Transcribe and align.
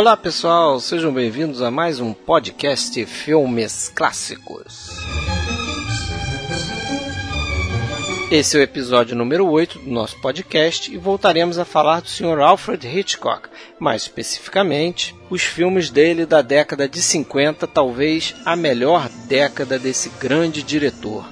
Olá 0.00 0.16
pessoal, 0.16 0.80
sejam 0.80 1.12
bem-vindos 1.12 1.60
a 1.60 1.70
mais 1.70 2.00
um 2.00 2.14
podcast 2.14 3.04
Filmes 3.04 3.92
Clássicos. 3.94 4.88
Esse 8.30 8.56
é 8.56 8.60
o 8.60 8.62
episódio 8.62 9.14
número 9.14 9.46
8 9.46 9.80
do 9.80 9.90
nosso 9.90 10.18
podcast 10.22 10.90
e 10.90 10.96
voltaremos 10.96 11.58
a 11.58 11.66
falar 11.66 12.00
do 12.00 12.08
Sr. 12.08 12.40
Alfred 12.40 12.88
Hitchcock, 12.88 13.50
mais 13.78 14.00
especificamente 14.00 15.14
os 15.28 15.42
filmes 15.42 15.90
dele 15.90 16.24
da 16.24 16.40
década 16.40 16.88
de 16.88 17.02
50, 17.02 17.66
talvez 17.66 18.34
a 18.46 18.56
melhor 18.56 19.06
década 19.28 19.78
desse 19.78 20.08
grande 20.18 20.62
diretor. 20.62 21.26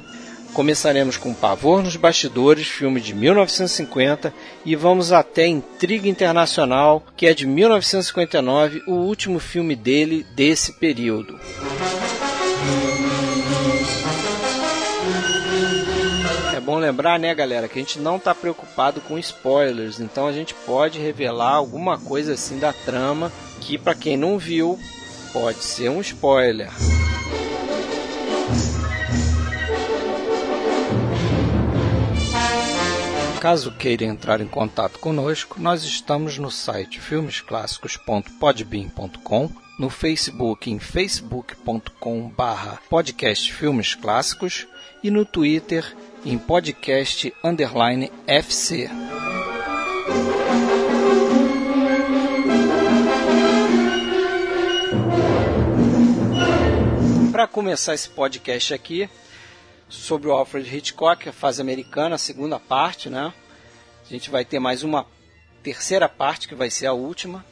Começaremos 0.59 1.17
com 1.17 1.33
Pavor 1.33 1.85
nos 1.85 1.95
Bastidores, 1.95 2.67
filme 2.67 3.01
de 3.01 3.15
1950, 3.15 4.35
e 4.65 4.75
vamos 4.75 5.13
até 5.13 5.47
Intriga 5.47 6.09
Internacional, 6.09 7.01
que 7.17 7.29
é 7.29 7.33
de 7.33 7.47
1959, 7.47 8.83
o 8.89 8.95
último 8.95 9.39
filme 9.39 9.77
dele 9.77 10.27
desse 10.35 10.73
período. 10.73 11.39
É 16.53 16.59
bom 16.59 16.77
lembrar, 16.79 17.21
né, 17.21 17.33
galera, 17.37 17.69
que 17.69 17.79
a 17.79 17.83
gente 17.83 18.01
não 18.01 18.17
está 18.17 18.35
preocupado 18.35 19.01
com 19.01 19.17
spoilers, 19.17 20.01
então 20.01 20.27
a 20.27 20.33
gente 20.33 20.55
pode 20.67 20.99
revelar 20.99 21.53
alguma 21.53 21.99
coisa 22.01 22.33
assim 22.33 22.59
da 22.59 22.73
trama 22.73 23.31
que, 23.61 23.79
para 23.79 23.95
quem 23.95 24.17
não 24.17 24.37
viu, 24.37 24.77
pode 25.33 25.63
ser 25.63 25.89
um 25.89 26.01
spoiler. 26.01 26.69
Caso 33.41 33.71
queira 33.71 34.05
entrar 34.05 34.41
em 34.41 34.49
contato 34.49 34.99
conosco, 34.99 35.61
nós 35.61 35.85
estamos 35.85 36.39
no 36.39 36.51
site 36.51 37.01
filmesclassicos.podbean.com, 37.01 39.49
no 39.79 39.89
Facebook 39.89 40.69
em 40.69 40.81
facebook.com 40.81 42.29
barra 42.31 42.81
podcast 42.91 43.53
Filmes 43.53 43.95
Clássicos 43.95 44.67
e 45.05 45.11
no 45.11 45.25
Twitter 45.25 45.97
em 46.25 46.37
podcast 46.37 47.33
underline 47.45 48.11
FC. 48.27 48.91
Para 57.31 57.47
começar 57.47 57.95
esse 57.95 58.09
podcast 58.09 58.75
aqui, 58.75 59.09
sobre 59.89 60.29
o 60.29 60.33
Alfred 60.33 60.77
Hitchcock, 60.77 61.29
a 61.29 61.33
fase 61.33 61.61
americana, 61.61 62.15
a 62.15 62.19
segunda 62.19 62.59
parte, 62.59 63.09
né? 63.09 63.33
A 64.05 64.13
gente 64.13 64.31
vai 64.31 64.45
ter 64.45 64.59
mais 64.59 64.83
uma 64.83 65.07
terceira 65.63 66.09
parte, 66.09 66.49
que 66.49 66.55
vai 66.55 66.71
ser 66.71 66.87
a 66.87 66.93
última. 66.93 67.45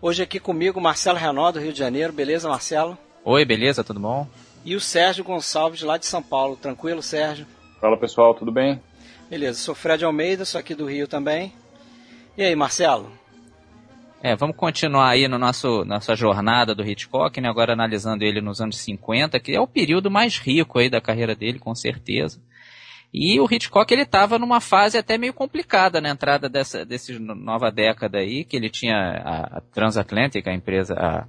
Hoje 0.00 0.22
aqui 0.22 0.40
comigo, 0.40 0.80
Marcelo 0.80 1.18
Renó, 1.18 1.50
do 1.50 1.60
Rio 1.60 1.72
de 1.72 1.78
Janeiro. 1.78 2.12
Beleza, 2.12 2.48
Marcelo? 2.48 2.96
Oi, 3.24 3.44
beleza, 3.44 3.84
tudo 3.84 4.00
bom? 4.00 4.26
E 4.64 4.74
o 4.74 4.80
Sérgio 4.80 5.24
Gonçalves, 5.24 5.82
lá 5.82 5.96
de 5.98 6.06
São 6.06 6.22
Paulo. 6.22 6.56
Tranquilo, 6.56 7.02
Sérgio? 7.02 7.46
Fala, 7.80 7.96
pessoal, 7.96 8.34
tudo 8.34 8.50
bem? 8.50 8.80
Beleza, 9.28 9.58
sou 9.58 9.74
Fred 9.74 10.04
Almeida, 10.04 10.44
sou 10.44 10.58
aqui 10.58 10.74
do 10.74 10.86
Rio 10.86 11.06
também. 11.06 11.52
E 12.36 12.42
aí, 12.42 12.56
Marcelo? 12.56 13.12
É, 14.22 14.36
vamos 14.36 14.54
continuar 14.54 15.08
aí 15.08 15.26
no 15.26 15.38
nosso 15.38 15.82
nossa 15.86 16.14
jornada 16.14 16.74
do 16.74 16.84
Hitchcock, 16.84 17.40
né? 17.40 17.48
Agora 17.48 17.72
analisando 17.72 18.22
ele 18.22 18.42
nos 18.42 18.60
anos 18.60 18.76
50, 18.76 19.40
que 19.40 19.56
é 19.56 19.60
o 19.60 19.66
período 19.66 20.10
mais 20.10 20.36
rico 20.36 20.78
aí 20.78 20.90
da 20.90 21.00
carreira 21.00 21.34
dele, 21.34 21.58
com 21.58 21.74
certeza. 21.74 22.38
E 23.12 23.40
o 23.40 23.48
Hitchcock 23.50 23.90
ele 23.92 24.02
estava 24.02 24.38
numa 24.38 24.60
fase 24.60 24.98
até 24.98 25.16
meio 25.16 25.32
complicada 25.32 26.02
na 26.02 26.10
entrada 26.10 26.50
dessa 26.50 26.84
desse 26.84 27.18
nova 27.18 27.70
década 27.70 28.18
aí, 28.18 28.44
que 28.44 28.56
ele 28.56 28.68
tinha 28.68 28.94
a, 28.94 29.58
a 29.58 29.60
Transatlantic, 29.72 30.46
a 30.46 30.52
empresa, 30.52 30.94
a 30.94 31.26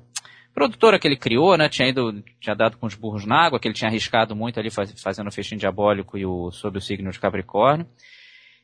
produtora 0.54 1.00
que 1.00 1.08
ele 1.08 1.16
criou, 1.16 1.58
né? 1.58 1.70
Tinha 1.70 1.88
ido, 1.88 2.22
tinha 2.42 2.56
dado 2.56 2.78
com 2.78 2.88
os 2.88 2.94
burros 2.94 3.26
na 3.26 3.38
água, 3.46 3.58
que 3.58 3.70
ele 3.70 3.74
tinha 3.74 3.90
arriscado 3.90 4.36
muito 4.36 4.60
ali 4.60 4.70
faz, 4.70 4.94
fazendo 5.02 5.28
o 5.28 5.32
Festim 5.32 5.56
Diabólico 5.56 6.18
e 6.18 6.26
o 6.26 6.52
Sob 6.52 6.78
o 6.78 6.82
Signo 6.82 7.10
de 7.10 7.20
Capricórnio. 7.22 7.88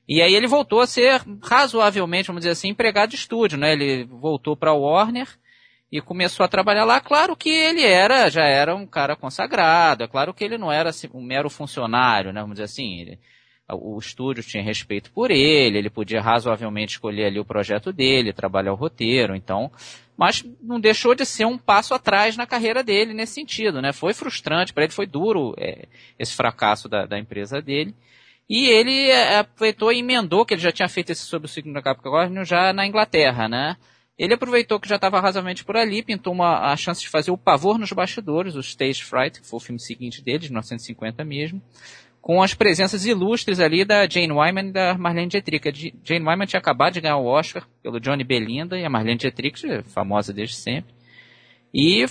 E 0.07 0.21
aí 0.21 0.33
ele 0.33 0.47
voltou 0.47 0.79
a 0.79 0.87
ser 0.87 1.21
razoavelmente, 1.43 2.27
vamos 2.27 2.41
dizer 2.41 2.51
assim, 2.51 2.69
empregado 2.69 3.09
de 3.09 3.17
estúdio, 3.17 3.57
né? 3.57 3.73
Ele 3.73 4.05
voltou 4.05 4.55
para 4.55 4.73
Warner 4.73 5.27
e 5.91 5.99
começou 6.01 6.43
a 6.43 6.47
trabalhar 6.47 6.85
lá. 6.85 7.01
Claro 7.01 7.35
que 7.35 7.49
ele 7.49 7.83
era, 7.83 8.29
já 8.29 8.45
era 8.45 8.75
um 8.75 8.85
cara 8.85 9.15
consagrado. 9.15 10.03
É 10.03 10.07
claro 10.07 10.33
que 10.33 10.43
ele 10.43 10.57
não 10.57 10.71
era 10.71 10.89
assim, 10.89 11.09
um 11.13 11.21
mero 11.21 11.49
funcionário, 11.49 12.31
né? 12.31 12.41
Vamos 12.41 12.55
dizer 12.55 12.65
assim. 12.65 13.01
Ele, 13.01 13.19
o 13.69 13.97
estúdio 13.99 14.43
tinha 14.43 14.63
respeito 14.63 15.11
por 15.11 15.29
ele, 15.29 15.77
ele 15.77 15.89
podia 15.89 16.21
razoavelmente 16.21 16.93
escolher 16.93 17.25
ali 17.25 17.39
o 17.39 17.45
projeto 17.45 17.91
dele, 17.91 18.31
trabalhar 18.31 18.71
o 18.71 18.77
roteiro, 18.77 19.35
então, 19.35 19.69
mas 20.15 20.43
não 20.61 20.79
deixou 20.79 21.13
de 21.13 21.25
ser 21.25 21.45
um 21.45 21.57
passo 21.57 21.93
atrás 21.93 22.37
na 22.37 22.47
carreira 22.47 22.81
dele 22.81 23.13
nesse 23.13 23.33
sentido, 23.33 23.81
né? 23.81 23.91
Foi 23.91 24.13
frustrante 24.13 24.73
para 24.73 24.85
ele, 24.85 24.93
foi 24.93 25.05
duro 25.05 25.53
é, 25.57 25.85
esse 26.17 26.33
fracasso 26.33 26.87
da, 26.87 27.05
da 27.05 27.19
empresa 27.19 27.61
dele. 27.61 27.93
E 28.49 28.67
ele 28.67 29.09
é, 29.09 29.39
aproveitou 29.39 29.91
e 29.91 29.99
emendou, 29.99 30.45
que 30.45 30.53
ele 30.53 30.61
já 30.61 30.71
tinha 30.71 30.87
feito 30.87 31.11
esse 31.11 31.23
sobre 31.23 31.47
o 31.47 31.49
signo 31.49 31.73
da 31.73 31.81
Capricórnio 31.81 32.45
já 32.45 32.71
na 32.71 32.87
Inglaterra, 32.87 33.49
né? 33.49 33.75
Ele 34.17 34.33
aproveitou 34.33 34.79
que 34.79 34.89
já 34.89 34.95
estava 34.95 35.19
razoavelmente 35.19 35.63
por 35.63 35.77
ali, 35.77 36.01
pintou 36.01 36.33
uma, 36.33 36.71
a 36.71 36.75
chance 36.75 37.01
de 37.01 37.09
fazer 37.09 37.29
o 37.29 37.37
Pavor 37.37 37.77
nos 37.77 37.91
Bastidores, 37.91 38.55
o 38.55 38.61
Stage 38.61 39.03
Fright, 39.03 39.41
que 39.41 39.47
foi 39.47 39.57
o 39.57 39.61
filme 39.61 39.79
seguinte 39.79 40.23
dele, 40.23 40.39
de 40.39 40.49
1950 40.49 41.23
mesmo, 41.23 41.61
com 42.19 42.41
as 42.41 42.55
presenças 42.55 43.05
ilustres 43.05 43.59
ali 43.59 43.85
da 43.85 44.07
Jane 44.09 44.31
Wyman 44.31 44.69
e 44.69 44.71
da 44.71 44.97
Marlene 44.97 45.29
Dietrich. 45.29 45.69
A 45.69 45.71
Jane 45.71 46.25
Wyman 46.25 46.47
tinha 46.47 46.59
acabado 46.59 46.93
de 46.93 47.01
ganhar 47.01 47.17
o 47.17 47.25
Oscar 47.25 47.67
pelo 47.83 47.99
Johnny 47.99 48.23
Belinda, 48.23 48.79
e 48.79 48.83
a 48.83 48.89
Marlene 48.89 49.19
Dietrich, 49.19 49.83
famosa 49.83 50.33
desde 50.33 50.55
sempre. 50.55 50.96
E 51.73 52.05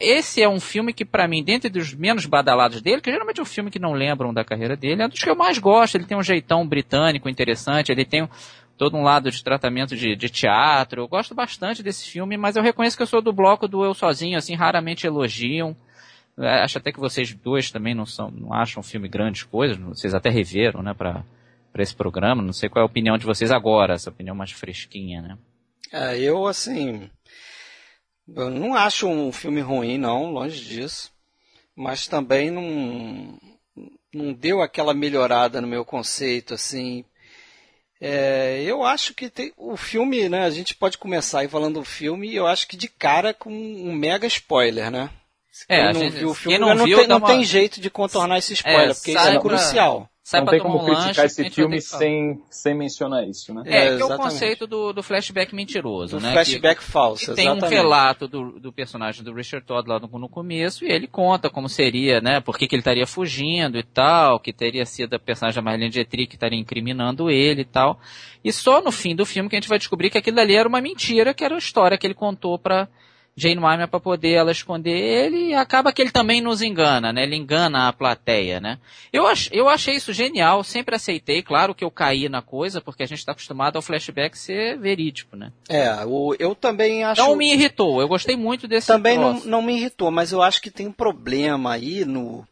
esse 0.00 0.42
é 0.42 0.48
um 0.48 0.58
filme 0.58 0.92
que, 0.92 1.04
para 1.04 1.28
mim, 1.28 1.44
dentro 1.44 1.70
dos 1.70 1.94
menos 1.94 2.26
badalados 2.26 2.80
dele, 2.80 3.00
que 3.00 3.10
geralmente 3.10 3.38
é 3.38 3.42
um 3.42 3.46
filme 3.46 3.70
que 3.70 3.78
não 3.78 3.92
lembram 3.92 4.32
da 4.32 4.44
carreira 4.44 4.76
dele, 4.76 5.02
é 5.02 5.06
um 5.06 5.08
dos 5.08 5.22
que 5.22 5.28
eu 5.28 5.36
mais 5.36 5.58
gosto. 5.58 5.96
Ele 5.96 6.06
tem 6.06 6.16
um 6.16 6.22
jeitão 6.22 6.66
britânico 6.66 7.28
interessante, 7.28 7.92
ele 7.92 8.04
tem 8.04 8.28
todo 8.76 8.96
um 8.96 9.02
lado 9.02 9.30
de 9.30 9.42
tratamento 9.42 9.94
de, 9.94 10.16
de 10.16 10.28
teatro. 10.28 11.02
Eu 11.02 11.08
gosto 11.08 11.34
bastante 11.34 11.82
desse 11.82 12.08
filme, 12.08 12.36
mas 12.36 12.56
eu 12.56 12.62
reconheço 12.62 12.96
que 12.96 13.02
eu 13.02 13.06
sou 13.06 13.22
do 13.22 13.32
bloco 13.32 13.68
do 13.68 13.84
Eu 13.84 13.94
Sozinho, 13.94 14.38
assim, 14.38 14.54
raramente 14.54 15.06
elogiam. 15.06 15.76
É, 16.38 16.62
acho 16.62 16.78
até 16.78 16.92
que 16.92 17.00
vocês 17.00 17.32
dois 17.32 17.70
também 17.70 17.94
não, 17.94 18.04
são, 18.04 18.30
não 18.30 18.52
acham 18.52 18.80
o 18.80 18.84
filme 18.84 19.08
grandes 19.08 19.42
coisas, 19.42 19.78
vocês 19.78 20.14
até 20.14 20.28
reveram, 20.28 20.82
né, 20.82 20.92
para 20.92 21.24
esse 21.78 21.94
programa. 21.94 22.42
Não 22.42 22.52
sei 22.52 22.68
qual 22.68 22.82
é 22.82 22.86
a 22.86 22.90
opinião 22.90 23.16
de 23.16 23.24
vocês 23.24 23.50
agora, 23.50 23.94
essa 23.94 24.10
opinião 24.10 24.36
mais 24.36 24.52
fresquinha, 24.52 25.22
né? 25.22 25.38
É, 25.92 26.18
eu, 26.18 26.46
assim, 26.46 27.08
eu 28.34 28.50
não 28.50 28.74
acho 28.74 29.06
um 29.06 29.30
filme 29.32 29.60
ruim, 29.60 29.98
não, 29.98 30.30
longe 30.32 30.60
disso. 30.64 31.12
Mas 31.74 32.06
também 32.06 32.50
não, 32.50 33.38
não 34.12 34.32
deu 34.32 34.62
aquela 34.62 34.94
melhorada 34.94 35.60
no 35.60 35.66
meu 35.66 35.84
conceito, 35.84 36.54
assim. 36.54 37.04
É, 38.00 38.62
eu 38.62 38.84
acho 38.84 39.14
que 39.14 39.28
tem, 39.30 39.52
o 39.56 39.76
filme, 39.76 40.28
né? 40.28 40.44
A 40.44 40.50
gente 40.50 40.74
pode 40.74 40.98
começar 40.98 41.40
aí 41.40 41.48
falando 41.48 41.80
do 41.80 41.84
filme, 41.84 42.34
eu 42.34 42.46
acho 42.46 42.66
que 42.66 42.76
de 42.76 42.88
cara 42.88 43.32
com 43.32 43.50
um 43.50 43.92
mega 43.94 44.26
spoiler, 44.26 44.90
né? 44.90 45.10
É, 45.68 45.76
quem 45.76 45.92
não 45.92 46.00
gente, 46.00 46.18
viu 46.18 46.28
o 46.28 46.34
filme 46.34 46.58
não, 46.58 46.74
não, 46.74 46.84
viu, 46.84 46.98
tem, 46.98 47.06
não 47.06 47.16
uma... 47.16 47.26
tem 47.26 47.42
jeito 47.42 47.80
de 47.80 47.88
contornar 47.88 48.38
esse 48.38 48.52
spoiler, 48.52 48.90
É, 48.90 48.94
porque 48.94 49.10
isso 49.12 49.20
é 49.20 49.22
saiba- 49.22 49.40
crucial. 49.40 50.10
Sai 50.26 50.40
não 50.40 50.46
pra 50.46 50.54
tem 50.54 50.60
como 50.60 50.82
um 50.82 50.84
criticar 50.84 51.06
lanche, 51.06 51.20
esse 51.20 51.50
filme 51.50 51.80
sem, 51.80 52.42
sem 52.50 52.74
mencionar 52.74 53.28
isso, 53.28 53.54
né? 53.54 53.62
É, 53.64 53.96
que 53.96 54.02
é 54.02 54.04
o 54.04 54.16
conceito 54.16 54.66
do, 54.66 54.92
do 54.92 55.00
flashback 55.00 55.54
mentiroso, 55.54 56.18
Do 56.18 56.20
né? 56.20 56.32
flashback 56.32 56.80
que, 56.80 56.84
falso, 56.84 57.26
que 57.26 57.34
tem 57.36 57.48
um 57.48 57.60
relato 57.60 58.26
do, 58.26 58.58
do 58.58 58.72
personagem 58.72 59.22
do 59.22 59.32
Richard 59.32 59.64
Todd 59.64 59.88
lá 59.88 60.00
no, 60.00 60.08
no 60.18 60.28
começo 60.28 60.84
e 60.84 60.90
ele 60.90 61.06
conta 61.06 61.48
como 61.48 61.68
seria, 61.68 62.20
né? 62.20 62.40
Por 62.40 62.58
que, 62.58 62.66
que 62.66 62.74
ele 62.74 62.80
estaria 62.80 63.06
fugindo 63.06 63.78
e 63.78 63.84
tal, 63.84 64.40
que 64.40 64.52
teria 64.52 64.84
sido 64.84 65.14
a 65.14 65.18
personagem 65.20 65.62
da 65.62 65.62
Marlene 65.62 65.90
Dietrich 65.90 66.26
que 66.26 66.34
estaria 66.34 66.58
incriminando 66.58 67.30
ele 67.30 67.60
e 67.60 67.64
tal. 67.64 68.00
E 68.44 68.52
só 68.52 68.82
no 68.82 68.90
fim 68.90 69.14
do 69.14 69.24
filme 69.24 69.48
que 69.48 69.54
a 69.54 69.60
gente 69.60 69.68
vai 69.68 69.78
descobrir 69.78 70.10
que 70.10 70.18
aquilo 70.18 70.40
ali 70.40 70.56
era 70.56 70.68
uma 70.68 70.80
mentira, 70.80 71.32
que 71.32 71.44
era 71.44 71.54
a 71.54 71.58
história 71.58 71.96
que 71.96 72.04
ele 72.04 72.14
contou 72.14 72.58
pra 72.58 72.88
Jane 73.36 73.58
Wyman 73.58 73.86
para 73.86 74.00
poder 74.00 74.32
ela 74.32 74.50
esconder 74.50 74.96
ele 74.96 75.50
e 75.50 75.54
acaba 75.54 75.92
que 75.92 76.00
ele 76.00 76.10
também 76.10 76.40
nos 76.40 76.62
engana, 76.62 77.12
né? 77.12 77.22
Ele 77.22 77.36
engana 77.36 77.86
a 77.86 77.92
plateia, 77.92 78.58
né? 78.60 78.78
Eu, 79.12 79.26
ach, 79.26 79.50
eu 79.52 79.68
achei 79.68 79.94
isso 79.94 80.12
genial, 80.12 80.64
sempre 80.64 80.96
aceitei, 80.96 81.42
claro 81.42 81.74
que 81.74 81.84
eu 81.84 81.90
caí 81.90 82.30
na 82.30 82.40
coisa, 82.40 82.80
porque 82.80 83.02
a 83.02 83.06
gente 83.06 83.18
está 83.18 83.32
acostumado 83.32 83.76
ao 83.76 83.82
flashback 83.82 84.38
ser 84.38 84.78
verídico, 84.78 85.36
né? 85.36 85.52
É, 85.68 86.04
o, 86.06 86.34
eu 86.38 86.54
também 86.54 87.04
acho. 87.04 87.20
Não 87.20 87.36
me 87.36 87.52
irritou, 87.52 88.00
eu 88.00 88.08
gostei 88.08 88.36
muito 88.36 88.66
desse 88.66 88.86
Também 88.86 89.18
não, 89.18 89.38
não 89.40 89.60
me 89.60 89.76
irritou, 89.76 90.10
mas 90.10 90.32
eu 90.32 90.40
acho 90.40 90.62
que 90.62 90.70
tem 90.70 90.86
um 90.86 90.92
problema 90.92 91.72
aí 91.72 92.06
no, 92.06 92.46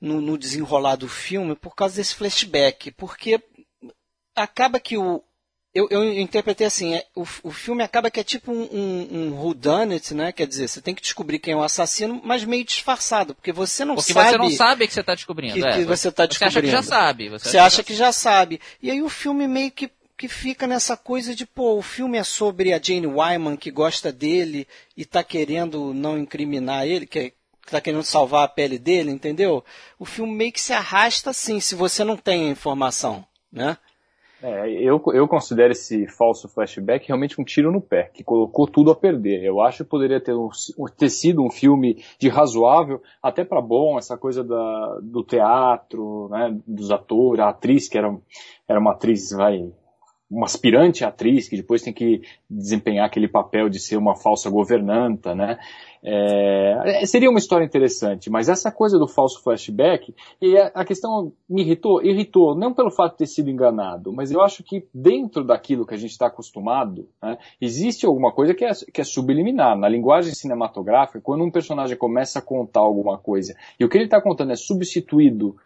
no, 0.00 0.20
no 0.20 0.36
desenrolar 0.36 0.96
do 0.96 1.08
filme 1.08 1.54
por 1.54 1.74
causa 1.74 1.96
desse 1.96 2.14
flashback. 2.14 2.90
Porque 2.92 3.40
acaba 4.34 4.80
que 4.80 4.96
o. 4.96 5.22
Eu, 5.78 5.86
eu 5.90 6.18
interpretei 6.18 6.66
assim, 6.66 6.94
é, 6.96 7.04
o, 7.14 7.22
o 7.44 7.50
filme 7.52 7.84
acaba 7.84 8.10
que 8.10 8.18
é 8.18 8.24
tipo 8.24 8.50
um, 8.50 8.62
um, 8.72 9.08
um 9.12 9.34
whodunit, 9.40 10.12
né? 10.12 10.32
Quer 10.32 10.46
dizer, 10.48 10.66
você 10.66 10.80
tem 10.80 10.92
que 10.92 11.00
descobrir 11.02 11.38
quem 11.38 11.52
é 11.54 11.56
o 11.56 11.62
assassino, 11.62 12.20
mas 12.24 12.44
meio 12.44 12.64
disfarçado, 12.64 13.32
porque 13.34 13.52
você 13.52 13.84
não 13.84 13.94
Porque 13.94 14.12
sabe 14.12 14.30
você 14.30 14.38
não 14.38 14.50
sabe 14.50 14.86
que 14.88 14.92
você 14.92 15.00
está 15.00 15.14
descobrindo. 15.14 15.54
que, 15.54 15.64
é, 15.64 15.72
que 15.78 15.84
você 15.84 16.08
está 16.08 16.24
Você 16.26 16.30
acha 16.30 16.38
que 16.38 16.44
descobrindo. 16.46 16.72
já 16.72 16.82
sabe. 16.82 17.28
Você, 17.28 17.48
Você 17.50 17.58
acha 17.58 17.82
que 17.84 17.94
já 17.94 18.10
sabe. 18.12 18.60
E 18.82 18.90
aí 18.90 19.00
o 19.02 19.08
filme 19.08 19.46
meio 19.46 19.70
que 19.70 19.88
que 20.16 20.26
fica 20.26 20.66
nessa 20.66 20.96
coisa 20.96 21.32
de, 21.32 21.46
pô, 21.46 21.76
o 21.76 21.82
filme 21.82 22.18
é 22.18 22.24
sobre 22.24 22.72
a 22.74 22.80
Jane 22.82 23.06
Wyman 23.06 23.56
que 23.56 23.70
gosta 23.70 24.10
dele 24.10 24.66
e 24.96 25.04
tá 25.04 25.22
querendo 25.22 25.94
não 25.94 26.18
incriminar 26.18 26.84
ele, 26.88 27.06
que 27.06 27.32
tá 27.70 27.80
querendo 27.80 28.02
salvar 28.02 28.42
a 28.44 28.48
pele 28.48 28.80
dele, 28.80 29.12
entendeu? 29.12 29.64
O 29.96 30.04
filme 30.04 30.32
meio 30.34 30.50
que 30.50 30.60
se 30.60 30.72
arrasta 30.72 31.30
assim, 31.30 31.60
se 31.60 31.76
você 31.76 32.02
não 32.02 32.16
tem 32.16 32.48
a 32.48 32.50
informação, 32.50 33.24
né? 33.52 33.78
É, 34.40 34.70
eu, 34.70 35.02
eu 35.14 35.26
considero 35.26 35.72
esse 35.72 36.06
falso 36.06 36.48
flashback 36.48 37.08
realmente 37.08 37.40
um 37.40 37.44
tiro 37.44 37.72
no 37.72 37.80
pé, 37.80 38.10
que 38.14 38.22
colocou 38.22 38.68
tudo 38.68 38.90
a 38.92 38.94
perder. 38.94 39.42
Eu 39.42 39.60
acho 39.60 39.82
que 39.82 39.90
poderia 39.90 40.20
ter, 40.20 40.34
ter 40.96 41.10
sido 41.10 41.42
um 41.42 41.50
filme 41.50 42.04
de 42.20 42.28
razoável, 42.28 43.02
até 43.20 43.44
para 43.44 43.60
bom, 43.60 43.98
essa 43.98 44.16
coisa 44.16 44.44
da, 44.44 44.98
do 45.02 45.24
teatro, 45.24 46.28
né, 46.30 46.56
dos 46.66 46.90
atores, 46.92 47.40
a 47.40 47.48
atriz 47.48 47.88
que 47.88 47.98
era, 47.98 48.16
era 48.68 48.78
uma 48.78 48.92
atriz, 48.92 49.32
vai, 49.32 49.72
uma 50.30 50.46
aspirante 50.46 51.04
atriz 51.04 51.48
que 51.48 51.56
depois 51.56 51.82
tem 51.82 51.92
que 51.92 52.22
desempenhar 52.48 53.06
aquele 53.06 53.26
papel 53.26 53.68
de 53.68 53.80
ser 53.80 53.96
uma 53.96 54.14
falsa 54.14 54.48
governanta, 54.48 55.34
né? 55.34 55.58
É, 56.02 57.04
seria 57.06 57.28
uma 57.28 57.38
história 57.38 57.64
interessante, 57.64 58.30
mas 58.30 58.48
essa 58.48 58.70
coisa 58.70 58.98
do 58.98 59.08
falso 59.08 59.42
flashback, 59.42 60.14
e 60.40 60.56
a, 60.56 60.84
questão 60.84 61.32
me 61.48 61.62
irritou, 61.62 62.02
irritou, 62.02 62.54
não 62.54 62.72
pelo 62.72 62.90
fato 62.90 63.12
de 63.12 63.18
ter 63.18 63.26
sido 63.26 63.50
enganado, 63.50 64.12
mas 64.12 64.30
eu 64.30 64.40
acho 64.40 64.62
que 64.62 64.86
dentro 64.94 65.44
daquilo 65.44 65.86
que 65.86 65.94
a 65.94 65.98
gente 65.98 66.10
está 66.10 66.26
acostumado, 66.26 67.08
né, 67.22 67.38
existe 67.60 68.06
alguma 68.06 68.32
coisa 68.32 68.54
que 68.54 68.64
é, 68.64 68.70
que 68.92 69.00
é 69.00 69.04
subliminar. 69.04 69.76
Na 69.76 69.88
linguagem 69.88 70.34
cinematográfica, 70.34 71.20
quando 71.20 71.44
um 71.44 71.50
personagem 71.50 71.96
começa 71.96 72.38
a 72.38 72.42
contar 72.42 72.80
alguma 72.80 73.18
coisa, 73.18 73.56
e 73.78 73.84
o 73.84 73.88
que 73.88 73.96
ele 73.96 74.04
está 74.04 74.20
contando 74.20 74.52
é 74.52 74.56
substituído 74.56 75.56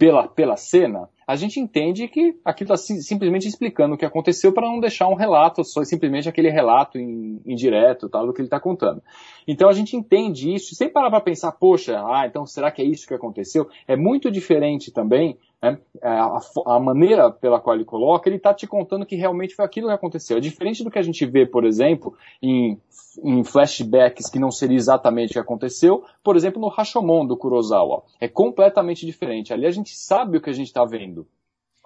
pela, 0.00 0.26
pela 0.26 0.56
cena, 0.56 1.10
a 1.30 1.36
gente 1.36 1.60
entende 1.60 2.08
que 2.08 2.34
aquilo 2.44 2.74
está 2.74 2.76
simplesmente 2.76 3.46
explicando 3.46 3.94
o 3.94 3.96
que 3.96 4.04
aconteceu 4.04 4.52
para 4.52 4.66
não 4.66 4.80
deixar 4.80 5.06
um 5.06 5.14
relato, 5.14 5.62
só 5.62 5.84
simplesmente 5.84 6.28
aquele 6.28 6.50
relato 6.50 6.98
indireto 6.98 8.08
tal, 8.08 8.26
do 8.26 8.32
que 8.32 8.40
ele 8.40 8.48
está 8.48 8.58
contando. 8.58 9.00
Então 9.46 9.68
a 9.68 9.72
gente 9.72 9.96
entende 9.96 10.52
isso, 10.52 10.74
sem 10.74 10.88
parar 10.88 11.08
para 11.08 11.20
pensar, 11.20 11.52
poxa, 11.52 12.00
ah, 12.00 12.26
então 12.26 12.44
será 12.44 12.68
que 12.72 12.82
é 12.82 12.84
isso 12.84 13.06
que 13.06 13.14
aconteceu? 13.14 13.68
É 13.86 13.94
muito 13.94 14.28
diferente 14.28 14.90
também 14.90 15.38
né, 15.62 15.78
a, 16.02 16.38
a, 16.66 16.80
maneira 16.80 17.30
pela 17.30 17.60
qual 17.60 17.76
ele 17.76 17.84
coloca, 17.84 18.28
ele 18.28 18.36
está 18.36 18.54
te 18.54 18.66
contando 18.66 19.04
que 19.04 19.14
realmente 19.14 19.54
foi 19.54 19.64
aquilo 19.64 19.88
que 19.88 19.92
aconteceu. 19.92 20.38
É 20.38 20.40
diferente 20.40 20.82
do 20.82 20.90
que 20.90 20.98
a 20.98 21.02
gente 21.02 21.24
vê, 21.26 21.46
por 21.46 21.64
exemplo, 21.64 22.16
em, 22.42 22.80
em 23.22 23.44
flashbacks 23.44 24.30
que 24.30 24.38
não 24.38 24.50
seria 24.50 24.76
exatamente 24.76 25.30
o 25.30 25.32
que 25.34 25.38
aconteceu, 25.38 26.04
por 26.24 26.36
exemplo, 26.36 26.60
no 26.60 26.68
Rashomon 26.68 27.26
do 27.26 27.36
Kurosawa. 27.36 28.04
É 28.18 28.26
completamente 28.26 29.04
diferente. 29.04 29.52
Ali 29.52 29.66
a 29.66 29.70
gente 29.70 29.94
sabe 29.94 30.38
o 30.38 30.40
que 30.40 30.50
a 30.50 30.54
gente 30.54 30.68
está 30.68 30.84
vendo 30.84 31.26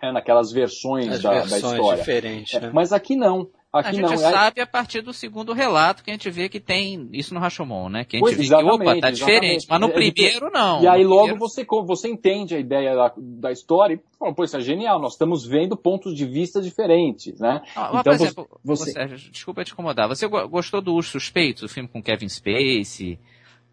é, 0.00 0.12
naquelas 0.12 0.52
versões, 0.52 1.22
da, 1.22 1.30
versões 1.30 1.62
da, 1.62 1.68
história. 1.70 1.98
Diferentes, 1.98 2.60
né? 2.60 2.68
é, 2.68 2.72
mas 2.72 2.92
aqui 2.92 3.16
não. 3.16 3.48
Aqui 3.74 3.88
a 3.88 3.92
gente 3.92 4.02
não, 4.02 4.12
é 4.12 4.16
sabe 4.16 4.60
a 4.60 4.66
partir 4.68 5.00
do 5.00 5.12
segundo 5.12 5.52
relato 5.52 6.04
que 6.04 6.10
a 6.12 6.14
gente 6.14 6.30
vê 6.30 6.48
que 6.48 6.60
tem 6.60 7.08
isso 7.12 7.34
no 7.34 7.40
Rashomon, 7.40 7.88
né? 7.88 8.04
Que 8.04 8.16
a 8.16 8.20
gente 8.20 8.36
pois, 8.36 8.48
vê 8.48 8.56
que, 8.56 8.62
opa, 8.62 9.00
tá 9.00 9.10
diferente. 9.10 9.66
Mas 9.68 9.80
no 9.80 9.90
primeiro, 9.90 10.48
não. 10.48 10.80
E 10.80 10.86
aí 10.86 11.02
logo 11.02 11.22
primeiro... 11.22 11.40
você, 11.40 11.66
você 11.84 12.08
entende 12.08 12.54
a 12.54 12.60
ideia 12.60 12.94
da, 12.94 13.12
da 13.16 13.50
história 13.50 13.94
e 13.94 14.00
fala, 14.16 14.32
pô, 14.32 14.44
isso 14.44 14.56
é 14.56 14.60
genial, 14.60 15.00
nós 15.00 15.14
estamos 15.14 15.44
vendo 15.44 15.76
pontos 15.76 16.14
de 16.14 16.24
vista 16.24 16.62
diferentes, 16.62 17.40
né? 17.40 17.62
Ah, 17.74 17.88
então, 17.98 18.02
por 18.04 18.12
exemplo, 18.12 18.48
você... 18.62 18.92
você... 18.92 19.30
desculpa 19.32 19.64
te 19.64 19.72
incomodar, 19.72 20.06
você 20.06 20.28
gostou 20.28 20.80
do 20.80 20.94
Os 20.96 21.08
Suspeitos, 21.08 21.64
o 21.64 21.68
filme 21.68 21.88
com 21.88 22.00
Kevin 22.00 22.28
Spacey? 22.28 23.18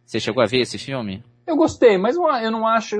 Você 0.03 0.19
chegou 0.19 0.41
a 0.41 0.47
ver 0.47 0.61
esse 0.61 0.79
filme? 0.79 1.23
Eu 1.45 1.55
gostei, 1.55 1.97
mas 1.99 2.15
eu 2.15 2.49
não 2.49 2.67
acho 2.67 2.95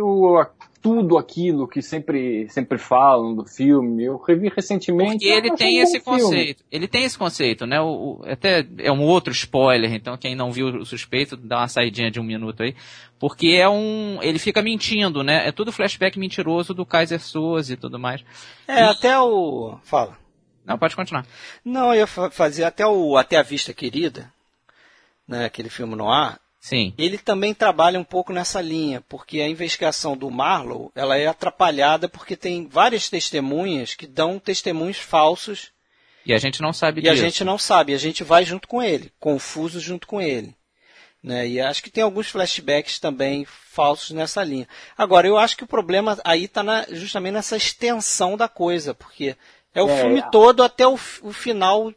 tudo 0.82 1.18
aquilo 1.18 1.68
que 1.68 1.82
sempre, 1.82 2.50
sempre 2.50 2.78
falam 2.78 3.36
do 3.36 3.46
filme. 3.46 4.04
Eu 4.04 4.18
revi 4.18 4.52
recentemente. 4.54 5.12
Porque 5.12 5.28
ele 5.28 5.56
tem 5.56 5.80
um 5.80 5.84
esse 5.84 6.00
conceito. 6.00 6.58
Filme. 6.58 6.70
Ele 6.72 6.88
tem 6.88 7.04
esse 7.04 7.18
conceito, 7.18 7.66
né? 7.68 7.80
O, 7.80 7.86
o, 7.86 8.22
até 8.26 8.66
é 8.80 8.92
um 8.92 9.04
outro 9.04 9.32
spoiler, 9.32 9.94
então 9.94 10.18
quem 10.18 10.36
não 10.36 10.52
viu 10.52 10.68
o 10.68 10.86
suspeito, 10.86 11.38
dá 11.38 11.60
uma 11.60 11.68
saidinha 11.68 12.10
de 12.10 12.20
um 12.20 12.24
minuto 12.24 12.64
aí. 12.64 12.76
Porque 13.20 13.50
é 13.50 13.70
um. 13.70 14.18
Ele 14.24 14.40
fica 14.40 14.64
mentindo, 14.64 15.24
né? 15.24 15.48
É 15.48 15.52
tudo 15.52 15.72
flashback 15.72 16.18
mentiroso 16.18 16.74
do 16.74 16.86
Kaiser 16.86 17.22
Soze 17.22 17.74
e 17.74 17.78
tudo 17.78 18.00
mais. 18.00 18.24
É, 18.68 18.80
e... 18.80 18.84
até 18.84 19.20
o. 19.20 19.78
Fala. 19.84 20.18
Não, 20.66 20.78
pode 20.78 20.96
continuar. 20.96 21.26
Não, 21.64 21.94
eu 21.94 22.02
ia 22.02 22.08
fazer 22.08 22.64
até 22.64 22.86
o 22.86 23.18
Até 23.18 23.38
a 23.38 23.44
Vista 23.44 23.74
Querida, 23.74 24.32
né? 25.28 25.46
Aquele 25.46 25.70
filme 25.70 25.96
no 25.96 26.10
ar 26.10 26.41
Sim. 26.62 26.94
Ele 26.96 27.18
também 27.18 27.56
trabalha 27.56 28.00
um 28.00 28.04
pouco 28.04 28.32
nessa 28.32 28.62
linha, 28.62 29.02
porque 29.10 29.42
a 29.42 29.50
investigação 29.50 30.16
do 30.16 30.30
Marlowe 30.30 30.92
ela 30.94 31.18
é 31.18 31.26
atrapalhada 31.26 32.08
porque 32.08 32.38
tem 32.38 32.68
várias 32.68 33.10
testemunhas 33.10 33.96
que 33.96 34.06
dão 34.06 34.38
testemunhos 34.38 35.00
falsos. 35.00 35.72
E 36.24 36.32
a 36.32 36.38
gente 36.38 36.62
não 36.62 36.72
sabe 36.72 37.00
e 37.00 37.02
disso. 37.02 37.16
E 37.16 37.18
a 37.18 37.22
gente 37.22 37.44
não 37.44 37.58
sabe, 37.58 37.96
a 37.96 37.98
gente 37.98 38.24
vai 38.24 38.46
junto 38.46 38.68
com 38.68 38.82
ele, 38.82 39.12
confuso 39.20 39.80
junto 39.80 40.06
com 40.06 40.22
ele. 40.22 40.56
Né? 41.24 41.48
E 41.48 41.60
acho 41.60 41.82
que 41.82 41.90
tem 41.90 42.04
alguns 42.04 42.30
flashbacks 42.30 43.00
também 43.00 43.44
falsos 43.46 44.12
nessa 44.12 44.44
linha. 44.44 44.68
Agora, 44.96 45.28
eu 45.28 45.40
acho 45.40 45.58
que 45.58 45.64
o 45.64 45.68
problema 45.68 46.20
aí 46.24 46.46
está 46.46 46.86
justamente 46.92 47.34
nessa 47.34 47.58
extensão 47.58 48.38
da 48.38 48.48
coisa, 48.48 48.94
porque 48.94 49.36
é 49.74 49.82
o 49.82 49.90
é, 49.90 50.02
filme 50.02 50.24
todo 50.32 50.62
até 50.62 50.88
o, 50.88 50.94
o 50.94 51.34
final 51.34 51.92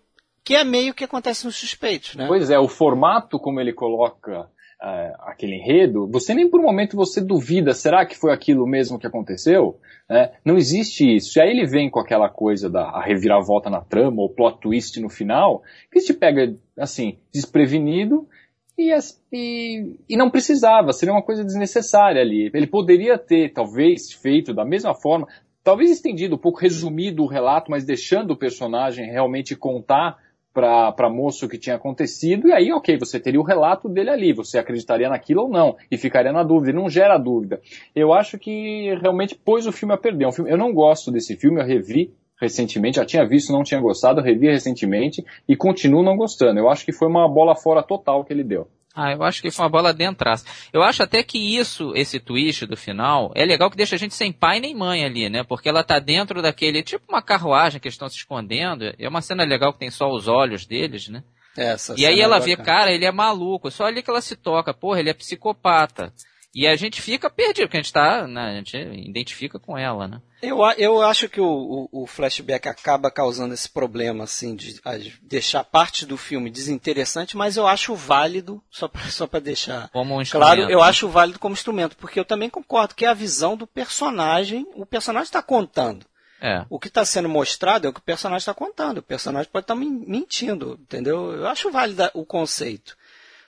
que 0.45 0.55
é 0.55 0.63
meio 0.63 0.93
que 0.93 1.05
acontece 1.05 1.45
nos 1.47 1.57
suspeitos, 1.57 2.15
né? 2.15 2.27
Pois 2.29 2.51
é, 2.51 2.59
o 2.59 2.69
formato 2.69 3.39
como 3.39 3.61
ele 3.61 3.73
coloca 3.73 4.43
uh, 4.43 5.15
aquele 5.21 5.57
enredo, 5.57 6.07
você 6.07 6.35
nem 6.35 6.49
por 6.49 6.61
um 6.61 6.65
momento 6.65 6.97
você 6.97 7.21
duvida, 7.21 7.73
será 7.73 8.05
que 8.05 8.17
foi 8.17 8.33
aquilo 8.33 8.67
mesmo 8.67 8.99
que 8.99 9.07
aconteceu? 9.07 9.81
É, 10.09 10.33
não 10.45 10.59
existe 10.59 11.17
isso. 11.17 11.39
E 11.39 11.43
aí 11.43 11.51
ele 11.51 11.67
vem 11.67 11.89
com 11.89 11.99
aquela 11.99 12.29
coisa 12.29 12.69
da 12.69 13.01
reviravolta 13.01 13.71
na 13.71 13.81
trama, 13.81 14.21
ou 14.21 14.29
plot 14.29 14.61
twist 14.61 15.01
no 15.01 15.09
final, 15.09 15.63
que 15.91 16.01
te 16.01 16.13
pega, 16.13 16.55
assim, 16.79 17.19
desprevenido, 17.33 18.29
e, 18.77 18.93
e, 19.33 19.97
e, 20.09 20.17
não 20.17 20.31
precisava, 20.31 20.93
seria 20.93 21.15
uma 21.15 21.23
coisa 21.23 21.45
desnecessária 21.45 22.21
ali. 22.21 22.51
Ele 22.53 22.67
poderia 22.67 23.17
ter, 23.17 23.53
talvez, 23.53 24.13
feito 24.13 24.53
da 24.53 24.65
mesma 24.65 24.95
forma, 24.95 25.29
talvez 25.63 25.91
estendido, 25.91 26.35
um 26.35 26.39
pouco 26.39 26.61
resumido 26.61 27.23
o 27.23 27.29
relato, 27.29 27.71
mas 27.71 27.85
deixando 27.85 28.33
o 28.33 28.37
personagem 28.37 29.11
realmente 29.11 29.57
contar 29.57 30.19
para 30.55 31.11
moço 31.11 31.47
o 31.47 31.49
que 31.49 31.59
tinha 31.59 31.75
acontecido, 31.75 32.47
e 32.49 32.53
aí, 32.53 32.73
ok, 32.73 32.97
você 32.97 33.19
teria 33.19 33.41
o 33.41 33.45
relato 33.45 33.89
dele 33.89 34.11
ali, 34.11 34.33
você 34.33 34.57
acreditaria 34.57 35.09
naquilo 35.09 35.43
ou 35.43 35.49
não, 35.49 35.77
e 35.91 35.99
ficaria 35.99 36.33
na 36.33 36.45
dúvida, 36.45 36.71
e 36.71 36.81
não 36.81 36.89
gera 36.89 37.19
dúvida. 37.19 37.61
Eu 37.95 38.13
acho 38.13 38.39
que 38.39 38.97
realmente 39.03 39.35
pôs 39.35 39.67
o 39.67 39.73
filme 39.73 39.93
a 39.93 39.99
perder. 39.99 40.29
Um 40.29 40.33
filme, 40.33 40.51
eu 40.51 40.57
não 40.57 40.73
gosto 40.73 41.11
desse 41.11 41.37
filme, 41.37 41.61
eu 41.61 41.67
revi 41.67 42.15
recentemente, 42.41 42.97
já 42.97 43.05
tinha 43.05 43.27
visto, 43.27 43.53
não 43.53 43.63
tinha 43.63 43.81
gostado, 43.81 44.21
revi 44.21 44.47
recentemente, 44.47 45.25
e 45.49 45.57
continuo 45.57 46.03
não 46.03 46.17
gostando. 46.17 46.61
Eu 46.61 46.69
acho 46.69 46.85
que 46.85 46.93
foi 46.93 47.09
uma 47.09 47.29
bola 47.29 47.57
fora 47.57 47.83
total 47.83 48.25
que 48.25 48.33
ele 48.33 48.45
deu. 48.45 48.69
Ah, 48.95 49.13
eu 49.13 49.25
acho 49.25 49.43
que 49.43 49.51
foi 49.51 49.65
uma 49.65 49.71
bola 49.71 49.93
dentro. 49.93 50.31
Eu 50.73 50.83
acho 50.83 51.03
até 51.03 51.23
que 51.23 51.37
isso, 51.37 51.93
esse 51.97 52.21
twist 52.21 52.65
do 52.65 52.77
final, 52.77 53.33
é 53.35 53.45
legal 53.45 53.69
que 53.69 53.77
deixa 53.77 53.97
a 53.97 53.99
gente 53.99 54.15
sem 54.15 54.33
pai 54.33 54.61
nem 54.61 54.75
mãe 54.75 55.05
ali, 55.05 55.29
né? 55.29 55.43
Porque 55.43 55.69
ela 55.69 55.83
tá 55.83 55.99
dentro 55.99 56.41
daquele, 56.41 56.83
tipo 56.83 57.05
uma 57.09 57.21
carruagem 57.21 57.81
que 57.81 57.89
eles 57.89 57.95
estão 57.95 58.09
se 58.09 58.17
escondendo. 58.17 58.95
É 58.97 59.09
uma 59.09 59.21
cena 59.21 59.43
legal 59.45 59.73
que 59.73 59.81
tem 59.81 59.91
só 59.91 60.09
os 60.09 60.29
olhos 60.29 60.65
deles, 60.65 61.09
né? 61.09 61.25
Essa 61.57 61.95
e 61.97 62.07
aí 62.07 62.21
ela 62.21 62.37
é 62.37 62.41
vê, 62.41 62.57
cara, 62.57 62.93
ele 62.93 63.05
é 63.05 63.13
maluco. 63.13 63.71
Só 63.71 63.85
ali 63.85 64.03
que 64.03 64.11
ela 64.11 64.21
se 64.21 64.37
toca, 64.37 64.73
porra, 64.73 65.01
ele 65.01 65.11
é 65.11 65.15
psicopata. 65.15 66.13
E 66.55 66.69
a 66.69 66.77
gente 66.77 67.03
fica 67.03 67.29
perdido, 67.29 67.67
porque 67.67 67.79
a 67.79 67.83
gente 67.83 67.93
tá, 67.93 68.29
né, 68.29 68.53
a 68.53 68.55
gente 68.55 68.77
identifica 68.77 69.59
com 69.59 69.77
ela, 69.77 70.07
né? 70.07 70.23
Eu, 70.41 70.59
eu 70.77 71.03
acho 71.03 71.29
que 71.29 71.41
o, 71.41 71.89
o, 71.91 72.03
o, 72.03 72.07
flashback 72.07 72.69
acaba 72.69 73.11
causando 73.11 73.55
esse 73.55 73.69
problema, 73.69 74.25
assim, 74.25 74.55
de, 74.55 74.75
de, 74.75 75.19
deixar 75.23 75.65
parte 75.65 76.05
do 76.07 76.17
filme 76.17 76.51
desinteressante, 76.51 77.37
mas 77.37 77.57
eu 77.57 77.67
acho 77.67 77.95
válido, 77.95 78.63
só 78.71 78.87
para 78.87 79.03
só 79.11 79.27
pra 79.27 79.41
deixar 79.41 79.89
como 79.89 80.21
um 80.21 80.25
claro, 80.25 80.61
eu 80.63 80.81
né? 80.81 80.85
acho 80.85 81.09
válido 81.09 81.39
como 81.39 81.55
instrumento, 81.55 81.97
porque 81.97 82.21
eu 82.21 82.25
também 82.25 82.51
concordo 82.51 82.95
que 82.95 83.07
é 83.07 83.09
a 83.09 83.15
visão 83.15 83.57
do 83.57 83.67
personagem, 83.67 84.67
o 84.75 84.85
personagem 84.85 85.25
está 85.25 85.43
contando. 85.43 86.07
É. 86.41 86.65
O 86.69 86.79
que 86.79 86.89
está 86.89 87.07
sendo 87.07 87.29
mostrado 87.29 87.87
é 87.87 87.91
o 87.91 87.93
que 87.93 88.01
o 88.01 88.03
personagem 88.03 88.43
está 88.43 88.53
contando. 88.53 88.99
O 88.99 89.03
personagem 89.03 89.51
pode 89.51 89.65
estar 89.65 89.75
tá 89.75 89.81
mentindo, 89.81 90.79
entendeu? 90.79 91.33
Eu 91.33 91.47
acho 91.47 91.71
válido 91.71 92.11
o 92.13 92.27
conceito. 92.27 92.95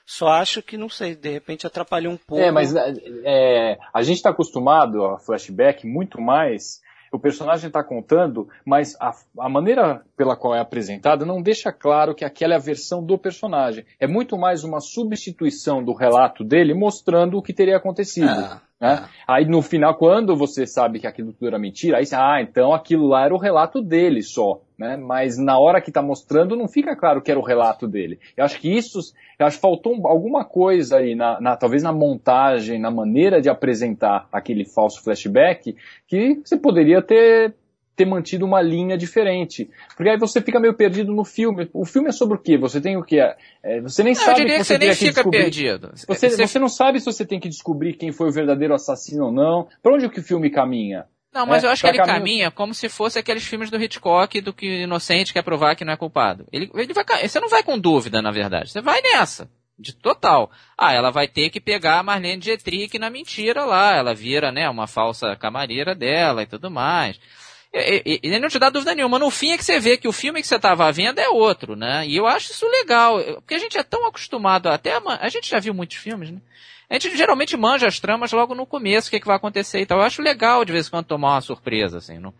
Só 0.09 0.29
acho 0.29 0.63
que, 0.63 0.77
não 0.77 0.87
sei, 0.87 1.13
de 1.13 1.29
repente 1.29 1.67
atrapalhou 1.67 2.13
um 2.13 2.17
pouco. 2.17 2.41
É, 2.41 2.49
mas 2.49 2.73
é, 2.73 3.77
a 3.93 4.01
gente 4.01 4.15
está 4.15 4.29
acostumado 4.29 5.03
a 5.03 5.19
flashback 5.19 5.85
muito 5.85 6.21
mais. 6.21 6.81
O 7.11 7.19
personagem 7.19 7.67
está 7.67 7.83
contando, 7.83 8.47
mas 8.65 8.95
a, 9.01 9.13
a, 9.37 9.49
maneira 9.49 10.01
pela 10.15 10.37
qual 10.37 10.55
é 10.55 10.61
apresentada 10.61 11.25
não 11.25 11.41
deixa 11.41 11.73
claro 11.73 12.15
que 12.15 12.23
aquela 12.23 12.53
é 12.53 12.55
a 12.55 12.59
versão 12.59 13.03
do 13.03 13.17
personagem. 13.17 13.85
É 13.99 14.07
muito 14.07 14.37
mais 14.37 14.63
uma 14.63 14.79
substituição 14.79 15.83
do 15.83 15.91
relato 15.91 16.41
dele 16.41 16.73
mostrando 16.73 17.37
o 17.37 17.41
que 17.41 17.51
teria 17.51 17.75
acontecido. 17.75 18.29
Ah. 18.29 18.61
Né? 18.79 19.07
Aí 19.27 19.45
no 19.45 19.61
final, 19.61 19.95
quando 19.95 20.35
você 20.35 20.67
sabe 20.67 20.99
que 20.99 21.07
aquilo 21.07 21.33
tudo 21.33 21.47
era 21.47 21.59
mentira, 21.59 21.97
aí 21.97 22.05
você, 22.05 22.15
ah, 22.15 22.39
então 22.41 22.73
aquilo 22.73 23.07
lá 23.07 23.25
era 23.25 23.33
o 23.33 23.39
relato 23.39 23.81
dele 23.81 24.21
só. 24.21 24.61
Né? 24.77 24.95
Mas 24.95 25.37
na 25.37 25.57
hora 25.57 25.81
que 25.81 25.89
está 25.89 26.01
mostrando, 26.01 26.55
não 26.55 26.67
fica 26.67 26.95
claro 26.95 27.21
que 27.21 27.31
era 27.31 27.39
o 27.39 27.43
relato 27.43 27.87
dele. 27.87 28.19
Eu 28.35 28.45
acho 28.45 28.59
que 28.59 28.69
isso, 28.69 28.99
eu 29.39 29.45
acho 29.45 29.57
que 29.57 29.61
faltou 29.61 30.07
alguma 30.07 30.45
coisa 30.45 30.97
aí, 30.97 31.15
na, 31.15 31.41
na, 31.41 31.57
talvez 31.57 31.81
na 31.81 31.91
montagem, 31.91 32.79
na 32.79 32.91
maneira 32.91 33.41
de 33.41 33.49
apresentar 33.49 34.27
aquele 34.31 34.65
falso 34.65 35.03
flashback, 35.03 35.75
que 36.07 36.39
você 36.45 36.55
poderia 36.55 37.01
ter 37.01 37.55
ter 37.97 38.05
mantido 38.05 38.45
uma 38.45 38.61
linha 38.61 38.97
diferente. 38.97 39.69
Porque 39.95 40.09
aí 40.09 40.17
você 40.17 40.39
fica 40.41 40.59
meio 40.59 40.73
perdido 40.75 41.11
no 41.11 41.25
filme. 41.25 41.67
O 41.73 41.83
filme 41.83 42.07
é 42.09 42.11
sobre 42.11 42.37
o 42.37 42.39
quê? 42.39 42.55
Você 42.57 42.79
tem 42.79 42.95
o 42.95 43.03
quê? 43.03 43.19
É, 43.63 43.81
você 43.81 44.03
nem 44.03 44.13
Não, 44.13 44.21
sabe 44.21 44.31
eu 44.31 44.35
diria 44.45 44.53
que 44.53 44.59
que 44.59 44.63
você 44.65 44.73
você 44.75 44.79
tem 44.79 44.87
nem 44.87 44.95
que 44.97 44.99
fica 45.05 45.13
descobrir. 45.15 45.39
perdido. 45.39 45.91
Você, 45.93 46.29
Você- 46.29 46.47
você 46.47 46.59
não 46.59 46.69
sabe 46.69 46.99
se 46.99 47.05
você 47.07 47.25
tem 47.25 47.39
que 47.39 47.49
descobrir 47.49 47.93
quem 47.93 48.11
foi 48.11 48.29
o 48.29 48.31
verdadeiro 48.31 48.73
assassino 48.75 49.25
ou 49.25 49.31
não. 49.31 49.67
Pra 49.81 49.93
onde 49.93 50.07
que 50.09 50.19
o 50.19 50.23
filme 50.23 50.49
caminha? 50.49 51.05
Não, 51.33 51.45
mas 51.45 51.63
É, 51.63 51.67
eu 51.67 51.71
acho 51.71 51.81
que 51.81 51.87
ele 51.89 51.97
caminho- 51.97 52.17
caminha 52.17 52.51
como 52.51 52.73
se 52.73 52.87
fosse 52.87 53.19
aqueles 53.19 53.43
filmes 53.43 53.69
do 53.69 53.81
Hitchcock 53.81 54.39
do 54.41 54.53
que 54.53 54.83
inocente 54.83 55.33
quer 55.33 55.41
provar 55.43 55.75
que 55.75 55.83
não 55.83 55.93
é 55.93 55.97
culpado. 55.97 56.45
Ele, 56.53 56.69
ele 56.75 56.93
vai, 56.93 57.03
você 57.27 57.39
não 57.39 57.49
vai 57.49 57.63
com 57.63 57.77
dúvida, 57.77 58.21
na 58.21 58.31
verdade. 58.31 58.71
Você 58.71 58.81
vai 58.81 59.01
nessa. 59.01 59.49
De 59.79 59.93
total. 59.93 60.49
Ah, 60.75 60.91
ela 60.93 61.11
vai 61.11 61.27
ter 61.27 61.51
que 61.51 61.59
pegar 61.61 61.99
a 61.99 62.03
Marlene 62.03 62.41
Dietrich 62.41 62.97
na 62.97 63.11
mentira 63.11 63.63
lá. 63.63 63.95
Ela 63.95 64.15
vira, 64.15 64.51
né, 64.51 64.67
uma 64.67 64.87
falsa 64.87 65.35
camareira 65.35 65.93
dela 65.93 66.41
e 66.41 66.47
tudo 66.47 66.71
mais. 66.71 67.19
E- 67.73 68.01
e- 68.05 68.19
Ele 68.23 68.39
não 68.39 68.49
te 68.49 68.57
dá 68.59 68.69
dúvida 68.69 68.95
nenhuma. 68.95 69.19
No 69.19 69.29
fim 69.29 69.51
é 69.51 69.57
que 69.57 69.63
você 69.65 69.79
vê 69.79 69.97
que 69.97 70.07
o 70.07 70.11
filme 70.13 70.41
que 70.41 70.47
você 70.47 70.55
estava 70.55 70.91
vendo 70.91 71.19
é 71.19 71.29
outro, 71.29 71.75
né? 71.75 72.05
E 72.07 72.15
eu 72.15 72.25
acho 72.25 72.51
isso 72.51 72.67
legal. 72.67 73.21
Porque 73.35 73.55
a 73.55 73.59
gente 73.59 73.77
é 73.77 73.83
tão 73.83 74.07
acostumado 74.07 74.67
até 74.67 74.93
a, 74.95 75.01
a 75.21 75.29
gente 75.29 75.49
já 75.49 75.59
viu 75.59 75.73
muitos 75.73 75.97
filmes, 75.97 76.31
né? 76.31 76.39
A 76.89 76.93
gente 76.93 77.15
geralmente 77.17 77.57
manja 77.57 77.85
as 77.85 77.99
tramas 77.99 78.31
logo 78.31 78.55
no 78.55 78.65
começo, 78.65 79.09
o 79.09 79.11
que, 79.11 79.19
que 79.19 79.27
vai 79.27 79.35
acontecer 79.35 79.81
e 79.81 79.85
tal. 79.85 79.99
Eu 79.99 80.05
acho 80.05 80.21
legal 80.21 80.63
de 80.63 80.71
vez 80.71 80.87
em 80.87 80.91
quando 80.91 81.05
tomar 81.05 81.33
uma 81.33 81.41
surpresa, 81.41 81.97
assim. 81.97 82.17
Não... 82.17 82.33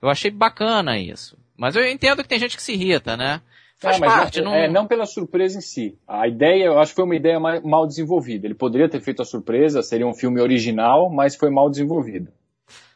Eu 0.00 0.08
achei 0.08 0.30
bacana 0.30 0.98
isso. 0.98 1.38
Mas 1.56 1.76
eu 1.76 1.86
entendo 1.88 2.22
que 2.22 2.28
tem 2.28 2.38
gente 2.40 2.56
que 2.56 2.62
se 2.62 2.72
irrita, 2.72 3.16
né? 3.16 3.40
Faz 3.78 3.98
parte, 4.16 4.40
não, 4.40 4.50
não... 4.52 4.56
é, 4.58 4.68
não 4.68 4.86
pela 4.86 5.06
surpresa 5.06 5.58
em 5.58 5.60
si. 5.60 5.96
A 6.06 6.26
ideia, 6.26 6.64
eu 6.66 6.78
acho 6.80 6.92
que 6.92 6.96
foi 6.96 7.04
uma 7.04 7.16
ideia 7.16 7.38
ma- 7.38 7.60
mal 7.60 7.86
desenvolvida. 7.86 8.46
Ele 8.46 8.54
poderia 8.54 8.88
ter 8.88 9.00
feito 9.00 9.22
a 9.22 9.24
surpresa, 9.24 9.82
seria 9.82 10.06
um 10.06 10.14
filme 10.14 10.40
original, 10.40 11.08
mas 11.10 11.34
foi 11.36 11.50
mal 11.50 11.68
desenvolvido. 11.70 12.28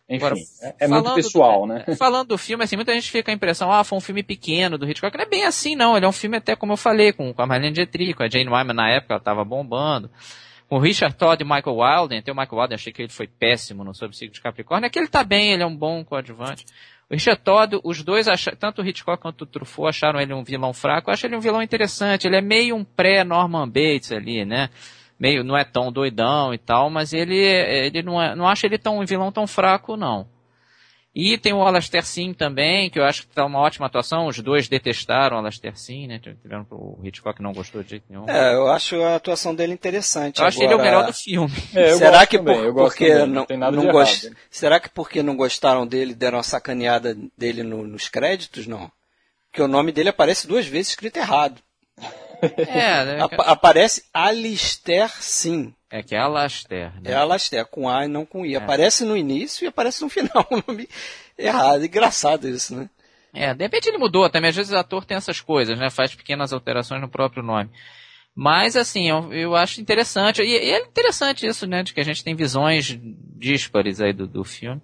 Enfim, 0.08 0.24
Agora, 0.24 0.34
é, 0.62 0.74
é 0.80 0.86
muito 0.88 1.02
falando 1.04 1.14
pessoal, 1.16 1.60
do- 1.62 1.66
né? 1.66 1.84
Falando 1.98 2.28
do 2.28 2.38
filme, 2.38 2.62
assim, 2.62 2.76
muita 2.76 2.92
gente 2.92 3.10
fica 3.10 3.32
a 3.32 3.34
impressão, 3.34 3.72
ah, 3.72 3.82
foi 3.82 3.98
um 3.98 4.00
filme 4.00 4.22
pequeno 4.22 4.78
do 4.78 4.88
Hitchcock. 4.88 5.16
Não 5.16 5.24
é 5.24 5.28
bem 5.28 5.44
assim, 5.44 5.74
não. 5.74 5.96
Ele 5.96 6.06
é 6.06 6.08
um 6.08 6.12
filme 6.12 6.36
até, 6.36 6.54
como 6.54 6.72
eu 6.72 6.76
falei, 6.76 7.12
com, 7.12 7.32
com 7.34 7.42
a 7.42 7.46
Marlene 7.46 7.74
Dietrich, 7.74 8.14
com 8.14 8.22
a 8.22 8.28
Jane 8.28 8.48
Wyman 8.48 8.72
na 8.74 8.88
época, 8.88 9.14
ela 9.14 9.18
estava 9.18 9.44
bombando. 9.44 10.08
Com 10.68 10.76
o 10.76 10.80
Richard 10.80 11.16
Todd 11.16 11.42
e 11.42 11.44
Michael 11.44 11.76
Wilden, 11.76 12.18
até 12.18 12.30
o 12.32 12.36
Michael 12.36 12.58
Wilden, 12.60 12.74
achei 12.76 12.92
que 12.92 13.02
ele 13.02 13.12
foi 13.12 13.26
péssimo 13.26 13.82
no 13.84 13.94
Sob 13.94 14.16
Signo 14.16 14.32
de 14.34 14.40
Capricórnio. 14.40 14.86
É 14.86 14.90
que 14.90 14.98
ele 14.98 15.08
tá 15.08 15.24
bem, 15.24 15.52
ele 15.52 15.62
é 15.62 15.66
um 15.66 15.76
bom 15.76 16.04
coadjuvante. 16.04 16.64
O 17.08 17.14
Richard 17.14 17.40
Todd, 17.42 17.80
os 17.84 18.02
dois, 18.02 18.26
acharam, 18.26 18.56
tanto 18.58 18.82
o 18.82 18.86
Hitchcock 18.86 19.20
quanto 19.22 19.42
o 19.42 19.46
Truffaut 19.46 19.88
acharam 19.88 20.20
ele 20.20 20.34
um 20.34 20.42
vilão 20.42 20.72
fraco. 20.72 21.08
Eu 21.10 21.14
acho 21.14 21.24
ele 21.26 21.36
um 21.36 21.40
vilão 21.40 21.62
interessante. 21.62 22.26
Ele 22.26 22.36
é 22.36 22.40
meio 22.40 22.74
um 22.74 22.82
pré-Norman 22.84 23.68
Bates 23.68 24.10
ali, 24.10 24.44
né? 24.44 24.68
Meio, 25.18 25.42
não 25.42 25.56
é 25.56 25.64
tão 25.64 25.90
doidão 25.90 26.52
e 26.52 26.58
tal, 26.58 26.90
mas 26.90 27.12
ele, 27.12 27.36
ele 27.36 28.02
não, 28.02 28.20
é, 28.20 28.34
não 28.34 28.46
acho 28.46 28.66
ele 28.66 28.76
tão 28.78 28.98
um 28.98 29.04
vilão 29.06 29.32
tão 29.32 29.46
fraco, 29.46 29.96
não. 29.96 30.28
E 31.18 31.38
tem 31.38 31.54
o 31.54 31.62
Alastair 31.62 32.04
Sim 32.04 32.34
também, 32.34 32.90
que 32.90 32.98
eu 32.98 33.04
acho 33.04 33.22
que 33.22 33.28
tá 33.34 33.46
uma 33.46 33.58
ótima 33.60 33.86
atuação. 33.86 34.26
Os 34.26 34.38
dois 34.40 34.68
detestaram 34.68 35.36
o 35.36 35.38
Alastair 35.38 35.74
Sim, 35.74 36.06
né? 36.06 36.18
Tiveram 36.18 36.66
o 36.70 37.00
Hitchcock 37.02 37.40
não 37.40 37.54
gostou 37.54 37.82
de 37.82 37.88
jeito 37.88 38.04
nenhum. 38.10 38.28
É, 38.28 38.52
eu 38.54 38.68
acho 38.68 39.00
a 39.00 39.16
atuação 39.16 39.54
dele 39.54 39.72
interessante. 39.72 40.38
eu 40.42 40.46
acho 40.46 40.58
ele 40.62 40.66
o 40.66 40.74
Agora, 40.74 40.84
melhor 40.90 41.06
do 41.06 41.14
filme. 41.14 41.54
É, 41.74 41.90
eu 41.92 41.96
Será 41.96 42.10
gosto 42.18 42.28
que 42.28 42.36
também, 42.36 42.56
por- 42.58 42.64
eu 42.66 42.72
gosto 42.74 42.88
porque 42.98 43.10
também, 43.10 43.26
não, 43.28 43.46
tem 43.46 43.56
nada 43.56 43.74
não 43.74 43.86
de 43.86 43.90
gost-. 43.92 44.30
Será 44.50 44.78
que 44.78 44.90
porque 44.90 45.22
não 45.22 45.34
gostaram 45.38 45.86
dele 45.86 46.14
deram 46.14 46.36
uma 46.36 46.42
sacaneada 46.44 47.16
dele 47.38 47.62
no- 47.62 47.86
nos 47.86 48.10
créditos? 48.10 48.66
Não. 48.66 48.92
Porque 49.50 49.62
o 49.62 49.68
nome 49.68 49.92
dele 49.92 50.10
aparece 50.10 50.46
duas 50.46 50.66
vezes 50.66 50.88
escrito 50.90 51.16
errado. 51.16 51.62
É, 52.42 53.04
né? 53.04 53.22
Apa- 53.22 53.44
aparece 53.44 54.04
Alistair 54.12 55.10
Sim. 55.20 55.74
é 55.90 56.02
que 56.02 56.14
é 56.14 56.18
Alastair, 56.18 56.92
né? 57.00 57.12
É 57.12 57.14
Alastair, 57.14 57.66
com 57.66 57.88
A 57.88 58.04
e 58.04 58.08
não 58.08 58.26
com 58.26 58.44
I. 58.44 58.56
Aparece 58.56 59.04
no 59.04 59.16
início 59.16 59.64
e 59.64 59.68
aparece 59.68 60.02
no 60.02 60.08
final 60.08 60.46
o 60.50 60.62
nome 60.66 60.88
errado. 61.38 61.84
Engraçado 61.84 62.48
isso, 62.48 62.74
né? 62.76 62.90
É, 63.34 63.52
de 63.52 63.62
repente 63.62 63.88
ele 63.88 63.98
mudou 63.98 64.28
também. 64.30 64.50
Às 64.50 64.56
vezes 64.56 64.72
o 64.72 64.76
ator 64.76 65.04
tem 65.04 65.16
essas 65.16 65.40
coisas, 65.40 65.78
né? 65.78 65.90
Faz 65.90 66.14
pequenas 66.14 66.52
alterações 66.52 67.00
no 67.00 67.08
próprio 67.08 67.42
nome. 67.42 67.70
Mas, 68.34 68.76
assim, 68.76 69.08
eu, 69.08 69.32
eu 69.32 69.56
acho 69.56 69.80
interessante. 69.80 70.42
E, 70.42 70.46
e 70.46 70.70
é 70.70 70.80
interessante 70.80 71.46
isso, 71.46 71.66
né? 71.66 71.82
De 71.82 71.94
que 71.94 72.00
a 72.00 72.04
gente 72.04 72.22
tem 72.22 72.34
visões 72.34 72.98
díspares 73.38 74.00
aí 74.00 74.12
do, 74.12 74.26
do 74.26 74.44
filme. 74.44 74.80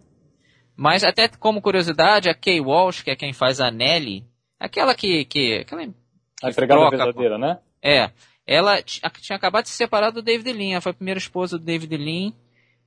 Mas, 0.75 1.05
até 1.05 1.29
como 1.29 1.61
curiosidade, 1.61 2.31
a 2.31 2.35
Kay 2.35 2.61
Walsh, 2.63 3.03
que 3.03 3.11
é 3.11 3.17
quem 3.17 3.35
faz 3.35 3.61
a 3.61 3.71
Nelly, 3.71 4.25
aquela 4.59 4.95
que. 4.95 5.27
que 5.27 5.59
aquela, 5.59 5.87
A 6.43 6.51
empregada 6.51 6.81
troca, 6.81 6.97
verdadeira, 6.97 7.39
né? 7.39 7.59
é. 7.83 8.11
Ela 8.45 8.83
tinha 8.83 9.37
acabado 9.37 9.63
de 9.65 9.69
se 9.71 9.77
separar 9.77 10.11
do 10.11 10.21
David 10.21 10.53
Lean. 10.53 10.73
Ela 10.73 10.81
foi 10.81 10.91
a 10.91 10.95
primeira 10.95 11.19
esposa 11.19 11.57
do 11.57 11.65
David 11.65 11.97
Lean. 11.97 12.33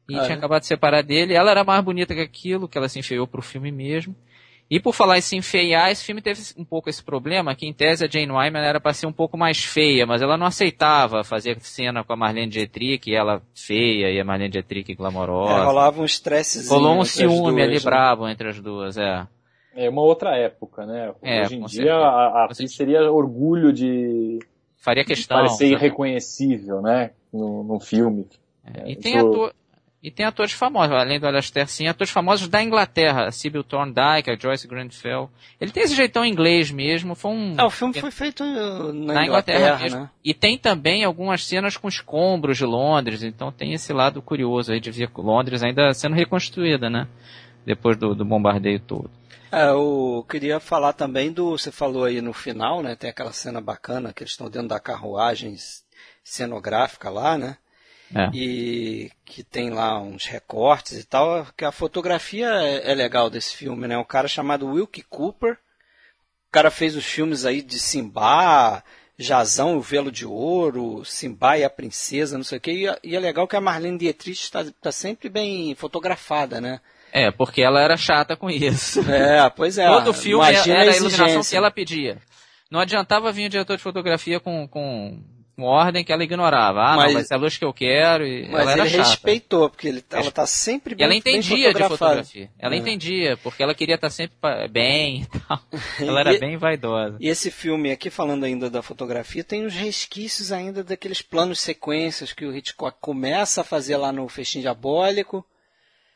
E 0.10 0.16
Ah, 0.16 0.24
tinha 0.24 0.36
é? 0.36 0.38
acabado 0.38 0.60
de 0.60 0.66
se 0.66 0.70
separar 0.70 1.02
dele. 1.02 1.34
Ela 1.34 1.50
era 1.52 1.64
mais 1.64 1.82
bonita 1.84 2.14
que 2.14 2.20
aquilo, 2.20 2.68
que 2.68 2.78
ela 2.78 2.90
se 2.90 3.00
enfeiou 3.00 3.26
pro 3.26 3.42
filme 3.42 3.72
mesmo. 3.72 4.14
E 4.70 4.80
por 4.80 4.94
falar 4.94 5.18
em 5.18 5.22
se 5.22 5.36
enfeiar, 5.38 5.92
esse 5.92 6.04
filme 6.04 6.22
teve 6.22 6.42
um 6.58 6.66
pouco 6.66 6.90
esse 6.90 7.02
problema, 7.02 7.56
que 7.56 7.66
em 7.68 7.72
tese 7.74 8.04
a 8.04 8.08
Jane 8.10 8.32
Wyman 8.32 8.60
era 8.66 8.82
para 8.82 8.94
ser 8.94 9.06
um 9.06 9.14
pouco 9.14 9.38
mais 9.38 9.64
feia, 9.64 10.06
mas 10.08 10.22
ela 10.24 10.38
não 10.38 10.48
aceitava 10.48 11.24
fazer 11.24 11.60
cena 11.62 12.04
com 12.04 12.12
a 12.12 12.16
Marlene 12.18 12.50
Dietrich, 12.52 13.08
e 13.10 13.14
ela 13.16 13.42
feia, 13.54 14.10
e 14.12 14.20
a 14.20 14.26
Marlene 14.26 14.50
Dietrich 14.50 14.92
É, 14.92 14.96
glamourosa. 14.96 15.64
rolava 15.64 16.02
um 16.02 16.06
estressezinho. 16.06 16.74
Rolou 16.74 16.94
um 16.94 17.02
entre 17.02 17.04
as 17.04 17.12
ciúme 17.12 17.52
duas, 17.52 17.64
ali 17.64 17.74
né? 17.76 17.80
brabo 17.80 18.28
entre 18.28 18.50
as 18.50 18.60
duas, 18.60 18.98
é. 18.98 19.28
É 19.76 19.90
uma 19.90 20.02
outra 20.02 20.38
época, 20.38 20.86
né? 20.86 21.12
É, 21.22 21.42
Hoje 21.42 21.56
em 21.56 21.60
dia, 21.66 21.68
certeza. 21.68 21.96
a, 21.96 22.28
a 22.42 22.46
atriz 22.46 22.74
seria 22.76 23.12
orgulho 23.12 23.74
de 23.74 24.40
Faria 24.78 25.04
questão. 25.04 25.36
parecer 25.38 25.66
sabe? 25.66 25.72
irreconhecível, 25.74 26.82
né? 26.82 27.12
No, 27.34 27.64
no 27.64 27.80
filme. 27.80 28.26
É, 28.66 28.88
e, 28.88 28.92
isso- 28.94 29.02
tem 29.02 29.18
ator, 29.18 29.54
e 30.02 30.10
tem 30.10 30.26
atores 30.26 30.54
famosos, 30.54 30.96
além 30.96 31.20
do 31.20 31.28
Alastair 31.28 31.68
Sim, 31.68 31.88
atores 31.88 32.12
famosos 32.14 32.48
da 32.48 32.64
Inglaterra, 32.64 33.26
a 33.28 33.32
Sybil 33.32 33.64
Thorndike, 33.64 34.30
a 34.32 34.38
Joyce 34.40 34.68
Grenfell. 34.68 35.30
Ele 35.60 35.72
tem 35.72 35.84
esse 35.84 35.96
jeitão 35.96 36.24
inglês 36.24 36.72
mesmo, 36.72 37.14
foi 37.14 37.32
um... 37.32 37.56
É, 37.60 37.64
o 37.66 37.70
filme 37.70 37.94
foi 37.96 38.12
feito 38.12 38.44
na, 38.46 38.94
na 39.14 39.26
Inglaterra, 39.26 39.26
Inglaterra, 39.26 39.80
mesmo. 39.84 40.00
né? 40.02 40.10
E 40.24 40.34
tem 40.34 40.58
também 40.58 41.04
algumas 41.04 41.44
cenas 41.44 41.76
com 41.76 41.88
escombros 41.90 42.58
de 42.58 42.66
Londres, 42.66 43.24
então 43.24 43.52
tem 43.52 43.74
esse 43.74 43.92
lado 43.92 44.22
curioso 44.22 44.72
aí 44.72 44.80
de 44.80 44.90
ver 44.92 45.10
Londres 45.18 45.62
ainda 45.64 45.94
sendo 45.94 46.16
reconstruída, 46.16 46.90
né? 46.90 47.08
Depois 47.66 47.98
do, 47.98 48.14
do 48.16 48.24
bombardeio 48.24 48.80
todo. 48.80 49.10
É, 49.52 49.70
eu 49.70 50.26
queria 50.30 50.60
falar 50.60 50.94
também 50.94 51.32
do. 51.32 51.52
Você 51.58 51.72
falou 51.72 52.04
aí 52.06 52.22
no 52.22 52.34
final, 52.34 52.82
né? 52.82 52.96
Tem 52.96 53.10
aquela 53.10 53.32
cena 53.32 53.62
bacana 53.62 54.14
que 54.14 54.24
eles 54.24 54.32
estão 54.32 54.50
dentro 54.50 54.70
da 54.70 54.80
carruagem 54.80 55.56
cenográfica 56.24 57.10
lá, 57.10 57.38
né? 57.38 57.58
É. 58.14 58.30
E 58.34 59.12
que 59.24 59.44
tem 59.44 59.70
lá 59.70 60.00
uns 60.00 60.26
recortes 60.26 60.98
e 61.00 61.04
tal. 61.04 61.48
Que 61.58 61.66
a 61.66 61.72
fotografia 61.72 62.48
é, 62.62 62.92
é 62.92 62.96
legal 62.96 63.30
desse 63.30 63.56
filme, 63.56 63.88
né? 63.88 63.98
Um 63.98 64.04
cara 64.04 64.28
chamado 64.28 64.68
Wilkie 64.68 65.04
Cooper. 65.04 65.54
O 65.54 66.52
cara 66.52 66.72
fez 66.72 66.96
os 66.96 67.06
filmes 67.06 67.46
aí 67.46 67.62
de 67.62 67.78
Simba, 67.80 68.84
Jazão 69.18 69.74
e 69.74 69.78
o 69.78 69.82
Velo 69.82 70.12
de 70.12 70.26
Ouro, 70.26 71.04
Simba 71.04 71.58
e 71.58 71.64
a 71.64 71.70
Princesa, 71.70 72.38
não 72.38 72.46
sei 72.46 72.58
o 72.58 72.62
quê. 72.62 72.72
E, 72.72 72.88
é- 72.88 73.00
e 73.04 73.16
é 73.16 73.20
legal 73.20 73.48
que 73.48 73.56
a 73.56 73.62
Marlene 73.62 73.98
Dietrich 73.98 74.42
está 74.44 74.64
tá 74.82 74.92
sempre 74.92 75.28
bem 75.30 75.76
fotografada, 75.76 76.62
né? 76.62 76.80
É, 77.18 77.32
porque 77.32 77.62
ela 77.62 77.80
era 77.82 77.96
chata 77.96 78.36
com 78.36 78.50
isso. 78.50 79.00
É, 79.10 79.50
pois 79.50 79.78
é. 79.78 79.88
Todo 79.88 80.14
filme 80.14 80.44
imagina 80.50 80.76
era 80.80 80.92
a 80.92 80.96
iluminação 80.98 81.26
exigência. 81.28 81.52
que 81.52 81.58
ela 81.58 81.72
pedia. 81.72 82.18
Não 82.70 82.80
adiantava 82.82 83.32
vir 83.32 83.46
o 83.46 83.50
diretor 83.50 83.78
de 83.78 83.84
fotografia 83.84 84.38
com, 84.40 84.68
com, 84.68 85.24
com 85.56 85.64
ordem 85.64 86.04
que 86.04 86.12
ela 86.12 86.24
ignorava. 86.26 86.82
Ah, 86.82 86.96
Mas- 86.98 87.06
não, 87.08 87.14
vai 87.14 87.24
ser 87.24 87.34
a 87.36 87.38
luz 87.38 87.58
que 87.58 87.64
eu 87.64 87.72
quero. 87.72 88.26
E 88.28 88.50
Mas 88.50 88.62
ela 88.64 88.72
era 88.74 88.82
ele 88.82 88.90
chata. 88.90 89.04
respeitou, 89.10 89.70
porque 89.70 89.88
ele, 89.88 90.04
ela 90.12 90.28
está 90.28 90.46
sempre 90.46 90.94
E 90.94 90.98
bem, 90.98 91.04
ela 91.06 91.12
bem 91.12 91.20
entendia 91.20 91.58
de 91.58 91.64
fotografada. 91.84 91.98
fotografia. 92.24 92.50
Ela 92.60 92.76
É. 92.76 92.78
entendia, 92.78 93.38
porque 93.38 93.64
ela 93.64 93.74
queria 93.74 93.96
estar 93.96 94.10
sempre 94.10 94.36
pa- 94.42 94.68
bem 94.68 95.22
e 95.22 95.40
tal. 95.40 95.62
Ela 96.02 96.20
era 96.20 96.34
E- 96.34 96.40
bem 96.40 96.58
vaidosa. 96.58 97.16
E 97.22 97.30
esse 97.30 97.50
filme 97.50 97.92
aqui, 97.92 98.10
falando 98.10 98.44
ainda 98.44 98.70
da 98.70 98.82
fotografia, 98.82 99.42
tem 99.44 99.66
uns 99.66 99.74
resquícios 99.74 100.52
ainda 100.52 100.84
daqueles 100.84 101.22
planos 101.22 101.62
sequências 101.62 102.34
que 102.34 102.46
o 102.46 102.54
Hitchcock 102.54 102.98
começa 103.00 103.62
a 103.62 103.64
fazer 103.64 103.96
lá 103.96 104.12
no 104.12 104.28
Festim 104.28 104.60
Diabólico. 104.60 105.46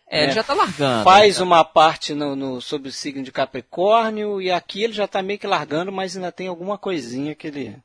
É, 0.10 0.24
ele 0.24 0.32
É, 0.32 0.36
já 0.36 0.44
tá 0.44 0.54
largando. 0.54 1.04
Faz 1.04 1.38
né? 1.38 1.44
uma 1.44 1.64
parte 1.64 2.14
no, 2.14 2.36
no- 2.36 2.60
sobre 2.62 2.90
o 2.90 2.92
signo 2.92 3.24
de 3.24 3.32
Capricórnio, 3.32 4.42
e 4.42 4.50
aqui 4.52 4.84
ele 4.84 4.94
já 4.94 5.06
está 5.06 5.22
meio 5.22 5.38
que 5.40 5.46
largando, 5.48 5.92
mas 5.92 6.16
ainda 6.16 6.32
tem 6.32 6.48
alguma 6.48 6.78
coisinha 6.78 7.36
que 7.36 7.48
ele. 7.48 7.76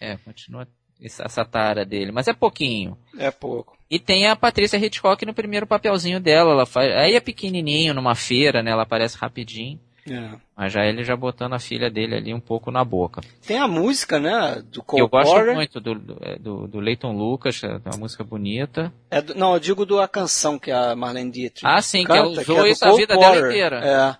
É, 0.00 0.16
continua 0.16 0.66
essa, 1.00 1.22
essa 1.24 1.44
tara 1.44 1.84
dele. 1.84 2.10
Mas 2.10 2.26
é 2.26 2.32
pouquinho. 2.32 2.98
É 3.16 3.30
pouco. 3.30 3.76
E 3.90 3.98
tem 3.98 4.26
a 4.26 4.34
Patrícia 4.34 4.76
Hitchcock 4.76 5.24
no 5.26 5.34
primeiro 5.34 5.66
papelzinho 5.66 6.18
dela. 6.18 6.50
Ela 6.52 6.66
faz, 6.66 6.90
aí 6.96 7.14
é 7.14 7.20
pequenininho, 7.20 7.94
numa 7.94 8.14
feira, 8.14 8.62
né? 8.62 8.70
Ela 8.70 8.82
aparece 8.82 9.16
rapidinho. 9.18 9.78
É. 10.08 10.30
Mas 10.56 10.72
já 10.72 10.84
ele 10.84 11.04
já 11.04 11.14
botando 11.14 11.52
a 11.52 11.60
filha 11.60 11.88
dele 11.88 12.16
ali 12.16 12.34
um 12.34 12.40
pouco 12.40 12.72
na 12.72 12.84
boca. 12.84 13.20
Tem 13.46 13.58
a 13.58 13.68
música, 13.68 14.18
né? 14.18 14.60
Do 14.64 14.80
Que 14.80 14.86
Cole 14.86 15.02
eu 15.02 15.08
gosto 15.08 15.32
Porter. 15.32 15.54
muito 15.54 15.80
do, 15.80 15.94
do, 15.94 16.18
é, 16.22 16.36
do, 16.38 16.80
Leighton 16.80 17.12
Lucas, 17.12 17.62
é 17.62 17.80
uma 17.88 17.98
música 17.98 18.24
bonita. 18.24 18.92
É 19.10 19.22
do- 19.22 19.34
não, 19.36 19.54
eu 19.54 19.60
digo 19.60 19.86
da 19.86 20.08
canção 20.08 20.58
que 20.58 20.72
a 20.72 20.96
Marlene 20.96 21.30
Dietrich 21.30 21.64
Ah, 21.64 21.80
sim, 21.80 22.04
que 22.04 22.10
ela 22.10 22.28
canta, 22.28 22.40
usou 22.40 22.58
é 22.58 22.60
do 22.62 22.66
isso 22.66 22.84
a 22.84 22.88
Cole 22.88 23.00
vida 23.00 23.16
dela 23.16 23.32
Porter. 23.32 23.50
inteira. 23.50 23.80
É. 23.84 24.16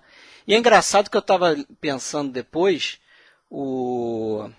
E 0.47 0.53
é 0.53 0.57
engraçado 0.57 1.09
que 1.09 1.17
eu 1.17 1.21
estava 1.21 1.55
pensando 1.81 2.31
depois, 2.31 2.97
o... 3.49 4.49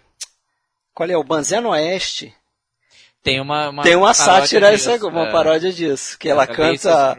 Qual 0.95 1.09
é? 1.09 1.17
O 1.17 1.25
Banzé 1.25 1.59
Oeste 1.61 2.35
Tem 3.23 3.41
uma, 3.41 3.71
uma 3.71 3.83
tem 3.83 3.97
uma 3.97 4.13
sátira, 4.15 4.71
disso, 4.73 4.91
essa, 4.91 5.07
uma 5.07 5.29
é. 5.29 5.33
paródia 5.33 5.73
disso, 5.73 6.19
que 6.19 6.29
ela 6.29 6.45
É 6.45 6.47
canta... 6.47 7.17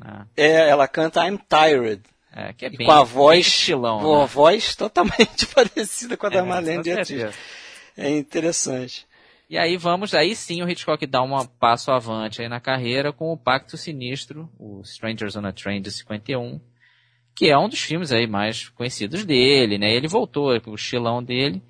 né? 0.00 0.26
É, 0.36 0.68
ela 0.68 0.86
canta 0.88 1.26
I'm 1.26 1.38
Tired. 1.48 2.02
É, 2.34 2.52
que 2.54 2.64
é 2.64 2.70
bem, 2.70 2.86
com 2.86 2.92
a 2.92 3.04
voz, 3.04 3.46
estilão, 3.46 4.00
com 4.00 4.16
né? 4.16 4.22
a 4.22 4.26
voz 4.26 4.74
totalmente 4.74 5.46
parecida 5.54 6.16
com 6.16 6.26
a 6.26 6.30
da 6.30 6.38
É, 6.38 6.42
Marlene 6.42 6.76
com 6.76 6.82
Dietrich. 6.82 7.36
É 7.96 8.08
interessante. 8.10 9.06
E 9.50 9.58
aí 9.58 9.76
vamos, 9.76 10.14
aí 10.14 10.34
sim 10.34 10.62
o 10.62 10.68
Hitchcock 10.68 11.06
dá 11.06 11.20
um 11.20 11.44
passo 11.44 11.90
avante 11.90 12.40
aí 12.40 12.48
na 12.48 12.58
carreira 12.58 13.12
com 13.12 13.30
o 13.30 13.36
Pacto 13.36 13.76
Sinistro, 13.76 14.48
o 14.58 14.80
Strangers 14.80 15.36
on 15.36 15.44
a 15.44 15.52
Train 15.52 15.82
de 15.82 15.92
51, 15.92 16.58
que 17.34 17.50
é 17.50 17.58
um 17.58 17.68
dos 17.68 17.80
filmes 17.80 18.12
aí 18.12 18.26
mais 18.26 18.70
conhecidos 18.70 19.26
dele, 19.26 19.76
né? 19.76 19.92
Ele 19.92 20.08
voltou 20.08 20.58
com 20.62 20.70
o 20.70 20.74
estilão 20.74 21.22
dele 21.22 21.62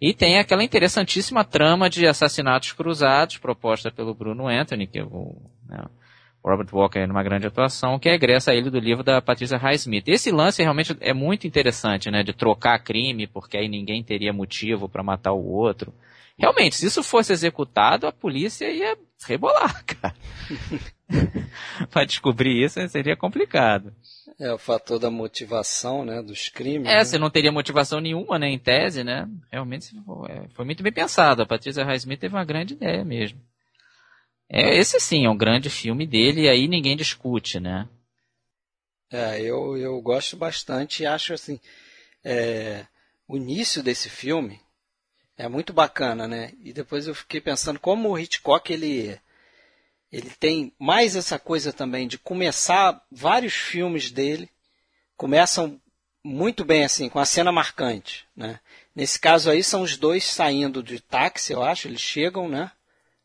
e 0.00 0.14
tem 0.14 0.38
aquela 0.38 0.64
interessantíssima 0.64 1.44
trama 1.44 1.90
de 1.90 2.06
assassinatos 2.06 2.72
cruzados 2.72 3.36
proposta 3.36 3.90
pelo 3.90 4.14
Bruno 4.14 4.48
Anthony, 4.48 4.86
que 4.86 4.98
é 4.98 5.04
o, 5.04 5.36
né, 5.68 5.84
o 5.84 6.05
Robert 6.46 6.68
Walker 6.72 7.06
numa 7.06 7.24
grande 7.24 7.48
atuação, 7.48 7.98
que 7.98 8.08
egressa 8.08 8.54
ele 8.54 8.70
do 8.70 8.78
livro 8.78 9.02
da 9.02 9.20
Patricia 9.20 9.58
Highsmith. 9.58 10.06
Esse 10.06 10.30
lance 10.30 10.62
realmente 10.62 10.96
é 11.00 11.12
muito 11.12 11.46
interessante, 11.46 12.08
né? 12.08 12.22
De 12.22 12.32
trocar 12.32 12.78
crime, 12.78 13.26
porque 13.26 13.56
aí 13.56 13.68
ninguém 13.68 14.02
teria 14.02 14.32
motivo 14.32 14.88
para 14.88 15.02
matar 15.02 15.32
o 15.32 15.44
outro. 15.44 15.92
Realmente, 16.38 16.76
se 16.76 16.86
isso 16.86 17.02
fosse 17.02 17.32
executado, 17.32 18.06
a 18.06 18.12
polícia 18.12 18.70
ia 18.70 18.96
rebolar, 19.26 19.82
cara. 19.86 20.14
para 21.90 22.04
descobrir 22.04 22.62
isso 22.62 22.86
seria 22.88 23.16
complicado. 23.16 23.92
É 24.38 24.52
o 24.52 24.58
fator 24.58 24.98
da 24.98 25.10
motivação, 25.10 26.04
né, 26.04 26.22
dos 26.22 26.48
crimes. 26.48 26.88
É, 26.88 26.96
né? 26.96 27.04
você 27.04 27.18
não 27.18 27.30
teria 27.30 27.50
motivação 27.50 28.00
nenhuma, 28.00 28.38
né, 28.38 28.48
em 28.48 28.58
tese, 28.58 29.02
né? 29.02 29.26
Realmente 29.50 29.94
foi, 30.04 30.48
foi 30.54 30.64
muito 30.64 30.82
bem 30.82 30.92
pensado. 30.92 31.42
A 31.42 31.46
Patrícia 31.46 31.84
Highsmith 31.84 32.20
teve 32.20 32.34
uma 32.34 32.44
grande 32.44 32.74
ideia 32.74 33.04
mesmo. 33.04 33.40
É, 34.48 34.78
esse 34.78 35.00
sim 35.00 35.24
é 35.24 35.30
um 35.30 35.36
grande 35.36 35.68
filme 35.68 36.06
dele 36.06 36.42
e 36.42 36.48
aí 36.48 36.68
ninguém 36.68 36.96
discute, 36.96 37.58
né? 37.58 37.88
É, 39.10 39.40
eu, 39.40 39.76
eu 39.76 40.00
gosto 40.00 40.36
bastante 40.36 41.02
e 41.02 41.06
acho 41.06 41.32
assim, 41.32 41.60
é, 42.24 42.86
o 43.28 43.36
início 43.36 43.82
desse 43.82 44.08
filme 44.08 44.60
é 45.36 45.48
muito 45.48 45.72
bacana, 45.72 46.26
né? 46.26 46.52
E 46.60 46.72
depois 46.72 47.06
eu 47.06 47.14
fiquei 47.14 47.40
pensando 47.40 47.78
como 47.78 48.10
o 48.10 48.18
Hitchcock 48.18 48.72
ele 48.72 49.20
ele 50.10 50.30
tem 50.30 50.72
mais 50.78 51.16
essa 51.16 51.38
coisa 51.38 51.72
também 51.72 52.06
de 52.06 52.16
começar 52.16 53.04
vários 53.10 53.52
filmes 53.52 54.10
dele 54.10 54.48
começam 55.16 55.80
muito 56.22 56.64
bem 56.64 56.84
assim 56.84 57.08
com 57.08 57.18
a 57.18 57.24
cena 57.24 57.52
marcante, 57.52 58.26
né? 58.34 58.60
Nesse 58.94 59.18
caso 59.18 59.50
aí 59.50 59.62
são 59.62 59.82
os 59.82 59.96
dois 59.96 60.24
saindo 60.24 60.82
de 60.82 61.00
táxi, 61.00 61.52
eu 61.52 61.62
acho, 61.62 61.88
eles 61.88 62.00
chegam, 62.00 62.48
né? 62.48 62.70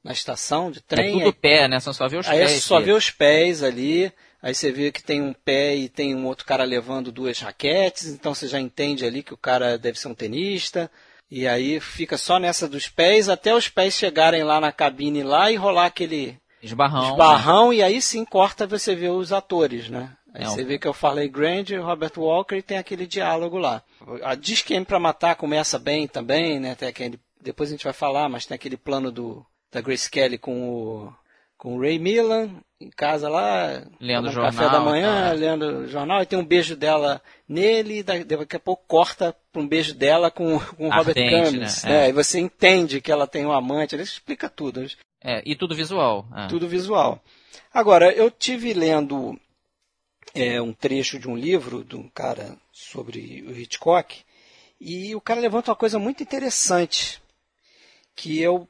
Na 0.03 0.12
estação 0.13 0.72
de 0.72 0.81
trem. 0.81 1.10
É 1.10 1.24
tudo 1.24 1.34
pé, 1.34 1.67
né? 1.67 1.79
São 1.79 1.93
só 1.93 2.08
ver 2.08 2.17
os 2.17 2.27
aí 2.27 2.39
pés. 2.39 2.51
você 2.51 2.60
só 2.62 2.79
vê 2.79 2.91
os 2.91 3.10
pés 3.12 3.62
ali. 3.63 4.12
Aí 4.41 4.55
você 4.55 4.72
vê 4.72 4.91
que 4.91 5.03
tem 5.03 5.22
um 5.22 5.34
pé 5.34 5.75
e 5.75 5.88
tem 5.88 6.15
um 6.15 6.25
outro 6.25 6.46
cara 6.46 6.63
levando 6.63 7.12
duas 7.12 7.39
raquetes, 7.39 8.08
então 8.08 8.34
você 8.34 8.48
já 8.48 8.60
entende 8.60 9.05
ali 9.05 9.22
que 9.22 9.34
o 9.34 9.38
cara 9.38 9.77
deve 9.77 10.00
ser 10.00 10.08
um 10.08 10.15
tenista. 10.15 10.89
E 11.29 11.48
aí 11.48 11.79
fica 11.79 12.17
só 12.17 12.39
nessa 12.39 12.67
dos 12.67 12.88
pés 12.89 13.29
até 13.29 13.53
os 13.55 13.70
pés 13.70 13.93
chegarem 13.93 14.43
lá 14.43 14.60
na 14.60 14.72
cabine 14.72 15.22
lá 15.22 15.51
e 15.51 15.55
rolar 15.55 15.86
aquele 15.86 16.38
Esbarrão. 16.63 17.12
esbarrão 17.12 17.72
e 17.74 17.84
aí 17.84 18.01
sim 18.01 18.25
corta 18.25 18.65
você 18.65 18.96
vê 18.96 19.10
os 19.10 19.31
atores, 19.31 19.88
né? 19.89 20.12
Aí 20.34 20.43
É, 20.43 20.46
você 20.48 20.63
vê 20.63 20.79
que 20.79 20.88
eu 20.88 20.93
falei 20.93 21.29
Granger, 21.29 21.86
Robert 21.86 22.13
Walker 22.17 22.55
e 22.55 22.62
tem 22.63 22.77
aquele 22.79 23.05
diálogo 23.05 23.58
lá. 23.60 23.84
A 24.24 24.34
Diz 24.34 24.62
que 24.63 24.74
M 24.74 24.84
pra 24.86 25.00
matar 25.00 25.36
começa 25.36 25.77
bem 25.77 26.08
também, 26.08 26.60
né? 26.60 26.74
Tem 26.74 26.88
aquele, 26.89 27.20
depois 27.39 27.70
a 27.70 27.74
gente 27.74 27.84
vai 27.84 27.93
falar, 27.93 28.27
mas 28.27 28.46
tem 28.48 28.55
aquele 28.55 28.75
plano 28.75 29.12
do 29.12 29.46
da 29.72 29.82
Grace 29.82 30.10
Kelly 30.10 30.38
com 30.38 30.70
o 30.70 31.13
com 31.57 31.75
o 31.77 31.79
Ray 31.81 32.00
Millan 32.00 32.50
em 32.79 32.90
casa 32.90 33.29
lá, 33.29 33.84
Lendo 34.00 34.31
jornal, 34.31 34.51
café 34.51 34.68
da 34.72 34.79
manhã, 34.79 35.27
tá. 35.29 35.34
lendo 35.34 35.66
o 35.81 35.88
jornal, 35.88 36.24
e 36.24 36.25
tem 36.25 36.40
um 36.40 36.44
beijo 36.44 36.75
dela 36.75 37.22
nele, 37.48 38.00
e 38.00 38.03
da- 38.03 38.18
daqui 38.24 38.55
a 38.55 38.60
pouco 38.60 38.84
corta 38.88 39.36
para 39.51 39.62
um 39.62 39.68
beijo 39.68 39.94
dela 39.94 40.31
com, 40.31 40.57
com 40.60 40.88
o 40.88 40.90
Robert 40.90 41.10
Ardente, 41.16 41.51
Cummings. 41.51 41.84
né? 41.84 41.90
né? 41.92 42.05
É. 42.07 42.10
E 42.10 42.14
você 42.14 42.40
entende 42.40 43.00
que 43.00 43.12
ela 43.12 43.27
tem 43.27 43.46
um 43.46 43.51
amante, 43.51 43.94
ele 43.94 44.01
explica 44.01 44.50
tudo. 44.50 44.84
É, 45.24 45.44
e 45.46 45.55
tudo 45.55 45.75
visual. 45.75 46.25
é. 46.36 46.48
Tudo 46.48 46.68
visual. 46.68 47.22
Agora, 47.72 48.12
eu 48.12 48.31
tive 48.31 48.74
lendo 48.74 49.40
é, 50.34 50.60
um 50.60 50.74
trecho 50.74 51.20
de 51.20 51.29
um 51.29 51.38
livro 51.38 51.84
de 51.84 51.96
um 51.96 52.10
cara 52.10 52.57
sobre 52.72 53.46
o 53.48 53.51
Hitchcock 53.55 54.24
e 54.79 55.14
o 55.14 55.22
cara 55.22 55.40
levanta 55.40 55.70
uma 55.70 55.75
coisa 55.77 56.00
muito 56.00 56.24
interessante 56.24 57.22
que 58.16 58.42
eu 58.42 58.68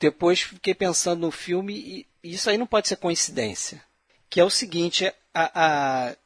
depois 0.00 0.40
fiquei 0.40 0.74
pensando 0.74 1.20
no 1.20 1.30
filme 1.30 2.06
e 2.22 2.32
isso 2.32 2.48
aí 2.48 2.56
não 2.56 2.66
pode 2.66 2.88
ser 2.88 2.96
coincidência. 2.96 3.82
Que 4.28 4.40
é 4.40 4.44
o 4.44 4.50
seguinte, 4.50 5.12
a, 5.34 6.08
a 6.10 6.16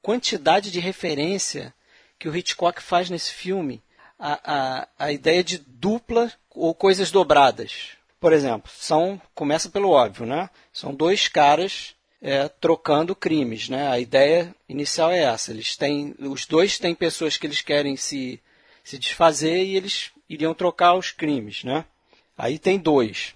quantidade 0.00 0.70
de 0.70 0.78
referência 0.78 1.74
que 2.18 2.28
o 2.28 2.36
Hitchcock 2.36 2.80
faz 2.82 3.08
nesse 3.10 3.32
filme, 3.32 3.82
a, 4.18 4.40
a, 4.44 4.88
a 4.98 5.12
ideia 5.12 5.42
de 5.42 5.58
dupla 5.58 6.30
ou 6.50 6.74
coisas 6.74 7.10
dobradas. 7.10 7.92
Por 8.20 8.32
exemplo, 8.32 8.70
são 8.72 9.20
começa 9.34 9.68
pelo 9.68 9.90
óbvio, 9.90 10.26
né? 10.26 10.48
São 10.72 10.94
dois 10.94 11.26
caras 11.26 11.96
é, 12.20 12.48
trocando 12.48 13.16
crimes, 13.16 13.68
né? 13.68 13.88
A 13.88 13.98
ideia 13.98 14.54
inicial 14.68 15.10
é 15.10 15.24
essa. 15.24 15.50
Eles 15.50 15.76
têm, 15.76 16.14
os 16.18 16.46
dois 16.46 16.78
têm 16.78 16.94
pessoas 16.94 17.36
que 17.36 17.46
eles 17.46 17.60
querem 17.60 17.96
se 17.96 18.40
se 18.84 18.98
desfazer 18.98 19.64
e 19.64 19.76
eles 19.76 20.10
iriam 20.28 20.54
trocar 20.54 20.94
os 20.94 21.12
crimes, 21.12 21.62
né? 21.62 21.84
Aí 22.36 22.58
tem 22.58 22.78
dois, 22.78 23.34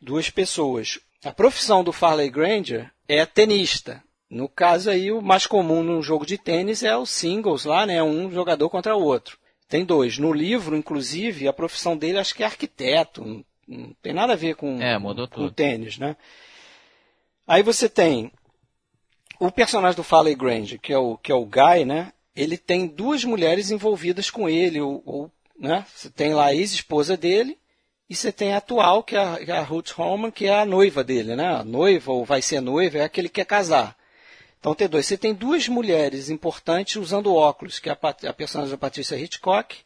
duas 0.00 0.30
pessoas. 0.30 0.98
A 1.24 1.32
profissão 1.32 1.82
do 1.82 1.92
Farley 1.92 2.30
Granger 2.30 2.90
é 3.08 3.24
tenista. 3.24 4.02
No 4.28 4.48
caso 4.48 4.90
aí, 4.90 5.12
o 5.12 5.22
mais 5.22 5.46
comum 5.46 5.82
num 5.82 6.02
jogo 6.02 6.26
de 6.26 6.36
tênis 6.36 6.82
é 6.82 6.96
o 6.96 7.06
singles 7.06 7.64
lá, 7.64 7.86
né? 7.86 8.02
Um 8.02 8.30
jogador 8.30 8.68
contra 8.68 8.96
o 8.96 9.02
outro. 9.02 9.38
Tem 9.68 9.84
dois. 9.84 10.18
No 10.18 10.32
livro, 10.32 10.76
inclusive, 10.76 11.48
a 11.48 11.52
profissão 11.52 11.96
dele 11.96 12.18
acho 12.18 12.34
que 12.34 12.42
é 12.42 12.46
arquiteto. 12.46 13.44
Não, 13.66 13.94
tem 14.02 14.12
nada 14.12 14.32
a 14.32 14.36
ver 14.36 14.56
com, 14.56 14.80
É, 14.82 14.98
com 15.28 15.48
tênis, 15.48 15.98
né? 15.98 16.16
Aí 17.46 17.62
você 17.62 17.88
tem 17.88 18.32
o 19.38 19.50
personagem 19.50 19.96
do 19.96 20.02
Farley 20.02 20.34
Granger, 20.34 20.80
que 20.80 20.92
é 20.92 20.98
o, 20.98 21.16
que 21.16 21.30
é 21.30 21.34
o 21.34 21.46
Guy, 21.46 21.84
né? 21.84 22.12
Ele 22.34 22.58
tem 22.58 22.86
duas 22.86 23.24
mulheres 23.24 23.70
envolvidas 23.70 24.30
com 24.30 24.48
ele, 24.48 24.80
ou, 24.80 25.02
ou, 25.06 25.30
né? 25.58 25.86
Você 25.94 26.10
tem 26.10 26.34
lá 26.34 26.46
a 26.46 26.54
ex-esposa 26.54 27.16
dele 27.16 27.58
e 28.08 28.14
você 28.14 28.30
tem 28.30 28.52
a 28.52 28.58
atual, 28.58 29.02
que 29.02 29.16
é 29.16 29.18
a, 29.24 29.36
que 29.44 29.50
é 29.50 29.56
a 29.56 29.62
Ruth 29.62 29.90
Holman, 29.92 30.30
que 30.30 30.46
é 30.46 30.54
a 30.60 30.64
noiva 30.64 31.02
dele, 31.02 31.34
né? 31.34 31.46
A 31.56 31.64
noiva, 31.64 32.12
ou 32.12 32.24
vai 32.24 32.42
ser 32.42 32.60
noiva, 32.60 32.98
é 32.98 33.04
aquele 33.04 33.28
que 33.28 33.36
quer 33.36 33.46
casar. 33.46 33.96
Então 34.60 34.74
tem 34.74 34.88
dois. 34.88 35.06
Você 35.06 35.16
tem 35.18 35.34
duas 35.34 35.68
mulheres 35.68 36.30
importantes 36.30 36.96
usando 36.96 37.34
óculos, 37.34 37.78
que 37.78 37.88
é 37.88 37.92
a, 37.92 37.96
Pat- 37.96 38.24
a 38.24 38.32
personagem 38.32 38.70
da 38.72 38.78
Patrícia 38.78 39.16
Hitchcock 39.16 39.76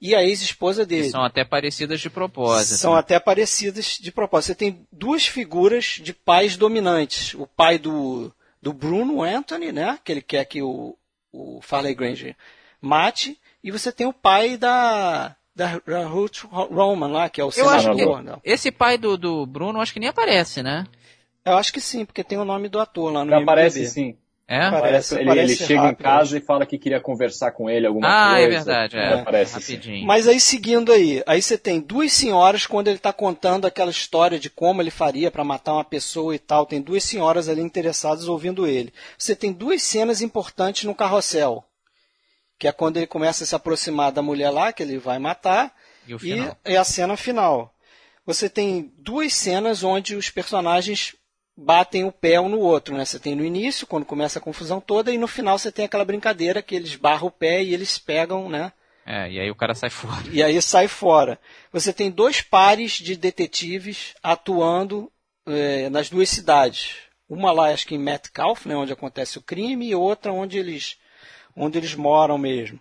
e 0.00 0.14
a 0.14 0.22
ex-esposa 0.22 0.82
Que 0.82 0.90
dele. 0.96 1.10
são 1.10 1.22
até 1.22 1.44
parecidas 1.44 2.00
de 2.00 2.08
propósito. 2.08 2.78
São 2.78 2.94
né? 2.94 3.00
até 3.00 3.18
parecidas 3.18 3.98
de 4.00 4.12
propósito. 4.12 4.48
Você 4.48 4.54
tem 4.54 4.86
duas 4.92 5.26
figuras 5.26 5.98
de 6.00 6.12
pais 6.12 6.56
dominantes. 6.56 7.34
O 7.34 7.46
pai 7.46 7.78
do, 7.78 8.32
do 8.62 8.72
Bruno 8.72 9.22
Anthony, 9.22 9.72
né? 9.72 9.98
Que 10.04 10.12
ele 10.12 10.22
quer 10.22 10.44
que 10.44 10.62
o, 10.62 10.96
o 11.32 11.60
Farley 11.62 11.94
Granger 11.94 12.36
mate. 12.80 13.38
E 13.62 13.70
você 13.70 13.90
tem 13.90 14.06
o 14.06 14.12
pai 14.12 14.56
da, 14.56 15.36
da, 15.58 15.80
da 15.84 16.06
Ruth 16.06 16.44
Roman 16.50 17.08
lá, 17.08 17.28
que 17.28 17.40
é 17.40 17.44
o 17.44 17.50
Eu 17.56 17.68
acho 17.68 17.90
que 17.90 17.96
senador. 17.98 18.22
não. 18.22 18.40
esse 18.44 18.70
pai 18.70 18.96
do, 18.96 19.18
do 19.18 19.44
Bruno, 19.44 19.80
acho 19.80 19.92
que 19.92 19.98
nem 20.00 20.08
aparece, 20.08 20.62
né? 20.62 20.86
Eu 21.44 21.56
acho 21.56 21.72
que 21.72 21.80
sim, 21.80 22.04
porque 22.04 22.22
tem 22.22 22.38
o 22.38 22.44
nome 22.44 22.68
do 22.68 22.78
ator 22.78 23.12
lá 23.12 23.24
no 23.24 23.30
Já 23.30 23.38
aparece 23.42 23.86
sim. 23.86 24.16
É? 24.50 24.60
Parece- 24.70 24.80
Parece, 24.80 25.14
ele, 25.16 25.24
parece 25.26 25.52
ele 25.52 25.66
chega 25.66 25.80
rápido, 25.82 26.00
em 26.00 26.02
casa 26.02 26.38
e 26.38 26.40
fala 26.40 26.64
que 26.64 26.78
queria 26.78 27.00
conversar 27.00 27.50
com 27.50 27.68
ele 27.68 27.86
alguma 27.86 28.08
Ah, 28.08 28.30
coisa. 28.30 28.46
é 28.46 28.48
verdade, 28.48 28.96
é. 28.96 29.12
Aparece 29.20 29.60
sim. 29.60 29.74
Rapidinho. 29.74 30.06
Mas 30.06 30.26
aí 30.26 30.40
seguindo 30.40 30.90
aí, 30.90 31.22
aí 31.26 31.42
você 31.42 31.58
tem 31.58 31.80
duas 31.80 32.12
senhoras 32.14 32.66
quando 32.66 32.88
ele 32.88 32.96
está 32.96 33.12
contando 33.12 33.66
aquela 33.66 33.90
história 33.90 34.38
de 34.38 34.48
como 34.48 34.80
ele 34.80 34.90
faria 34.90 35.30
para 35.30 35.44
matar 35.44 35.74
uma 35.74 35.84
pessoa 35.84 36.34
e 36.34 36.38
tal. 36.38 36.64
Tem 36.64 36.80
duas 36.80 37.04
senhoras 37.04 37.46
ali 37.46 37.60
interessadas 37.60 38.26
ouvindo 38.26 38.66
ele. 38.66 38.90
Você 39.18 39.36
tem 39.36 39.52
duas 39.52 39.82
cenas 39.82 40.22
importantes 40.22 40.84
no 40.84 40.94
carrossel, 40.94 41.62
que 42.58 42.66
é 42.66 42.72
quando 42.72 42.96
ele 42.96 43.06
começa 43.06 43.44
a 43.44 43.46
se 43.46 43.54
aproximar 43.54 44.12
da 44.12 44.22
mulher 44.22 44.50
lá 44.50 44.72
que 44.72 44.82
ele 44.82 44.98
vai 44.98 45.18
matar 45.18 45.74
E 46.66 46.72
e 46.72 46.74
é 46.74 46.76
a 46.76 46.84
cena 46.84 47.16
final. 47.16 47.74
Você 48.26 48.48
tem 48.48 48.92
duas 48.98 49.34
cenas 49.34 49.82
onde 49.82 50.14
os 50.16 50.28
personagens 50.30 51.14
batem 51.56 52.04
o 52.04 52.12
pé 52.12 52.40
um 52.40 52.48
no 52.48 52.60
outro, 52.60 52.96
né? 52.96 53.04
Você 53.04 53.18
tem 53.18 53.34
no 53.34 53.44
início, 53.44 53.86
quando 53.86 54.04
começa 54.04 54.38
a 54.38 54.42
confusão 54.42 54.80
toda, 54.80 55.12
e 55.12 55.18
no 55.18 55.26
final 55.26 55.58
você 55.58 55.72
tem 55.72 55.84
aquela 55.84 56.04
brincadeira 56.04 56.62
que 56.62 56.74
eles 56.74 56.94
barram 56.94 57.26
o 57.26 57.30
pé 57.30 57.62
e 57.62 57.74
eles 57.74 57.98
pegam, 57.98 58.48
né? 58.48 58.72
É, 59.04 59.30
e 59.30 59.40
aí 59.40 59.50
o 59.50 59.54
cara 59.54 59.74
sai 59.74 59.90
fora. 59.90 60.22
E 60.30 60.42
aí 60.42 60.60
sai 60.60 60.86
fora. 60.86 61.40
Você 61.72 61.92
tem 61.92 62.10
dois 62.10 62.42
pares 62.42 62.92
de 62.92 63.16
detetives 63.16 64.14
atuando 64.22 65.10
eh, 65.46 65.88
nas 65.88 66.10
duas 66.10 66.28
cidades. 66.28 66.96
Uma 67.28 67.50
lá, 67.50 67.72
acho 67.72 67.86
que 67.86 67.94
em 67.94 67.98
Metcalf, 67.98 68.66
né, 68.66 68.76
onde 68.76 68.92
acontece 68.92 69.38
o 69.38 69.42
crime, 69.42 69.88
e 69.88 69.94
outra 69.94 70.32
onde 70.32 70.58
eles, 70.58 70.98
onde 71.58 71.78
eles 71.78 71.94
moram 71.94 72.38
mesmo. 72.38 72.80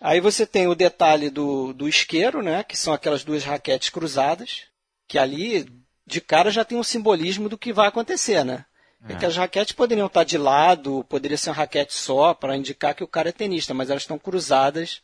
Aí 0.00 0.20
você 0.20 0.46
tem 0.46 0.66
o 0.66 0.74
detalhe 0.74 1.30
do, 1.30 1.72
do 1.72 1.88
isqueiro, 1.88 2.42
né, 2.42 2.62
que 2.62 2.76
são 2.76 2.92
aquelas 2.92 3.24
duas 3.24 3.44
raquetes 3.44 3.88
cruzadas, 3.88 4.64
que 5.08 5.18
ali, 5.18 5.66
de 6.06 6.20
cara, 6.20 6.50
já 6.50 6.64
tem 6.64 6.76
um 6.76 6.82
simbolismo 6.82 7.48
do 7.48 7.56
que 7.56 7.72
vai 7.72 7.88
acontecer, 7.88 8.44
né? 8.44 8.66
É. 9.08 9.12
é 9.12 9.16
que 9.16 9.26
as 9.26 9.36
raquetes 9.36 9.72
poderiam 9.72 10.06
estar 10.06 10.24
de 10.24 10.36
lado, 10.36 11.04
poderia 11.08 11.38
ser 11.38 11.50
uma 11.50 11.56
raquete 11.56 11.94
só 11.94 12.34
para 12.34 12.56
indicar 12.56 12.94
que 12.94 13.04
o 13.04 13.08
cara 13.08 13.28
é 13.28 13.32
tenista, 13.32 13.72
mas 13.72 13.90
elas 13.90 14.02
estão 14.02 14.18
cruzadas 14.18 15.00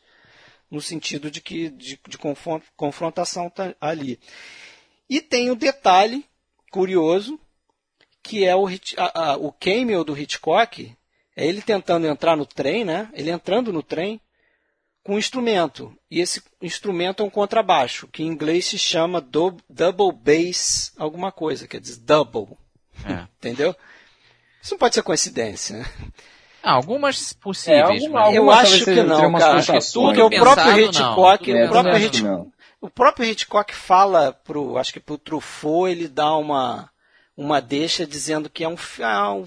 no 0.71 0.81
sentido 0.81 1.31
de 1.31 1.41
que 1.41 1.71
de, 1.71 1.99
de 2.07 2.19
confrontação 2.77 3.51
tá 3.51 3.75
ali. 3.81 4.21
E 5.09 5.21
tem 5.21 5.51
o 5.51 5.57
detalhe 5.57 6.25
curioso 6.71 7.39
que 8.23 8.45
é 8.45 8.55
o, 8.55 8.67
a, 8.97 9.31
a, 9.31 9.37
o 9.37 9.51
cameo 9.53 10.05
do 10.05 10.17
Hitchcock, 10.17 10.95
é 11.37 11.47
ele 11.47 11.63
tentando 11.63 12.07
entrar 12.07 12.37
no 12.37 12.47
trem, 12.47 12.85
né? 12.85 13.09
Ele 13.13 13.31
entrando 13.31 13.73
no 13.73 13.83
trem 13.83 14.21
com 15.03 15.15
um 15.15 15.19
instrumento. 15.19 15.95
E 16.11 16.21
esse 16.21 16.43
instrumento 16.61 17.23
é 17.23 17.27
um 17.27 17.31
contrabaixo, 17.31 18.09
que 18.09 18.23
em 18.23 18.27
inglês 18.27 18.67
se 18.67 18.79
chama 18.79 19.21
do, 19.21 19.57
double 19.69 20.13
bass 20.13 20.93
alguma 20.99 21.33
coisa, 21.33 21.67
quer 21.67 21.81
dizer, 21.81 22.01
double. 22.01 22.57
É. 23.05 23.27
Entendeu? 23.39 23.75
Isso 24.63 24.75
não 24.75 24.79
pode 24.79 24.95
ser 24.95 25.03
coincidência, 25.03 25.79
né? 25.79 25.87
Ah, 26.63 26.73
algumas 26.73 27.33
possíveis. 27.33 28.03
É, 28.03 28.05
alguma, 28.05 28.33
eu 28.33 28.51
acho 28.51 28.85
que 28.85 29.03
não, 29.03 29.33
cara. 29.33 29.59
Acho 29.59 29.73
que 29.73 29.93
tudo, 29.93 30.27
o 30.27 30.31
próprio 30.31 30.79
Hitchcock, 30.79 31.53
não, 31.55 31.65
o 31.65 31.69
próprio 31.71 31.99
Hitchcock, 31.99 32.51
o 32.83 32.91
próprio 32.91 33.27
Hitchcock 33.27 33.75
fala 33.75 34.33
pro, 34.33 34.77
acho 34.77 34.93
que 34.93 35.01
pro 35.01 35.17
Truffaut, 35.17 35.91
ele 35.91 36.07
dá 36.07 36.37
uma 36.37 36.90
uma 37.41 37.59
deixa 37.59 38.07
dizendo 38.07 38.51
que 38.51 38.63
é 38.63 38.69
um, 38.69 38.77
ah, 39.03 39.33
um, 39.33 39.47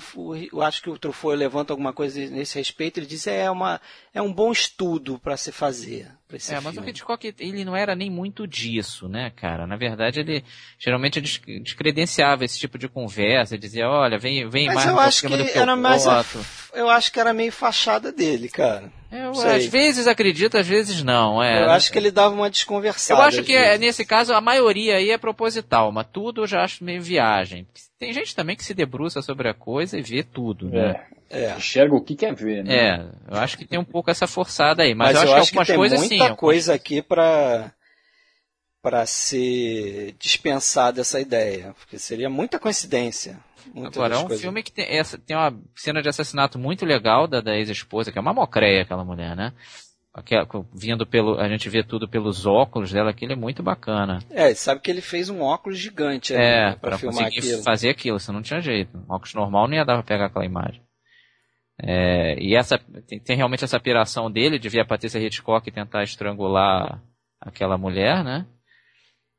eu 0.52 0.64
acho 0.64 0.82
que 0.82 0.90
o 0.90 0.98
Truffaut 0.98 1.38
levanta 1.38 1.72
alguma 1.72 1.94
coisa 1.94 2.20
nesse 2.28 2.58
respeito, 2.58 2.98
ele 2.98 3.06
diz 3.06 3.28
é 3.28 3.52
uma 3.52 3.80
é 4.12 4.20
um 4.20 4.34
bom 4.34 4.52
estudo 4.52 5.20
para 5.20 5.38
se 5.38 5.52
fazer. 5.52 6.12
É, 6.38 6.40
filme. 6.40 6.62
mas 6.64 6.78
o 6.78 6.88
Hitchcock 6.88 7.34
ele 7.40 7.66
não 7.66 7.76
era 7.76 7.96
nem 7.96 8.10
muito 8.10 8.48
disso, 8.48 9.08
né, 9.08 9.32
cara? 9.36 9.68
Na 9.68 9.76
verdade 9.76 10.20
ele 10.20 10.44
geralmente 10.80 11.22
descredenciava 11.22 12.46
esse 12.46 12.60
tipo 12.60 12.78
de 12.78 12.88
conversa, 12.88 13.58
dizia, 13.58 13.90
olha, 13.90 14.18
vem 14.18 14.48
vem 14.50 14.68
mas 14.68 14.76
mais 14.76 14.88
eu 14.88 15.00
acho 15.00 15.28
que, 15.28 15.44
que 15.46 15.58
era 15.58 15.76
mais 15.76 16.08
a, 16.08 16.26
eu 16.74 16.90
acho 16.90 17.12
que 17.12 17.20
era 17.20 17.34
meio 17.34 17.52
fachada 17.52 18.12
dele, 18.12 18.50
cara. 18.50 18.92
Eu, 19.12 19.30
às 19.30 19.66
vezes 19.68 20.08
acredito, 20.08 20.58
às 20.58 20.68
vezes 20.68 21.04
não. 21.04 21.42
É. 21.42 21.64
Eu 21.64 21.70
acho 21.70 21.92
que 21.92 22.00
ele 22.00 22.10
dava 22.10 22.34
uma 22.34 22.50
desconversada. 22.50 23.20
Eu 23.20 23.24
acho 23.24 23.44
que 23.44 23.54
é, 23.56 23.78
nesse 23.78 24.04
caso 24.04 24.34
a 24.34 24.42
maioria 24.42 24.96
aí 24.96 25.12
é 25.12 25.18
proposital, 25.20 25.92
mas 25.92 26.08
tudo 26.12 26.42
eu 26.42 26.48
já 26.48 26.64
acho 26.64 26.84
meio 26.84 27.02
viagem. 27.02 27.68
Tem 28.04 28.14
gente 28.14 28.36
também 28.36 28.56
que 28.56 28.66
se 28.66 28.74
debruça 28.74 29.22
sobre 29.22 29.48
a 29.48 29.54
coisa 29.54 29.98
e 29.98 30.02
vê 30.02 30.24
tudo, 30.24 30.70
né? 30.70 31.06
É. 31.30 31.46
é. 31.46 31.56
Enxerga 31.56 31.96
o 31.96 32.04
que 32.04 32.16
quer 32.16 32.36
ver, 32.36 32.64
né? 32.64 32.76
É, 32.76 33.06
eu 33.32 33.38
acho 33.38 33.58
que 33.58 33.66
tem 33.66 33.80
um 33.80 33.86
pouco 33.86 34.12
essa 34.12 34.28
forçada 34.28 34.84
aí, 34.84 34.94
mas, 34.94 35.14
mas 35.14 35.30
eu, 35.30 35.36
acho, 35.36 35.52
que 35.52 35.58
algumas 35.58 35.76
coisas 35.78 36.00
sim. 36.02 36.10
Tem 36.10 36.18
muita 36.20 36.36
coisa 36.36 36.74
aqui 36.74 37.02
para 37.02 37.72
para 38.82 39.06
ser 39.06 40.14
dispensada 40.20 41.00
essa 41.00 41.18
ideia, 41.18 41.74
porque 41.80 41.98
seria 41.98 42.30
muita 42.30 42.60
coincidência. 42.60 43.40
Agora, 43.74 44.16
é 44.16 44.18
um 44.18 44.26
coisas. 44.28 44.42
filme 44.42 44.62
que 44.62 44.74
tem, 44.74 44.86
essa, 44.86 45.18
tem 45.18 45.38
uma 45.38 45.58
cena 45.74 46.02
de 46.02 46.10
assassinato 46.10 46.60
muito 46.60 46.86
legal 46.86 47.26
da, 47.26 47.40
da 47.40 47.56
ex-esposa, 47.56 48.12
que 48.12 48.18
é 48.18 48.22
uma 48.22 48.34
mocreia 48.34 48.82
aquela 48.82 49.06
mulher, 49.06 49.38
né? 49.38 49.54
Aquela, 50.14 50.48
vindo 50.72 51.08
pelo, 51.08 51.40
a 51.40 51.50
gente 51.50 51.68
vê 51.70 51.84
tudo 51.84 52.08
pelos 52.08 52.46
óculos 52.46 52.92
dela, 52.92 53.10
aquilo 53.10 53.34
é 53.34 53.36
muito 53.36 53.64
bacana. 53.64 54.20
É, 54.30 54.54
sabe 54.54 54.80
que 54.80 54.92
ele 54.92 55.02
fez 55.02 55.28
um 55.28 55.42
óculos 55.42 55.80
gigante 55.80 56.36
ali, 56.36 56.44
é, 56.44 56.70
né, 56.70 56.72
pra, 56.76 56.92
pra 56.92 56.98
filmar 57.00 57.26
aquilo. 57.26 57.64
fazer 57.64 57.90
aquilo, 57.90 58.20
você 58.20 58.32
não 58.32 58.44
tinha 58.44 58.62
jeito. 58.62 58.96
Um 58.96 59.12
óculos 59.12 59.34
normal 59.34 59.68
não 59.68 59.76
ia 59.76 59.84
dar 59.84 59.96
pra 59.96 60.04
pegar 60.04 60.26
aquela 60.28 60.46
imagem. 60.46 60.84
É, 61.82 62.38
e 62.40 62.56
essa 62.56 62.78
tem, 63.08 63.20
tem, 63.20 63.36
realmente 63.36 63.64
essa 63.64 63.80
piração 63.80 64.32
dele 64.32 64.60
de 64.60 64.70
ver 64.70 64.82
a 64.82 64.86
Patrícia 64.86 65.18
Hitchcock 65.20 65.72
tentar 65.72 66.04
estrangular 66.04 67.02
aquela 67.42 67.76
mulher, 67.76 68.24
né? 68.24 68.46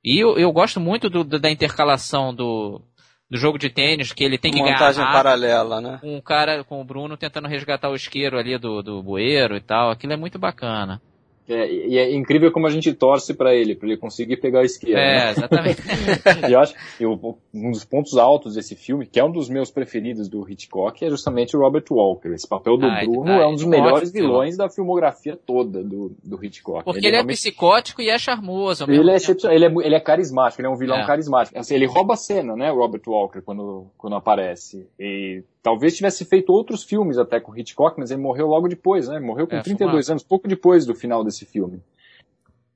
E 0.03 0.19
eu, 0.23 0.37
eu 0.37 0.53
gosto 0.53 0.81
muito 0.81 1.09
do, 1.09 1.23
da 1.25 1.51
intercalação 1.51 2.35
do, 2.35 2.83
do 3.31 3.39
jogo 3.39 3.59
de 3.59 3.71
tênis, 3.71 4.13
que 4.13 4.23
ele 4.23 4.39
tem 4.39 4.53
que 4.53 4.59
Montagem 4.59 5.03
ganhar. 5.03 5.13
paralela, 5.13 5.81
né? 5.81 5.99
Com 6.01 6.17
o 6.17 6.23
cara, 6.23 6.63
com 6.65 6.81
o 6.81 6.85
Bruno 6.85 7.17
tentando 7.17 7.49
resgatar 7.49 7.91
o 7.91 7.95
isqueiro 7.95 8.39
ali 8.39 8.59
do, 8.59 8.83
do 8.83 9.03
bueiro 9.03 9.57
e 9.57 9.61
tal. 9.61 9.91
Aquilo 9.91 10.13
é 10.13 10.17
muito 10.17 10.39
bacana. 10.39 11.01
É, 11.47 11.71
e 11.71 11.99
é 11.99 12.15
incrível 12.15 12.51
como 12.51 12.67
a 12.67 12.71
gente 12.71 12.93
torce 12.95 13.35
para 13.35 13.55
ele, 13.55 13.75
para 13.75 13.89
ele 13.89 13.99
conseguir 13.99 14.39
pegar 14.39 14.61
a 14.61 14.65
esquerda. 14.65 15.01
É, 15.01 15.25
né? 15.25 15.31
exatamente. 15.31 15.83
e 16.49 16.53
eu 16.53 16.61
acho 16.61 16.75
que 16.97 17.07
um 17.07 17.71
dos 17.71 17.85
pontos 17.85 18.17
altos 18.17 18.55
desse 18.55 18.75
filme, 18.75 19.07
que 19.07 19.21
é 19.21 19.25
um 19.25 19.31
dos 19.31 19.51
meus 19.51 19.71
preferidos 19.71 20.29
do 20.29 20.49
Hitchcock, 20.49 21.05
é 21.05 21.11
justamente 21.11 21.55
o 21.57 21.61
Robert 21.61 21.85
Walker. 21.91 22.29
Esse 22.31 22.49
papel 22.49 22.79
do 22.79 22.87
ah, 22.87 23.01
Bruno 23.05 23.31
é 23.31 23.47
um 23.47 23.55
dos 23.55 23.65
melhores 23.65 24.11
vilões 24.11 24.57
da 24.57 24.71
filmografia 24.71 25.37
toda 25.37 25.83
do, 25.83 26.17
do 26.23 26.43
Hitchcock. 26.43 26.85
Porque 26.85 27.01
ele, 27.01 27.09
ele 27.09 27.17
é, 27.17 27.19
realmente... 27.19 27.37
psicótico 27.37 28.01
e 28.01 28.09
é 28.09 28.19
charmoso. 28.19 28.85
Ele 28.85 29.11
é, 29.11 29.17
ele, 29.55 29.65
é, 29.67 29.87
ele 29.87 29.95
é 29.95 30.01
carismático, 30.01 30.63
ele 30.63 30.69
é 30.69 30.71
um 30.71 30.77
vilão 30.77 30.99
é. 30.99 31.07
carismático. 31.07 31.59
Assim, 31.59 31.75
ele 31.75 31.87
rouba 31.87 32.15
a 32.15 32.17
cena, 32.17 32.57
né, 32.57 32.73
o 32.73 32.77
Robert 32.77 33.03
Walker, 33.07 33.43
quando, 33.43 33.87
quando 33.99 34.17
aparece. 34.17 34.89
E 34.99 35.43
talvez 35.65 35.97
tivesse 35.97 36.27
feito 36.27 36.53
outros 36.53 36.85
filmes 36.85 37.17
até 37.17 37.41
com 37.41 37.57
Hitchcock, 37.57 37.99
mas 37.99 38.11
ele 38.11 38.21
morreu 38.21 38.47
logo 38.47 38.69
depois, 38.69 39.09
né? 39.09 39.19
Morreu 39.19 39.47
com 39.47 39.57
é, 39.57 39.63
32 39.63 40.11
anos, 40.11 40.23
pouco 40.23 40.47
depois 40.47 40.85
do 40.85 40.95
final 40.95 41.25
desse 41.25 41.47
filme. 41.47 41.83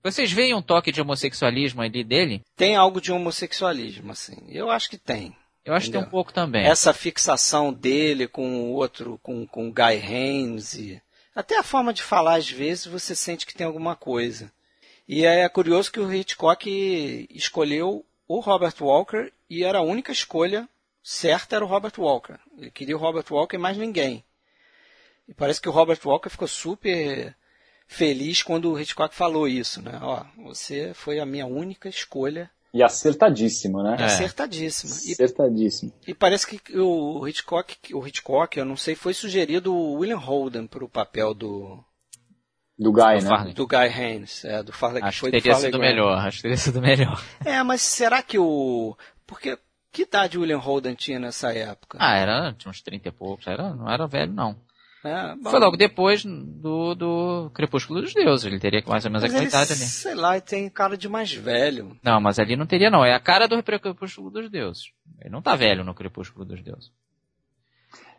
Vocês 0.03 0.33
veem 0.33 0.55
um 0.55 0.63
toque 0.63 0.91
de 0.91 1.01
homossexualismo 1.03 1.83
ali 1.83 2.03
dele? 2.03 2.43
Tem 2.57 2.77
algo 2.77 2.99
de 2.99 3.13
homossexualismo, 3.13 4.13
assim. 4.13 4.39
Eu 4.49 4.71
acho 4.71 4.89
que 4.89 4.97
tem. 4.97 5.37
Eu 5.67 5.75
acho 5.75 5.89
entendeu? 5.89 6.01
que 6.01 6.07
tem 6.07 6.09
um 6.09 6.11
pouco 6.11 6.33
também. 6.33 6.65
Essa 6.65 6.95
fixação 6.95 7.75
dele 7.75 8.27
com 8.27 8.71
o 8.71 8.73
outro, 8.73 9.21
com, 9.23 9.47
com 9.47 9.69
o 9.69 9.73
Guy 9.73 10.01
Haynes 10.03 10.75
e 10.75 11.03
até 11.37 11.59
a 11.59 11.63
forma 11.63 11.93
de 11.93 12.03
falar 12.03 12.37
às 12.37 12.51
vezes 12.51 12.87
você 12.87 13.15
sente 13.15 13.45
que 13.45 13.55
tem 13.55 13.67
alguma 13.67 13.95
coisa. 13.95 14.51
E 15.07 15.27
é 15.27 15.47
curioso 15.51 15.93
que 15.93 16.01
o 16.01 16.11
Hitchcock 16.11 17.29
escolheu 17.31 18.05
o 18.27 18.41
Robert 18.41 18.75
Walker 18.81 19.31
e 19.51 19.63
era 19.63 19.79
a 19.79 19.83
única 19.83 20.11
escolha 20.11 20.67
certo 21.09 21.55
era 21.55 21.65
o 21.65 21.69
Robert 21.69 21.95
Walker. 21.97 22.35
Ele 22.59 22.71
queria 22.71 22.95
o 22.95 23.01
Robert 23.01 23.25
Walker 23.31 23.57
e 23.57 23.59
mais 23.59 23.79
ninguém. 23.79 24.23
E 25.27 25.33
parece 25.33 25.59
que 25.59 25.69
o 25.69 25.73
Robert 25.73 25.99
Walker 26.05 26.29
ficou 26.29 26.47
super 26.47 27.35
feliz 27.87 28.43
quando 28.43 28.71
o 28.71 28.79
Hitchcock 28.79 29.15
falou 29.15 29.49
isso, 29.49 29.81
né? 29.81 29.99
Ó, 30.03 30.23
você 30.45 30.93
foi 30.93 31.19
a 31.19 31.25
minha 31.25 31.47
única 31.47 31.89
escolha. 31.89 32.51
E 32.75 32.83
acertadíssimo, 32.83 33.83
né? 33.83 33.97
É. 33.99 34.05
Acertadíssimo. 34.05 34.93
Acertadíssimo. 34.93 35.93
E, 36.07 36.11
e, 36.11 36.15
parece 36.15 36.47
que 36.47 36.79
o 36.79 37.27
Hitchcock, 37.27 37.95
o 37.95 38.07
Hitchcock, 38.07 38.59
eu 38.59 38.67
não 38.67 38.77
sei, 38.77 38.95
foi 38.95 39.15
sugerido 39.15 39.75
o 39.75 39.95
William 39.95 40.19
Holden 40.19 40.67
para 40.67 40.85
o 40.85 40.89
papel 40.91 41.33
do 41.33 41.83
do 42.79 42.93
Guy, 42.93 43.21
do 43.21 43.25
né? 43.25 43.53
Do 43.55 43.67
Guy 43.67 43.89
Haynes, 43.89 44.45
é, 44.45 44.63
do 44.63 44.73
Farley. 44.73 45.03
Acho 45.03 45.25
que 45.25 45.31
teria 45.31 45.55
sido 45.55 45.79
melhor, 45.79 46.19
acho 46.19 46.37
que 46.37 46.43
teria 46.43 46.57
sido 46.59 46.83
melhor. 46.83 47.25
É, 47.45 47.63
mas 47.63 47.81
será 47.81 48.23
que 48.23 48.39
o... 48.39 48.95
Porque 49.27 49.59
que 49.99 50.03
idade 50.03 50.39
William 50.39 50.59
Holden 50.59 50.95
tinha 50.95 51.19
nessa 51.19 51.53
época? 51.53 51.99
Ah, 52.01 52.17
era, 52.17 52.53
tinha 52.53 52.71
uns 52.71 52.81
30 52.81 53.09
e 53.09 53.11
poucos, 53.11 53.49
era, 53.49 53.75
não 53.75 53.91
era 53.91 54.07
velho 54.07 54.33
não. 54.33 54.55
É, 55.05 55.35
Foi 55.43 55.59
logo 55.59 55.77
depois 55.77 56.25
do, 56.25 56.95
do 56.95 57.51
Crepúsculo 57.53 58.01
dos 58.01 58.15
Deuses, 58.15 58.47
ele 58.47 58.61
teria 58.61 58.81
mais 58.87 59.05
ou 59.05 59.11
menos 59.11 59.25
aquela 59.25 59.43
idade 59.43 59.73
ali. 59.73 59.81
Sei 59.81 60.15
lá, 60.15 60.35
ele 60.35 60.41
tem 60.43 60.69
cara 60.71 60.97
de 60.97 61.09
mais 61.09 61.33
velho. 61.33 61.97
Não, 62.03 62.21
mas 62.21 62.39
ali 62.39 62.55
não 62.55 62.67
teria 62.67 62.91
não, 62.91 63.05
é 63.05 63.13
a 63.13 63.19
cara 63.19 63.49
do 63.49 63.61
Crepúsculo 63.61 64.31
dos 64.31 64.49
Deuses. 64.49 64.93
Ele 65.21 65.31
não 65.31 65.43
tá 65.43 65.57
velho 65.57 65.85
no 65.85 65.95
Crepúsculo 65.95 66.45
dos 66.45 66.63
Deuses. 66.63 66.93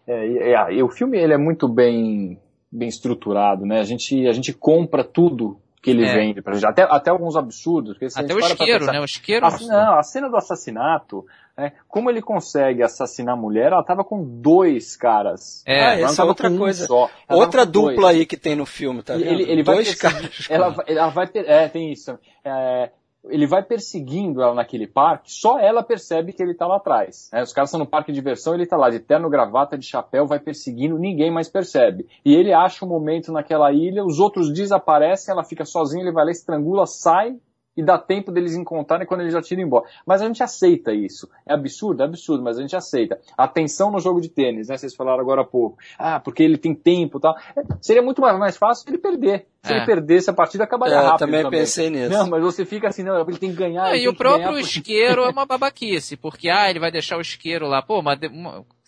É, 0.06 0.28
e, 0.28 0.38
é, 0.38 0.74
e 0.74 0.84
o 0.84 0.90
filme 0.90 1.18
ele 1.18 1.34
é 1.34 1.38
muito 1.38 1.68
bem, 1.68 2.42
bem 2.70 2.90
estruturado, 2.90 3.66
né? 3.66 3.80
A 3.80 3.84
gente, 3.84 4.28
a 4.28 4.34
gente 4.34 4.52
compra 4.52 5.04
tudo 5.04 5.62
que 5.82 5.92
ele 5.92 6.06
é. 6.06 6.14
vende 6.14 6.42
pra 6.42 6.54
gente. 6.54 6.66
Até, 6.66 6.84
até 6.84 7.10
alguns 7.10 7.36
absurdos. 7.36 7.98
até 8.16 8.34
o 8.34 8.40
isqueiro, 8.40 8.80
pensar, 8.80 8.94
né? 8.94 9.00
O 9.00 9.06
isqueiro. 9.06 9.46
A, 9.46 9.58
não, 9.62 9.98
a 9.98 10.04
cena 10.04 10.30
do 10.30 10.36
assassinato, 10.36 11.26
né? 11.58 11.74
como 11.88 12.10
ele 12.10 12.22
consegue 12.22 12.84
assassinar 12.84 13.36
a 13.36 13.38
mulher, 13.38 13.72
ela 13.72 13.84
tava 13.84 14.04
com 14.04 14.24
dois 14.24 14.98
caras. 14.98 15.64
É, 15.66 15.84
ah, 15.84 16.00
essa 16.00 16.22
é 16.22 16.26
outra 16.26 16.52
coisa. 16.52 16.88
Um 16.92 17.36
outra 17.36 17.66
dupla 17.66 17.96
dois. 17.96 18.18
aí 18.18 18.26
que 18.26 18.36
tem 18.36 18.56
no 18.56 18.66
filme, 18.66 19.02
tá 19.02 19.14
vendo? 19.14 19.28
Ele, 19.28 19.44
ele 19.44 19.64
dois 19.64 19.88
vai 19.88 20.12
caras. 20.12 20.48
Ela, 20.50 20.76
ela 20.86 21.10
vai 21.10 21.28
ter, 21.28 21.48
é, 21.48 21.68
tem 21.70 21.92
isso. 21.92 22.20
É, 22.44 22.92
ele 23.26 23.46
vai 23.46 23.64
perseguindo 23.64 24.42
ela 24.42 24.54
naquele 24.54 24.88
parque, 24.88 25.32
só 25.32 25.60
ela 25.60 25.84
percebe 25.84 26.32
que 26.32 26.42
ele 26.42 26.54
tá 26.54 26.66
lá 26.66 26.78
atrás. 26.78 27.30
Né? 27.34 27.42
Os 27.42 27.52
caras 27.52 27.70
estão 27.70 27.80
no 27.80 27.90
parque 27.90 28.12
de 28.12 28.20
diversão, 28.20 28.54
ele 28.54 28.66
tá 28.66 28.78
lá 28.78 28.90
de 28.90 29.00
terno, 29.00 29.30
gravata, 29.30 29.78
de 29.78 29.86
chapéu, 29.86 30.26
vai 30.26 30.40
perseguindo, 30.40 30.98
ninguém 30.98 31.32
mais 31.32 31.50
percebe. 31.50 32.08
E 32.24 32.34
ele 32.34 32.54
acha 32.54 32.86
um 32.86 32.90
momento 32.90 33.32
naquela 33.32 33.72
ilha, 33.72 34.06
os 34.06 34.20
outros 34.20 34.54
desaparecem, 34.54 35.34
ela 35.34 35.44
fica 35.44 35.66
sozinha, 35.66 36.04
ele 36.04 36.14
vai 36.14 36.26
lá, 36.26 36.32
estrangula, 36.32 36.86
sai, 36.86 37.36
e 37.80 37.84
dá 37.84 37.98
tempo 37.98 38.30
deles 38.30 38.56
encontrarem 38.56 39.08
quando 39.08 39.22
eles 39.22 39.32
já 39.32 39.42
tiram 39.42 39.64
embora. 39.64 39.86
Mas 40.06 40.22
a 40.22 40.26
gente 40.26 40.44
aceita 40.44 40.92
isso. 40.92 41.30
É 41.46 41.54
absurdo, 41.54 42.04
é 42.04 42.06
absurdo, 42.06 42.44
mas 42.44 42.58
a 42.58 42.62
gente 42.62 42.76
aceita. 42.76 43.18
Atenção 43.38 43.90
no 43.90 44.00
jogo 44.00 44.20
de 44.20 44.28
tênis, 44.28 44.68
né? 44.68 44.76
Vocês 44.76 44.94
falaram 44.94 45.22
agora 45.22 45.44
há 45.44 45.46
pouco. 45.46 45.78
Ah, 45.98 46.20
porque 46.20 46.44
ele 46.44 46.58
tem 46.58 46.76
tempo 46.76 47.20
e 47.20 47.22
tal. 47.22 47.38
É, 47.56 47.62
seria 47.80 48.02
muito 48.02 48.22
mais, 48.22 48.38
mais 48.38 48.58
fácil 48.58 48.84
ele 48.90 48.98
perder. 48.98 49.46
Se 49.64 49.72
é. 49.72 49.78
ele 49.78 49.86
perdesse 49.86 50.30
a 50.30 50.34
partida, 50.34 50.66
acabaria 50.66 50.96
é, 50.96 50.98
rápido. 50.98 51.14
Eu 51.14 51.18
também, 51.20 51.44
também, 51.44 51.60
pensei 51.62 51.90
nisso. 51.90 52.10
Não, 52.10 52.30
mas 52.30 52.42
você 52.42 52.66
fica 52.66 52.90
assim, 52.90 53.04
não, 53.04 53.18
ele 53.22 53.38
tem 53.38 53.50
que 53.50 53.56
ganhar. 53.56 53.96
e 53.96 54.10
o 54.10 54.14
próprio 54.14 54.60
isqueiro 54.60 55.24
é 55.24 55.30
uma 55.30 55.46
babaquice, 55.46 56.18
porque, 56.18 56.50
ah, 56.50 56.70
ele 56.70 56.80
vai 56.80 56.92
deixar 56.92 57.18
o 57.18 57.22
isqueiro 57.22 57.66
lá. 57.66 57.82
Pô, 57.82 58.02
mas 58.02 58.20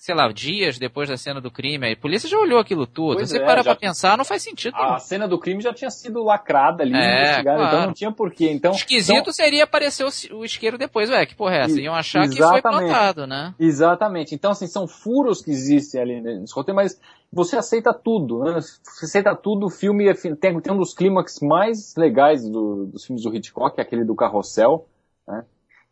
sei 0.04 0.16
lá, 0.16 0.28
dias 0.32 0.80
depois 0.80 1.08
da 1.08 1.16
cena 1.16 1.40
do 1.40 1.52
crime. 1.52 1.92
A 1.94 1.96
polícia 1.96 2.28
já 2.28 2.36
olhou 2.36 2.58
aquilo 2.60 2.88
tudo. 2.88 3.18
Pois 3.18 3.30
Você 3.30 3.38
é, 3.38 3.46
para 3.46 3.58
já- 3.58 3.64
pra 3.64 3.76
pensar, 3.76 4.18
não 4.18 4.26
faz 4.26 4.42
sentido. 4.42 4.76
A 4.76 4.98
cena 4.98 5.28
do 5.28 5.38
crime 5.38 5.62
já 5.62 5.72
tinha 5.72 5.92
sido 5.92 6.24
lacrada 6.24 6.82
ali, 6.82 6.92
É, 6.96 7.22
investigada, 7.22 7.58
claro. 7.60 7.76
então 7.76 7.86
não 7.86 7.94
tinha 7.94 8.12
porquê. 8.12 8.50
Então, 8.50 8.72
Esquisito 8.72 9.16
então- 9.20 9.32
seria 9.32 9.64
aparecer 9.64 10.04
o, 10.04 10.38
o 10.40 10.44
isqueiro 10.44 10.76
depois. 10.76 11.08
Ué, 11.12 11.24
que 11.28 11.36
porra 11.36 11.58
é 11.58 11.60
essa? 11.66 11.80
Iam 11.80 11.94
achar 11.94 12.28
que 12.28 12.36
foi 12.36 12.46
exatamente. 12.48 12.80
plantado, 12.90 13.28
né? 13.28 13.54
Exatamente. 13.60 14.34
Então, 14.34 14.50
assim, 14.50 14.66
são 14.66 14.88
furos 14.88 15.40
que 15.44 15.52
existem 15.52 16.02
ali 16.02 16.20
nesse 16.20 16.52
roteiro, 16.56 16.76
mas 16.78 17.00
você 17.32 17.56
aceita 17.56 17.94
tudo, 17.94 18.40
né? 18.44 18.60
Você 18.60 19.06
aceita 19.06 19.36
tudo, 19.36 19.68
o 19.68 19.70
filme 19.70 20.08
é 20.08 20.16
tem, 20.16 20.60
tem 20.60 20.74
um 20.74 20.78
dos 20.80 20.96
clímax 20.96 21.40
mais 21.42 21.96
legais 21.96 22.50
do- 22.50 22.88
dos 22.88 23.06
filmes 23.06 23.22
do 23.24 23.36
Hitchcock, 23.36 23.76
que 23.76 23.82
aquele 23.82 24.04
do 24.04 24.16
carrossel, 24.16 24.88
né? 25.28 25.44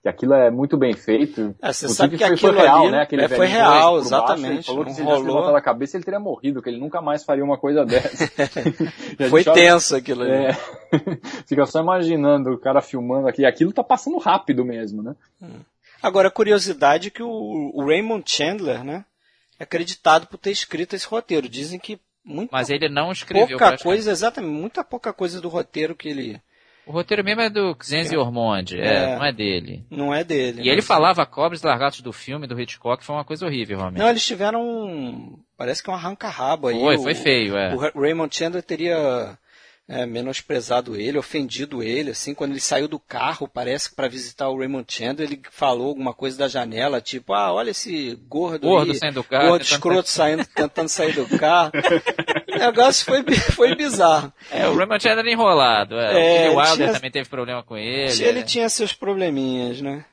Que 0.01 0.07
aquilo 0.07 0.33
é 0.33 0.49
muito 0.49 0.77
bem 0.77 0.93
feito. 0.93 1.53
É, 1.61 1.73
você 1.73 1.85
Inclusive, 1.85 1.93
sabe 1.93 2.17
que 2.17 2.23
foi, 2.23 2.33
aquilo 2.33 2.53
foi 2.53 2.61
real, 2.61 2.81
ali 2.83 2.91
né? 2.91 3.01
Aquele 3.01 3.23
é, 3.23 3.27
foi 3.27 3.47
real, 3.47 3.93
baixo, 3.95 4.07
exatamente. 4.07 4.53
ele 4.53 4.63
falou 4.63 4.85
que 4.85 4.93
se 4.93 5.01
ele 5.01 5.07
tivesse 5.07 5.21
rolou. 5.21 5.35
levantado 5.35 5.57
a 5.57 5.61
cabeça, 5.61 5.97
ele 5.97 6.05
teria 6.05 6.19
morrido, 6.19 6.61
que 6.61 6.69
ele 6.69 6.79
nunca 6.79 7.01
mais 7.01 7.23
faria 7.25 7.43
uma 7.43 7.57
coisa 7.57 7.83
dessa. 7.85 8.31
Foi 9.29 9.43
tenso 9.43 9.95
aquilo 9.97 10.23
ali. 10.23 10.31
É. 10.31 10.53
Fica 11.45 11.65
só 11.65 11.81
imaginando 11.81 12.51
o 12.51 12.57
cara 12.57 12.81
filmando 12.81 13.27
aqui. 13.27 13.45
Aquilo 13.45 13.73
tá 13.73 13.83
passando 13.83 14.17
rápido 14.17 14.63
mesmo, 14.63 15.03
né? 15.03 15.15
Agora, 16.01 16.29
a 16.29 16.31
curiosidade 16.31 17.09
é 17.09 17.11
que 17.11 17.21
o, 17.21 17.71
o 17.73 17.85
Raymond 17.85 18.23
Chandler, 18.25 18.83
né, 18.83 19.03
é 19.59 19.63
acreditado 19.63 20.27
por 20.27 20.37
ter 20.37 20.51
escrito 20.51 20.95
esse 20.95 21.05
roteiro. 21.05 21.49
Dizem 21.49 21.77
que 21.77 21.99
muita 22.23 22.55
Mas 22.55 22.69
ele 22.69 22.87
não 22.87 23.11
escreveu. 23.11 23.57
pouca 23.57 23.77
coisa, 23.77 24.11
exatamente, 24.11 24.51
muita 24.51 24.83
pouca 24.83 25.11
coisa 25.11 25.41
do 25.41 25.49
roteiro 25.49 25.95
que 25.95 26.07
ele 26.07 26.41
O 26.89 26.91
roteiro 26.91 27.23
mesmo 27.23 27.41
é 27.41 27.49
do 27.51 27.77
Xenzi 27.79 28.17
Ormonde, 28.17 28.79
é, 28.81 28.95
É. 29.11 29.15
não 29.15 29.23
é 29.25 29.31
dele. 29.31 29.85
não 29.91 30.11
é 30.13 30.23
dele. 30.23 30.63
E 30.63 30.69
ele 30.69 30.77
mas- 30.77 30.87
falava 30.87 31.23
cobras 31.23 31.61
largatos 31.61 32.01
do 32.01 32.11
filme, 32.11 32.47
do 32.47 32.59
Hitchcock, 32.59 33.05
foi 33.05 33.15
uma 33.15 33.23
coisa 33.23 33.45
horrível, 33.45 33.77
realmente. 33.77 33.99
Não, 33.99 34.09
eles 34.09 34.25
tiveram 34.25 34.59
um, 34.67 35.37
parece 35.55 35.83
que 35.83 35.89
um 35.91 35.93
arranca-rabo 35.93 36.67
aí. 36.67 36.79
foi, 36.79 36.97
O- 36.97 37.03
foi 37.03 37.13
feio, 37.13 37.55
é. 37.55 37.75
O 37.75 37.77
Ra- 37.77 37.91
Raymond 37.95 38.35
Chandler 38.35 38.63
teria 38.63 39.37
é, 39.87 40.05
menosprezado 40.05 40.95
ele, 40.95 41.17
ofendido 41.17 41.81
ele, 41.81 42.11
assim, 42.11 42.33
quando 42.35 42.51
ele 42.51 42.59
saiu 42.59 42.87
do 42.87 42.99
carro, 42.99 43.47
parece 43.47 43.89
que 43.89 43.95
para 43.95 44.07
visitar 44.07 44.47
o 44.49 44.57
Raymond 44.57 44.85
Chandler, 44.87 45.27
ele 45.27 45.41
falou 45.51 45.87
alguma 45.89 46.13
coisa 46.13 46.37
da 46.37 46.47
janela, 46.47 47.01
tipo, 47.01 47.33
ah, 47.33 47.51
olha 47.53 47.71
esse 47.71 48.15
gordo, 48.27 48.67
Gordo 48.67 48.91
aí, 48.91 48.97
saindo 48.97 49.15
do 49.15 49.23
carro, 49.23 49.47
gordo 49.49 49.63
tentando 49.63 49.75
escroto 49.77 50.09
saindo, 50.09 50.45
tentando 50.45 50.89
sair 50.89 51.13
do 51.13 51.27
carro. 51.39 51.71
o 52.59 52.65
negócio 52.71 53.05
foi, 53.05 53.23
foi 53.23 53.75
bizarro. 53.75 54.31
É, 54.51 54.67
o 54.67 54.75
Raymond 54.75 55.01
Chandler 55.01 55.25
era 55.25 55.31
enrolado, 55.31 55.99
é. 55.99 56.45
É, 56.45 56.49
o 56.49 56.55
Wilder 56.57 56.75
tinha- 56.75 56.93
também 56.93 57.11
teve 57.11 57.29
problema 57.29 57.63
com 57.63 57.77
ele. 57.77 58.23
Ele 58.23 58.39
é. 58.39 58.43
tinha 58.43 58.69
seus 58.69 58.93
probleminhas, 58.93 59.81
né? 59.81 60.05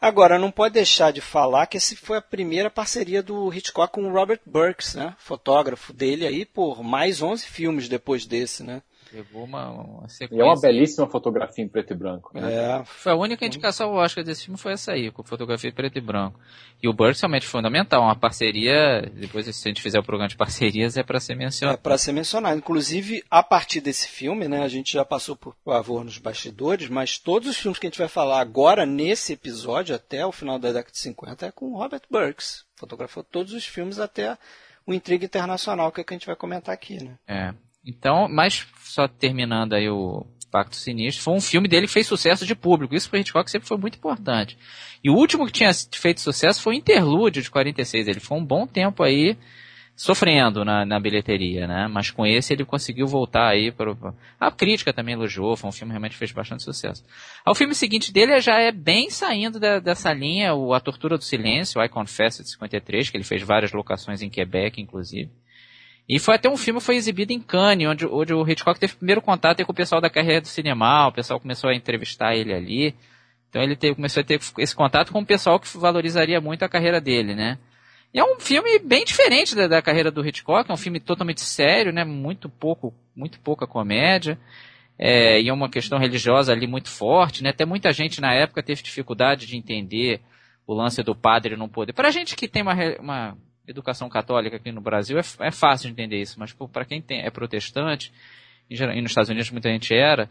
Agora, 0.00 0.38
não 0.38 0.50
pode 0.50 0.74
deixar 0.74 1.12
de 1.12 1.22
falar 1.22 1.66
que 1.66 1.78
essa 1.78 1.96
foi 1.96 2.18
a 2.18 2.22
primeira 2.22 2.68
parceria 2.68 3.22
do 3.22 3.50
Hitchcock 3.52 3.90
com 3.94 4.02
o 4.02 4.12
Robert 4.12 4.40
Burks, 4.44 4.94
né? 4.94 5.14
Fotógrafo 5.18 5.94
dele 5.94 6.26
aí 6.26 6.44
por 6.44 6.82
mais 6.82 7.22
11 7.22 7.46
filmes 7.46 7.88
depois 7.88 8.26
desse, 8.26 8.62
né? 8.62 8.82
Pegou 9.14 9.44
uma, 9.44 9.70
uma 9.70 10.06
E 10.06 10.10
sequência. 10.10 10.42
é 10.42 10.44
uma 10.44 10.60
belíssima 10.60 11.06
fotografia 11.08 11.64
em 11.64 11.68
preto 11.68 11.92
e 11.92 11.96
branco. 11.96 12.30
Né? 12.34 12.52
É, 12.52 12.84
Foi 12.84 13.12
a 13.12 13.14
única 13.14 13.46
indicação 13.46 13.90
ao 13.90 13.96
Oscar 13.96 14.24
desse 14.24 14.44
filme 14.46 14.58
foi 14.58 14.72
essa 14.72 14.90
aí, 14.90 15.08
com 15.12 15.22
fotografia 15.22 15.70
em 15.70 15.72
preto 15.72 15.96
e 15.96 16.00
branco. 16.00 16.40
E 16.82 16.88
o 16.88 16.92
Burks 16.92 17.20
realmente 17.20 17.46
fundamental, 17.46 18.02
uma 18.02 18.16
parceria, 18.16 19.02
depois 19.14 19.46
se 19.46 19.68
a 19.68 19.70
gente 19.70 19.80
fizer 19.80 20.00
o 20.00 20.02
programa 20.02 20.28
de 20.28 20.36
parcerias 20.36 20.96
é 20.96 21.02
para 21.04 21.20
ser 21.20 21.34
é 21.34 21.36
mencionado. 21.36 21.78
para 21.78 21.96
ser 21.96 22.10
mencionado. 22.12 22.58
Inclusive, 22.58 23.22
a 23.30 23.42
partir 23.42 23.80
desse 23.80 24.08
filme, 24.08 24.48
né? 24.48 24.62
A 24.64 24.68
gente 24.68 24.92
já 24.92 25.04
passou 25.04 25.36
por 25.36 25.54
favor 25.64 26.04
nos 26.04 26.18
bastidores, 26.18 26.88
mas 26.88 27.16
todos 27.16 27.48
os 27.48 27.56
filmes 27.56 27.78
que 27.78 27.86
a 27.86 27.90
gente 27.90 27.98
vai 27.98 28.08
falar 28.08 28.40
agora, 28.40 28.84
nesse 28.84 29.32
episódio, 29.34 29.94
até 29.94 30.26
o 30.26 30.32
final 30.32 30.58
da 30.58 30.72
década 30.72 30.90
de 30.90 30.98
50, 30.98 31.46
é 31.46 31.52
com 31.52 31.66
o 31.72 31.76
Robert 31.78 32.02
Burks. 32.10 32.64
Fotografou 32.74 33.22
todos 33.22 33.52
os 33.52 33.64
filmes 33.64 34.00
até 34.00 34.36
o 34.86 34.92
Intriga 34.92 35.24
Internacional, 35.24 35.90
que 35.92 36.00
é 36.00 36.02
o 36.02 36.04
que 36.04 36.12
a 36.12 36.16
gente 36.18 36.26
vai 36.26 36.36
comentar 36.36 36.74
aqui, 36.74 37.02
né? 37.02 37.16
É. 37.26 37.54
Então, 37.86 38.28
mas 38.28 38.66
só 38.82 39.06
terminando 39.08 39.74
aí 39.74 39.88
o 39.88 40.26
Pacto 40.50 40.76
Sinistro, 40.76 41.24
foi 41.24 41.34
um 41.34 41.40
filme 41.40 41.66
dele 41.68 41.86
que 41.86 41.92
fez 41.92 42.06
sucesso 42.06 42.46
de 42.46 42.54
público. 42.54 42.94
Isso 42.94 43.10
para 43.10 43.18
Hitchcock 43.18 43.50
sempre 43.50 43.66
foi 43.66 43.76
muito 43.76 43.96
importante. 43.98 44.56
E 45.02 45.10
o 45.10 45.14
último 45.14 45.46
que 45.46 45.52
tinha 45.52 45.70
feito 45.92 46.20
sucesso 46.20 46.62
foi 46.62 46.74
o 46.74 46.78
Interlúdio 46.78 47.42
de 47.42 47.50
46. 47.50 48.06
Ele 48.06 48.20
foi 48.20 48.38
um 48.38 48.44
bom 48.44 48.66
tempo 48.66 49.02
aí 49.02 49.36
sofrendo 49.96 50.64
na, 50.64 50.84
na 50.84 50.98
bilheteria, 50.98 51.66
né? 51.66 51.88
Mas 51.88 52.10
com 52.10 52.26
esse 52.26 52.52
ele 52.52 52.64
conseguiu 52.64 53.06
voltar 53.06 53.48
aí 53.48 53.70
para 53.70 53.94
a 54.40 54.50
crítica 54.50 54.92
também 54.92 55.14
elogiou, 55.14 55.56
foi 55.56 55.68
um 55.68 55.72
filme 55.72 55.90
que 55.90 55.92
realmente 55.92 56.16
fez 56.16 56.32
bastante 56.32 56.64
sucesso. 56.64 57.04
O 57.46 57.54
filme 57.54 57.74
seguinte 57.74 58.12
dele 58.12 58.40
já 58.40 58.58
é 58.60 58.72
bem 58.72 59.08
saindo 59.08 59.60
da- 59.60 59.78
dessa 59.78 60.12
linha, 60.12 60.54
o 60.54 60.74
A 60.74 60.80
Tortura 60.80 61.16
do 61.16 61.22
Silêncio, 61.24 61.82
I 61.82 61.88
Confess 61.88 62.38
de 62.38 62.50
53, 62.50 63.08
que 63.10 63.16
ele 63.16 63.24
fez 63.24 63.42
várias 63.42 63.72
locações 63.72 64.20
em 64.20 64.28
Quebec, 64.30 64.80
inclusive. 64.80 65.30
E 66.08 66.18
foi 66.18 66.34
até 66.34 66.48
um 66.48 66.56
filme 66.56 66.80
que 66.80 66.86
foi 66.86 66.96
exibido 66.96 67.32
em 67.32 67.40
Cannes, 67.40 67.88
onde, 67.88 68.06
onde 68.06 68.34
o 68.34 68.46
Hitchcock 68.46 68.78
teve 68.78 68.94
primeiro 68.94 69.22
contato 69.22 69.64
com 69.64 69.72
o 69.72 69.74
pessoal 69.74 70.00
da 70.00 70.10
carreira 70.10 70.40
do 70.40 70.48
cinema, 70.48 71.08
o 71.08 71.12
pessoal 71.12 71.40
começou 71.40 71.70
a 71.70 71.74
entrevistar 71.74 72.34
ele 72.34 72.52
ali. 72.52 72.94
Então 73.48 73.62
ele 73.62 73.74
teve, 73.74 73.94
começou 73.94 74.20
a 74.20 74.24
ter 74.24 74.40
esse 74.58 74.74
contato 74.74 75.12
com 75.12 75.20
o 75.20 75.26
pessoal 75.26 75.58
que 75.58 75.78
valorizaria 75.78 76.40
muito 76.40 76.62
a 76.62 76.68
carreira 76.68 77.00
dele, 77.00 77.34
né? 77.34 77.58
E 78.12 78.18
é 78.18 78.24
um 78.24 78.38
filme 78.38 78.78
bem 78.80 79.04
diferente 79.04 79.56
da, 79.56 79.66
da 79.66 79.82
carreira 79.82 80.10
do 80.10 80.24
Hitchcock, 80.26 80.70
é 80.70 80.74
um 80.74 80.76
filme 80.76 81.00
totalmente 81.00 81.40
sério, 81.40 81.92
né? 81.92 82.04
Muito 82.04 82.48
pouco, 82.48 82.94
muito 83.16 83.40
pouca 83.40 83.66
comédia. 83.66 84.38
É, 84.98 85.40
e 85.40 85.48
é 85.48 85.52
uma 85.52 85.68
questão 85.68 85.98
religiosa 85.98 86.52
ali 86.52 86.66
muito 86.66 86.88
forte, 86.88 87.42
né? 87.42 87.50
Até 87.50 87.64
muita 87.64 87.92
gente 87.92 88.20
na 88.20 88.32
época 88.32 88.62
teve 88.62 88.82
dificuldade 88.82 89.46
de 89.46 89.56
entender 89.56 90.20
o 90.66 90.74
lance 90.74 91.02
do 91.02 91.14
padre 91.14 91.56
não 91.56 91.68
poder. 91.68 91.92
Para 91.92 92.10
gente 92.10 92.36
que 92.36 92.46
tem 92.46 92.62
uma, 92.62 92.74
uma 93.00 93.38
educação 93.66 94.08
católica 94.08 94.56
aqui 94.56 94.70
no 94.72 94.80
Brasil, 94.80 95.18
é, 95.18 95.22
é 95.46 95.50
fácil 95.50 95.86
de 95.88 95.92
entender 95.92 96.20
isso, 96.20 96.38
mas 96.38 96.52
para 96.72 96.84
quem 96.84 97.00
tem, 97.00 97.20
é 97.22 97.30
protestante, 97.30 98.12
em 98.70 98.76
geral- 98.76 98.94
e 98.94 99.00
nos 99.00 99.10
Estados 99.10 99.30
Unidos 99.30 99.50
muita 99.50 99.68
gente 99.70 99.94
era, 99.94 100.28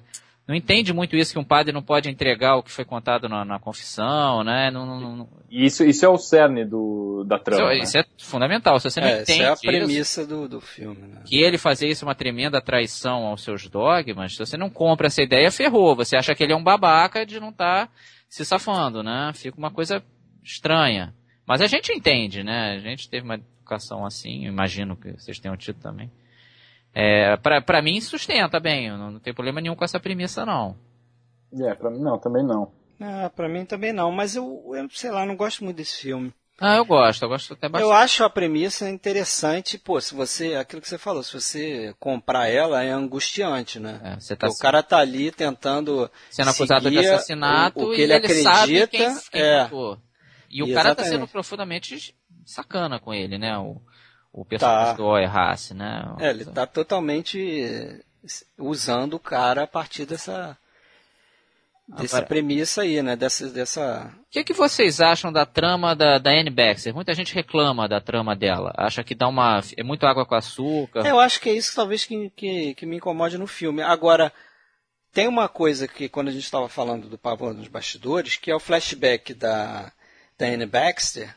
não 0.48 0.54
entende 0.54 0.92
muito 0.92 1.16
isso 1.16 1.32
que 1.32 1.40
um 1.40 1.44
padre 1.44 1.72
não 1.72 1.82
pode 1.82 2.10
entregar 2.10 2.58
o 2.58 2.64
que 2.64 2.70
foi 2.70 2.84
contado 2.84 3.30
na, 3.30 3.46
na 3.46 3.60
confissão, 3.60 4.44
né? 4.44 4.70
Não, 4.72 4.86
não- 4.86 5.16
não- 5.16 5.30
E 5.50 5.66
isso, 5.66 5.86
isso 5.86 6.06
é 6.06 6.10
o 6.10 6.18
cerne 6.18 6.66
do, 6.66 7.24
da 7.26 7.40
trama. 7.40 7.74
isso, 7.74 7.78
né? 7.80 7.84
isso 7.84 7.98
é 8.00 8.06
fundamental. 8.26 8.78
Se 8.78 8.90
você 8.90 9.00
não 9.00 9.08
É, 9.08 9.22
entende 9.22 9.42
é 9.42 9.48
a 9.50 9.54
isso, 9.54 9.62
premissa 9.62 10.28
do, 10.28 10.50
do 10.50 10.60
filme, 10.60 11.02
né? 11.08 11.22
que 11.26 11.38
ele 11.42 11.58
fazer 11.58 11.88
isso 11.88 12.04
é 12.04 12.08
uma 12.08 12.14
tremenda 12.16 12.62
traição 12.62 13.26
aos 13.26 13.42
seus 13.42 13.70
dogmas, 13.70 14.34
se 14.34 14.40
você 14.40 14.58
não 14.58 14.70
compra 14.70 15.08
essa 15.08 15.22
ideia, 15.24 15.50
ferrou. 15.50 15.96
Você 15.96 16.18
acha 16.18 16.36
que 16.36 16.44
ele 16.44 16.52
é 16.52 16.56
um 16.58 16.64
babaca 16.64 17.26
de 17.26 17.40
não 17.40 17.50
estar 17.50 17.90
se 18.28 18.44
safando, 18.44 19.02
né? 19.02 19.32
Fica 19.34 19.58
uma 19.58 19.72
coisa 19.72 20.04
estranha. 20.44 21.14
Mas 21.46 21.62
a 21.62 21.68
gente 21.68 21.92
entende, 21.92 22.44
né? 22.44 22.76
A 22.76 22.80
gente 22.80 23.10
teve 23.10 23.26
uma 23.26 23.36
educação 23.36 24.06
assim, 24.06 24.46
imagino 24.46 24.96
que 24.96 25.12
vocês 25.14 25.40
tenham 25.40 25.58
tido 25.58 25.80
também. 25.80 26.12
É, 26.94 27.36
pra, 27.38 27.62
pra 27.62 27.82
mim 27.82 28.00
sustenta 28.00 28.60
bem, 28.60 28.90
não, 28.90 29.12
não 29.12 29.20
tem 29.20 29.34
problema 29.34 29.60
nenhum 29.60 29.76
com 29.76 29.84
essa 29.84 30.00
premissa 30.00 30.46
não. 30.46 30.76
É, 31.62 31.74
pra 31.74 31.90
mim 31.90 32.00
não, 32.00 32.20
também 32.20 32.44
não. 32.44 32.72
Ah, 33.00 33.30
pra 33.36 33.50
mim 33.50 33.66
também 33.66 33.92
não, 33.92 34.12
mas 34.12 34.36
eu, 34.36 34.72
eu 34.74 34.88
sei 34.92 35.12
lá, 35.12 35.26
não 35.26 35.36
gosto 35.36 35.64
muito 35.64 35.78
desse 35.78 36.02
filme. 36.02 36.32
Ah, 36.60 36.78
eu 36.78 36.86
gosto, 36.86 37.24
eu 37.24 37.30
gosto 37.30 37.54
até 37.54 37.68
bastante. 37.68 37.90
Eu 37.90 37.94
acho 37.94 38.24
a 38.24 38.30
premissa 38.30 38.88
interessante, 38.88 39.78
pô, 39.78 40.00
se 40.00 40.14
você, 40.14 40.56
aquilo 40.56 40.82
que 40.82 40.88
você 40.88 41.00
falou, 41.00 41.24
se 41.24 41.34
você 41.34 41.96
comprar 42.00 42.48
ela, 42.48 42.84
é 42.84 42.92
angustiante, 42.92 43.80
né? 43.80 44.00
É, 44.04 44.20
você 44.20 44.36
tá 44.36 44.48
o 44.48 44.58
cara 44.58 44.84
tá 44.84 45.00
ali 45.00 45.32
tentando 45.32 46.10
sendo 46.30 46.52
acusado 46.52 46.90
de 46.92 47.00
assassinato 47.00 47.80
o, 47.80 47.92
o 47.92 47.96
que 47.96 48.02
e 48.02 48.04
ele, 48.04 48.14
acredita, 48.14 48.44
sabe 48.44 48.88
quem, 48.88 49.18
quem 49.32 49.42
é, 49.42 49.64
matou. 49.64 49.98
E 50.54 50.64
o 50.64 50.74
cara 50.74 50.94
tá 50.96 51.04
sendo 51.04 51.28
profundamente 51.28 52.16
sacana 52.46 53.00
com 53.00 53.14
ele, 53.14 53.38
né? 53.38 53.58
O, 53.58 53.82
o 54.32 54.46
personagem 54.46 54.92
Tá. 54.92 54.94
do 54.94 55.06
Oy 55.06 55.26
Haas, 55.26 55.72
né? 55.72 56.04
é, 56.20 56.30
ele 56.30 56.46
tá 56.46 56.66
totalmente 56.68 57.40
eh, 57.64 58.02
usando 58.58 59.14
o 59.16 59.20
cara 59.20 59.64
a 59.64 59.68
partir 59.68 60.06
dessa 60.06 60.58
dessa 61.88 62.18
Agora- 62.18 62.28
premissa 62.30 62.82
aí, 62.84 63.02
né? 63.02 63.16
Dessa, 63.16 63.50
dessa 63.50 64.14
O 64.22 64.32
que, 64.32 64.44
que 64.44 64.54
vocês 64.54 65.02
acham 65.02 65.32
da 65.34 65.46
trama 65.46 65.96
da, 65.96 66.18
da 66.18 66.32
Anne 66.32 66.50
Baxter? 66.50 66.94
Muita 66.94 67.14
gente 67.14 67.36
reclama 67.36 67.88
da 67.90 68.00
trama 68.00 68.36
dela. 68.36 68.74
Acha 68.78 69.04
que 69.04 69.14
dá 69.14 69.28
uma. 69.28 69.62
É 69.76 69.84
muito 69.84 70.06
água 70.06 70.26
com 70.26 70.36
açúcar. 70.36 71.06
Eu 71.06 71.20
acho 71.20 71.42
que 71.42 71.50
é 71.50 71.54
isso 71.54 71.76
talvez 71.76 72.06
que, 72.06 72.30
que, 72.32 72.74
que 72.76 72.86
me 72.86 72.96
incomode 72.98 73.38
no 73.38 73.48
filme. 73.48 73.82
Agora, 73.82 74.32
tem 75.12 75.28
uma 75.28 75.48
coisa 75.50 75.88
que 75.88 76.08
quando 76.10 76.30
a 76.30 76.32
gente 76.32 76.44
estava 76.46 76.70
falando 76.70 77.10
do 77.10 77.18
Pavão 77.18 77.54
nos 77.54 77.68
bastidores, 77.68 78.38
que 78.38 78.50
é 78.50 78.56
o 78.56 78.60
flashback 78.62 79.34
da, 79.34 79.92
da 80.38 80.46
Anne 80.48 80.66
Baxter, 80.66 81.34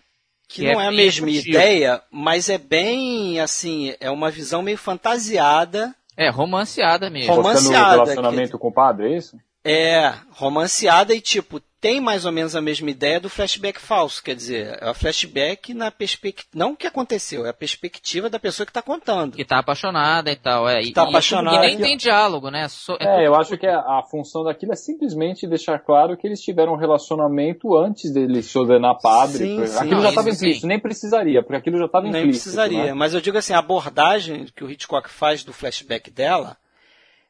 que, 0.49 0.63
Que 0.63 0.67
é 0.69 0.73
não 0.75 0.81
é, 0.81 0.87
a 0.87 0.89
bem 0.91 0.97
mesma 0.97 1.27
sutil. 1.29 1.51
ideia, 1.53 2.03
mas 2.11 2.49
é 2.49 2.59
bem 2.59 3.41
assim, 3.41 3.95
é 4.01 4.11
uma 4.11 4.31
visão 4.31 4.63
meio 4.63 4.79
fantasiada. 4.79 5.95
É, 6.17 6.29
romanceada 6.31 7.11
mesmo. 7.11 7.35
Rom- 7.35 7.43
Mostrando 7.43 7.57
o 7.59 7.69
romanceada 7.69 7.93
relacionamento 8.05 8.59
com 8.59 8.69
o 8.69 8.73
padre, 8.73 9.13
é 9.13 9.17
isso? 9.19 9.37
É, 9.67 10.15
romanceada 10.31 11.15
e 11.15 11.21
tipo, 11.21 11.61
tem 11.81 12.01
mais 12.01 12.25
ou 12.25 12.33
menos 12.33 12.57
a 12.57 12.61
mesma 12.61 12.91
ideia 12.91 13.21
do 13.21 13.29
flashback 13.29 13.81
falso, 13.81 14.23
quer 14.23 14.35
dizer, 14.35 14.77
é 14.81 14.91
o 14.91 14.95
flashback 14.95 15.73
na 15.73 15.91
perspectiva, 15.91 16.49
não 16.55 16.73
o 16.73 16.77
que 16.77 16.87
aconteceu, 16.87 17.47
é 17.47 17.51
a 17.51 17.55
perspectiva 17.55 18.29
da 18.29 18.39
pessoa 18.39 18.67
que 18.67 18.71
está 18.71 18.83
contando. 18.83 19.37
Que 19.37 19.43
está 19.43 19.59
apaixonada 19.59 20.31
e 20.33 20.37
tal, 20.37 20.69
é. 20.69 20.81
Que 20.81 20.93
tá 20.93 21.05
e, 21.05 21.09
apaixonada. 21.09 21.65
E 21.65 21.69
nem 21.69 21.79
tem 21.79 21.97
diálogo, 21.97 22.51
né? 22.51 22.67
So, 22.69 22.97
é, 22.99 23.23
é 23.23 23.27
eu 23.27 23.35
acho 23.35 23.57
que 23.57 23.67
a, 23.67 23.79
a, 23.79 24.03
função 24.11 24.43
daquilo 24.43 24.73
é 24.73 24.77
simplesmente 24.77 25.47
deixar 25.47 25.79
claro 25.79 26.17
que 26.17 26.27
eles 26.27 26.41
tiveram 26.41 26.73
um 26.73 26.77
relacionamento 26.77 27.77
antes 27.77 28.13
dele 28.13 28.43
se 28.43 28.59
ordenar 28.59 28.99
padre. 29.01 29.39
Sim, 29.39 29.67
sim. 29.67 29.79
Aquilo 29.79 29.97
não, 29.97 30.03
já 30.03 30.09
estava 30.09 30.31
implícito, 30.31 30.67
nem 30.67 30.81
precisaria, 30.81 31.43
porque 31.43 31.57
aquilo 31.57 31.79
já 31.79 31.87
estava 31.87 32.09
implícito. 32.09 32.27
Nem 32.27 32.33
precisaria, 32.33 32.85
né? 32.87 32.95
mas 32.95 33.15
eu 33.15 33.21
digo 33.21 33.39
assim, 33.39 33.53
a 33.53 33.59
abordagem 33.59 34.47
que 34.57 34.65
o 34.65 34.71
Hitchcock 34.71 35.09
faz 35.09 35.45
do 35.45 35.53
flashback 35.53 36.11
dela 36.11 36.57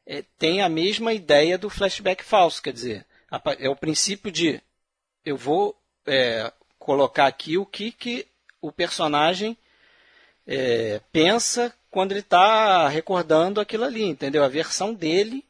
é, 0.07 0.23
tem 0.39 0.61
a 0.61 0.69
mesma 0.69 1.13
ideia 1.13 1.57
do 1.57 1.69
flashback 1.69 2.23
falso, 2.23 2.63
quer 2.63 2.71
dizer, 2.71 3.05
é 3.59 3.69
o 3.69 3.75
princípio 3.75 4.31
de 4.31 4.61
eu 5.25 5.35
vou 5.35 5.77
é, 6.05 6.51
colocar 6.79 7.27
aqui 7.27 7.57
o 7.57 7.65
que, 7.65 7.91
que 7.91 8.25
o 8.61 8.71
personagem 8.71 9.57
é, 10.47 11.01
pensa 11.11 11.73
quando 11.91 12.13
ele 12.13 12.21
está 12.21 12.87
recordando 12.87 13.59
aquilo 13.59 13.83
ali, 13.83 14.03
entendeu? 14.03 14.43
A 14.43 14.47
versão 14.47 14.93
dele 14.93 15.43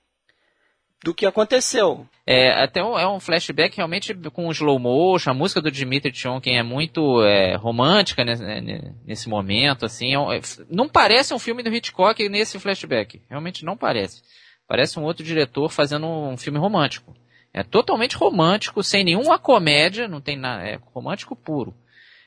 do 1.04 1.14
que 1.14 1.28
aconteceu. 1.28 2.08
É, 2.26 2.64
até 2.64 2.84
um, 2.84 2.98
é 2.98 3.08
um 3.08 3.20
flashback 3.20 3.78
realmente 3.78 4.14
com 4.34 4.52
slow 4.52 4.80
motion, 4.80 5.30
a 5.30 5.34
música 5.36 5.62
do 5.62 5.70
Dimitri 5.70 6.14
Chonkin 6.14 6.56
é 6.56 6.64
muito 6.64 7.22
é, 7.24 7.56
romântica 7.56 8.26
nesse, 8.26 8.42
né, 8.42 8.94
nesse, 9.06 9.30
momento, 9.30 9.86
assim, 9.86 10.16
é, 10.16 10.42
não 10.70 10.90
parece 10.90 11.34
um 11.34 11.40
filme 11.40 11.62
do 11.62 11.74
Hitchcock 11.74 12.28
nesse 12.28 12.60
flashback, 12.60 13.22
realmente 13.30 13.64
não 13.64 13.78
parece. 13.78 14.24
Parece 14.68 15.00
um 15.00 15.04
outro 15.04 15.24
diretor 15.24 15.70
fazendo 15.70 16.06
um 16.06 16.38
filme 16.38 16.60
romântico. 16.60 17.16
É 17.54 17.64
totalmente 17.64 18.18
romântico, 18.18 18.84
sem 18.84 19.04
nenhuma 19.04 19.40
comédia, 19.40 20.08
não 20.08 20.22
tem 20.22 20.38
nada, 20.38 20.64
é 20.64 20.80
romântico 20.94 21.36
puro. 21.36 21.74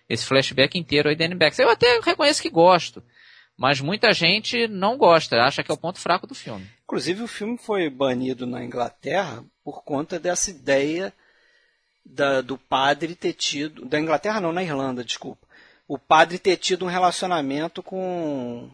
Esse 0.09 0.27
flashback 0.27 0.77
inteiro 0.77 1.09
aí 1.09 1.15
da 1.15 1.25
Annie 1.27 1.39
Eu 1.59 1.69
até 1.69 2.01
reconheço 2.01 2.43
que 2.43 2.51
gosto, 2.51 3.03
mas 3.57 3.81
muita 3.81 4.13
gente 4.13 4.67
não 4.67 4.97
gosta, 4.97 5.37
acha 5.37 5.63
que 5.63 5.71
é 5.71 5.75
o 5.75 5.79
ponto 5.79 6.01
fraco 6.01 6.27
do 6.27 6.35
filme. 6.35 6.67
Inclusive 6.83 7.23
o 7.23 7.29
filme 7.29 7.59
foi 7.59 7.89
banido 7.89 8.47
na 8.47 8.65
Inglaterra 8.65 9.45
por 9.63 9.85
conta 9.85 10.19
dessa 10.19 10.51
ideia 10.51 11.13
da, 12.05 12.41
do 12.41 12.59
padre 12.59 13.15
ter 13.15 13.35
tido, 13.35 13.85
da 13.85 14.01
Inglaterra 14.01 14.41
não, 14.41 14.53
na 14.53 14.63
Irlanda, 14.63 15.05
desculpa, 15.05 15.47
o 15.87 15.99
padre 15.99 16.39
ter 16.39 16.57
tido 16.57 16.85
um 16.85 16.89
relacionamento 16.89 17.83
com 17.83 18.69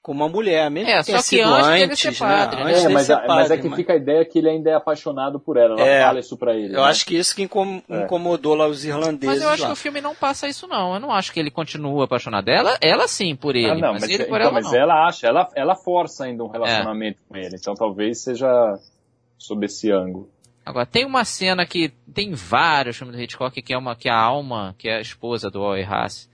com 0.00 0.12
uma 0.12 0.28
mulher, 0.28 0.70
mesmo 0.70 0.88
é, 0.88 0.98
que 1.00 1.06
tenha 1.06 1.18
só 1.18 1.22
que 1.22 1.28
sido 1.28 1.54
antes, 1.54 2.06
antes, 2.06 2.18
padre, 2.18 2.64
né? 2.64 2.82
É, 2.82 2.88
mas, 2.88 3.06
ser 3.06 3.12
a, 3.12 3.16
padre, 3.18 3.34
mas 3.34 3.50
é 3.50 3.56
que 3.58 3.68
mas... 3.68 3.76
fica 3.76 3.92
a 3.92 3.96
ideia 3.96 4.24
que 4.24 4.38
ele 4.38 4.48
ainda 4.48 4.70
é 4.70 4.74
apaixonado 4.74 5.38
por 5.40 5.56
ela, 5.56 5.74
ela 5.78 5.86
É, 5.86 6.02
fala 6.02 6.20
isso 6.20 6.36
pra 6.36 6.54
ele. 6.54 6.74
Eu 6.74 6.80
né? 6.82 6.88
acho 6.88 7.04
que 7.04 7.16
isso 7.16 7.34
que 7.34 7.42
É. 7.42 8.04
incomodou 8.04 8.54
lá 8.54 8.66
os 8.66 8.84
irlandeses 8.84 9.26
Mas 9.26 9.42
eu 9.42 9.48
acho 9.50 9.62
lá. 9.62 9.68
que 9.68 9.72
o 9.72 9.76
filme 9.76 10.00
não 10.00 10.14
passa 10.14 10.48
isso 10.48 10.66
não. 10.66 10.94
Eu 10.94 11.00
não 11.00 11.12
acho 11.12 11.32
que 11.32 11.40
ele 11.40 11.50
continua 11.50 12.04
apaixonado. 12.04 12.48
Ela, 12.48 12.78
ela 12.80 13.06
sim 13.08 13.34
por 13.36 13.54
ele, 13.56 13.70
Ah, 13.70 13.74
não, 13.74 13.92
mas, 13.94 14.02
mas, 14.02 14.10
ele 14.10 14.24
por 14.24 14.36
então, 14.36 14.42
ela 14.46 14.52
mas 14.52 14.64
não. 14.66 14.74
ela 14.74 15.06
acha, 15.06 15.26
ela, 15.26 15.48
ela 15.54 15.74
força 15.74 16.24
ainda 16.24 16.42
um 16.44 16.48
relacionamento 16.48 17.18
com 17.28 17.36
ele, 17.36 17.56
então 17.56 17.74
talvez 17.74 18.22
seja 18.22 18.78
sob 19.36 19.66
esse 19.66 19.90
ângulo. 19.90 20.30
Agora, 20.64 20.84
tem 20.86 21.04
uma 21.06 21.24
cena 21.24 21.64
que 21.66 21.92
tem 22.14 22.32
vários 22.34 22.96
filmes 22.96 23.16
do 23.16 23.22
Hitchcock 23.22 23.60
que 23.62 23.72
é 23.72 23.78
uma 23.78 23.96
que 23.96 24.08
a 24.08 24.16
alma, 24.16 24.74
que 24.78 24.88
é 24.88 24.96
a 24.98 25.00
esposa 25.00 25.50
do 25.50 25.60
Roy 25.60 25.82
Haas, 25.82 26.27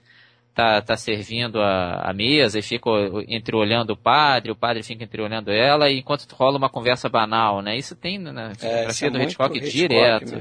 tá, 0.55 0.81
tá 0.81 0.95
servindo 0.97 1.59
a, 1.61 2.09
a 2.09 2.13
mesa 2.13 2.57
e 2.57 2.61
fica 2.61 2.89
entreolhando 3.27 3.93
o 3.93 3.97
padre, 3.97 4.51
o 4.51 4.55
padre 4.55 4.81
fica 4.81 5.03
entreolhando 5.03 5.51
ela, 5.51 5.89
e 5.89 5.99
enquanto 5.99 6.31
rola 6.33 6.57
uma 6.57 6.69
conversa 6.69 7.09
banal, 7.09 7.61
né? 7.61 7.77
Isso 7.77 7.95
tem 7.95 8.17
na 8.17 8.47
É, 8.49 8.51
isso 8.51 8.59
filmografia 8.59 9.07
é 9.07 9.11
do 9.11 9.17
muito 9.17 9.29
Hitchcock 9.29 9.57
Hitchcock 9.57 9.71
direto. 10.25 10.35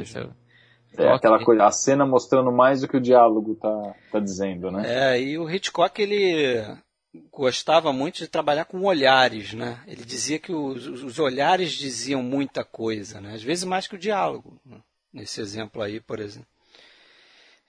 é- 0.96 1.04
É 1.06 1.12
aquela 1.12 1.44
coisa, 1.44 1.64
a 1.64 1.70
cena 1.72 2.06
mostrando 2.06 2.52
mais 2.52 2.80
do 2.82 2.88
que 2.88 2.96
o 2.96 3.00
diálogo 3.00 3.56
tá, 3.56 3.94
tá 4.12 4.20
dizendo, 4.20 4.70
né? 4.70 4.82
É, 5.14 5.20
e 5.20 5.36
o 5.36 5.50
Hitchcock 5.50 6.00
ele 6.00 6.64
gostava 7.32 7.92
muito 7.92 8.18
de 8.18 8.28
trabalhar 8.28 8.64
com 8.64 8.80
olhares, 8.82 9.52
né? 9.54 9.80
Ele 9.88 10.04
dizia 10.04 10.38
que 10.38 10.52
os, 10.52 10.86
os 10.86 11.18
olhares 11.18 11.72
diziam 11.72 12.22
muita 12.22 12.64
coisa, 12.64 13.20
né? 13.20 13.34
Às 13.34 13.42
vezes 13.42 13.64
mais 13.64 13.88
que 13.88 13.96
o 13.96 13.98
diálogo. 13.98 14.60
né? 14.64 14.78
Nesse 15.12 15.40
exemplo 15.40 15.82
aí, 15.82 16.00
por 16.00 16.18
exemplo. 16.20 16.46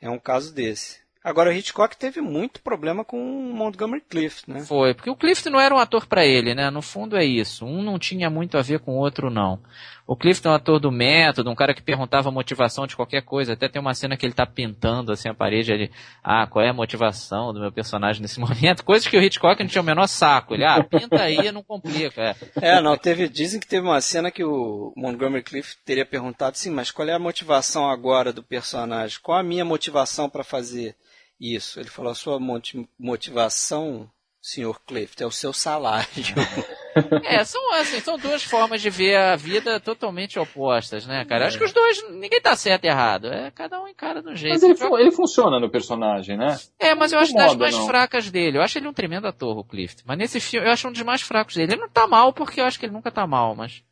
É 0.02 0.10
um 0.10 0.20
caso 0.20 0.54
desse. 0.54 1.00
Agora, 1.26 1.50
o 1.50 1.54
Hitchcock 1.54 1.98
teve 1.98 2.22
muito 2.22 2.62
problema 2.62 3.04
com 3.04 3.18
o 3.18 3.52
Montgomery 3.52 4.04
Clift, 4.08 4.48
né? 4.48 4.60
Foi, 4.60 4.94
porque 4.94 5.10
o 5.10 5.16
Clifton 5.16 5.50
não 5.50 5.60
era 5.60 5.74
um 5.74 5.80
ator 5.80 6.06
pra 6.06 6.24
ele, 6.24 6.54
né? 6.54 6.70
No 6.70 6.84
fundo 6.84 7.18
é 7.18 7.26
isso. 7.26 7.66
Um 7.66 7.82
não 7.82 7.98
tinha 7.98 8.30
muito 8.30 8.60
a 8.60 8.62
ver 8.62 8.80
com 8.80 8.92
o 8.92 9.00
outro, 9.00 9.32
não. 9.32 9.60
O 10.06 10.16
Clifton 10.16 10.50
é 10.50 10.52
um 10.52 10.56
ator 10.56 10.80
do 10.80 10.92
método, 10.92 11.50
um 11.50 11.56
cara 11.56 11.74
que 11.74 11.82
perguntava 11.82 12.30
a 12.30 12.32
motivação 12.32 12.86
de 12.86 12.96
qualquer 12.96 13.24
coisa. 13.24 13.54
Até 13.54 13.68
tem 13.68 13.82
uma 13.82 13.96
cena 13.96 14.16
que 14.16 14.24
ele 14.24 14.36
tá 14.36 14.46
pintando 14.46 15.12
assim 15.12 15.28
a 15.28 15.34
parede, 15.34 15.74
ele, 15.74 15.92
ah, 16.24 16.46
qual 16.46 16.64
é 16.64 16.70
a 16.70 16.74
motivação 16.74 17.52
do 17.52 17.60
meu 17.60 17.72
personagem 17.72 18.22
nesse 18.22 18.38
momento? 18.40 18.86
Coisas 18.86 19.08
que 19.08 19.18
o 19.18 19.22
Hitchcock 19.22 19.60
não 19.64 19.68
tinha 19.68 19.82
o 19.82 19.86
menor 19.86 20.06
saco. 20.06 20.54
Ele, 20.54 20.64
ah, 20.64 20.84
pinta 20.84 21.24
aí, 21.24 21.52
não 21.52 21.64
complica. 21.64 22.22
É. 22.22 22.36
É, 22.62 22.82
não, 22.82 22.96
teve, 22.96 23.28
dizem 23.28 23.60
que 23.60 23.66
teve 23.66 23.88
uma 23.88 24.00
cena 24.00 24.30
que 24.30 24.44
o 24.44 24.94
Montgomery 24.96 25.42
Clift 25.42 25.80
teria 25.84 26.06
perguntado, 26.06 26.56
sim, 26.56 26.70
mas 26.70 26.92
qual 26.92 27.08
é 27.08 27.14
a 27.14 27.20
motivação 27.20 27.90
agora 27.90 28.32
do 28.32 28.44
personagem? 28.44 29.18
Qual 29.24 29.40
a 29.40 29.44
minha 29.44 29.66
motivação 29.66 30.30
para 30.30 30.44
fazer 30.44 30.96
isso? 31.40 31.80
Ele 31.80 31.90
falou, 31.90 32.12
a 32.12 32.16
sua 32.16 32.40
moti- 32.40 32.88
motivação, 32.98 34.10
senhor 34.42 34.82
Clift, 34.86 35.22
é 35.22 35.26
o 35.26 35.32
seu 35.32 35.54
salário. 35.54 36.08
É, 37.26 37.44
são 37.44 37.74
assim, 37.74 38.00
são 38.00 38.18
duas 38.18 38.42
formas 38.42 38.82
de 38.82 38.90
ver 38.90 39.18
a 39.18 39.36
vida 39.36 39.82
totalmente 39.82 40.40
opostas, 40.40 41.06
né, 41.06 41.26
cara? 41.26 41.46
Acho 41.46 41.58
que 41.58 41.66
os 41.66 41.74
dois, 41.74 42.10
ninguém 42.10 42.40
tá 42.40 42.56
certo 42.56 42.86
e 42.86 42.88
errado. 42.88 43.28
É, 43.28 43.52
cada 43.52 43.82
um 43.82 43.88
encara 43.88 44.22
de 44.22 44.30
um 44.30 44.36
jeito. 44.36 44.54
Mas 44.54 44.64
ele, 44.64 45.02
ele 45.02 45.12
funciona 45.12 45.60
no 45.60 45.70
personagem, 45.70 46.38
né? 46.38 46.58
É, 46.80 46.96
mas 46.96 47.12
eu 47.12 47.20
acho 47.20 47.34
das 47.34 47.54
mais 47.56 47.76
não. 47.76 47.86
fracas 47.86 48.32
dele. 48.32 48.58
Eu 48.58 48.62
acho 48.62 48.78
ele 48.78 48.88
um 48.88 48.94
tremendo 48.94 49.28
ator, 49.28 49.58
o 49.58 49.64
Clift. 49.66 50.04
Mas 50.06 50.18
nesse 50.18 50.40
filme, 50.40 50.66
eu 50.68 50.72
acho 50.72 50.88
um 50.88 50.94
dos 50.94 51.02
mais 51.02 51.22
fracos 51.22 51.56
dele. 51.56 51.74
Ele 51.74 51.82
não 51.82 51.90
tá 51.90 52.08
mal, 52.08 52.32
porque 52.32 52.62
eu 52.62 52.66
acho 52.66 52.80
que 52.80 52.86
ele 52.86 52.94
nunca 52.94 53.12
tá 53.12 53.28
mal, 53.28 53.54
mas 53.56 53.84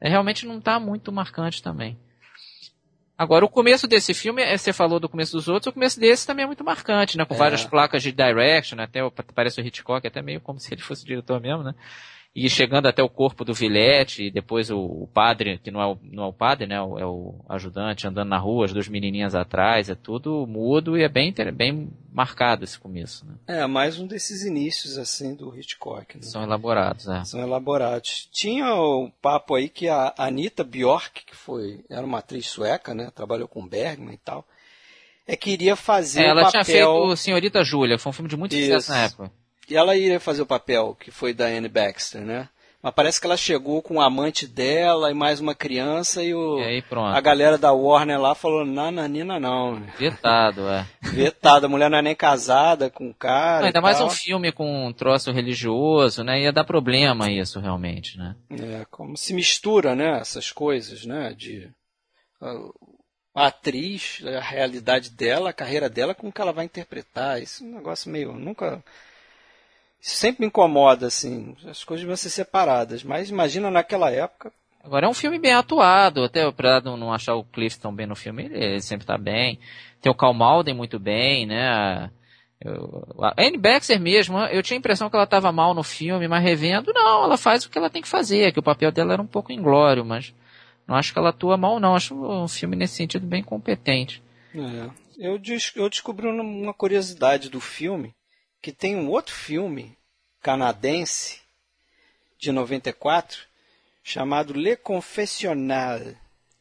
é, 0.00 0.08
realmente 0.08 0.46
não 0.46 0.58
tá 0.58 0.80
muito 0.80 1.12
marcante 1.12 1.62
também. 1.62 1.98
Agora, 3.18 3.44
o 3.44 3.48
começo 3.48 3.88
desse 3.88 4.14
filme, 4.14 4.40
é, 4.40 4.56
você 4.56 4.72
falou 4.72 5.00
do 5.00 5.08
começo 5.08 5.32
dos 5.32 5.48
outros, 5.48 5.70
o 5.70 5.74
começo 5.74 5.98
desse 5.98 6.24
também 6.24 6.44
é 6.44 6.46
muito 6.46 6.62
marcante, 6.62 7.18
né? 7.18 7.24
Com 7.24 7.34
É. 7.34 7.36
várias 7.36 7.64
placas 7.64 8.00
de 8.00 8.12
direction, 8.12 8.76
né? 8.76 8.84
até 8.84 9.00
parece 9.34 9.60
o 9.60 9.66
Hitchcock, 9.66 10.06
até 10.06 10.22
meio 10.22 10.40
como 10.40 10.60
se 10.60 10.72
ele 10.72 10.82
fosse 10.82 11.02
o 11.02 11.06
diretor 11.06 11.40
mesmo, 11.40 11.64
né? 11.64 11.74
E 12.40 12.48
chegando 12.48 12.86
até 12.86 13.02
o 13.02 13.08
corpo 13.08 13.44
do 13.44 13.52
Vilete, 13.52 14.22
e 14.22 14.30
depois 14.30 14.70
o, 14.70 14.78
o 14.78 15.08
padre, 15.12 15.58
que 15.58 15.72
não 15.72 15.82
é 15.82 15.86
o, 15.86 15.98
não 16.04 16.22
é 16.22 16.26
o 16.28 16.32
padre, 16.32 16.68
né? 16.68 16.76
É 16.76 17.04
o 17.04 17.34
ajudante 17.48 18.06
andando 18.06 18.28
na 18.28 18.38
rua, 18.38 18.66
as 18.66 18.72
duas 18.72 18.86
menininhas 18.86 19.34
atrás, 19.34 19.90
é 19.90 19.96
tudo 19.96 20.46
mudo 20.46 20.96
e 20.96 21.02
é 21.02 21.08
bem, 21.08 21.34
bem 21.52 21.90
marcado 22.12 22.62
esse 22.62 22.78
começo, 22.78 23.26
né? 23.26 23.34
é, 23.48 23.66
mais 23.66 23.98
um 23.98 24.06
desses 24.06 24.44
inícios, 24.44 24.98
assim, 24.98 25.34
do 25.34 25.52
Hitchcock. 25.58 26.16
Né? 26.16 26.22
São 26.22 26.44
elaborados, 26.44 27.06
né? 27.06 27.24
São 27.24 27.40
elaborados. 27.40 28.28
Tinha 28.30 28.72
o 28.72 29.10
papo 29.20 29.56
aí 29.56 29.68
que 29.68 29.88
a 29.88 30.14
Anita 30.16 30.62
Bjork, 30.62 31.24
que 31.24 31.34
foi, 31.34 31.84
era 31.90 32.06
uma 32.06 32.18
atriz 32.18 32.46
sueca, 32.46 32.94
né? 32.94 33.10
Trabalhou 33.12 33.48
com 33.48 33.66
Bergman 33.66 34.14
e 34.14 34.18
tal, 34.18 34.46
é 35.26 35.36
que 35.36 35.50
iria 35.50 35.74
fazer 35.74 36.22
É, 36.22 36.28
ela 36.28 36.42
o 36.42 36.44
papel... 36.44 36.62
tinha 36.62 36.64
feito 36.64 37.16
Senhorita 37.16 37.64
Júlia, 37.64 37.98
foi 37.98 38.10
um 38.10 38.12
filme 38.12 38.30
de 38.30 38.36
muito 38.36 38.54
Isso. 38.54 38.66
sucesso 38.66 38.92
na 38.92 38.98
época. 38.98 39.37
E 39.68 39.76
ela 39.76 39.96
iria 39.96 40.18
fazer 40.18 40.42
o 40.42 40.46
papel 40.46 40.96
que 40.98 41.10
foi 41.10 41.34
da 41.34 41.46
Anne 41.46 41.68
Baxter, 41.68 42.22
né? 42.22 42.48
Mas 42.80 42.94
parece 42.94 43.20
que 43.20 43.26
ela 43.26 43.36
chegou 43.36 43.82
com 43.82 43.94
o 43.96 44.00
amante 44.00 44.46
dela 44.46 45.10
e 45.10 45.14
mais 45.14 45.40
uma 45.40 45.52
criança 45.52 46.22
e, 46.22 46.32
o, 46.32 46.60
E 46.60 46.82
a 47.16 47.20
galera 47.20 47.58
da 47.58 47.72
Warner 47.72 48.20
lá 48.20 48.36
falou, 48.36 48.64
não, 48.64 48.92
Nanina 48.92 49.40
não. 49.40 49.82
Vetado, 49.98 50.68
é. 50.68 50.86
Vetada, 51.02 51.66
a 51.66 51.68
mulher 51.68 51.90
não 51.90 51.98
é 51.98 52.02
nem 52.02 52.14
casada 52.14 52.88
com 52.88 53.10
o 53.10 53.14
cara. 53.14 53.60
Não, 53.60 53.66
ainda 53.66 53.80
mais 53.80 53.98
tal. 53.98 54.06
um 54.06 54.10
filme 54.10 54.52
com 54.52 54.86
um 54.86 54.92
troço 54.92 55.32
religioso, 55.32 56.22
né? 56.22 56.40
Ia 56.40 56.52
dar 56.52 56.62
problema 56.62 57.28
isso, 57.28 57.58
realmente, 57.58 58.16
né? 58.16 58.36
É, 58.50 58.86
como 58.88 59.16
se 59.16 59.34
mistura, 59.34 59.96
né, 59.96 60.20
essas 60.20 60.52
coisas, 60.52 61.04
né, 61.04 61.34
de 61.36 61.68
a 63.34 63.46
atriz, 63.46 64.22
a 64.24 64.40
realidade 64.40 65.10
dela, 65.10 65.50
a 65.50 65.52
carreira 65.52 65.88
dela 65.88 66.14
com 66.14 66.28
o 66.28 66.32
que 66.32 66.40
ela 66.40 66.52
vai 66.52 66.64
interpretar. 66.64 67.42
Isso 67.42 67.64
é 67.64 67.66
um 67.66 67.74
negócio 67.74 68.08
meio, 68.08 68.32
nunca 68.34 68.82
sempre 70.00 70.42
me 70.42 70.46
incomoda 70.46 71.06
assim, 71.06 71.56
as 71.66 71.84
coisas 71.84 72.06
vão 72.06 72.16
ser 72.16 72.30
separadas, 72.30 73.02
mas 73.02 73.30
imagina 73.30 73.70
naquela 73.70 74.10
época. 74.10 74.52
Agora 74.82 75.06
é 75.06 75.08
um 75.08 75.14
filme 75.14 75.38
bem 75.38 75.52
atuado, 75.52 76.24
até 76.24 76.50
pra 76.52 76.80
não 76.80 76.96
não 76.96 77.12
achar 77.12 77.34
o 77.34 77.44
Cliff 77.44 77.78
tão 77.78 77.92
bem 77.94 78.06
no 78.06 78.16
filme, 78.16 78.44
ele, 78.46 78.80
sempre 78.80 79.06
tá 79.06 79.18
bem. 79.18 79.58
Tem 80.00 80.10
o 80.10 80.14
Cal 80.14 80.32
Malden 80.32 80.74
muito 80.74 80.98
bem, 80.98 81.44
né? 81.46 82.10
Eu- 82.60 83.04
a 83.20 83.34
Anne 83.40 83.58
Baxter 83.58 84.00
mesmo, 84.00 84.38
eu 84.38 84.62
tinha 84.62 84.76
a 84.76 84.80
impressão 84.80 85.08
que 85.10 85.14
ela 85.16 85.24
estava 85.24 85.52
mal 85.52 85.74
no 85.74 85.82
filme, 85.82 86.26
mas 86.26 86.42
revendo, 86.42 86.92
não, 86.92 87.24
ela 87.24 87.36
faz 87.36 87.64
o 87.64 87.70
que 87.70 87.76
ela 87.78 87.90
tem 87.90 88.02
que 88.02 88.08
fazer, 88.08 88.52
que 88.52 88.58
o 88.58 88.62
papel 88.62 88.90
dela 88.90 89.12
era 89.12 89.22
um 89.22 89.26
pouco 89.26 89.52
inglório, 89.52 90.04
mas 90.04 90.34
não 90.86 90.96
acho 90.96 91.12
que 91.12 91.18
ela 91.18 91.28
atua 91.30 91.56
mal 91.56 91.78
não, 91.78 91.94
acho 91.94 92.14
um 92.14 92.48
filme 92.48 92.74
nesse 92.74 92.94
sentido 92.94 93.26
bem 93.26 93.42
competente. 93.42 94.22
É, 94.54 94.88
eu, 95.18 95.38
des- 95.38 95.72
eu 95.76 95.88
descobri 95.90 96.26
uma 96.26 96.72
curiosidade 96.74 97.48
do 97.50 97.60
filme, 97.60 98.12
que 98.60 98.72
tem 98.72 98.96
um 98.96 99.08
outro 99.08 99.34
filme 99.34 99.96
canadense 100.42 101.40
de 102.38 102.52
94 102.52 103.40
chamado 104.02 104.52
Le 104.52 104.76
Confessionnal. 104.76 106.00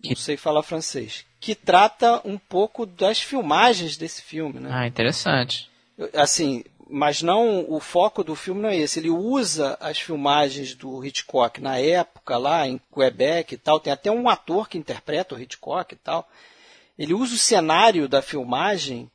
Não 0.03 0.15
sei 0.15 0.37
falar 0.37 0.63
francês. 0.63 1.25
Que 1.39 1.55
trata 1.55 2.21
um 2.25 2.37
pouco 2.37 2.85
das 2.85 3.21
filmagens 3.21 3.97
desse 3.97 4.21
filme, 4.21 4.59
né? 4.59 4.69
Ah, 4.71 4.87
interessante. 4.87 5.69
Assim, 6.13 6.63
mas 6.89 7.21
não 7.21 7.65
o 7.69 7.79
foco 7.79 8.23
do 8.23 8.35
filme 8.35 8.61
não 8.61 8.69
é 8.69 8.77
esse. 8.77 8.99
Ele 8.99 9.09
usa 9.09 9.77
as 9.79 9.99
filmagens 9.99 10.75
do 10.75 11.03
Hitchcock 11.03 11.61
na 11.61 11.77
época 11.77 12.37
lá 12.37 12.67
em 12.67 12.79
Quebec 12.93 13.53
e 13.53 13.57
tal. 13.57 13.79
Tem 13.79 13.93
até 13.93 14.11
um 14.11 14.29
ator 14.29 14.69
que 14.69 14.77
interpreta 14.77 15.35
o 15.35 15.39
Hitchcock 15.39 15.93
e 15.93 15.97
tal. 15.97 16.27
Ele 16.97 17.13
usa 17.13 17.35
o 17.35 17.39
cenário 17.39 18.07
da 18.07 18.21
filmagem 18.21 19.09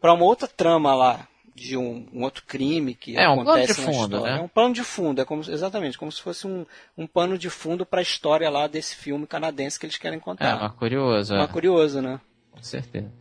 para 0.00 0.12
uma 0.12 0.24
outra 0.24 0.46
trama 0.46 0.94
lá 0.94 1.28
de 1.54 1.76
um, 1.76 2.06
um, 2.12 2.22
outro 2.22 2.42
crime 2.46 2.94
que 2.94 3.16
é, 3.16 3.24
acontece 3.24 3.72
um 3.72 3.74
de 3.74 3.92
fundo, 3.92 4.16
história. 4.16 4.34
Né? 4.34 4.40
É 4.40 4.42
um 4.42 4.48
plano 4.48 4.74
de 4.74 4.82
fundo, 4.82 5.20
é 5.20 5.24
como 5.24 5.42
exatamente 5.42 5.96
como 5.96 6.10
se 6.10 6.20
fosse 6.20 6.46
um, 6.46 6.66
um 6.98 7.06
pano 7.06 7.38
de 7.38 7.48
fundo 7.48 7.86
para 7.86 8.00
a 8.00 8.02
história 8.02 8.50
lá 8.50 8.66
desse 8.66 8.96
filme 8.96 9.26
canadense 9.26 9.78
que 9.78 9.86
eles 9.86 9.96
querem 9.96 10.18
contar. 10.18 10.50
É, 10.50 10.54
uma 10.54 10.70
curioso. 10.70 11.34
Uma 11.34 11.44
é. 11.44 11.48
curioso, 11.48 12.02
né? 12.02 12.20
Com 12.50 12.62
certeza. 12.62 13.12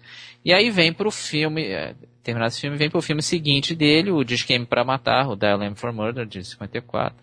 E 0.43 0.51
aí 0.51 0.69
vem 0.69 0.91
pro 0.91 1.11
filme, 1.11 1.63
é, 1.67 1.95
terminado 2.23 2.49
esse 2.49 2.61
filme, 2.61 2.77
vem 2.77 2.89
pro 2.89 3.01
filme 3.01 3.21
seguinte 3.21 3.75
dele, 3.75 4.11
o 4.11 4.23
Disqueme 4.23 4.65
para 4.65 4.83
Matar, 4.83 5.29
o 5.29 5.35
Dial 5.35 5.61
M 5.61 5.75
for 5.75 5.93
Murder, 5.93 6.25
de 6.25 6.43
54 6.43 7.15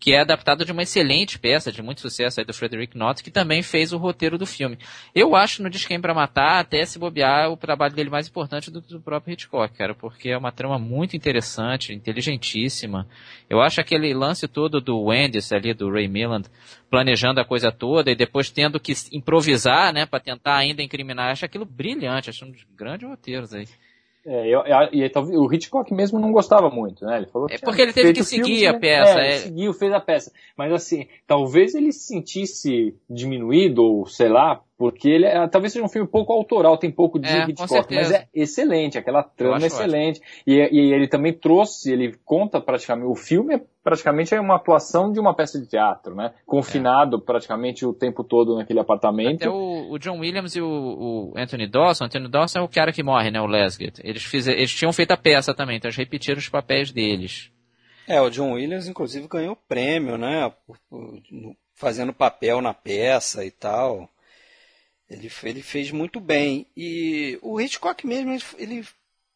que 0.00 0.14
é 0.14 0.20
adaptado 0.20 0.64
de 0.64 0.72
uma 0.72 0.82
excelente 0.82 1.38
peça 1.38 1.70
de 1.70 1.82
muito 1.82 2.00
sucesso 2.00 2.40
aí 2.40 2.46
do 2.46 2.54
Frederick 2.54 2.96
Knott, 2.96 3.22
que 3.22 3.30
também 3.30 3.62
fez 3.62 3.92
o 3.92 3.98
roteiro 3.98 4.38
do 4.38 4.46
filme. 4.46 4.78
Eu 5.14 5.36
acho 5.36 5.62
no 5.62 5.68
Disquem 5.68 6.00
para 6.00 6.14
Matar, 6.14 6.60
até 6.60 6.82
se 6.86 6.98
bobear, 6.98 7.52
o 7.52 7.56
trabalho 7.56 7.94
dele 7.94 8.08
mais 8.08 8.26
importante 8.26 8.70
do 8.70 8.80
que 8.80 8.88
do 8.88 9.00
próprio 9.00 9.34
Hitchcock, 9.34 9.76
cara, 9.76 9.94
porque 9.94 10.30
é 10.30 10.38
uma 10.38 10.50
trama 10.50 10.78
muito 10.78 11.14
interessante, 11.14 11.92
inteligentíssima. 11.92 13.06
Eu 13.48 13.60
acho 13.60 13.78
aquele 13.78 14.14
lance 14.14 14.48
todo 14.48 14.80
do 14.80 14.98
Wendy's 15.02 15.52
ali, 15.52 15.74
do 15.74 15.90
Ray 15.90 16.08
Milland, 16.08 16.48
planejando 16.88 17.38
a 17.38 17.44
coisa 17.44 17.70
toda 17.70 18.10
e 18.10 18.16
depois 18.16 18.48
tendo 18.48 18.80
que 18.80 18.94
improvisar, 19.12 19.92
né, 19.92 20.06
para 20.06 20.18
tentar 20.18 20.56
ainda 20.56 20.82
incriminar, 20.82 21.30
acho 21.30 21.44
aquilo 21.44 21.66
brilhante, 21.66 22.30
acho 22.30 22.46
um 22.46 22.50
dos 22.50 22.64
grandes 22.74 23.06
roteiros 23.06 23.52
aí. 23.52 23.68
É, 24.26 24.46
eu, 24.46 24.60
eu, 24.60 25.32
e 25.32 25.36
o 25.38 25.52
Hitchcock 25.52 25.92
mesmo 25.94 26.18
não 26.18 26.30
gostava 26.30 26.68
muito, 26.68 27.04
né? 27.06 27.16
Ele 27.16 27.26
falou 27.26 27.48
é 27.50 27.56
porque 27.56 27.80
ele 27.80 27.92
teve 27.92 28.12
que 28.12 28.22
seguir 28.22 28.66
a 28.66 28.78
peça. 28.78 29.18
É, 29.18 29.28
é... 29.28 29.38
seguiu, 29.38 29.72
fez 29.72 29.92
a 29.92 30.00
peça. 30.00 30.32
Mas 30.56 30.72
assim, 30.72 31.06
talvez 31.26 31.74
ele 31.74 31.90
se 31.90 32.06
sentisse 32.06 32.94
diminuído, 33.08 33.82
ou 33.82 34.06
sei 34.06 34.28
lá, 34.28 34.60
porque 34.80 35.10
ele 35.10 35.26
é, 35.26 35.46
talvez 35.46 35.74
seja 35.74 35.84
um 35.84 35.90
filme 35.90 36.08
pouco 36.08 36.32
autoral, 36.32 36.78
tem 36.78 36.90
pouco 36.90 37.18
de 37.18 37.28
é, 37.28 37.44
Hitchcock, 37.46 37.94
mas 37.94 38.10
é 38.10 38.26
excelente, 38.32 38.96
aquela 38.96 39.22
trama 39.22 39.62
é 39.62 39.66
excelente. 39.66 40.22
E, 40.46 40.54
e, 40.54 40.94
ele 40.94 41.06
também 41.06 41.34
trouxe, 41.34 41.92
ele 41.92 42.16
conta 42.24 42.62
praticamente, 42.62 43.06
o 43.06 43.14
filme 43.14 43.56
é 43.56 43.60
praticamente 43.84 44.34
é 44.34 44.40
uma 44.40 44.56
atuação 44.56 45.12
de 45.12 45.20
uma 45.20 45.34
peça 45.34 45.60
de 45.60 45.66
teatro, 45.66 46.14
né? 46.14 46.32
Confinado 46.46 47.18
é. 47.18 47.20
praticamente 47.20 47.84
o 47.84 47.92
tempo 47.92 48.24
todo 48.24 48.56
naquele 48.56 48.80
apartamento. 48.80 49.42
Até 49.42 49.50
o, 49.50 49.90
o 49.90 49.98
John 49.98 50.18
Williams 50.18 50.56
e 50.56 50.62
o, 50.62 50.66
o, 50.66 51.34
Anthony 51.36 51.66
Dawson, 51.66 52.06
Anthony 52.06 52.30
Dawson 52.30 52.60
é 52.60 52.62
o 52.62 52.68
cara 52.68 52.90
que 52.90 53.02
morre, 53.02 53.30
né? 53.30 53.38
O 53.38 53.46
Lesgate. 53.46 54.00
Eles, 54.02 54.22
fiz, 54.22 54.46
eles 54.46 54.72
tinham 54.72 54.94
feito 54.94 55.10
a 55.10 55.16
peça 55.18 55.52
também, 55.52 55.76
então 55.76 55.90
eles 55.90 55.98
repetiram 55.98 56.38
os 56.38 56.48
papéis 56.48 56.90
deles. 56.90 57.50
É, 58.08 58.18
o 58.18 58.30
John 58.30 58.52
Williams 58.52 58.88
inclusive 58.88 59.28
ganhou 59.28 59.54
prêmio, 59.68 60.16
né? 60.16 60.50
Fazendo 61.74 62.14
papel 62.14 62.62
na 62.62 62.72
peça 62.72 63.44
e 63.44 63.50
tal. 63.50 64.08
Ele, 65.10 65.30
ele 65.42 65.62
fez 65.62 65.90
muito 65.90 66.20
bem. 66.20 66.66
E 66.76 67.38
o 67.42 67.60
Hitchcock 67.60 68.06
mesmo, 68.06 68.32
ele, 68.32 68.42
ele 68.58 68.86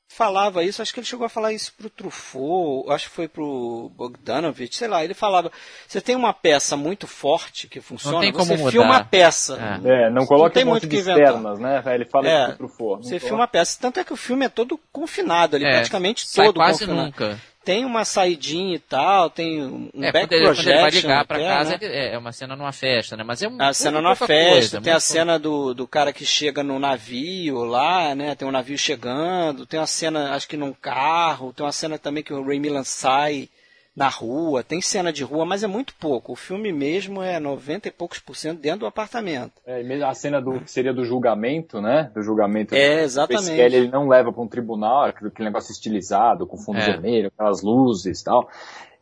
falava 0.08 0.62
isso, 0.62 0.80
acho 0.80 0.94
que 0.94 1.00
ele 1.00 1.06
chegou 1.06 1.26
a 1.26 1.28
falar 1.28 1.52
isso 1.52 1.72
pro 1.76 1.90
Truffaut, 1.90 2.88
acho 2.90 3.08
que 3.08 3.16
foi 3.16 3.26
pro 3.26 3.90
Bogdanovich, 3.96 4.76
sei 4.76 4.86
lá, 4.86 5.02
ele 5.02 5.14
falava, 5.14 5.50
você 5.88 6.00
tem 6.00 6.14
uma 6.14 6.32
peça 6.32 6.76
muito 6.76 7.08
forte 7.08 7.66
que 7.66 7.80
funciona, 7.80 8.14
não 8.14 8.20
tem 8.20 8.32
como 8.32 8.44
você 8.44 8.56
mudar. 8.56 8.70
filma 8.70 8.96
a 8.98 9.04
peça. 9.04 9.80
É, 9.84 10.08
não 10.10 10.24
coloca 10.24 10.60
não 10.60 10.70
um 10.70 10.74
monte 10.74 10.86
de 10.86 10.96
externas, 10.96 11.58
né? 11.58 11.82
Ele 11.86 12.04
fala 12.04 12.28
é, 12.28 12.36
isso 12.36 12.56
pro 12.56 12.68
Truffaut. 12.68 13.06
Você 13.08 13.18
filma 13.18 13.44
a 13.44 13.48
peça, 13.48 13.78
tanto 13.80 13.98
é 13.98 14.04
que 14.04 14.12
o 14.12 14.16
filme 14.16 14.46
é 14.46 14.48
todo 14.48 14.78
confinado 14.92 15.56
ali, 15.56 15.64
é, 15.64 15.72
praticamente 15.72 16.28
sai 16.28 16.46
todo 16.46 16.56
quase 16.56 16.86
confinado. 16.86 17.06
nunca 17.06 17.40
tem 17.64 17.84
uma 17.84 18.04
saidinha 18.04 18.76
e 18.76 18.78
tal, 18.78 19.30
tem 19.30 19.62
um 19.62 19.90
é, 20.02 20.12
back 20.12 20.28
quando 20.28 20.42
projection. 20.44 20.64
Quando 20.64 20.68
ele 20.68 20.80
vai 20.80 20.90
ligar 20.90 21.26
pra 21.26 21.36
até, 21.38 21.46
casa, 21.46 21.70
né? 21.70 21.78
ele, 21.80 21.96
é 22.14 22.18
uma 22.18 22.32
cena 22.32 22.54
numa 22.54 22.72
festa, 22.72 23.16
né? 23.16 23.24
Mas 23.24 23.42
é 23.42 23.48
um, 23.48 23.60
A 23.60 23.72
cena 23.72 24.00
numa 24.00 24.14
festa, 24.14 24.50
coisa, 24.50 24.80
tem 24.80 24.92
a 24.92 25.00
cena 25.00 25.38
do, 25.38 25.72
do 25.72 25.86
cara 25.88 26.12
que 26.12 26.26
chega 26.26 26.62
no 26.62 26.78
navio 26.78 27.64
lá, 27.64 28.14
né? 28.14 28.34
Tem 28.34 28.46
um 28.46 28.52
navio 28.52 28.76
chegando, 28.76 29.66
tem 29.66 29.80
uma 29.80 29.86
cena, 29.86 30.34
acho 30.34 30.46
que 30.46 30.56
num 30.56 30.72
carro, 30.72 31.52
tem 31.52 31.64
uma 31.64 31.72
cena 31.72 31.98
também 31.98 32.22
que 32.22 32.32
o 32.32 32.44
Ray 32.44 32.60
Milland 32.60 32.86
sai 32.86 33.48
na 33.96 34.08
rua, 34.08 34.64
tem 34.64 34.80
cena 34.80 35.12
de 35.12 35.22
rua, 35.22 35.44
mas 35.44 35.62
é 35.62 35.66
muito 35.68 35.94
pouco. 35.94 36.32
O 36.32 36.36
filme 36.36 36.72
mesmo 36.72 37.22
é 37.22 37.38
90 37.38 37.88
e 37.88 37.90
poucos 37.92 38.18
por 38.18 38.34
cento 38.34 38.60
dentro 38.60 38.80
do 38.80 38.86
apartamento. 38.86 39.52
É, 39.64 39.80
a 40.02 40.14
cena 40.14 40.42
do 40.42 40.60
que 40.60 40.70
seria 40.70 40.92
do 40.92 41.04
julgamento, 41.04 41.80
né? 41.80 42.10
Do 42.12 42.20
julgamento. 42.20 42.74
É, 42.74 43.02
exatamente. 43.04 43.54
Kelly, 43.54 43.76
ele 43.76 43.88
não 43.88 44.08
leva 44.08 44.32
para 44.32 44.42
um 44.42 44.48
tribunal, 44.48 45.04
aquele 45.04 45.32
negócio 45.48 45.70
estilizado, 45.70 46.46
com 46.46 46.56
fundo 46.56 46.78
É. 46.78 46.86
vermelho, 46.86 47.28
aquelas 47.28 47.62
luzes 47.62 48.20
e 48.20 48.24
tal. 48.24 48.48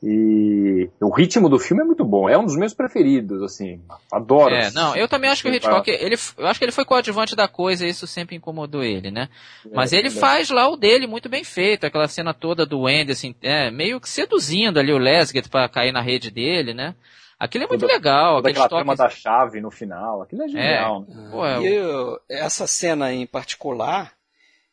E 0.03 0.61
o 1.00 1.10
ritmo 1.10 1.48
do 1.48 1.58
filme 1.58 1.82
é 1.82 1.84
muito 1.86 2.04
bom. 2.04 2.28
É 2.28 2.36
um 2.38 2.44
dos 2.44 2.56
meus 2.56 2.72
preferidos, 2.74 3.42
assim. 3.42 3.80
Adoro. 4.10 4.54
É, 4.54 4.70
não, 4.72 4.94
eu 4.96 5.06
também 5.08 5.30
acho 5.30 5.42
que 5.42 5.48
o 5.50 5.54
Hitchcock, 5.54 5.90
ele, 5.90 6.16
eu 6.38 6.46
acho 6.46 6.58
que 6.58 6.64
ele 6.64 6.72
foi 6.72 6.84
coadjuvante 6.84 7.34
da 7.36 7.46
coisa 7.48 7.86
e 7.86 7.90
isso 7.90 8.06
sempre 8.06 8.36
incomodou 8.36 8.82
ele, 8.82 9.10
né? 9.10 9.28
Mas 9.72 9.92
É, 9.92 9.96
ele 9.98 10.08
também. 10.08 10.20
faz 10.20 10.50
lá 10.50 10.68
o 10.68 10.76
dele 10.76 11.06
muito 11.06 11.28
bem 11.28 11.44
feito, 11.44 11.84
aquela 11.86 12.08
cena 12.08 12.32
toda 12.34 12.64
do 12.66 12.86
Andy, 12.86 13.12
assim, 13.12 13.34
é, 13.42 13.70
meio 13.70 14.00
que 14.00 14.08
seduzindo 14.08 14.78
ali 14.78 14.92
o 14.92 14.98
Lesgate 14.98 15.48
pra 15.48 15.68
cair 15.68 15.92
na 15.92 16.00
rede 16.00 16.30
dele, 16.30 16.72
né? 16.74 16.94
Aquilo 17.38 17.64
é 17.64 17.66
muito 17.66 17.80
Toda- 17.80 17.92
legal, 17.92 18.36
Toda 18.36 18.50
aquela 18.50 18.68
trama 18.68 18.96
toques... 18.96 18.98
da 18.98 19.20
chave 19.20 19.60
no 19.60 19.70
final. 19.70 20.22
Aquilo 20.22 20.42
é 20.44 20.48
genial. 20.48 21.00
né? 21.08 21.28
Pô, 21.32 21.44
é, 21.44 21.60
E 21.60 21.74
eu- 21.74 22.20
essa 22.30 22.68
cena 22.68 23.12
em 23.12 23.26
particular 23.26 24.12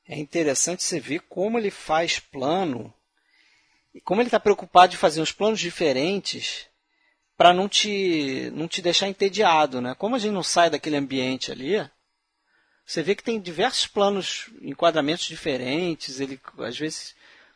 é 0.08 0.20
interessante 0.20 0.84
você 0.84 1.00
ver 1.00 1.22
como 1.28 1.58
ele 1.58 1.72
faz 1.72 2.20
plano 2.20 2.94
como 4.04 4.22
ele 4.22 4.28
está 4.28 4.40
preocupado 4.40 4.92
de 4.92 4.98
fazer 4.98 5.22
uns 5.22 5.32
planos 5.32 5.60
diferentes 5.60 6.68
para 7.38 7.54
não 7.54 7.68
te 7.70 8.52
não 8.54 8.68
te 8.68 8.82
deixar 8.82 9.08
entediado, 9.08 9.82
né? 9.82 9.96
Como 9.96 10.16
a 10.16 10.20
gente 10.20 10.34
não 10.34 10.44
sai 10.44 10.70
daquele 10.70 10.98
ambiente 10.98 11.52
ali, 11.52 11.90
você 12.86 13.04
vê 13.04 13.14
que 13.14 13.24
tem 13.24 13.40
diversos 13.40 13.86
planos, 13.86 14.50
enquadramentos 14.64 15.26
diferentes. 15.26 16.20
Ele 16.20 16.40
às 16.58 16.76
vezes 16.78 17.16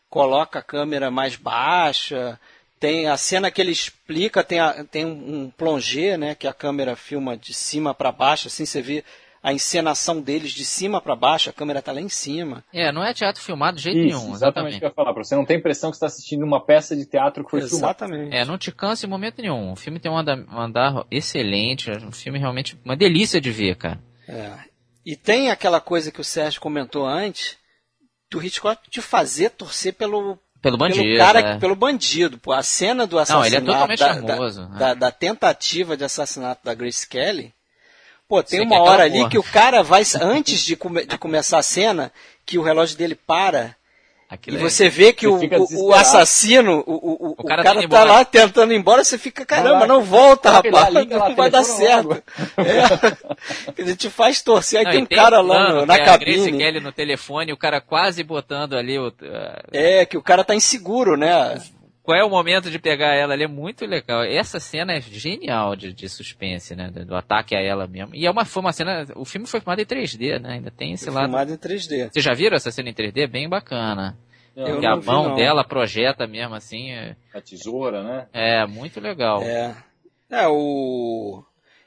coloca 0.09 0.59
a 0.59 0.63
câmera 0.63 1.09
mais 1.09 1.36
baixa. 1.36 2.39
Tem 2.79 3.07
a 3.07 3.17
cena 3.17 3.49
que 3.49 3.59
ele 3.59 3.71
explica, 3.71 4.43
tem, 4.43 4.59
a- 4.59 4.84
tem 4.84 5.05
um, 5.05 5.49
plongé, 5.49 6.17
né? 6.17 6.36
Que 6.36 6.47
a 6.47 6.53
câmera 6.53 6.95
filma 6.95 7.36
de 7.36 7.51
cima 7.53 7.95
para 7.95 8.11
baixo, 8.11 8.47
assim 8.47 8.63
você 8.65 8.79
vê 8.81 9.03
a 9.43 9.51
encenação 9.51 10.21
deles 10.21 10.51
de 10.53 10.63
cima 10.63 11.01
para 11.01 11.15
baixo, 11.17 11.49
a 11.49 11.53
câmera 11.53 11.79
está 11.79 11.91
lá 11.91 11.99
em 11.99 12.07
cima. 12.07 12.63
é, 12.73 12.91
não 12.93 13.03
é 13.03 13.13
teatro 13.13 13.41
filmado 13.41 13.75
de 13.75 13.83
jeito 13.83 13.99
Isso, 13.99 14.17
nenhum, 14.19 14.33
exatamente 14.33 14.77
o 14.77 14.79
que 14.79 14.85
eu 14.85 14.89
ia 14.89 14.93
falar. 14.95 15.13
Pra 15.13 15.21
você 15.23 15.35
não 15.35 15.43
ter 15.45 15.55
a 15.55 15.57
impressão 15.57 15.91
que 15.91 15.97
você 15.97 16.05
está 16.05 16.15
assistindo 16.15 16.43
uma 16.43 16.63
peça 16.65 16.95
de 16.95 17.05
teatro 17.05 17.43
que 17.43 17.51
foi 17.51 17.59
filmada. 17.61 17.77
Exatamente. 18.05 18.33
É, 18.35 18.45
não 18.45 18.57
te 18.57 18.71
cansa 18.71 19.05
em 19.05 19.09
momento 19.09 19.41
nenhum. 19.41 19.73
O 19.73 19.75
filme 19.75 19.99
tem 19.99 20.09
um 20.09 20.17
andar, 20.17 20.37
um 20.37 20.57
andar 20.59 21.05
excelente, 21.11 21.91
é 21.91 21.97
um 21.97 22.11
filme 22.11 22.39
realmente 22.39 22.79
uma 22.85 22.95
delícia 22.95 23.41
de 23.41 23.51
ver, 23.51 23.75
cara. 23.75 23.99
É. 24.27 24.51
E 25.05 25.17
tem 25.17 25.51
aquela 25.51 25.81
coisa 25.81 26.09
que 26.09 26.21
o 26.21 26.23
Sérgio 26.23 26.61
comentou 26.61 27.05
antes, 27.05 27.57
do 28.31 28.41
Hitchcock 28.41 28.81
de 28.89 29.01
fazer 29.01 29.49
torcer 29.49 29.93
pelo, 29.93 30.39
Pelo 30.61 30.77
bandido, 30.77 31.03
pelo 31.03 31.17
cara, 31.17 31.39
é. 31.41 31.57
pelo 31.59 31.75
bandido. 31.75 32.37
Pô, 32.37 32.53
a 32.53 32.63
cena 32.63 33.05
do 33.05 33.17
Não, 33.17 33.21
assassinato, 33.23 33.47
ele 33.47 33.57
é 33.57 33.61
totalmente 33.73 33.99
da, 33.99 34.13
charmoso, 34.13 34.61
da, 34.61 34.69
né? 34.69 34.79
da- 34.79 34.93
da 34.93 35.11
tentativa 35.11 35.97
de 35.97 36.05
assassinato 36.05 36.61
da 36.63 36.73
Grace 36.73 37.05
Kelly. 37.05 37.53
Pô, 38.28 38.41
tem 38.41 38.59
Sei 38.59 38.65
uma 38.67 38.76
é 38.78 38.80
hora 38.80 39.03
ali 39.03 39.17
porra. 39.19 39.30
que 39.30 39.38
o 39.38 39.43
cara 39.43 39.84
vai, 39.84 40.03
antes 40.21 40.61
de, 40.61 40.76
come- 40.76 41.05
de 41.05 41.17
começar 41.17 41.59
a 41.59 41.63
cena, 41.63 42.11
que 42.45 42.57
o 42.57 42.63
relógio 42.63 42.97
dele 42.97 43.15
para 43.15 43.76
Aquilo 44.30 44.57
e 44.57 44.59
é- 44.59 44.63
você 44.67 44.89
vê 44.89 45.13
que 45.13 45.28
Você 45.28 45.45
o, 45.80 45.89
o- 45.89 45.93
assassino, 45.93 46.84
o, 46.88 46.93
o, 46.93 47.28
o, 47.28 47.36
o 47.38 47.43
cara 47.43 47.61
cara, 47.61 47.82
tá 47.84 47.88
tá 47.88 48.03
lá 48.03 48.26
tentando 48.26 48.74
ir 48.74 48.78
embora, 48.78 49.03
você 49.03 49.15
fica, 49.17 49.45
caramba, 49.45 49.86
não 49.86 50.01
volta, 50.01 50.49
rapaz, 50.49 50.91
liga 50.91 51.17
lá, 51.19 51.30
não 51.30 51.36
vai 51.36 51.51
dar 51.51 51.63
certo. 51.63 52.24
É. 52.57 53.71
Dizer, 53.78 53.95
te 53.95 54.09
faz 54.09 54.41
torcer, 54.41 54.80
aí 54.80 54.86
Não, 54.86 54.91
tem 54.91 55.03
um 55.03 55.05
cara 55.24 55.39
um 55.39 55.45
lá 55.45 55.74
no- 55.74 55.86
na 55.86 55.95
é 55.97 56.09
A 56.09 56.17
Grace 56.17 56.39
cabine. 56.39 56.57
Kelly 56.57 56.80
no 56.80 56.91
telefone, 56.91 57.53
o 57.53 57.57
cara 57.57 57.80
quase 57.80 58.24
botando 58.24 58.76
ali 58.76 58.97
o. 58.97 59.13
É, 59.71 60.03
que 60.07 60.17
o 60.17 60.21
cara 60.24 60.43
tá 60.43 60.55
inseguro, 60.55 61.15
né? 61.15 61.61
Qual 62.03 62.17
é 62.17 62.23
o 62.23 62.29
momento 62.29 62.69
de 62.69 62.77
pegar 62.77 63.15
ela 63.15 63.33
ali? 63.33 63.43
É 63.45 63.47
muito 63.47 63.85
legal. 63.85 64.23
Essa 64.23 64.59
cena 64.59 64.93
é 64.93 65.01
genial 65.01 65.75
de, 65.75 65.93
de 65.93 66.07
suspense, 66.09 66.75
né? 66.75 66.89
Do, 66.91 67.05
do 67.05 67.15
ataque 67.15 67.55
a 67.55 67.61
ela 67.61 67.87
mesmo. 67.87 68.13
E 68.13 68.25
é 68.25 68.29
uma, 68.31 68.43
foi 68.45 68.61
uma 68.61 68.73
cena. 68.73 69.07
O 69.15 69.23
filme 69.25 69.47
foi 69.47 69.59
filmado 69.61 69.81
em 69.81 69.85
3D, 69.85 70.39
né? 70.39 70.53
Ainda 70.55 70.69
tem 70.69 70.91
esse 70.93 71.09
lado. 71.09 71.23
Filmado 71.25 71.53
em 71.53 71.57
3D. 71.57 72.11
Vocês 72.11 72.23
já 72.25 72.33
viram 72.33 72.55
essa 72.57 72.69
cena 72.71 72.89
em 72.89 72.93
3D? 72.93 73.25
Bem 73.27 73.47
bacana. 73.49 74.17
Eu 74.55 74.79
que 74.79 74.85
a 74.85 74.95
vi, 74.95 75.05
mão 75.07 75.29
não. 75.29 75.35
dela 75.35 75.63
projeta 75.63 76.27
mesmo 76.27 76.53
assim. 76.53 76.91
É, 76.91 77.15
A 77.33 77.41
tesoura, 77.41 78.03
né? 78.03 78.27
é 78.31 78.65
muito 78.67 78.99
legal. 78.99 79.41
É. 79.41 79.75
É, 80.29 80.47
o. 80.47 81.43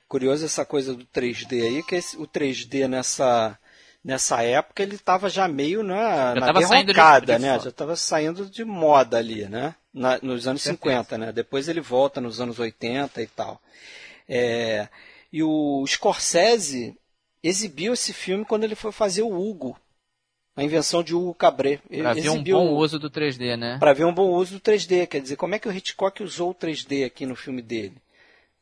Curioso 0.08 0.44
essa 0.44 0.64
coisa 0.64 0.94
do 0.94 1.04
3D 1.04 1.62
aí, 1.62 1.82
que 1.82 1.96
esse- 1.96 2.16
o 2.16 2.26
3D 2.26 2.86
nessa, 2.88 3.58
nessa 4.06 4.40
época 4.42 4.82
ele 4.82 4.94
estava 4.94 5.28
já 5.28 5.48
meio 5.48 5.82
na, 5.82 6.34
na 6.36 6.46
tava 6.46 6.62
saindo 6.62 6.86
de- 6.86 6.92
derrocada, 6.94 7.36
de 7.36 7.42
né? 7.42 7.58
Já 7.58 7.68
estava 7.70 7.96
saindo 7.96 8.46
de 8.46 8.64
moda 8.64 9.18
ali, 9.18 9.46
né? 9.48 9.74
Na- 9.92 10.18
nos 10.22 10.46
anos 10.46 10.62
50, 10.62 11.18
né? 11.18 11.32
Depois 11.32 11.68
ele 11.68 11.80
volta 11.80 12.20
nos 12.20 12.40
anos 12.40 12.58
80 12.60 13.20
e 13.20 13.26
tal. 13.26 13.60
É, 14.28 14.88
e 15.32 15.42
o 15.42 15.84
Scorsese 15.86 16.96
exibiu 17.42 17.92
esse 17.94 18.12
filme 18.12 18.44
quando 18.44 18.64
ele 18.64 18.74
foi 18.74 18.92
fazer 18.92 19.22
o 19.22 19.32
Hugo, 19.40 19.78
a 20.56 20.62
invenção 20.62 21.02
de 21.02 21.14
Hugo 21.14 21.34
Cabret. 21.34 21.80
Para 22.02 22.14
ver 22.14 22.28
um 22.30 22.42
bom 22.52 22.74
uso 22.76 22.98
do 22.98 23.10
3D, 23.10 23.56
né? 23.56 23.76
Para 23.78 23.92
ver 23.92 24.04
um 24.04 24.14
bom 24.14 24.30
uso 24.30 24.54
do 24.54 24.60
3D, 24.60 25.06
quer 25.06 25.20
dizer, 25.20 25.36
como 25.36 25.54
é 25.54 25.58
que 25.58 25.68
o 25.68 25.72
Hitchcock 25.72 26.22
usou 26.22 26.50
o 26.50 26.54
3D 26.54 27.04
aqui 27.04 27.26
no 27.26 27.34
filme 27.36 27.60
dele, 27.60 27.96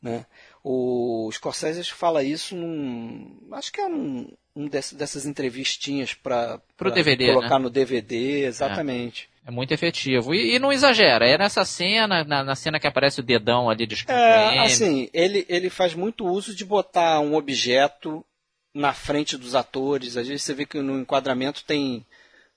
né? 0.01 0.25
O 0.67 1.29
Scorsese 1.31 1.83
fala 1.91 2.23
isso 2.23 2.55
num, 2.55 3.37
acho 3.51 3.71
que 3.71 3.79
é 3.79 3.85
um, 3.85 4.27
um 4.55 4.67
dessas 4.67 5.23
entrevistinhas 5.27 6.15
para 6.15 6.59
colocar 6.75 7.59
né? 7.59 7.65
no 7.65 7.69
DVD, 7.69 8.45
exatamente. 8.45 9.29
É. 9.45 9.49
é 9.49 9.51
muito 9.51 9.75
efetivo. 9.75 10.33
E, 10.33 10.55
e, 10.55 10.59
não 10.59 10.73
exagera. 10.73 11.27
É 11.27 11.37
nessa 11.37 11.63
cena, 11.63 12.23
na, 12.23 12.43
na, 12.43 12.55
cena 12.55 12.79
que 12.79 12.87
aparece 12.87 13.19
o 13.19 13.23
dedão 13.23 13.69
ali 13.69 13.85
de 13.85 14.05
É, 14.07 14.57
assim, 14.61 15.07
ele, 15.13 15.45
ele 15.47 15.69
faz 15.69 15.93
muito 15.93 16.25
uso 16.25 16.55
de 16.55 16.65
botar 16.65 17.19
um 17.19 17.35
objeto 17.35 18.25
na 18.73 18.91
frente 18.91 19.37
dos 19.37 19.53
atores. 19.53 20.17
Às 20.17 20.27
vezes 20.27 20.41
você 20.41 20.55
vê 20.55 20.65
que 20.65 20.81
no 20.81 20.99
enquadramento 20.99 21.63
tem 21.63 22.03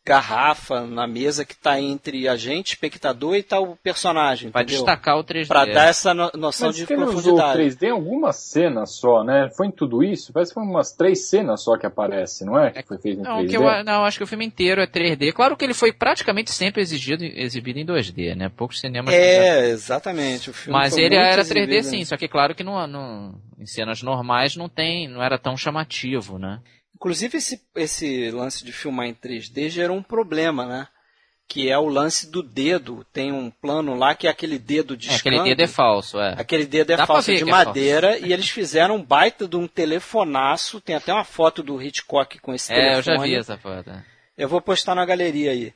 garrafa 0.08 0.86
na 0.86 1.06
mesa 1.06 1.44
que 1.44 1.52
está 1.52 1.78
entre 1.78 2.26
a 2.26 2.34
gente, 2.34 2.68
espectador 2.68 3.36
e 3.36 3.42
tá 3.42 3.60
o 3.60 3.76
personagem. 3.76 4.50
Para 4.50 4.64
destacar 4.64 5.18
o 5.18 5.24
3D. 5.24 5.46
Para 5.46 5.66
dar 5.66 5.88
essa 5.88 6.14
no 6.14 6.30
noção 6.34 6.68
Mas 6.68 6.76
de 6.76 6.86
que 6.86 6.96
profundidade. 6.96 7.60
Ele 7.60 7.68
usou 7.68 7.78
o 7.78 7.86
3D 7.86 7.88
em 7.88 7.90
algumas 7.90 8.36
cenas 8.36 8.96
só, 8.96 9.22
né? 9.22 9.50
Foi 9.54 9.66
em 9.66 9.70
tudo 9.70 10.02
isso? 10.02 10.32
Parece 10.32 10.50
que 10.50 10.54
foi 10.54 10.62
umas 10.62 10.92
três 10.92 11.28
cenas 11.28 11.62
só 11.62 11.76
que 11.76 11.84
aparece, 11.84 12.44
não 12.46 12.58
é? 12.58 12.70
Que 12.70 12.82
foi 12.82 12.98
feito 12.98 13.20
em 13.20 13.22
não, 13.22 13.42
3D. 13.42 13.50
Que 13.50 13.56
eu, 13.56 13.84
não, 13.84 14.04
acho 14.04 14.16
que 14.16 14.24
o 14.24 14.26
filme 14.26 14.46
inteiro 14.46 14.80
é 14.80 14.86
3D. 14.86 15.32
Claro 15.34 15.56
que 15.56 15.64
ele 15.64 15.74
foi 15.74 15.92
praticamente 15.92 16.52
sempre 16.52 16.80
exigido, 16.80 17.22
exibido 17.22 17.78
em 17.78 17.84
2D, 17.84 18.34
né? 18.34 18.48
Poucos 18.48 18.80
cinemas. 18.80 19.12
É, 19.12 19.68
exatamente. 19.68 20.48
O 20.48 20.54
filme 20.54 20.78
Mas 20.78 20.96
ele 20.96 21.16
era 21.16 21.42
exibido, 21.42 21.66
3D 21.66 21.76
né? 21.76 21.82
sim, 21.82 22.04
só 22.06 22.16
que 22.16 22.28
claro 22.28 22.54
que 22.54 22.64
no, 22.64 22.86
no, 22.86 23.34
em 23.58 23.66
cenas 23.66 24.02
normais 24.02 24.56
não 24.56 24.70
tem, 24.70 25.06
não 25.06 25.22
era 25.22 25.38
tão 25.38 25.54
chamativo, 25.54 26.38
né? 26.38 26.60
Inclusive, 26.98 27.38
esse, 27.38 27.62
esse 27.76 28.28
lance 28.32 28.64
de 28.64 28.72
filmar 28.72 29.06
em 29.06 29.14
3D 29.14 29.68
gerou 29.68 29.96
um 29.96 30.02
problema, 30.02 30.66
né? 30.66 30.88
Que 31.46 31.70
é 31.70 31.78
o 31.78 31.86
lance 31.86 32.28
do 32.28 32.42
dedo. 32.42 33.06
Tem 33.12 33.30
um 33.32 33.50
plano 33.50 33.94
lá 33.94 34.16
que 34.16 34.26
é 34.26 34.30
aquele 34.30 34.58
dedo 34.58 34.96
de 34.96 35.08
É, 35.08 35.14
aquele 35.14 35.40
dedo 35.44 35.62
é 35.62 35.66
falso, 35.68 36.18
é. 36.20 36.34
Aquele 36.36 36.66
dedo 36.66 36.92
é 36.92 36.96
Dá 36.96 37.06
falso 37.06 37.30
ver 37.30 37.36
de 37.36 37.48
é 37.48 37.52
madeira 37.52 38.18
e 38.18 38.32
eles 38.32 38.48
fizeram 38.50 38.96
um 38.96 39.02
baita 39.02 39.46
de 39.46 39.56
um 39.56 39.68
telefonaço. 39.68 40.80
Tem 40.80 40.96
até 40.96 41.12
uma 41.12 41.24
foto 41.24 41.62
do 41.62 41.80
Hitchcock 41.80 42.38
com 42.40 42.52
esse 42.52 42.72
É, 42.72 42.74
telefone. 42.74 42.96
eu 42.96 43.02
já 43.02 43.22
vi 43.22 43.34
essa 43.36 43.56
foto. 43.56 43.90
é. 43.90 44.04
Eu 44.36 44.48
vou 44.48 44.60
postar 44.60 44.94
na 44.96 45.04
galeria 45.06 45.52
aí. 45.52 45.72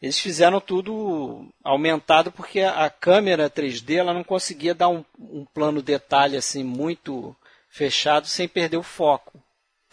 Eles 0.00 0.18
fizeram 0.18 0.60
tudo 0.60 1.46
aumentado 1.62 2.32
porque 2.32 2.60
a 2.60 2.86
a 2.86 2.90
câmera 2.90 3.48
3D 3.50 3.96
ela 3.98 4.12
não 4.14 4.24
conseguia 4.24 4.74
dar 4.74 4.88
um, 4.88 5.04
um 5.18 5.44
plano 5.54 5.80
detalhe 5.82 6.36
assim 6.36 6.64
muito 6.64 7.36
fechado 7.68 8.26
sem 8.26 8.48
perder 8.48 8.78
o 8.78 8.82
foco. 8.82 9.41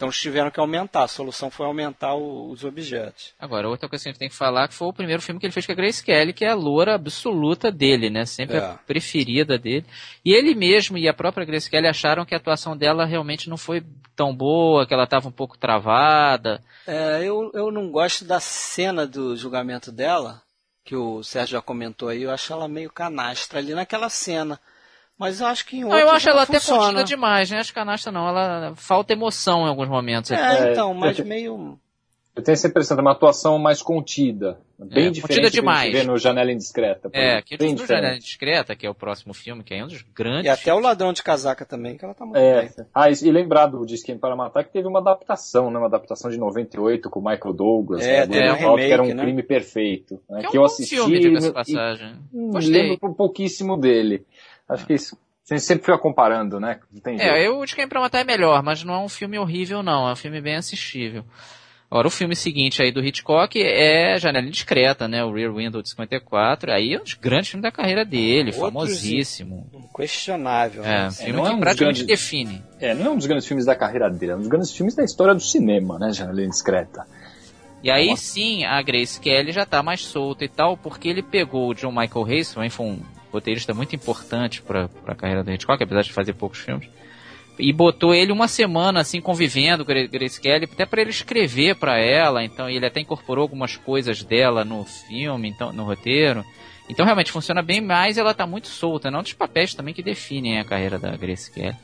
Então 0.00 0.08
eles 0.08 0.18
tiveram 0.18 0.50
que 0.50 0.58
aumentar. 0.58 1.02
A 1.02 1.08
solução 1.08 1.50
foi 1.50 1.66
aumentar 1.66 2.14
o- 2.14 2.48
os 2.50 2.64
objetos. 2.64 3.34
Agora, 3.38 3.68
outra 3.68 3.86
coisa 3.86 4.02
que 4.02 4.08
a 4.08 4.12
gente 4.12 4.18
tem 4.18 4.30
que 4.30 4.34
falar 4.34 4.66
que 4.66 4.72
foi 4.72 4.88
o 4.88 4.94
primeiro 4.94 5.20
filme 5.20 5.38
que 5.38 5.44
ele 5.44 5.52
fez 5.52 5.66
com 5.66 5.72
a 5.72 5.74
Grace 5.74 6.02
Kelly, 6.02 6.32
que 6.32 6.42
é 6.42 6.48
a 6.48 6.54
loura 6.54 6.94
absoluta 6.94 7.70
dele, 7.70 8.08
né? 8.08 8.24
Sempre 8.24 8.56
É. 8.56 8.60
a 8.60 8.72
preferida 8.86 9.58
dele. 9.58 9.84
E 10.24 10.32
ele 10.32 10.54
mesmo 10.54 10.96
e 10.96 11.06
a 11.06 11.12
própria 11.12 11.44
Grace 11.44 11.68
Kelly 11.68 11.86
acharam 11.86 12.24
que 12.24 12.34
a 12.34 12.38
atuação 12.38 12.74
dela 12.74 13.04
realmente 13.04 13.50
não 13.50 13.58
foi 13.58 13.82
tão 14.16 14.34
boa, 14.34 14.86
que 14.86 14.94
ela 14.94 15.04
estava 15.04 15.28
um 15.28 15.32
pouco 15.32 15.58
travada. 15.58 16.62
É, 16.86 17.22
eu, 17.22 17.50
eu 17.52 17.70
não 17.70 17.90
gosto 17.90 18.24
da 18.24 18.40
cena 18.40 19.06
do 19.06 19.36
julgamento 19.36 19.92
dela, 19.92 20.40
que 20.82 20.96
o 20.96 21.22
Sérgio 21.22 21.58
já 21.58 21.60
comentou 21.60 22.08
aí. 22.08 22.22
Eu 22.22 22.30
acho 22.30 22.50
ela 22.50 22.66
meio 22.66 22.90
canastra 22.90 23.58
ali 23.58 23.74
naquela 23.74 24.08
cena. 24.08 24.58
Mas 25.20 25.38
eu 25.38 25.46
acho 25.46 25.66
que 25.66 25.76
em 25.76 25.80
Não, 25.82 25.88
outros 25.90 26.02
eu 26.02 26.10
acho 26.16 26.30
ela 26.30 26.42
até 26.44 26.54
funciona. 26.58 26.80
contida 26.82 27.04
demais, 27.04 27.50
né? 27.50 27.58
Acho 27.58 27.74
canasta 27.74 28.10
não, 28.10 28.26
ela 28.26 28.72
falta 28.74 29.12
emoção 29.12 29.66
em 29.66 29.68
alguns 29.68 29.88
momentos. 29.88 30.30
É, 30.30 30.34
É, 30.68 30.72
então, 30.72 30.94
mas 30.94 31.18
eu- 31.18 31.26
meio... 31.26 31.78
Eu 32.34 32.44
tenho 32.44 32.54
essa 32.54 32.68
impressão 32.68 32.96
de 32.96 33.02
uma 33.02 33.10
atuação 33.10 33.58
mais 33.58 33.82
contida. 33.82 34.60
Bem 34.78 35.08
É, 35.08 35.10
diferente 35.10 35.20
contida 35.20 35.40
do 35.48 35.50
que 35.52 35.58
a 35.58 35.60
demais. 35.60 35.82
gente 35.92 35.92
vê 35.92 36.04
no 36.04 36.16
Janela 36.16 36.50
Indiscreta. 36.52 37.10
É, 37.12 37.42
que 37.42 37.56
do 37.56 37.64
Janela 37.64 37.76
diferente. 37.84 38.20
Discreta, 38.22 38.76
que 38.76 38.86
é 38.86 38.90
o 38.90 38.94
próximo 38.94 39.34
filme, 39.34 39.62
que 39.64 39.74
é 39.74 39.84
um 39.84 39.88
dos 39.88 40.00
grandes. 40.14 40.46
E 40.46 40.48
até 40.48 40.72
o 40.72 40.78
ladrão 40.78 41.12
de 41.12 41.22
casaca 41.24 41.66
também, 41.66 41.98
que 41.98 42.04
ela 42.04 42.14
tá 42.14 42.24
muito 42.24 42.38
É. 42.38 42.62
bem. 42.62 42.70
Ah, 42.94 43.10
e 43.10 43.14
e 43.20 43.30
lembrar 43.32 43.66
do 43.66 43.84
Disque 43.84 44.14
para 44.14 44.34
Matar 44.36 44.64
que 44.64 44.72
teve 44.72 44.86
uma 44.88 45.00
adaptação, 45.00 45.70
né? 45.70 45.76
Uma 45.78 45.88
adaptação 45.88 46.30
de 46.30 46.38
98 46.38 47.10
com 47.10 47.18
o 47.20 47.24
Michael 47.28 47.52
Douglas, 47.52 48.00
É, 48.06 48.20
né? 48.20 48.26
Glenn 48.26 48.54
um 48.54 48.58
Fowle, 48.58 48.86
que 48.86 48.92
era 48.92 49.02
um 49.02 49.06
remake, 49.06 49.16
né? 49.18 49.22
crime 49.24 49.42
perfeito. 49.42 50.20
Né? 50.30 50.38
Que 50.40 50.46
é 50.46 50.48
um 50.48 50.52
que 50.52 50.58
eu 50.58 50.64
assisti 50.64 50.94
filme, 50.96 51.18
diga-se 51.18 51.48
e- 51.48 51.52
passagem. 51.52 52.14
Hum, 52.32 52.50
Gostei. 52.52 52.72
lembro 52.72 53.10
um 53.10 53.12
pouquíssimo 53.14 53.76
dele. 53.76 54.24
Acho 54.70 54.86
que 54.86 54.94
isso. 54.94 55.16
A 55.50 55.54
gente 55.54 55.64
sempre 55.64 55.84
fica 55.84 55.98
comparando, 55.98 56.60
né? 56.60 56.78
É, 57.18 57.44
eu 57.46 57.64
de 57.64 57.74
Quem 57.74 57.88
Pra 57.88 58.00
Matar 58.00 58.20
é 58.20 58.24
melhor, 58.24 58.62
mas 58.62 58.84
não 58.84 58.94
é 58.94 58.98
um 58.98 59.08
filme 59.08 59.36
horrível 59.38 59.82
não, 59.82 60.08
é 60.08 60.12
um 60.12 60.16
filme 60.16 60.40
bem 60.40 60.54
assistível. 60.56 61.24
Agora, 61.90 62.06
o 62.06 62.10
filme 62.10 62.36
seguinte 62.36 62.80
aí 62.80 62.92
do 62.92 63.04
Hitchcock 63.04 63.60
é 63.60 64.16
Janela 64.16 64.46
Indiscreta, 64.46 65.08
né? 65.08 65.24
O 65.24 65.32
Rear 65.34 65.52
Window 65.52 65.82
de 65.82 65.90
54. 65.90 66.70
Aí 66.72 66.94
é 66.94 67.00
um 67.00 67.02
dos 67.02 67.14
grandes 67.14 67.50
filmes 67.50 67.64
da 67.64 67.72
carreira 67.72 68.04
dele, 68.04 68.52
Outros- 68.52 68.58
famosíssimo. 68.60 69.66
Questionável. 69.96 70.84
É, 70.84 70.86
né? 70.86 71.08
um 71.08 71.10
filme 71.10 71.32
não 71.32 71.44
é 71.44 71.48
que 71.48 71.50
um 71.50 71.56
dos 71.56 71.60
praticamente 71.64 72.04
grandes- 72.04 72.06
define. 72.06 72.62
É, 72.78 72.94
não 72.94 73.06
é 73.06 73.10
um 73.10 73.16
dos 73.16 73.26
grandes 73.26 73.48
filmes 73.48 73.66
da 73.66 73.74
carreira 73.74 74.08
dele, 74.08 74.30
é 74.30 74.34
um 74.36 74.38
dos 74.38 74.46
grandes 74.48 74.70
filmes 74.70 74.94
da 74.94 75.02
história 75.02 75.34
do 75.34 75.40
cinema, 75.40 75.98
né? 75.98 76.12
Janela 76.12 76.40
Indiscreta. 76.44 77.04
E 77.82 77.90
aí 77.90 78.16
sim, 78.16 78.64
a 78.64 78.80
Grace 78.82 79.18
Kelly 79.18 79.50
já 79.50 79.66
tá 79.66 79.82
mais 79.82 80.00
solta 80.04 80.44
e 80.44 80.48
tal, 80.48 80.76
porque 80.76 81.08
ele 81.08 81.22
pegou 81.24 81.70
o 81.70 81.74
John 81.74 81.90
Michael 81.90 82.24
Hayes, 82.26 82.54
também 82.54 82.70
foi 82.70 82.86
um 82.86 83.00
roteirista 83.32 83.74
muito 83.74 83.94
importante 83.94 84.62
para 84.62 84.88
a 85.06 85.14
carreira 85.14 85.42
do 85.42 85.50
Hitchcock, 85.50 85.82
apesar 85.82 86.02
de 86.02 86.12
fazer 86.12 86.32
poucos 86.34 86.58
filmes. 86.58 86.88
E 87.58 87.72
botou 87.72 88.14
ele 88.14 88.32
uma 88.32 88.48
semana 88.48 89.00
assim 89.00 89.20
convivendo 89.20 89.84
com 89.84 89.92
Grace 89.92 90.40
Kelly, 90.40 90.64
até 90.64 90.86
para 90.86 91.02
ele 91.02 91.10
escrever 91.10 91.76
para 91.76 91.98
ela. 91.98 92.42
Então 92.42 92.68
ele 92.68 92.86
até 92.86 93.00
incorporou 93.00 93.42
algumas 93.42 93.76
coisas 93.76 94.22
dela 94.22 94.64
no 94.64 94.84
filme, 94.84 95.48
então 95.48 95.72
no 95.72 95.84
roteiro. 95.84 96.44
Então 96.88 97.04
realmente 97.04 97.30
funciona 97.30 97.62
bem 97.62 97.80
mais, 97.80 98.18
ela 98.18 98.34
tá 98.34 98.46
muito 98.46 98.66
solta, 98.66 99.10
não 99.10 99.22
dos 99.22 99.32
papéis 99.32 99.74
também 99.74 99.94
que 99.94 100.02
definem 100.02 100.58
a 100.58 100.64
carreira 100.64 100.98
da 100.98 101.16
Grace 101.16 101.52
Kelly. 101.52 101.76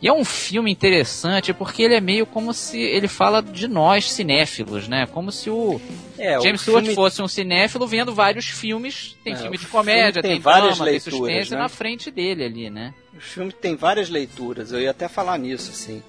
E 0.00 0.06
é 0.08 0.12
um 0.12 0.24
filme 0.26 0.70
interessante 0.70 1.54
porque 1.54 1.82
ele 1.82 1.94
é 1.94 2.00
meio 2.00 2.26
como 2.26 2.52
se 2.52 2.78
ele 2.78 3.08
fala 3.08 3.42
de 3.42 3.66
nós 3.66 4.12
cinéfilos, 4.12 4.86
né? 4.88 5.06
Como 5.06 5.32
se 5.32 5.48
o 5.48 5.80
É, 6.18 6.38
James 6.40 6.60
Stewart 6.60 6.82
filme- 6.84 6.94
fosse 6.94 7.22
um 7.22 7.28
cinéfilo 7.28 7.86
vendo 7.86 8.14
vários 8.14 8.44
filmes. 8.46 9.16
Tem 9.24 9.32
É, 9.32 9.36
filme 9.36 9.56
de 9.56 9.66
comédia, 9.66 10.12
filme 10.20 10.22
tem 10.22 10.32
tem, 10.32 10.40
várias 10.40 10.76
drama, 10.76 10.84
leituras, 10.90 11.04
tem 11.04 11.18
suspense 11.18 11.50
né? 11.52 11.58
na 11.58 11.68
frente 11.70 12.10
dele 12.10 12.44
ali, 12.44 12.68
né? 12.68 12.92
O 13.16 13.20
filme 13.20 13.50
tem 13.52 13.74
várias 13.74 14.10
leituras, 14.10 14.70
eu 14.70 14.80
ia 14.82 14.90
até 14.90 15.08
falar 15.08 15.38
nisso, 15.38 15.70
assim. 15.70 16.02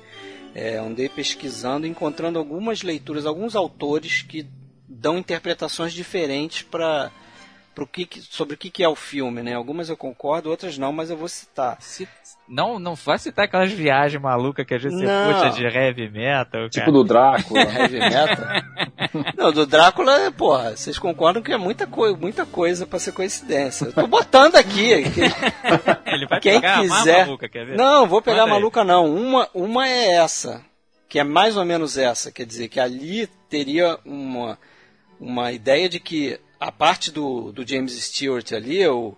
É, 0.54 0.76
andei 0.78 1.08
pesquisando, 1.08 1.88
encontrando 1.88 2.38
algumas 2.40 2.82
leituras, 2.84 3.26
alguns 3.26 3.56
autores 3.56 4.22
que 4.22 4.46
dão 4.90 5.18
interpretações 5.18 5.94
diferentes 5.94 6.62
para 6.64 7.10
que, 7.86 8.06
que- 8.06 8.22
sobre 8.22 8.56
o 8.56 8.58
que, 8.58 8.70
que 8.72 8.84
é 8.84 8.88
o 8.90 8.96
filme, 8.96 9.44
né? 9.44 9.54
Algumas 9.54 9.90
eu 9.90 9.98
concordo, 9.98 10.50
outras 10.50 10.78
não, 10.78 10.92
mas 10.94 11.10
eu 11.10 11.18
vou 11.18 11.28
citar. 11.28 11.78
Se- 11.82 12.08
não, 12.48 12.80
não 12.80 12.96
vai 12.96 13.20
citar 13.20 13.44
aquelas 13.46 13.72
viagens 13.74 14.22
malucas 14.22 14.66
que 14.66 14.74
a 14.74 14.78
gente 14.78 14.96
Não. 14.96 15.34
puxa 15.34 15.50
de 15.50 15.66
heavy 15.66 16.10
metal. 16.10 16.70
Tipo 16.70 16.92
do 16.94 17.04
Drácula. 17.04 17.60
Heavy 17.62 18.00
metal? 18.00 18.46
Não, 19.38 19.52
do 19.52 19.66
Drácula, 19.66 20.32
porra, 20.32 20.76
vocês 20.76 20.98
concordam 20.98 21.42
que 21.44 21.52
é 21.52 21.58
muita, 21.58 21.86
coi 21.86 22.14
muita 22.16 22.46
coisa 22.46 22.86
para 22.88 23.00
ser 23.00 23.12
coincidência. 23.12 23.86
Eu 23.86 23.94
tô 23.94 24.08
botando 24.08 24.56
aqui. 24.56 24.92
Ele 26.06 26.26
vai 26.28 26.40
Quem 26.40 26.54
pegar 26.62 26.82
quiser. 26.82 27.26
maluca, 27.26 27.50
quer 27.50 27.66
ver? 27.66 27.78
Não, 27.78 28.08
vou 28.08 28.22
pegar 28.22 28.44
a 28.44 28.46
Manda 28.46 28.54
aí. 28.56 28.60
maluca 28.62 28.84
não. 28.84 29.14
Uma, 29.14 29.50
uma 29.54 29.88
é 29.88 30.14
essa, 30.16 30.62
que 31.10 31.20
é 31.20 31.24
mais 31.24 31.58
ou 31.58 31.66
menos 31.66 31.98
essa. 31.98 32.32
Quer 32.32 32.46
dizer, 32.46 32.68
que 32.70 32.80
ali 32.80 33.28
teria 33.50 33.98
uma, 34.06 34.58
uma 35.20 35.52
ideia 35.52 35.88
de 35.90 36.00
que 36.00 36.40
a 36.60 36.72
parte 36.72 37.12
do, 37.12 37.52
do 37.52 37.68
James 37.68 37.94
Stewart 37.94 38.52
ali, 38.52 38.86
o, 38.88 39.16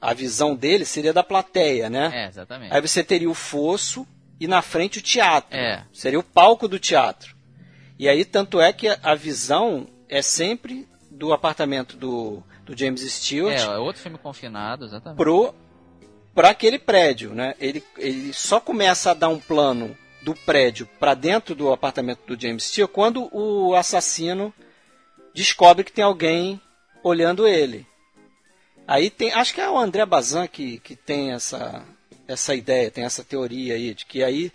a 0.00 0.14
visão 0.14 0.54
dele 0.54 0.84
seria 0.84 1.12
da 1.12 1.22
plateia, 1.22 1.90
né? 1.90 2.10
É, 2.12 2.28
exatamente. 2.28 2.74
Aí 2.74 2.80
você 2.80 3.04
teria 3.04 3.30
o 3.30 3.34
fosso 3.34 4.06
e 4.38 4.46
na 4.46 4.62
frente 4.62 4.98
o 4.98 5.02
teatro. 5.02 5.56
É. 5.56 5.84
Seria 5.92 6.18
o 6.18 6.22
palco 6.22 6.66
do 6.66 6.78
teatro. 6.78 7.36
E 7.98 8.08
aí, 8.08 8.24
tanto 8.24 8.60
é 8.60 8.72
que 8.72 8.88
a, 8.88 9.14
visão 9.14 9.86
é 10.08 10.22
sempre 10.22 10.88
do 11.10 11.34
apartamento 11.34 11.98
do, 11.98 12.42
do 12.64 12.76
James 12.76 13.02
Stewart 13.02 13.60
É, 13.60 13.62
é 13.62 13.78
outro 13.78 14.00
filme 14.00 14.16
confinado, 14.16 14.86
exatamente. 14.86 15.18
pro 15.18 15.54
para 16.34 16.50
aquele 16.50 16.78
prédio, 16.78 17.34
né? 17.34 17.54
Ele, 17.60 17.84
ele 17.98 18.32
só 18.32 18.60
começa 18.60 19.10
a 19.10 19.14
dar 19.14 19.28
um 19.28 19.38
plano 19.38 19.94
do 20.22 20.34
prédio 20.34 20.88
para 20.98 21.12
dentro 21.12 21.54
do 21.54 21.72
apartamento 21.72 22.20
do 22.26 22.40
James 22.40 22.64
Stewart 22.64 22.90
quando 22.90 23.28
o 23.36 23.74
assassino 23.74 24.54
descobre 25.34 25.84
que 25.84 25.92
tem 25.92 26.04
alguém 26.04 26.60
olhando 27.02 27.46
ele. 27.46 27.86
Aí 28.86 29.10
tem, 29.10 29.32
acho 29.32 29.54
que 29.54 29.60
é 29.60 29.70
o 29.70 29.78
André 29.78 30.04
Bazin 30.04 30.46
que, 30.46 30.78
que 30.80 30.96
tem 30.96 31.32
essa 31.32 31.84
essa 32.26 32.54
ideia, 32.54 32.90
tem 32.90 33.04
essa 33.04 33.24
teoria 33.24 33.74
aí 33.74 33.92
de 33.92 34.06
que 34.06 34.22
aí 34.22 34.52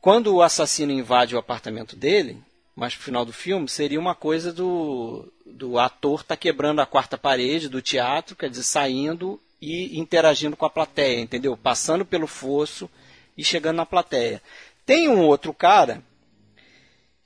quando 0.00 0.34
o 0.34 0.42
assassino 0.42 0.92
invade 0.92 1.36
o 1.36 1.38
apartamento 1.38 1.94
dele, 1.94 2.42
mas 2.74 2.94
no 2.94 3.02
final 3.02 3.24
do 3.24 3.32
filme 3.32 3.68
seria 3.68 4.00
uma 4.00 4.14
coisa 4.14 4.52
do, 4.52 5.30
do 5.44 5.78
ator 5.78 6.22
tá 6.22 6.36
quebrando 6.36 6.80
a 6.80 6.86
quarta 6.86 7.18
parede 7.18 7.68
do 7.68 7.82
teatro, 7.82 8.34
quer 8.34 8.48
dizer, 8.48 8.62
saindo 8.62 9.38
e 9.60 9.98
interagindo 9.98 10.56
com 10.56 10.64
a 10.64 10.70
plateia, 10.70 11.20
entendeu? 11.20 11.54
Passando 11.56 12.04
pelo 12.04 12.26
fosso 12.26 12.90
e 13.36 13.44
chegando 13.44 13.76
na 13.76 13.84
plateia. 13.84 14.42
Tem 14.86 15.08
um 15.08 15.20
outro 15.20 15.52
cara 15.52 16.02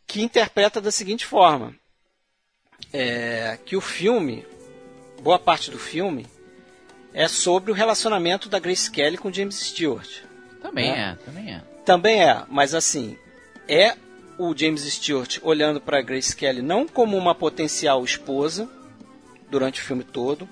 que 0.06 0.20
interpreta 0.20 0.80
da 0.80 0.90
seguinte 0.90 1.24
forma: 1.24 1.74
é, 2.92 3.58
que 3.64 3.76
o 3.76 3.80
filme, 3.80 4.46
boa 5.22 5.38
parte 5.38 5.70
do 5.70 5.78
filme, 5.78 6.26
é 7.12 7.28
sobre 7.28 7.70
o 7.70 7.74
relacionamento 7.74 8.48
da 8.48 8.58
Grace 8.58 8.90
Kelly 8.90 9.16
com 9.16 9.32
James 9.32 9.56
Stewart. 9.56 10.22
Também 10.60 10.90
né? 10.90 11.18
é, 11.20 11.24
também 11.24 11.54
é. 11.54 11.62
Também 11.84 12.22
é, 12.22 12.42
mas 12.48 12.74
assim, 12.74 13.16
é 13.68 13.96
o 14.38 14.56
James 14.56 14.82
Stewart 14.82 15.38
olhando 15.42 15.80
para 15.80 16.02
Grace 16.02 16.34
Kelly 16.34 16.62
não 16.62 16.88
como 16.88 17.16
uma 17.16 17.34
potencial 17.34 18.04
esposa 18.04 18.68
durante 19.50 19.80
o 19.80 19.84
filme 19.84 20.02
todo. 20.02 20.48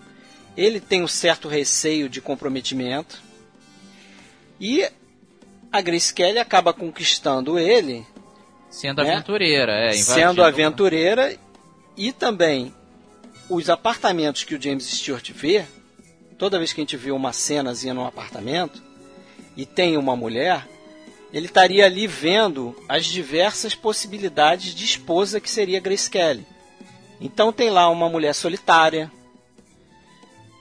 Ele 0.56 0.80
tem 0.80 1.02
um 1.02 1.08
certo 1.08 1.48
receio 1.48 2.08
de 2.08 2.20
comprometimento. 2.20 3.20
E 4.60 4.86
a 5.72 5.80
Grace 5.80 6.12
Kelly 6.12 6.38
acaba 6.38 6.72
conquistando 6.72 7.58
ele. 7.58 8.06
Sendo 8.70 9.02
né? 9.02 9.12
aventureira, 9.12 9.72
é. 9.72 9.92
Sendo 9.92 10.42
aventureira. 10.44 11.36
E 11.96 12.12
também 12.12 12.74
os 13.48 13.68
apartamentos 13.68 14.44
que 14.44 14.54
o 14.54 14.62
James 14.62 14.86
Stewart 14.86 15.30
vê. 15.32 15.64
Toda 16.38 16.58
vez 16.58 16.72
que 16.72 16.80
a 16.80 16.82
gente 16.82 16.96
vê 16.96 17.12
uma 17.12 17.32
cenazinha 17.32 17.94
num 17.94 18.06
apartamento 18.06 18.82
e 19.56 19.64
tem 19.64 19.96
uma 19.96 20.16
mulher, 20.16 20.66
ele 21.32 21.46
estaria 21.46 21.86
ali 21.86 22.06
vendo 22.06 22.74
as 22.88 23.06
diversas 23.06 23.74
possibilidades 23.74 24.74
de 24.74 24.84
esposa 24.84 25.40
que 25.40 25.50
seria 25.50 25.80
Grace 25.80 26.10
Kelly. 26.10 26.46
Então 27.20 27.52
tem 27.52 27.70
lá 27.70 27.88
uma 27.88 28.08
mulher 28.08 28.34
solitária. 28.34 29.10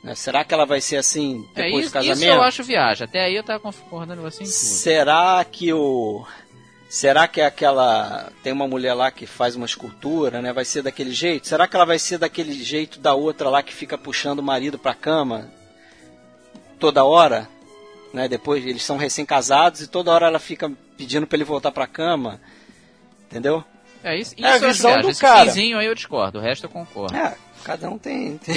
Né? 0.04 0.14
Será 0.14 0.44
que 0.44 0.54
ela 0.54 0.66
vai 0.66 0.82
ser 0.82 0.98
assim 0.98 1.48
é, 1.56 1.64
depois 1.64 1.74
é, 1.74 1.80
isso, 1.80 1.90
do 1.90 1.94
casamento? 1.94 2.20
Isso 2.20 2.30
eu 2.30 2.42
acho 2.44 2.64
viagem. 2.64 3.06
Até 3.06 3.26
aí 3.26 3.36
eu 3.36 3.44
tava 3.44 3.60
concordando 3.60 4.22
com 4.22 4.30
você 4.30 4.44
em 4.44 4.46
tudo. 4.46 4.54
Será 4.54 5.44
que 5.44 5.74
o 5.74 6.26
Será 6.92 7.28
que 7.28 7.40
é 7.40 7.46
aquela 7.46 8.30
tem 8.44 8.52
uma 8.52 8.68
mulher 8.68 8.94
lá 8.94 9.10
que 9.10 9.26
faz 9.26 9.56
uma 9.56 9.66
escultura, 9.66 10.42
né? 10.42 10.52
Vai 10.52 10.66
ser 10.66 10.82
daquele 10.82 11.12
jeito? 11.12 11.48
Será 11.48 11.68
que 11.68 11.76
ela 11.76 11.86
vai 11.86 11.98
ser 11.98 12.18
daquele 12.18 12.54
jeito 12.54 13.00
da 13.00 13.14
outra 13.14 13.50
lá 13.50 13.64
que 13.64 13.74
fica 13.74 13.98
puxando 13.98 14.40
o 14.40 14.44
marido 14.44 14.78
para 14.78 14.94
cama 14.94 15.50
toda 16.78 17.06
hora? 17.06 17.48
né? 18.14 18.28
Depois 18.28 18.66
eles 18.66 18.84
são 18.84 18.98
recém-casados 18.98 19.82
e 19.82 19.88
toda 19.88 20.12
hora 20.12 20.28
ela 20.28 20.40
fica 20.40 20.72
pedindo 20.98 21.26
para 21.26 21.38
ele 21.38 21.44
voltar 21.44 21.72
para 21.72 21.88
cama, 21.88 22.40
entendeu? 23.26 23.64
É 24.04 24.18
isso. 24.18 24.34
isso 24.36 24.48
é 24.48 24.54
a 24.54 24.58
visão 24.58 25.02
do 25.02 25.10
Esse 25.10 25.22
cara. 25.22 25.52
aí 25.52 25.86
eu 25.86 25.96
discordo, 25.96 26.40
o 26.40 26.42
resto 26.42 26.66
eu 26.66 26.70
concordo. 26.70 27.16
É, 27.16 27.36
cada 27.64 27.90
um 27.90 27.98
tem, 27.98 28.38
tem, 28.38 28.56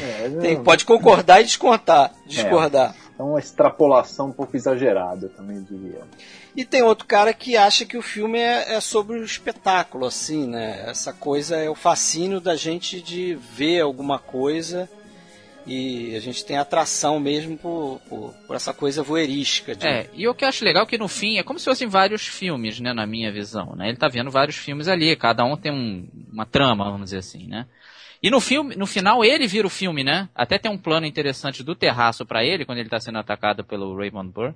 é, 0.00 0.28
tem 0.40 0.62
pode 0.62 0.84
concordar 0.84 1.40
e 1.40 1.44
discordar, 1.44 2.12
discordar. 2.26 2.94
É, 3.22 3.24
é 3.24 3.24
uma 3.24 3.38
extrapolação 3.38 4.28
um 4.28 4.32
pouco 4.32 4.56
exagerada, 4.56 5.28
também 5.28 5.62
diria. 5.62 6.02
E 6.54 6.64
tem 6.64 6.82
outro 6.82 7.06
cara 7.06 7.32
que 7.32 7.56
acha 7.56 7.84
que 7.84 7.96
o 7.96 8.02
filme 8.02 8.38
é, 8.38 8.74
é, 8.74 8.80
sobre 8.80 9.18
o 9.18 9.24
espetáculo, 9.24 10.04
assim, 10.04 10.46
né? 10.46 10.84
Essa 10.86 11.12
coisa 11.12 11.56
é 11.56 11.70
o 11.70 11.74
fascínio 11.74 12.40
da 12.40 12.56
gente 12.56 13.00
de 13.00 13.34
ver 13.34 13.80
alguma 13.80 14.18
coisa 14.18 14.88
e 15.66 16.14
a 16.16 16.20
gente 16.20 16.44
tem 16.44 16.58
atração 16.58 17.20
mesmo 17.20 17.56
por, 17.56 18.00
por, 18.08 18.34
por 18.46 18.56
essa 18.56 18.74
coisa 18.74 19.02
voyeurística. 19.02 19.74
De... 19.74 19.86
É, 19.86 20.10
e 20.12 20.26
o 20.26 20.34
que 20.34 20.44
eu 20.44 20.48
acho 20.48 20.64
legal 20.64 20.82
é 20.82 20.86
que 20.86 20.98
no 20.98 21.08
fim 21.08 21.38
é 21.38 21.42
como 21.42 21.58
se 21.58 21.64
fossem 21.66 21.88
vários 21.88 22.26
filmes, 22.26 22.80
né, 22.80 22.92
na 22.92 23.06
minha 23.06 23.30
visão, 23.30 23.74
né? 23.76 23.88
Ele 23.88 23.96
tá 23.96 24.08
vendo 24.08 24.30
vários 24.30 24.56
filmes 24.56 24.88
ali, 24.88 25.14
cada 25.16 25.44
um 25.44 25.56
tem 25.56 25.72
um, 25.72 26.08
uma 26.32 26.44
trama, 26.44 26.84
vamos 26.84 27.04
dizer 27.04 27.18
assim, 27.18 27.46
né? 27.46 27.66
E 28.22 28.30
no 28.30 28.40
filme, 28.40 28.76
no 28.76 28.86
final 28.86 29.24
ele 29.24 29.48
vira 29.48 29.66
o 29.66 29.70
filme, 29.70 30.04
né? 30.04 30.28
Até 30.34 30.56
tem 30.56 30.70
um 30.70 30.78
plano 30.78 31.06
interessante 31.06 31.64
do 31.64 31.74
terraço 31.74 32.24
para 32.24 32.44
ele 32.44 32.64
quando 32.64 32.78
ele 32.78 32.88
tá 32.88 33.00
sendo 33.00 33.18
atacado 33.18 33.64
pelo 33.64 33.96
Raymond 33.96 34.32
Burr. 34.32 34.54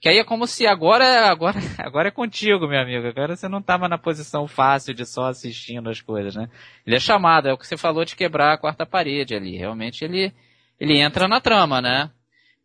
Que 0.00 0.08
aí 0.08 0.18
é 0.18 0.24
como 0.24 0.46
se 0.46 0.64
agora, 0.64 1.28
agora, 1.28 1.58
agora 1.78 2.08
é 2.08 2.12
contigo, 2.12 2.68
meu 2.68 2.80
amigo. 2.80 3.08
Agora 3.08 3.34
você 3.34 3.48
não 3.48 3.60
tava 3.60 3.88
na 3.88 3.98
posição 3.98 4.46
fácil 4.46 4.94
de 4.94 5.04
só 5.04 5.26
assistindo 5.26 5.90
as 5.90 6.00
coisas, 6.00 6.36
né? 6.36 6.48
Ele 6.86 6.94
é 6.94 7.00
chamado, 7.00 7.48
é 7.48 7.52
o 7.52 7.58
que 7.58 7.66
você 7.66 7.76
falou 7.76 8.04
de 8.04 8.14
quebrar 8.14 8.52
a 8.52 8.58
quarta 8.58 8.86
parede 8.86 9.34
ali. 9.34 9.56
Realmente 9.56 10.04
ele, 10.04 10.32
ele 10.78 11.00
entra 11.00 11.26
na 11.26 11.40
trama, 11.40 11.80
né? 11.80 12.12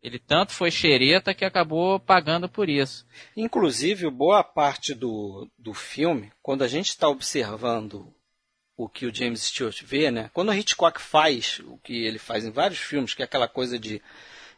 Ele 0.03 0.19
tanto 0.19 0.51
foi 0.51 0.69
xereta 0.69 1.33
que 1.33 1.45
acabou 1.45 1.99
pagando 1.99 2.47
por 2.47 2.69
isso. 2.69 3.07
Inclusive, 3.35 4.07
boa 4.11 4.43
parte 4.43 4.93
do, 4.93 5.49
do 5.57 5.73
filme, 5.73 6.29
quando 6.43 6.61
a 6.61 6.67
gente 6.67 6.89
está 6.89 7.07
observando 7.07 8.13
o 8.75 8.89
que 8.89 9.05
o 9.05 9.13
James 9.13 9.43
Stewart 9.43 9.81
vê, 9.83 10.09
né? 10.09 10.29
Quando 10.33 10.49
o 10.49 10.53
Hitchcock 10.53 11.01
faz 11.01 11.59
o 11.65 11.77
que 11.77 12.05
ele 12.05 12.17
faz 12.17 12.45
em 12.45 12.51
vários 12.51 12.79
filmes, 12.79 13.13
que 13.13 13.21
é 13.21 13.25
aquela 13.25 13.47
coisa 13.47 13.77
de 13.77 14.01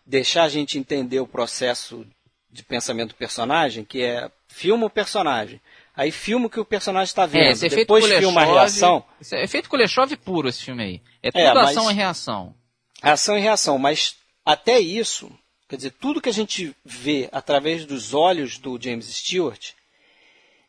deixar 0.05 0.43
a 0.43 0.49
gente 0.49 0.77
entender 0.77 1.19
o 1.19 1.27
processo 1.27 2.05
de 2.49 2.63
pensamento 2.63 3.09
do 3.09 3.15
personagem, 3.15 3.83
que 3.83 4.01
é 4.01 4.31
filma 4.47 4.85
o 4.85 4.89
personagem. 4.89 5.59
Aí 5.95 6.11
filma 6.11 6.47
o 6.47 6.49
que 6.49 6.59
o 6.59 6.65
personagem 6.65 7.09
está 7.09 7.25
vendo. 7.25 7.63
É, 7.63 7.69
depois 7.69 8.05
filma 8.05 8.41
a 8.41 8.45
reação. 8.45 9.03
É 9.31 9.43
efeito 9.43 9.69
Kuleshov 9.69 10.15
puro 10.17 10.47
esse 10.47 10.63
filme 10.63 10.83
aí. 10.83 11.01
É, 11.21 11.27
é 11.27 11.31
tudo 11.31 11.59
é, 11.59 11.61
ação 11.63 11.91
e 11.91 11.93
reação. 11.93 12.55
Ação 13.01 13.37
e 13.37 13.41
reação, 13.41 13.77
mas 13.77 14.15
até 14.45 14.79
isso, 14.79 15.31
quer 15.67 15.75
dizer, 15.75 15.91
tudo 15.91 16.21
que 16.21 16.29
a 16.29 16.33
gente 16.33 16.75
vê 16.83 17.27
através 17.31 17.85
dos 17.85 18.13
olhos 18.13 18.57
do 18.57 18.81
James 18.81 19.07
Stewart 19.07 19.71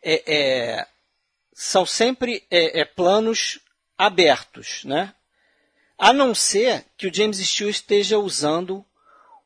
é, 0.02 0.22
é 0.26 0.86
são 1.58 1.86
sempre 1.86 2.44
é, 2.50 2.80
é, 2.80 2.84
planos 2.84 3.58
abertos, 3.96 4.84
né? 4.84 5.14
A 5.98 6.12
não 6.12 6.34
ser 6.34 6.84
que 6.98 7.06
o 7.06 7.14
James 7.14 7.38
Stewart 7.38 7.74
esteja 7.74 8.18
usando 8.18 8.84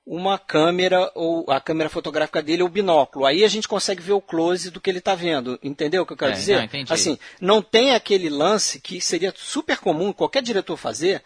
uma 0.05 0.37
câmera 0.37 1.13
ou 1.15 1.49
a 1.49 1.61
câmera 1.61 1.89
fotográfica 1.89 2.43
dele 2.43 2.65
ou 2.65 2.69
binóculo. 2.69 3.25
Aí 3.25 3.45
a 3.45 3.49
gente 3.49 3.69
consegue 3.69 4.03
ver 4.03 4.15
o 4.15 4.21
close 4.21 4.73
do 4.73 4.81
que 4.81 4.91
ele 4.91 4.99
está 4.99 5.15
vendo. 5.15 5.57
Entendeu 5.63 6.03
o 6.03 6.07
que 6.07 6.13
eu 6.13 6.17
quero 6.17 6.33
é, 6.33 6.35
dizer? 6.35 6.69
Não, 6.73 6.85
assim, 6.89 7.17
não 7.41 7.63
tem 7.63 7.95
aquele 7.95 8.29
lance 8.29 8.81
que 8.81 9.01
seria 9.01 9.33
super 9.37 9.79
comum 9.79 10.13
qualquer 10.13 10.43
diretor 10.43 10.77
fazer 10.77 11.23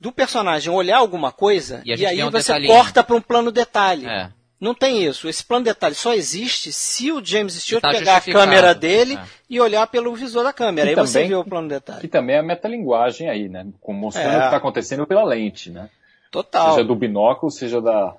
do 0.00 0.10
personagem 0.10 0.72
olhar 0.72 0.96
alguma 0.96 1.30
coisa 1.30 1.82
e, 1.84 1.94
e 1.94 2.06
aí 2.06 2.24
um 2.24 2.30
você 2.30 2.54
detalhinho. 2.54 2.72
corta 2.72 3.04
para 3.04 3.16
um 3.16 3.20
plano 3.20 3.52
detalhe. 3.52 4.06
É. 4.06 4.30
Não 4.58 4.74
tem 4.74 5.04
isso. 5.04 5.28
Esse 5.28 5.44
plano 5.44 5.64
detalhe 5.64 5.94
só 5.94 6.14
existe 6.14 6.72
se 6.72 7.12
o 7.12 7.22
James 7.22 7.54
Stewart 7.54 7.82
tá 7.82 7.90
pegar 7.90 8.16
a 8.16 8.20
câmera 8.20 8.74
dele 8.74 9.14
é. 9.14 9.24
e 9.50 9.60
olhar 9.60 9.86
pelo 9.86 10.14
visor 10.14 10.44
da 10.44 10.52
câmera. 10.52 10.86
Que 10.86 10.90
aí 10.90 10.94
também, 10.94 11.06
você 11.06 11.24
vê 11.26 11.34
o 11.34 11.44
plano 11.44 11.68
detalhe. 11.68 12.00
Que 12.00 12.08
também 12.08 12.36
é 12.36 12.38
a 12.38 12.42
metalinguagem 12.42 13.28
aí, 13.28 13.48
né? 13.48 13.66
Mostrando 13.86 14.32
é. 14.32 14.36
o 14.36 14.40
que 14.40 14.44
está 14.46 14.56
acontecendo 14.56 15.06
pela 15.06 15.24
lente, 15.24 15.70
né? 15.70 15.90
Total. 16.30 16.70
Seja 16.70 16.84
do 16.84 16.94
binóculo, 16.94 17.52
seja 17.52 17.80
da. 17.80 18.14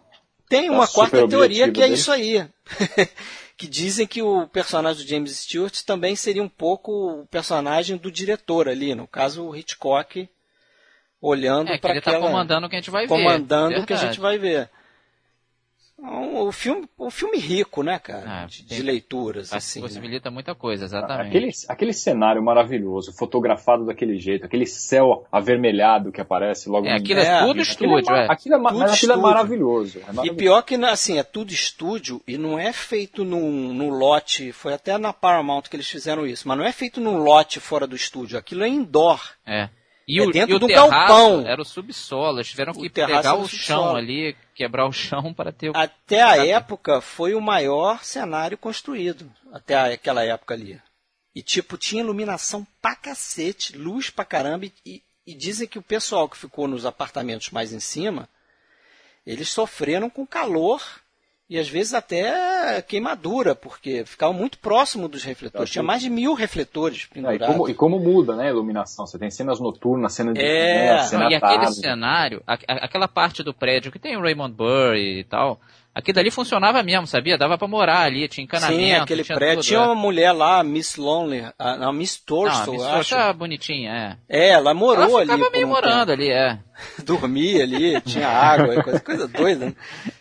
Tem 0.48 0.70
uma 0.70 0.88
quarta 0.88 1.28
teoria 1.28 1.72
que 1.72 1.82
é 1.82 1.88
isso 1.88 2.12
aí. 2.12 2.48
que 3.58 3.68
dizem 3.68 4.06
que 4.06 4.22
o 4.22 4.48
personagem 4.48 5.04
do 5.04 5.10
James 5.10 5.36
Stewart 5.36 5.82
também 5.82 6.16
seria 6.16 6.44
um 6.44 6.50
pouco 6.50 7.22
o 7.22 7.26
personagem 7.26 7.98
do 7.98 8.12
diretor 8.12 8.70
ali, 8.70 8.94
no 8.94 9.08
caso 9.08 9.44
o 9.44 9.56
Hitchcock 9.56 10.30
olhando 11.20 11.72
é, 11.72 11.78
para 11.80 11.92
ele 11.92 12.00
está 12.00 12.20
comandando 12.20 12.68
o 12.68 12.70
que 12.70 12.76
a 12.76 12.80
gente 12.80 12.92
vai 12.92 13.08
comandando 13.08 13.26
ver. 13.28 13.48
Comandando 13.48 13.82
o 13.82 13.86
que 13.88 13.94
a 13.94 13.98
gente 13.98 14.20
vai 14.20 14.38
ver. 14.38 14.70
O 16.00 16.52
filme, 16.52 16.88
o 16.96 17.10
filme 17.10 17.40
rico, 17.40 17.82
né, 17.82 17.98
cara? 17.98 18.44
É, 18.44 18.46
de, 18.46 18.64
de, 18.64 18.84
leituras, 18.84 19.52
assim. 19.52 19.82
Né? 19.82 19.88
Possibilita 19.88 20.30
né? 20.30 20.34
muita 20.36 20.54
coisa, 20.54 20.86
exatamente. 20.86 21.30
Aquele, 21.30 21.52
aquele 21.68 21.94
cenário 21.94 22.42
maravilhoso, 22.44 23.12
fotografado 23.18 23.84
daquele 23.84 24.16
jeito, 24.20 24.46
aquele 24.46 24.68
céu 24.68 25.26
avermelhado 25.32 26.12
que 26.12 26.22
aparece 26.22 26.70
logo 26.70 26.86
é, 26.86 26.92
no 26.92 26.98
Aquilo 26.98 27.20
é 27.20 27.40
tudo 27.40 27.62
estúdio, 27.62 28.16
é. 28.16 28.28
Aquilo, 28.32 28.56
é, 28.56 28.70
tudo 28.70 28.84
aquilo 28.84 29.14
é 29.14 29.16
maravilhoso, 29.16 29.98
é 29.98 30.02
maravilhoso. 30.02 30.24
E 30.24 30.36
pior 30.36 30.62
que, 30.62 30.76
assim, 30.76 31.18
é 31.18 31.24
tudo 31.24 31.52
estúdio 31.52 32.22
e 32.28 32.38
não 32.38 32.60
é 32.60 32.72
feito 32.72 33.26
num, 33.26 33.74
num 33.74 33.90
lote, 33.90 34.52
foi 34.52 34.76
até 34.76 35.00
na 35.00 35.12
Paramount 35.12 35.64
que 35.64 35.76
eles 35.76 35.90
fizeram 35.90 36.28
isso, 36.28 36.48
mas 36.48 36.58
não 36.60 36.66
é 36.66 36.72
feito 36.72 37.02
num 37.02 37.18
lote 37.18 37.60
fora 37.60 37.88
do 37.88 37.96
estúdio, 37.96 38.38
aquilo 38.38 38.64
é 38.64 38.68
indoor. 38.68 39.20
É. 39.44 39.70
E, 40.08 40.20
é 40.20 40.24
o, 40.24 40.32
dentro 40.32 40.54
e 40.54 40.56
o 40.56 40.60
do 40.60 40.68
terraço 40.68 40.90
galpão. 40.90 41.46
Era 41.46 41.62
o 41.62 41.66
subsolo, 41.66 42.38
eles 42.38 42.48
tiveram 42.48 42.74
que 42.74 42.90
pegar 42.90 43.36
o 43.36 43.48
chão 43.48 43.96
ali, 43.96 44.36
quebrar 44.56 44.88
o 44.88 44.94
chão 44.94 45.34
para 45.34 45.52
ter 45.52 45.70
o... 45.70 45.74
Até 45.76 46.22
a 46.22 46.46
época 46.46 47.02
foi 47.02 47.36
o 47.36 47.42
maior 47.42 48.04
cenário 48.04 48.58
construído, 48.58 49.30
até 49.52 49.76
aquela 49.76 50.24
época 50.24 50.54
ali. 50.54 50.82
E 51.36 51.44
tipo, 51.44 51.78
tinha 51.78 52.02
iluminação 52.02 52.66
pra 52.82 52.96
cacete, 52.96 53.78
luz 53.78 54.10
pra 54.10 54.24
caramba, 54.24 54.66
e, 54.86 55.04
e 55.26 55.34
dizem 55.34 55.68
que 55.68 55.78
o 55.78 55.84
pessoal 55.84 56.30
que 56.30 56.38
ficou 56.38 56.68
nos 56.68 56.86
apartamentos 56.86 57.50
mais 57.50 57.74
em 57.74 57.80
cima, 57.80 58.30
eles 59.26 59.50
sofreram 59.50 60.10
com 60.10 60.26
calor 60.26 60.82
e 61.50 61.58
às 61.58 61.70
vezes 61.70 61.94
até 61.94 62.82
queimadura, 62.82 63.56
porque 63.56 64.04
ficava 64.06 64.34
muito 64.34 64.58
próximo 64.58 65.08
dos 65.08 65.24
refletores. 65.24 65.70
Tinha 65.70 65.84
mais 65.84 66.02
de 66.02 66.10
mil 66.10 66.34
refletores 66.34 67.06
pendurados. 67.06 67.42
É, 67.42 67.46
e, 67.46 67.54
como, 67.54 67.70
e, 67.70 67.74
como, 67.74 68.00
muda 68.00 68.36
né, 68.36 68.48
a 68.48 68.50
iluminação? 68.50 69.08
Você 69.08 69.18
tem 69.18 69.32
cenas 69.32 69.60
noturnas, 69.60 70.14
cena 70.14 70.34
de 70.34 70.42
é, 70.42 70.98
né, 70.98 71.04
cena 71.04 71.30
E 71.30 71.36
aquele 71.36 71.68
cenário, 71.72 72.44
a, 72.46 72.54
a, 72.54 72.86
aquela 72.86 73.08
parte 73.08 73.44
do 73.44 73.54
prédio 73.54 73.92
que 73.92 74.00
tem 74.00 74.18
o 74.18 74.22
Raymond 74.22 74.54
Burr 74.54 74.96
e 74.96 75.24
tal, 75.24 75.60
Aquilo 75.98 76.14
dali 76.14 76.30
funcionava 76.30 76.84
mesmo, 76.84 77.08
sabia? 77.08 77.40
Dava 77.40 77.58
para 77.58 77.68
morar 77.68 78.02
ali, 78.02 78.28
tinha 78.28 78.44
encanamento. 78.44 78.80
Sim, 78.80 78.94
aquele 78.94 79.24
tinha 79.24 79.36
prédio. 79.36 79.56
tudo, 79.56 79.66
tinha 79.66 79.80
é. 79.80 79.84
uma 79.84 79.96
mulher 79.96 80.32
lá, 80.32 80.64
Miss 80.64 80.96
Lonely, 80.96 81.48
a, 81.58 81.88
a 81.88 81.92
Miss 81.92 82.18
Torso, 82.18 82.56
Não, 82.56 82.64
a 82.66 82.72
Miss 82.72 82.84
acho. 82.84 82.94
Torso 82.94 83.16
é 83.16 83.34
bonitinha, 83.34 84.20
é. 84.30 84.50
É, 84.50 84.50
ela 84.50 84.76
morou 84.76 85.06
Ela 85.06 85.22
ali. 85.22 85.32
ficava 85.32 85.50
meio 85.50 85.66
um 85.66 85.70
morando 85.72 86.12
ali, 86.12 86.30
é. 86.30 86.50
tempo. 86.50 86.64
Dormia 87.04 87.64
ali, 87.64 88.00
tinha 88.02 88.28
água, 88.28 88.84
coisa, 88.84 89.00
coisa 89.00 89.28
doida. 89.28 89.66
Né? 89.66 89.76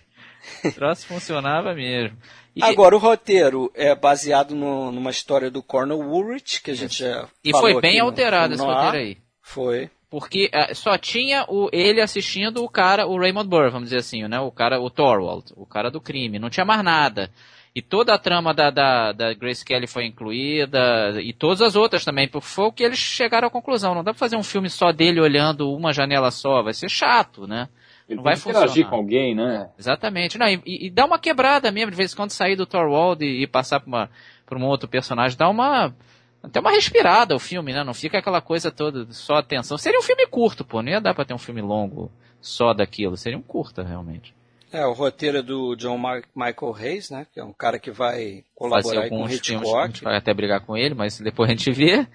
O 0.69 0.73
troço 0.73 1.07
funcionava 1.07 1.75
mesmo. 1.75 2.17
E, 2.55 2.62
Agora, 2.64 2.97
o 2.97 2.99
roteiro 2.99 3.71
é 3.75 3.95
baseado 3.95 4.55
no- 4.55 4.91
numa 4.91 5.11
história 5.11 5.51
do 5.51 5.62
Cornel 5.62 5.99
Woolrich, 5.99 6.62
que 6.62 6.71
a 6.71 6.75
gente 6.75 6.99
já 7.01 7.29
e 7.45 7.51
foi 7.53 7.79
bem 7.81 7.93
aqui 7.93 8.01
no 8.01 8.07
alterado 8.07 8.57
Filme 8.57 8.71
esse 8.73 8.75
roteiro 8.85 8.97
aí. 9.07 9.17
Foi. 9.43 9.91
Porque 10.09 10.49
eh, 10.53 10.73
só 10.73 10.97
tinha 10.97 11.45
o, 11.49 11.69
ele 11.73 12.01
assistindo 12.01 12.62
o 12.64 12.69
cara, 12.69 13.07
o 13.07 13.19
Raymond 13.19 13.49
Burr, 13.49 13.71
vamos 13.71 13.89
dizer 13.91 13.99
assim, 13.99 14.27
né? 14.27 14.41
O 14.41 14.51
cara, 14.51 14.81
o 14.81 14.89
Thorwald, 14.89 15.53
o 15.57 15.67
cara 15.67 15.91
do 15.91 16.01
crime. 16.01 16.39
Não 16.39 16.49
tinha 16.49 16.64
mais 16.64 16.83
nada. 16.83 17.31
E 17.75 17.83
toda 17.83 18.14
a 18.14 18.19
trama 18.19 18.55
da, 18.55 18.71
da, 18.71 19.12
da 19.12 19.35
Grace 19.35 19.62
Kelly 19.62 19.87
foi 19.87 20.07
incluída, 20.07 21.21
e 21.21 21.35
todas 21.35 21.61
as 21.61 21.77
outras 21.77 22.05
também, 22.05 22.27
porque 22.27 22.47
foi 22.47 22.64
o 22.64 22.73
que 22.73 22.83
eles 22.83 22.99
chegaram 22.99 23.49
à 23.49 23.51
conclusão. 23.51 23.95
Não 23.95 24.03
dá 24.03 24.12
pra 24.12 24.19
fazer 24.19 24.37
um 24.37 24.43
filme 24.43 24.71
só 24.71 24.93
dele 24.93 25.21
olhando 25.21 25.71
uma 25.71 25.93
janela 25.93 26.31
só, 26.31 26.62
vai 26.62 26.73
ser 26.73 26.89
chato, 26.89 27.47
né? 27.47 27.69
Ele 28.09 28.16
Não 28.16 28.22
vai 28.22 28.34
que 28.34 28.40
interagir 28.40 28.68
funcionar. 28.68 28.90
com 28.90 28.96
alguém, 28.96 29.34
né? 29.34 29.68
Exatamente. 29.78 30.38
Não, 30.38 30.46
e, 30.48 30.62
e 30.64 30.90
dá 30.90 31.04
uma 31.04 31.18
quebrada 31.18 31.70
mesmo, 31.72 31.90
de 31.90 31.96
vez 31.96 32.12
em 32.12 32.16
quando 32.16 32.30
sair 32.30 32.54
do 32.54 32.64
Thorwald 32.66 33.24
e, 33.24 33.42
e 33.42 33.46
passar 33.46 33.80
pra, 33.80 33.88
uma, 33.88 34.11
pra 34.44 34.59
um 34.59 34.64
outro 34.64 34.88
personagem, 34.88 35.36
dá 35.36 35.48
uma. 35.48 35.94
Até 36.42 36.61
uma 36.61 36.70
respirada 36.70 37.34
o 37.34 37.40
filme, 37.40 37.72
né? 37.72 37.82
Não 37.82 37.92
fica 37.94 38.18
aquela 38.18 38.40
coisa 38.40 38.70
toda, 38.70 39.07
só 39.11 39.34
atenção. 39.36 39.76
Seria 39.76 39.98
um 39.98 40.02
filme 40.02 40.24
curto, 40.28 40.64
pô. 40.64 40.80
Não 40.80 40.90
ia 40.92 41.00
dar 41.00 41.12
pra 41.14 41.24
ter 41.24 41.34
um 41.34 41.38
filme 41.38 41.61
longo 41.61 42.11
só 42.40 42.72
daquilo. 42.72 43.16
Seria 43.16 43.36
um 43.38 43.42
curta, 43.42 43.82
realmente. 43.82 44.32
É, 44.72 44.86
o 44.86 44.92
roteiro 44.92 45.38
é 45.38 45.42
do 45.42 45.74
John 45.74 45.98
Michael 45.98 46.74
Hayes, 46.78 47.11
né? 47.11 47.26
Que 47.32 47.40
é 47.40 47.44
um 47.44 47.52
cara 47.52 47.78
que 47.80 47.90
vai 47.90 48.44
colaborar 48.54 49.09
com 49.09 49.16
o 49.16 49.18
alguns 49.22 49.40
filmes, 49.40 49.50
a 49.68 49.70
Hitchcock. 49.70 49.86
gente 49.88 50.04
vai 50.04 50.16
até 50.16 50.32
brigar 50.32 50.61
com 50.61 50.76
ele, 50.76 50.94
mas 50.94 51.18
depois 51.18 51.48
a 51.50 51.52
gente 51.52 51.72
vê. 51.72 52.07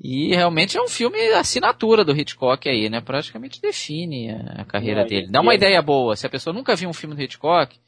E 0.00 0.34
realmente 0.34 0.76
é 0.76 0.82
um 0.82 0.88
filme 0.88 1.18
assinatura 1.34 2.04
do 2.04 2.12
Hitchcock 2.16 2.68
aí, 2.68 2.90
né? 2.90 3.00
Praticamente 3.00 3.60
define 3.60 4.30
a, 4.32 4.62
a 4.62 4.64
carreira 4.64 5.02
É, 5.02 5.04
dele. 5.04 5.28
Dá 5.30 5.40
uma 5.40 5.52
é- 5.52 5.56
ideia 5.56 5.80
boa. 5.80 6.16
Se 6.16 6.26
a 6.26 6.30
pessoa 6.30 6.52
nunca 6.52 6.74
viu 6.74 6.88
um 6.88 6.92
filme 6.94 7.14
do 7.14 7.22
Hitchcock, 7.22 7.78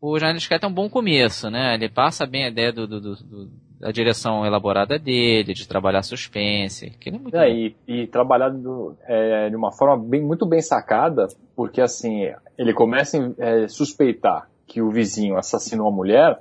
o 0.00 0.18
Janelle 0.18 0.40
Scott 0.40 0.64
é 0.64 0.68
um 0.68 0.72
bom 0.72 0.88
começo, 0.88 1.48
né? 1.50 1.74
Ele 1.74 1.88
passa 1.88 2.26
bem 2.26 2.44
a 2.44 2.48
ideia 2.48 2.72
do, 2.72 2.86
do- 2.86 3.00
do- 3.00 3.50
da 3.80 3.90
direção 3.90 4.44
elaborada 4.44 4.98
dele, 4.98 5.54
de 5.54 5.66
trabalhar 5.68 6.02
suspense. 6.02 6.90
Que 7.00 7.08
ele 7.08 7.16
é 7.16 7.20
muito 7.20 7.36
É, 7.36 7.50
e, 7.50 7.76
e 7.86 8.06
trabalhado 8.06 8.96
é, 9.06 9.48
de 9.48 9.56
uma 9.56 9.72
forma 9.72 9.96
bem, 9.96 10.22
muito 10.22 10.44
bem 10.46 10.60
sacada, 10.60 11.28
porque 11.56 11.80
assim, 11.80 12.30
ele 12.58 12.72
começa 12.74 13.18
a 13.18 13.44
é, 13.44 13.68
suspeitar 13.68 14.48
que 14.66 14.82
o 14.82 14.90
vizinho 14.90 15.36
assassinou 15.36 15.88
a 15.88 15.90
mulher, 15.92 16.38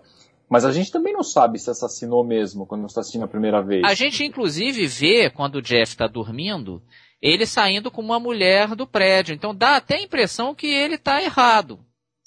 mas 0.53 0.65
a 0.65 0.71
gente 0.71 0.91
também 0.91 1.13
não 1.13 1.23
sabe 1.23 1.57
se 1.57 1.71
assassinou 1.71 2.23
mesmo 2.23 2.67
quando 2.67 2.85
está 2.85 3.01
assistindo 3.01 3.25
a 3.25 3.27
primeira 3.27 3.59
vez. 3.59 3.83
A 3.83 3.95
gente 3.95 4.23
inclusive 4.23 4.85
vê 4.85 5.27
quando 5.27 5.55
o 5.55 5.61
Jeff 5.63 5.97
tá 5.97 6.05
dormindo, 6.05 6.79
ele 7.19 7.43
saindo 7.47 7.89
com 7.89 8.03
uma 8.03 8.19
mulher 8.19 8.75
do 8.75 8.85
prédio. 8.85 9.33
Então 9.33 9.55
dá 9.55 9.77
até 9.77 9.95
a 9.95 10.03
impressão 10.03 10.53
que 10.53 10.67
ele 10.67 10.95
tá 10.95 11.23
errado. 11.23 11.79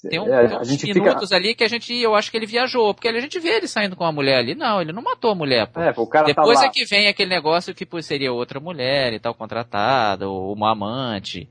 Tem, 0.09 0.19
um, 0.19 0.27
É, 0.27 0.45
tem 0.45 0.57
a 0.57 0.59
uns 0.59 0.83
minutos 0.83 1.29
fica. 1.29 1.35
ali 1.37 1.55
que 1.55 1.63
a 1.63 1.69
gente, 1.69 1.95
eu 1.95 2.15
acho 2.15 2.29
que 2.29 2.35
ele 2.35 2.45
viajou, 2.45 2.93
porque 2.93 3.07
a 3.07 3.21
gente 3.21 3.39
vê 3.39 3.59
ele 3.59 3.67
saindo 3.69 3.95
com 3.95 4.03
uma 4.03 4.11
mulher 4.11 4.39
ali. 4.39 4.55
Não, 4.55 4.81
ele 4.81 4.91
não 4.91 5.01
matou 5.01 5.31
a 5.31 5.35
mulher, 5.35 5.65
pô. 5.67 5.79
É, 5.79 5.93
pô, 5.93 6.05
cara 6.05 6.25
Depois 6.25 6.59
tá 6.59 6.65
é 6.65 6.69
que 6.69 6.83
vem 6.83 7.07
aquele 7.07 7.29
negócio 7.29 7.73
que 7.73 7.85
pô, 7.85 8.01
seria 8.01 8.33
outra 8.33 8.59
mulher 8.59 9.13
e 9.13 9.19
tal, 9.21 9.33
contratada, 9.33 10.27
ou 10.27 10.51
uma 10.51 10.73
amante. 10.73 11.49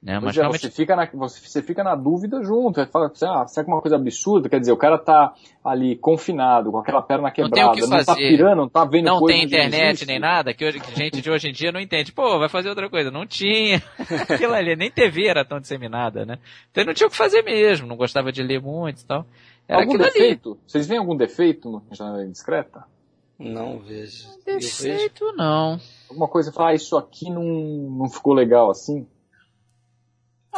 Né? 0.00 0.20
Mas 0.20 0.36
é, 0.36 0.40
realmente 0.40 0.62
você, 0.62 0.70
fica 0.70 0.94
na, 0.94 1.08
você, 1.12 1.40
você 1.40 1.60
fica 1.60 1.82
na 1.82 1.96
dúvida 1.96 2.40
junto. 2.44 2.76
Você 2.76 2.86
fala, 2.86 3.06
ah, 3.06 3.46
será 3.48 3.64
que 3.64 3.70
é 3.70 3.74
uma 3.74 3.80
coisa 3.80 3.96
absurda? 3.96 4.48
Quer 4.48 4.60
dizer, 4.60 4.70
o 4.70 4.76
cara 4.76 4.96
tá 4.96 5.34
ali 5.64 5.96
confinado, 5.96 6.70
com 6.70 6.78
aquela 6.78 7.02
perna 7.02 7.32
tem 7.32 7.44
quebrada, 7.44 7.72
que 7.72 7.80
não, 7.80 8.04
tá 8.04 8.14
pirando, 8.14 8.56
não 8.58 8.68
tá 8.68 8.84
vendo 8.84 9.06
não 9.06 9.18
coisa 9.18 9.36
tem 9.36 9.46
internet 9.46 10.06
nem 10.06 10.20
nada, 10.20 10.54
que 10.54 10.64
hoje, 10.64 10.78
que 10.78 10.94
gente 10.94 11.20
de 11.20 11.28
hoje 11.28 11.48
em 11.48 11.52
dia 11.52 11.72
não 11.72 11.80
entende. 11.80 12.12
Pô, 12.12 12.38
vai 12.38 12.48
fazer 12.48 12.68
outra 12.68 12.88
coisa. 12.88 13.10
Não 13.10 13.26
tinha. 13.26 13.82
Aquilo 14.30 14.54
ali, 14.54 14.76
nem 14.76 14.90
TV 14.90 15.26
era 15.26 15.44
tão 15.44 15.58
disseminada, 15.58 16.24
né? 16.24 16.38
Então 16.70 16.82
ele 16.82 16.88
não 16.88 16.94
tinha 16.94 17.08
o 17.08 17.10
que 17.10 17.16
fazer 17.16 17.42
mesmo, 17.42 17.88
não 17.88 17.96
gostava 17.96 18.30
de 18.30 18.42
ler 18.42 18.62
muito 18.62 19.00
e 19.00 19.04
tal. 19.04 19.26
Era 19.66 19.80
Algum 19.80 19.94
aquilo 19.94 20.04
ali. 20.04 20.12
defeito? 20.12 20.58
Vocês 20.64 20.86
veem 20.86 21.00
algum 21.00 21.16
defeito 21.16 21.68
no 21.68 21.82
Janela 21.90 22.24
Indiscreta? 22.24 22.84
Não 23.36 23.80
vejo. 23.80 24.28
Eu 24.46 24.58
vejo. 24.58 24.82
Defeito 24.84 25.32
não. 25.36 25.80
Alguma 26.08 26.28
coisa, 26.28 26.52
falar, 26.52 26.70
ah, 26.70 26.74
isso 26.74 26.96
aqui 26.96 27.30
não, 27.30 27.42
não 27.42 28.08
ficou 28.08 28.32
legal 28.32 28.70
assim? 28.70 29.06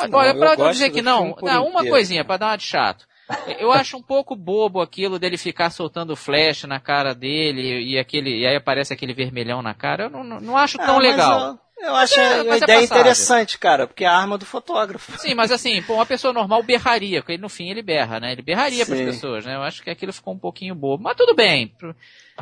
Não, 0.09 0.19
Olha, 0.19 0.29
eu 0.31 0.39
pra 0.39 0.57
não 0.57 0.71
dizer 0.71 0.91
que 0.91 1.03
não, 1.03 1.35
não, 1.43 1.63
uma 1.65 1.71
inteiro. 1.81 1.91
coisinha, 1.91 2.25
pra 2.25 2.37
dar 2.37 2.47
uma 2.49 2.57
de 2.57 2.65
chato. 2.65 3.07
Eu 3.61 3.71
acho 3.73 3.97
um 3.97 4.03
pouco 4.03 4.35
bobo 4.35 4.81
aquilo 4.81 5.17
dele 5.19 5.37
ficar 5.37 5.71
soltando 5.71 6.17
flash 6.17 6.65
na 6.65 6.81
cara 6.81 7.15
dele 7.15 7.81
e 7.85 7.97
aquele 7.99 8.41
e 8.41 8.47
aí 8.47 8.57
aparece 8.57 8.93
aquele 8.93 9.15
vermelhão 9.15 9.63
na 9.63 9.73
cara. 9.73 10.05
Eu 10.05 10.11
não, 10.11 10.25
não, 10.25 10.41
não 10.41 10.57
acho 10.57 10.77
tão 10.79 10.97
Ah, 10.97 11.01
legal. 11.01 11.59
Eu, 11.81 11.87
eu 11.87 11.95
acho 11.97 12.21
é- 12.21 12.41
a 12.41 12.45
mas 12.45 12.61
é 12.61 12.65
ideia 12.65 12.81
passável. 12.81 13.01
interessante, 13.03 13.59
cara, 13.59 13.87
porque 13.87 14.05
é 14.05 14.07
a 14.07 14.17
arma 14.17 14.37
do 14.37 14.45
fotógrafo. 14.45 15.19
Sim, 15.19 15.35
mas 15.35 15.51
assim, 15.51 15.83
pô, 15.83 15.95
uma 15.95 16.05
pessoa 16.07 16.33
normal 16.33 16.63
berraria, 16.63 17.23
porque 17.23 17.39
no 17.39 17.49
fim 17.49 17.71
ele 17.71 17.83
berra, 17.83 18.21
né? 18.21 18.33
Ele 18.33 18.43
berraria 18.43 18.85
pras 18.85 18.99
Sim. 18.99 19.07
pessoas, 19.07 19.47
né? 19.47 19.55
Eu 19.57 19.63
acho 19.63 19.83
que 19.83 19.89
aquilo 19.91 20.13
ficou 20.13 20.35
um 20.35 20.39
pouquinho 20.39 20.75
bobo. 20.75 21.03
Mas 21.03 21.17
tudo 21.17 21.35
bem. 21.35 21.75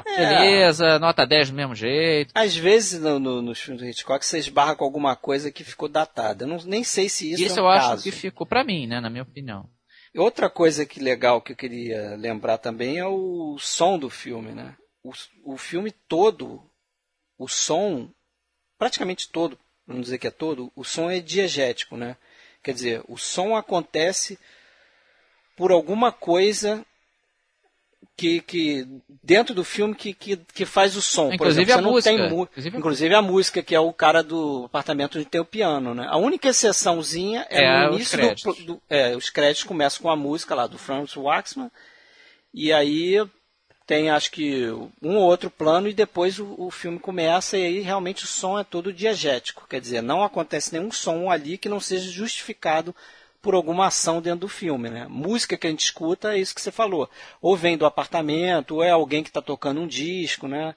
É. 0.05 0.17
Beleza, 0.17 0.99
nota 0.99 1.25
10 1.27 1.51
do 1.51 1.57
mesmo 1.57 1.75
jeito. 1.75 2.33
Às 2.35 2.57
vezes 2.57 3.01
no, 3.01 3.19
no, 3.19 3.41
nos 3.41 3.59
filmes 3.61 3.83
do 3.83 3.89
Hitchcock 3.89 4.25
você 4.25 4.39
esbarra 4.39 4.75
com 4.77 4.85
alguma 4.85 5.15
coisa 5.17 5.51
que 5.53 5.63
ficou 5.65 5.89
datada. 5.89 6.45
Eu 6.45 6.49
não, 6.49 6.59
nem 6.65 6.83
sei 6.85 7.09
se 7.09 7.31
isso, 7.33 7.43
Isso, 7.43 7.59
é 7.59 7.63
um 7.63 7.67
eu 7.67 7.71
acho 7.71 8.03
que 8.03 8.11
ficou 8.11 8.47
pra 8.47 8.65
mim, 8.65 8.87
né? 8.87 9.01
Na 9.01 9.09
minha 9.11 9.23
opinião. 9.23 9.69
Outra 10.17 10.51
coisa 10.51 10.85
que 10.87 10.99
legal 11.01 11.41
que 11.41 11.53
eu 11.53 11.57
queria 11.57 12.17
lembrar 12.17 12.59
também 12.59 12.99
é 12.99 13.07
o 13.07 13.57
som 13.59 13.99
do 13.99 14.11
filme, 14.11 14.53
né? 14.53 14.75
O, 15.03 15.13
o 15.45 15.57
filme 15.57 15.93
todo, 16.09 16.61
o 17.39 17.47
som, 17.47 18.11
praticamente 18.79 19.29
todo, 19.29 19.59
vamos 19.87 20.05
dizer 20.05 20.19
que 20.19 20.27
é 20.27 20.31
todo, 20.31 20.71
o 20.77 20.85
som 20.85 21.11
é 21.11 21.21
diegético, 21.21 21.97
né? 21.97 22.17
Quer 22.63 22.73
dizer, 22.75 23.03
o 23.09 23.17
som 23.17 23.57
acontece 23.57 24.39
por 25.57 25.73
alguma 25.73 26.13
coisa 26.13 26.85
que, 28.17 28.41
que 28.41 28.87
dentro 29.23 29.55
do 29.55 29.65
filme 29.65 29.95
que, 29.95 30.13
que, 30.13 30.37
que 30.37 30.67
faz 30.67 30.97
o 30.97 31.03
som. 31.03 31.29
Por 31.29 31.35
Inclusive 31.35 31.63
exemplo, 31.73 31.73
a 31.73 31.77
você 31.77 31.83
não 31.83 31.91
música. 31.93 32.11
tem 32.29 32.37
mu- 32.37 32.43
Inclusive 32.45 32.77
a 32.77 32.79
inclusive 32.79 33.15
a 33.15 33.23
música 33.23 33.63
que 33.63 33.75
é 33.75 33.81
o 33.81 33.93
cara 33.93 34.23
do 34.23 34.65
apartamento 34.67 35.19
onde 35.19 35.27
tem 35.29 35.41
o 35.41 35.45
piano, 35.45 35.95
né? 35.95 36.07
A 36.09 36.17
única 36.17 36.49
exceçãozinha 36.49 37.47
é, 37.49 37.65
É, 37.65 37.85
no 37.85 37.91
os 37.91 37.95
início 37.97 38.19
créditos. 38.19 38.57
do, 38.59 38.65
do- 38.75 38.83
é, 38.89 39.17
os 39.17 39.31
créditos 39.31 39.65
começam 39.65 40.03
com 40.03 40.11
a 40.11 40.17
música 40.17 40.55
lá 40.55 40.67
do 40.67 40.79
Franz 40.79 41.17
Waxman 41.17 41.71
e 42.53 42.73
aí 42.73 43.25
tem 43.89 44.11
acho 44.11 44.31
que 44.31 44.67
um 45.03 45.17
ou 45.17 45.23
outro 45.23 45.49
plano 45.49 45.89
e 45.89 45.95
depois 45.95 46.39
o, 46.39 46.55
o 46.59 46.71
filme 46.71 46.99
começa 46.99 47.57
e 47.57 47.65
aí 47.65 47.81
realmente 47.81 48.25
o 48.25 48.27
som 48.27 48.59
é 48.59 48.63
todo 48.63 48.93
diegético, 48.93 49.67
quer 49.67 49.81
dizer, 49.81 50.03
não 50.03 50.23
acontece 50.23 50.75
nenhum 50.75 50.93
som 50.93 51.31
ali 51.31 51.57
que 51.57 51.71
não 51.71 51.81
seja 51.81 52.11
justificado 52.11 52.95
por 53.41 53.55
alguma 53.55 53.87
ação 53.87 54.21
dentro 54.21 54.41
do 54.41 54.49
filme, 54.49 54.91
né? 54.91 55.07
Música 55.09 55.57
que 55.57 55.67
a 55.67 55.71
gente 55.71 55.85
escuta 55.85 56.35
é 56.35 56.39
isso 56.39 56.55
que 56.55 56.61
você 56.61 56.71
falou, 56.71 57.09
ou 57.41 57.57
vem 57.57 57.79
do 57.79 57.87
apartamento, 57.87 58.75
ou 58.77 58.83
é 58.85 58.91
alguém 58.91 59.23
que 59.23 59.31
está 59.31 59.41
tocando 59.41 59.81
um 59.81 59.87
disco, 59.87 60.47
né? 60.47 60.75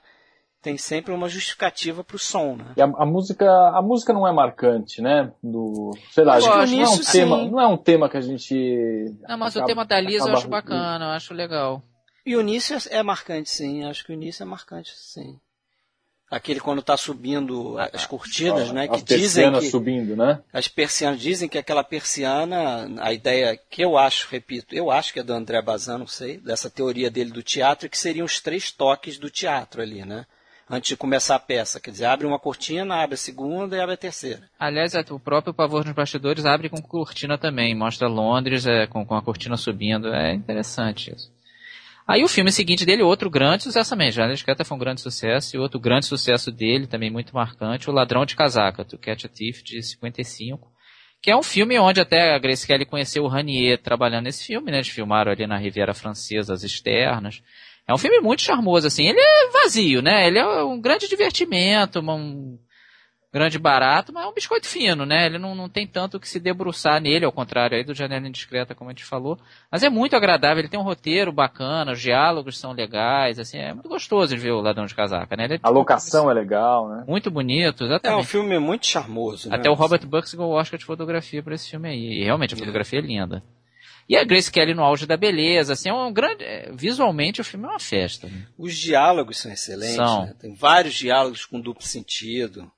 Tem 0.62 0.78
sempre 0.78 1.12
uma 1.12 1.28
justificativa 1.28 2.02
para 2.02 2.16
o 2.16 2.18
som, 2.18 2.56
né? 2.56 2.72
E 2.78 2.80
a, 2.80 2.84
a 2.84 3.04
música, 3.04 3.46
a 3.76 3.82
música 3.82 4.14
não 4.14 4.26
é 4.26 4.32
marcante, 4.32 5.02
né? 5.02 5.30
Do, 5.42 5.90
sei 6.12 6.24
lá, 6.24 6.38
não, 6.40 6.60
é 6.62 6.88
um 6.88 6.98
tema, 6.98 7.36
não 7.44 7.60
é 7.60 7.66
um 7.66 7.76
tema 7.76 8.08
que 8.08 8.16
a 8.16 8.22
gente. 8.22 9.12
Não, 9.28 9.36
mas 9.36 9.54
o 9.54 9.58
acaba- 9.58 9.66
tema 9.66 9.84
da 9.84 10.00
Lisa 10.00 10.30
eu 10.30 10.34
acho 10.34 10.48
bacana, 10.48 11.04
eu 11.04 11.10
acho 11.10 11.34
legal. 11.34 11.82
E 12.24 12.36
o 12.36 12.40
início 12.40 12.76
é 12.76 12.98
é 12.98 13.02
marcante, 13.02 13.50
sim. 13.50 13.84
Acho 13.84 14.04
que 14.04 14.12
o 14.12 14.14
início 14.14 14.42
é 14.42 14.46
marcante, 14.46 14.92
sim. 14.96 15.38
Aquele 16.30 16.60
quando 16.60 16.78
está 16.78 16.96
subindo 16.96 17.76
as 17.92 18.06
cortinas, 18.06 18.72
né? 18.72 18.88
Que 18.88 18.94
As 18.94 19.04
dizem 19.04 19.18
persianas 19.18 19.64
que 19.64 19.70
subindo, 19.70 20.16
né? 20.16 20.40
as 20.50 20.66
persianas 20.66 21.20
dizem 21.20 21.46
que 21.46 21.58
aquela 21.58 21.84
persiana, 21.84 22.88
a 23.02 23.12
ideia 23.12 23.54
que 23.68 23.84
eu 23.84 23.98
acho, 23.98 24.28
repito, 24.30 24.74
eu 24.74 24.90
acho 24.90 25.12
que 25.12 25.20
é 25.20 25.22
do 25.22 25.34
André 25.34 25.60
Bazin, 25.60 25.98
não 25.98 26.06
sei, 26.06 26.38
dessa 26.38 26.70
teoria 26.70 27.10
dele 27.10 27.30
do 27.30 27.42
teatro, 27.42 27.86
que 27.86 27.98
seriam 27.98 28.24
os 28.24 28.40
três 28.40 28.70
toques 28.70 29.18
do 29.18 29.28
teatro 29.28 29.82
ali, 29.82 30.06
né? 30.06 30.24
Antes 30.70 30.88
de 30.88 30.96
começar 30.96 31.34
a 31.34 31.38
peça, 31.38 31.78
quer 31.78 31.90
dizer, 31.90 32.06
abre 32.06 32.26
uma 32.26 32.38
cortina, 32.38 33.02
abre 33.02 33.14
a 33.14 33.18
segunda 33.18 33.76
e 33.76 33.80
abre 33.80 33.94
a 33.94 33.98
terceira. 33.98 34.48
Aliás, 34.58 34.94
é, 34.94 35.04
o 35.10 35.20
próprio 35.20 35.52
Pavor 35.52 35.84
nos 35.84 35.94
Bastidores 35.94 36.46
abre 36.46 36.70
com 36.70 36.80
cortina 36.80 37.36
também, 37.36 37.74
mostra 37.74 38.08
Londres 38.08 38.64
é, 38.64 38.86
com, 38.86 39.04
com 39.04 39.14
a 39.14 39.20
cortina 39.20 39.58
subindo, 39.58 40.14
é 40.14 40.32
interessante 40.32 41.14
isso. 41.14 41.30
Aí 42.06 42.24
o 42.24 42.28
filme 42.28 42.50
seguinte 42.50 42.84
dele, 42.84 43.02
outro 43.02 43.30
grande 43.30 43.62
sucesso 43.62 43.90
também, 43.90 44.10
Janela 44.10 44.34
Discreta 44.34 44.64
foi 44.64 44.76
um 44.76 44.80
grande 44.80 45.00
sucesso, 45.00 45.56
e 45.56 45.58
outro 45.58 45.78
grande 45.78 46.06
sucesso 46.06 46.50
dele, 46.50 46.86
também 46.86 47.10
muito 47.10 47.34
marcante, 47.34 47.88
O 47.88 47.92
Ladrão 47.92 48.24
de 48.24 48.34
Casaca, 48.34 48.84
To 48.84 48.98
Catch 48.98 49.24
a 49.24 49.28
Thief, 49.28 49.62
de 49.62 49.82
55, 49.82 50.70
que 51.20 51.30
é 51.30 51.36
um 51.36 51.42
filme 51.42 51.78
onde 51.78 52.00
até 52.00 52.34
a 52.34 52.38
Grace 52.38 52.66
Kelly 52.66 52.84
conheceu 52.84 53.22
o 53.22 53.28
Ranier 53.28 53.80
trabalhando 53.80 54.24
nesse 54.24 54.44
filme, 54.44 54.70
né, 54.70 54.78
eles 54.78 54.88
filmaram 54.88 55.30
ali 55.30 55.46
na 55.46 55.56
Riviera 55.56 55.94
Francesa, 55.94 56.52
as 56.52 56.64
externas, 56.64 57.40
é 57.86 57.94
um 57.94 57.98
filme 57.98 58.20
muito 58.20 58.42
charmoso, 58.42 58.86
assim, 58.88 59.06
ele 59.08 59.20
é 59.20 59.50
vazio, 59.52 60.02
né, 60.02 60.26
ele 60.26 60.38
é 60.38 60.64
um 60.64 60.80
grande 60.80 61.08
divertimento, 61.08 62.00
um 62.00 62.58
grande 63.32 63.58
barato, 63.58 64.12
mas 64.12 64.24
é 64.24 64.28
um 64.28 64.34
biscoito 64.34 64.68
fino, 64.68 65.06
né? 65.06 65.24
Ele 65.24 65.38
não, 65.38 65.54
não 65.54 65.68
tem 65.68 65.86
tanto 65.86 66.20
que 66.20 66.28
se 66.28 66.38
debruçar 66.38 67.00
nele, 67.00 67.24
ao 67.24 67.32
contrário 67.32 67.76
aí 67.76 67.82
do 67.82 67.94
Janela 67.94 68.28
Indiscreta, 68.28 68.74
como 68.74 68.90
a 68.90 68.92
gente 68.92 69.04
falou. 69.04 69.38
Mas 69.70 69.82
é 69.82 69.88
muito 69.88 70.14
agradável, 70.14 70.58
ele 70.58 70.68
tem 70.68 70.78
um 70.78 70.84
roteiro 70.84 71.32
bacana, 71.32 71.92
os 71.92 72.00
diálogos 72.00 72.58
são 72.58 72.72
legais, 72.72 73.38
assim, 73.38 73.56
é 73.56 73.72
muito 73.72 73.88
gostoso 73.88 74.34
de 74.34 74.40
ver 74.40 74.50
o 74.50 74.60
Ladrão 74.60 74.84
de 74.84 74.94
Casaca, 74.94 75.34
né? 75.34 75.46
É 75.50 75.58
a 75.62 75.70
locação 75.70 76.30
é 76.30 76.34
legal, 76.34 76.88
né? 76.88 77.04
Muito 77.08 77.30
bonito, 77.30 77.84
exatamente. 77.84 78.18
É 78.18 78.22
um 78.22 78.24
filme 78.24 78.58
muito 78.58 78.86
charmoso, 78.86 79.48
né? 79.48 79.56
Até 79.56 79.70
o 79.70 79.74
Robert 79.74 80.06
Bucks 80.06 80.34
ganhou 80.34 80.52
o 80.52 80.54
Oscar 80.54 80.78
de 80.78 80.84
fotografia 80.84 81.42
para 81.42 81.54
esse 81.54 81.70
filme 81.70 81.88
aí, 81.88 82.20
e 82.20 82.24
realmente 82.24 82.52
a 82.52 82.58
fotografia 82.58 82.98
é, 82.98 83.02
é 83.02 83.06
linda. 83.06 83.42
E 84.08 84.16
a 84.16 84.24
Grace 84.24 84.50
Kelly 84.50 84.74
no 84.74 84.82
auge 84.82 85.06
da 85.06 85.16
beleza, 85.16 85.72
assim, 85.72 85.88
é 85.88 85.94
um 85.94 86.12
grande. 86.12 86.44
É, 86.44 86.70
visualmente 86.72 87.40
o 87.40 87.44
filme 87.44 87.64
é 87.66 87.68
uma 87.70 87.78
festa. 87.78 88.26
Né? 88.26 88.46
Os 88.58 88.76
diálogos 88.76 89.38
são 89.38 89.50
excelentes, 89.50 89.94
são. 89.94 90.26
Né? 90.26 90.34
Tem 90.38 90.54
vários 90.54 90.94
diálogos 90.94 91.46
com 91.46 91.60
duplo 91.60 91.84
sentido. 91.84 92.70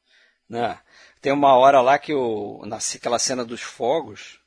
Né? 0.48 0.78
Tem 1.20 1.32
uma 1.32 1.56
hora 1.56 1.80
lá 1.80 1.98
que 1.98 2.12
eu. 2.12 2.60
Naquela 2.66 3.18
cena 3.18 3.44
dos 3.44 3.60
fogos, 3.60 4.38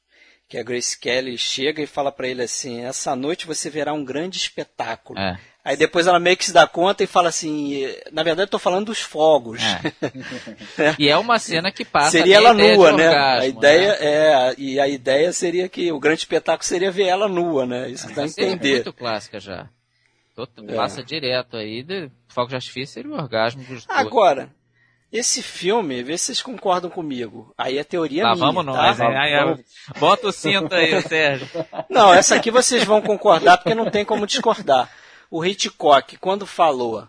que 0.47 0.57
a 0.57 0.63
Grace 0.63 0.97
Kelly 0.97 1.37
chega 1.37 1.81
e 1.81 1.87
fala 1.87 2.11
para 2.11 2.27
ele 2.27 2.43
assim: 2.43 2.83
essa 2.83 3.15
noite 3.15 3.47
você 3.47 3.69
verá 3.69 3.93
um 3.93 4.05
grande 4.05 4.37
espetáculo. 4.37 5.19
É. 5.19 5.37
Aí 5.63 5.75
depois 5.75 6.07
ela 6.07 6.17
meio 6.17 6.37
que 6.37 6.45
se 6.45 6.53
dá 6.53 6.65
conta 6.65 7.03
e 7.03 7.07
fala 7.07 7.27
assim: 7.27 7.83
na 8.11 8.23
verdade 8.23 8.47
eu 8.47 8.51
tô 8.51 8.59
falando 8.59 8.85
dos 8.85 9.01
fogos. 9.01 9.61
É. 9.61 10.95
e 10.97 11.09
é 11.09 11.17
uma 11.17 11.37
cena 11.39 11.71
que 11.71 11.83
passa. 11.83 12.11
Seria 12.11 12.37
ela 12.37 12.53
nua, 12.53 12.93
né? 12.93 13.09
Orgasmo, 13.09 13.41
a 13.41 13.47
ideia 13.47 13.89
né? 13.89 13.97
é 13.99 14.55
e 14.57 14.79
a 14.79 14.87
ideia 14.87 15.33
seria 15.33 15.67
que 15.67 15.91
o 15.91 15.99
grande 15.99 16.19
espetáculo 16.19 16.63
seria 16.63 16.89
ver 16.89 17.07
ela 17.07 17.27
nua, 17.27 17.65
né? 17.65 17.89
Isso 17.89 18.07
dá 18.13 18.21
a 18.21 18.25
entender. 18.25 18.69
É 18.69 18.73
muito 18.75 18.93
clássica 18.93 19.39
já. 19.39 19.67
É. 20.67 20.75
Passa 20.75 21.03
direto 21.03 21.57
aí, 21.57 21.81
de, 21.81 22.11
fogo 22.27 22.47
de 22.47 22.55
artifício 22.55 22.93
seria 22.93 23.11
o 23.11 23.15
orgasmo 23.15 23.63
dos 23.63 23.85
dois. 23.85 23.99
Esse 25.11 25.41
filme, 25.41 26.03
vê 26.03 26.17
se 26.17 26.25
vocês 26.25 26.41
concordam 26.41 26.89
comigo. 26.89 27.53
Aí 27.57 27.77
é 27.77 27.83
teoria 27.83 28.23
tá, 28.23 28.33
minha, 28.33 28.45
vamos 28.45 28.65
nós, 28.65 28.97
tá? 28.97 29.07
Aí, 29.07 29.33
aí, 29.33 29.65
bota 29.99 30.27
o 30.27 30.31
cinto 30.31 30.75
aí, 30.75 30.99
Sérgio. 31.03 31.47
Não, 31.89 32.13
essa 32.13 32.35
aqui 32.35 32.51
vocês 32.51 32.83
vão 32.83 33.01
concordar 33.01 33.57
porque 33.57 33.73
não 33.73 33.89
tem 33.89 34.03
como 34.03 34.27
discordar. 34.27 34.91
O 35.31 35.45
Hitchcock, 35.45 36.17
quando 36.17 36.45
falou 36.45 37.07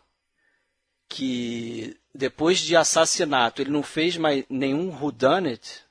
que 1.09 1.97
depois 2.15 2.59
de 2.59 2.77
assassinato 2.77 3.63
ele 3.63 3.71
não 3.71 3.83
fez 3.83 4.17
mais 4.17 4.45
nenhum 4.49 4.91
whodunit, 4.91 5.83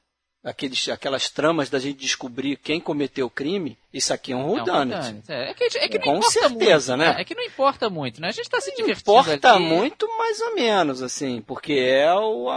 aqueles, 0.48 0.88
aquelas 0.88 1.30
tramas 1.30 1.70
da 1.70 1.78
gente 1.78 2.00
descobrir 2.00 2.56
quem 2.56 2.80
cometeu 2.80 3.28
o 3.28 3.30
crime, 3.30 3.78
isso 3.94 4.14
aqui 4.14 4.32
é 4.32 4.36
um 4.36 4.48
whodunit. 4.48 5.22
É, 5.28 5.52
é, 5.52 5.54
que, 5.54 5.78
é 5.78 5.88
que 5.90 6.00
Com 6.00 6.22
certeza, 6.22 6.96
muito, 6.96 7.12
né? 7.12 7.18
É, 7.18 7.22
é 7.22 7.26
que 7.26 7.36
não 7.36 7.44
importa 7.44 7.90
muito, 7.90 8.22
né? 8.22 8.30
A 8.30 8.32
gente 8.32 8.46
está 8.46 8.62
se 8.62 8.74
divertindo 8.74 9.02
Importa 9.02 9.54
aqui. 9.54 9.62
muito, 9.62 10.08
mais 10.18 10.40
ou 10.40 10.56
menos, 10.56 11.02
assim, 11.02 11.42
porque 11.42 11.74
é 11.74 12.14
o... 12.14 12.50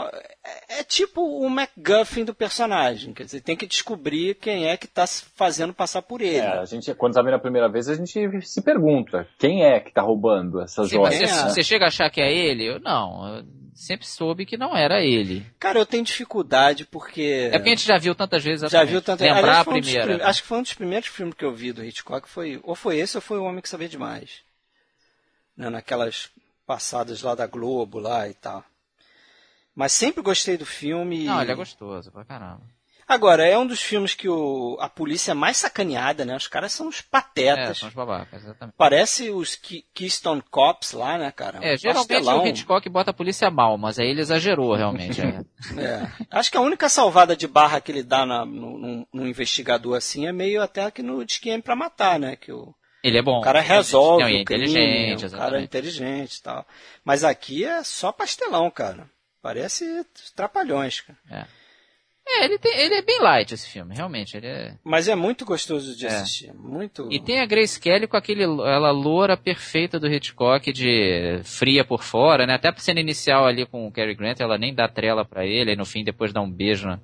É, 0.45 0.81
é 0.81 0.85
tipo 0.85 1.21
o 1.21 1.51
MacGuffin 1.51 2.25
do 2.25 2.35
personagem, 2.35 3.13
quer 3.13 3.25
dizer, 3.25 3.41
tem 3.41 3.57
que 3.57 3.67
descobrir 3.67 4.37
quem 4.37 4.69
é 4.69 4.77
que 4.77 4.87
está 4.87 5.07
fazendo 5.07 5.75
passar 5.75 6.03
por 6.03 6.21
ele. 6.21 6.39
É, 6.39 6.59
a 6.59 6.65
gente, 6.65 6.95
quando 6.95 7.13
está 7.13 7.23
vendo 7.23 7.35
a 7.35 7.41
primeira 7.41 7.69
vez, 7.69 7.89
a 7.89 7.95
gente 7.95 8.41
se 8.43 8.63
pergunta, 8.63 9.27
quem 9.39 9.65
é 9.65 9.81
que 9.81 9.89
está 9.89 10.03
roubando 10.03 10.61
essas 10.61 10.89
Sim, 10.89 10.97
joias? 10.97 11.31
Você, 11.31 11.51
você 11.51 11.63
chega 11.65 11.87
a 11.87 11.89
achar 11.89 12.09
que 12.09 12.21
é 12.21 12.33
ele? 12.33 12.65
Eu, 12.65 12.81
não, 12.81 13.37
eu 13.37 13.45
sempre 13.81 14.07
soube 14.07 14.45
que 14.45 14.59
não 14.59 14.77
era 14.77 15.03
ele. 15.03 15.47
Cara, 15.59 15.79
eu 15.79 15.87
tenho 15.87 16.05
dificuldade 16.05 16.85
porque. 16.85 17.49
É 17.51 17.59
porque 17.59 17.71
a 17.71 17.75
gente 17.75 17.87
já 17.87 17.97
viu 17.97 18.15
tantas 18.15 18.45
vezes. 18.45 18.71
Já 18.71 18.85
viu 18.85 19.01
tantas 19.01 19.27
vezes. 19.27 19.35
Lembrar 19.35 19.61
a 19.61 19.65
primeira. 19.65 20.05
Prim... 20.05 20.23
Acho 20.23 20.43
que 20.43 20.49
foi 20.49 20.59
um 20.59 20.63
dos 20.63 20.75
primeiros 20.75 21.09
filmes 21.09 21.35
que 21.35 21.45
eu 21.45 21.55
vi 21.55 21.73
do 21.73 21.83
Hitchcock. 21.83 22.29
Foi... 22.29 22.61
Ou 22.63 22.75
foi 22.75 22.99
esse 22.99 23.17
ou 23.17 23.23
foi 23.23 23.39
O 23.39 23.45
Homem 23.45 23.63
que 23.63 23.69
Sabia 23.69 23.89
Demais. 23.89 24.43
Né? 25.57 25.71
Naquelas 25.71 26.31
passadas 26.67 27.23
lá 27.23 27.35
da 27.35 27.47
Globo 27.47 27.99
lá 27.99 28.29
e 28.29 28.35
tal. 28.35 28.63
Mas 29.75 29.93
sempre 29.93 30.23
gostei 30.23 30.59
do 30.59 30.67
filme. 30.67 31.25
Não, 31.25 31.41
ele 31.41 31.53
é 31.53 31.55
gostoso 31.55 32.13
pra 32.13 32.25
caramba. 32.25 32.63
Agora, 33.11 33.45
é 33.45 33.59
um 33.59 33.67
dos 33.67 33.83
filmes 33.83 34.15
que 34.15 34.29
o, 34.29 34.77
a 34.79 34.89
polícia 34.89 35.33
é 35.33 35.35
mais 35.35 35.57
sacaneada, 35.57 36.25
né? 36.25 36.37
Os 36.37 36.47
caras 36.47 36.71
são 36.71 36.87
os 36.87 37.01
patetas. 37.01 37.71
É, 37.71 37.75
são 37.75 37.89
os 37.89 37.95
babacas, 37.95 38.45
exatamente. 38.45 38.77
Parece 38.79 39.31
os 39.31 39.57
Keystone 39.93 40.41
Cops 40.49 40.93
lá, 40.93 41.19
né, 41.19 41.33
cara? 41.33 41.59
É, 41.61 41.77
geralmente 41.77 42.07
Pastelão. 42.07 42.45
o 42.45 42.47
Hitchcock 42.47 42.89
bota 42.89 43.11
a 43.11 43.15
polícia 43.15 43.51
mal, 43.51 43.77
mas 43.77 43.99
aí 43.99 44.07
ele 44.07 44.21
exagerou, 44.21 44.77
realmente. 44.77 45.21
é. 45.21 45.41
é. 45.77 46.09
Acho 46.31 46.53
que 46.53 46.57
a 46.57 46.61
única 46.61 46.89
salvada 46.89 47.35
de 47.35 47.49
barra 47.49 47.81
que 47.81 47.91
ele 47.91 48.05
dá 48.05 48.25
na, 48.25 48.47
no, 48.47 48.79
no, 48.79 49.09
no, 49.13 49.27
investigador 49.27 49.97
assim 49.97 50.29
é 50.29 50.33
meio 50.33 50.63
até 50.63 50.89
que 50.93 51.03
no 51.03 51.25
Disque 51.25 51.61
pra 51.63 51.75
matar, 51.75 52.17
né? 52.17 52.37
Que 52.37 52.53
o, 52.53 52.73
ele 53.03 53.19
é 53.19 53.23
bom. 53.23 53.41
O 53.41 53.43
cara 53.43 53.61
resolve. 53.61 54.23
Não, 54.23 54.31
é 54.31 54.41
inteligente, 54.41 55.17
crime, 55.17 55.35
o 55.35 55.37
cara 55.37 55.59
é 55.59 55.65
inteligente 55.65 56.37
e 56.37 56.43
tal. 56.43 56.65
Mas 57.05 57.25
aqui 57.25 57.65
é 57.65 57.83
só 57.83 58.13
pastelão, 58.13 58.71
cara. 58.71 59.11
Parece 59.43 60.07
trapalhões, 60.37 61.01
cara. 61.01 61.19
É. 61.29 61.60
É, 62.33 62.45
ele, 62.45 62.59
tem, 62.59 62.79
ele 62.79 62.95
é 62.95 63.03
bem 63.03 63.21
light 63.21 63.53
esse 63.53 63.69
filme, 63.69 63.95
realmente. 63.95 64.37
Ele 64.37 64.47
é... 64.47 64.75
Mas 64.85 65.09
é 65.09 65.17
muito 65.17 65.45
gostoso 65.45 65.97
de 65.97 66.07
é. 66.07 66.09
assistir. 66.09 66.53
Muito... 66.55 67.09
E 67.11 67.19
tem 67.19 67.41
a 67.41 67.47
Grace 67.47 67.79
Kelly 67.79 68.07
com 68.07 68.17
aquele, 68.17 68.45
ela 68.45 68.93
loura 68.93 69.37
perfeita 69.37 69.99
do 69.99 70.07
Hitchcock, 70.07 70.73
de 70.73 71.41
fria 71.45 71.85
por 71.85 72.03
fora, 72.03 72.47
né? 72.47 72.55
Até 72.55 72.69
a 72.69 72.77
cena 72.77 73.01
inicial 73.01 73.47
ali 73.47 73.67
com 73.67 73.87
o 73.87 73.91
Cary 73.91 74.15
Grant, 74.15 74.41
ela 74.41 74.57
nem 74.57 74.73
dá 74.73 74.87
trela 74.89 75.25
para 75.25 75.45
ele, 75.45 75.73
e 75.73 75.77
no 75.77 75.85
fim 75.85 76.05
depois 76.05 76.33
dá 76.33 76.41
um 76.41 76.51
beijo 76.51 76.89
no, 76.89 77.01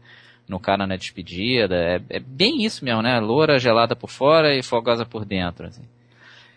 no 0.49 0.61
cara 0.61 0.87
na 0.87 0.97
despedida. 0.97 1.75
É, 1.75 2.01
é, 2.17 2.21
bem 2.21 2.65
isso 2.65 2.85
mesmo, 2.85 3.03
né? 3.03 3.19
Loura 3.19 3.59
gelada 3.59 3.97
por 3.97 4.11
fora 4.11 4.57
e 4.57 4.63
fogosa 4.63 5.05
por 5.05 5.25
dentro. 5.25 5.67
Assim. 5.67 5.83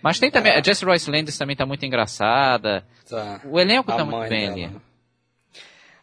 Mas 0.01 0.20
tem 0.20 0.30
também, 0.30 0.53
é. 0.53 0.59
a 0.59 0.61
Jess 0.63 0.84
Royce 0.84 1.09
Landis 1.09 1.38
também 1.38 1.55
tá 1.55 1.65
muito 1.65 1.86
engraçada. 1.86 2.86
Tá. 3.09 3.41
O 3.45 3.59
elenco 3.59 3.91
a 3.91 3.95
tá 3.95 4.05
muito 4.05 4.30
bem 4.30 4.53
dela. 4.53 4.67
ali. 4.67 4.88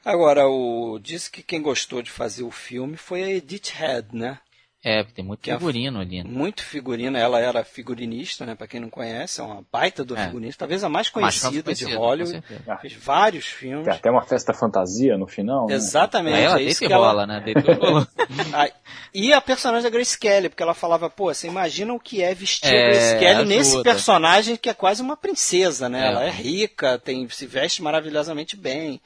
Agora, 0.06 0.46
o 0.46 1.00
disse 1.00 1.28
que 1.28 1.42
quem 1.42 1.60
gostou 1.60 2.00
de 2.00 2.12
fazer 2.12 2.44
o 2.44 2.50
filme 2.52 2.96
foi 2.96 3.24
a 3.24 3.28
Edith 3.28 3.72
Head, 3.74 4.06
né? 4.12 4.38
É, 4.84 5.02
tem 5.02 5.24
muito 5.24 5.50
é 5.50 5.52
figurino 5.54 5.98
é, 5.98 6.02
ali. 6.02 6.22
Né? 6.22 6.30
Muito 6.30 6.62
figurino. 6.62 7.18
Ela 7.18 7.40
era 7.40 7.64
figurinista, 7.64 8.46
né? 8.46 8.54
Para 8.54 8.68
quem 8.68 8.78
não 8.78 8.88
conhece, 8.88 9.40
é 9.40 9.42
uma 9.42 9.64
baita 9.72 10.04
do 10.04 10.16
é. 10.16 10.24
figurinista. 10.24 10.60
Talvez 10.60 10.84
a 10.84 10.88
mais 10.88 11.08
conhecida, 11.08 11.50
mais 11.50 11.62
conhecida 11.64 11.90
de 11.90 11.96
Hollywood. 11.96 12.40
Fez 12.80 12.92
vários 12.92 13.46
filmes. 13.46 13.84
Tem 13.84 13.94
até 13.94 14.08
uma 14.08 14.22
festa 14.22 14.54
fantasia 14.54 15.18
no 15.18 15.26
final. 15.26 15.66
Né? 15.66 15.74
Exatamente. 15.74 16.36
Aí 16.36 16.44
ela 16.44 16.60
é 16.60 16.62
isso 16.62 16.78
que 16.78 16.92
rola, 16.92 17.24
ela... 17.24 17.26
né? 17.26 17.42
e 19.12 19.32
a 19.32 19.40
personagem 19.40 19.82
da 19.82 19.90
Grace 19.90 20.16
Kelly, 20.16 20.50
porque 20.50 20.62
ela 20.62 20.74
falava, 20.74 21.10
pô, 21.10 21.34
você 21.34 21.48
imagina 21.48 21.92
o 21.92 21.98
que 21.98 22.22
é 22.22 22.32
vestir 22.32 22.72
é, 22.72 22.78
a 22.78 22.90
Grace 22.90 23.18
Kelly 23.18 23.26
ajuda. 23.26 23.44
nesse 23.44 23.82
personagem 23.82 24.56
que 24.56 24.70
é 24.70 24.74
quase 24.74 25.02
uma 25.02 25.16
princesa, 25.16 25.88
né? 25.88 26.04
É. 26.04 26.06
Ela 26.06 26.24
é 26.26 26.30
rica, 26.30 26.96
tem, 26.96 27.28
se 27.28 27.44
veste 27.44 27.82
maravilhosamente 27.82 28.56
bem. 28.56 29.00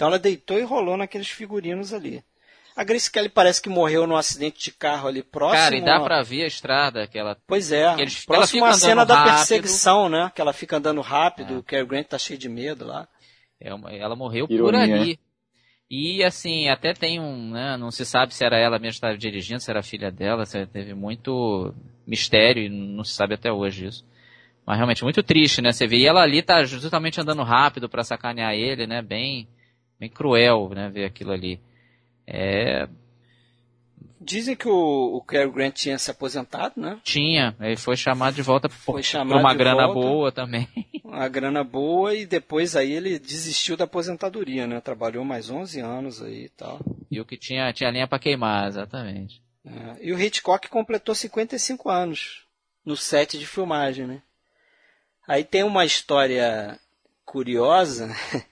Então 0.00 0.08
ela 0.08 0.18
deitou 0.18 0.58
e 0.58 0.62
rolou 0.62 0.96
naqueles 0.96 1.28
figurinos 1.28 1.92
ali. 1.92 2.24
A 2.74 2.82
Grace 2.82 3.10
Kelly 3.10 3.28
parece 3.28 3.60
que 3.60 3.68
morreu 3.68 4.06
num 4.06 4.16
acidente 4.16 4.58
de 4.58 4.72
carro 4.72 5.06
ali 5.06 5.22
próximo. 5.22 5.60
Cara, 5.60 5.76
e 5.76 5.84
dá 5.84 6.00
pra 6.00 6.22
ver 6.22 6.44
a 6.44 6.46
estrada 6.46 7.06
que 7.06 7.18
ela. 7.18 7.36
Pois 7.46 7.70
é. 7.70 7.94
Que 7.94 8.00
eles, 8.00 8.24
próximo 8.24 8.64
à 8.64 8.72
cena 8.72 9.04
da 9.04 9.16
rápido. 9.16 9.34
perseguição, 9.34 10.08
né? 10.08 10.32
Que 10.34 10.40
ela 10.40 10.54
fica 10.54 10.78
andando 10.78 11.02
rápido, 11.02 11.52
é. 11.52 11.56
o 11.58 11.62
Cary 11.62 11.84
Grant 11.84 12.06
tá 12.06 12.16
cheio 12.16 12.38
de 12.38 12.48
medo 12.48 12.86
lá. 12.86 13.06
É 13.60 13.74
uma, 13.74 13.92
ela 13.92 14.16
morreu 14.16 14.46
Ironia. 14.48 14.86
por 14.86 14.94
ali. 15.00 15.20
E 15.90 16.24
assim, 16.24 16.70
até 16.70 16.94
tem 16.94 17.20
um, 17.20 17.50
né, 17.50 17.76
não 17.76 17.90
se 17.90 18.06
sabe 18.06 18.32
se 18.32 18.42
era 18.42 18.56
ela 18.56 18.78
mesmo 18.78 18.92
que 18.92 18.96
estava 18.96 19.18
dirigindo, 19.18 19.60
se 19.60 19.70
era 19.70 19.80
a 19.80 19.82
filha 19.82 20.10
dela, 20.10 20.44
teve 20.72 20.94
muito 20.94 21.74
mistério 22.06 22.62
e 22.62 22.70
não 22.70 23.04
se 23.04 23.12
sabe 23.12 23.34
até 23.34 23.52
hoje 23.52 23.88
isso. 23.88 24.06
Mas 24.64 24.76
realmente 24.76 25.04
muito 25.04 25.22
triste, 25.22 25.60
né? 25.60 25.72
Você 25.72 25.86
vê, 25.86 25.98
e 25.98 26.06
ela 26.06 26.22
ali 26.22 26.40
tá 26.40 26.64
justamente 26.64 27.20
andando 27.20 27.42
rápido 27.42 27.86
para 27.86 28.02
sacanear 28.02 28.54
ele, 28.54 28.86
né? 28.86 29.02
Bem, 29.02 29.46
bem 30.00 30.08
cruel, 30.08 30.70
né, 30.70 30.88
ver 30.88 31.04
aquilo 31.04 31.30
ali. 31.30 31.60
É... 32.26 32.88
Dizem 34.18 34.56
que 34.56 34.68
o, 34.68 35.16
o 35.16 35.22
Cary 35.22 35.50
Grant 35.50 35.74
tinha 35.74 35.98
se 35.98 36.10
aposentado, 36.10 36.74
né? 36.78 36.98
Tinha, 37.02 37.56
ele 37.60 37.76
foi 37.76 37.96
chamado 37.96 38.34
de 38.34 38.42
volta 38.42 38.68
por, 38.68 39.00
por 39.00 39.26
uma 39.26 39.54
grana 39.54 39.86
volta, 39.86 40.00
boa 40.00 40.32
também. 40.32 40.68
Uma 41.02 41.28
grana 41.28 41.64
boa 41.64 42.14
e 42.14 42.24
depois 42.24 42.76
aí 42.76 42.92
ele 42.92 43.18
desistiu 43.18 43.76
da 43.76 43.84
aposentadoria, 43.84 44.66
né? 44.66 44.80
Trabalhou 44.80 45.24
mais 45.24 45.50
11 45.50 45.80
anos 45.80 46.22
aí 46.22 46.44
e 46.44 46.48
tal. 46.50 46.78
E 47.10 47.20
o 47.20 47.24
que 47.24 47.36
tinha, 47.36 47.72
tinha 47.72 47.90
linha 47.90 48.06
para 48.06 48.18
queimar, 48.18 48.68
exatamente. 48.68 49.42
É, 49.66 50.06
e 50.06 50.12
o 50.12 50.20
Hitchcock 50.20 50.68
completou 50.68 51.14
55 51.14 51.90
anos 51.90 52.44
no 52.84 52.96
set 52.96 53.38
de 53.38 53.46
filmagem, 53.46 54.06
né? 54.06 54.22
Aí 55.26 55.42
tem 55.42 55.64
uma 55.64 55.84
história 55.84 56.78
curiosa 57.24 58.08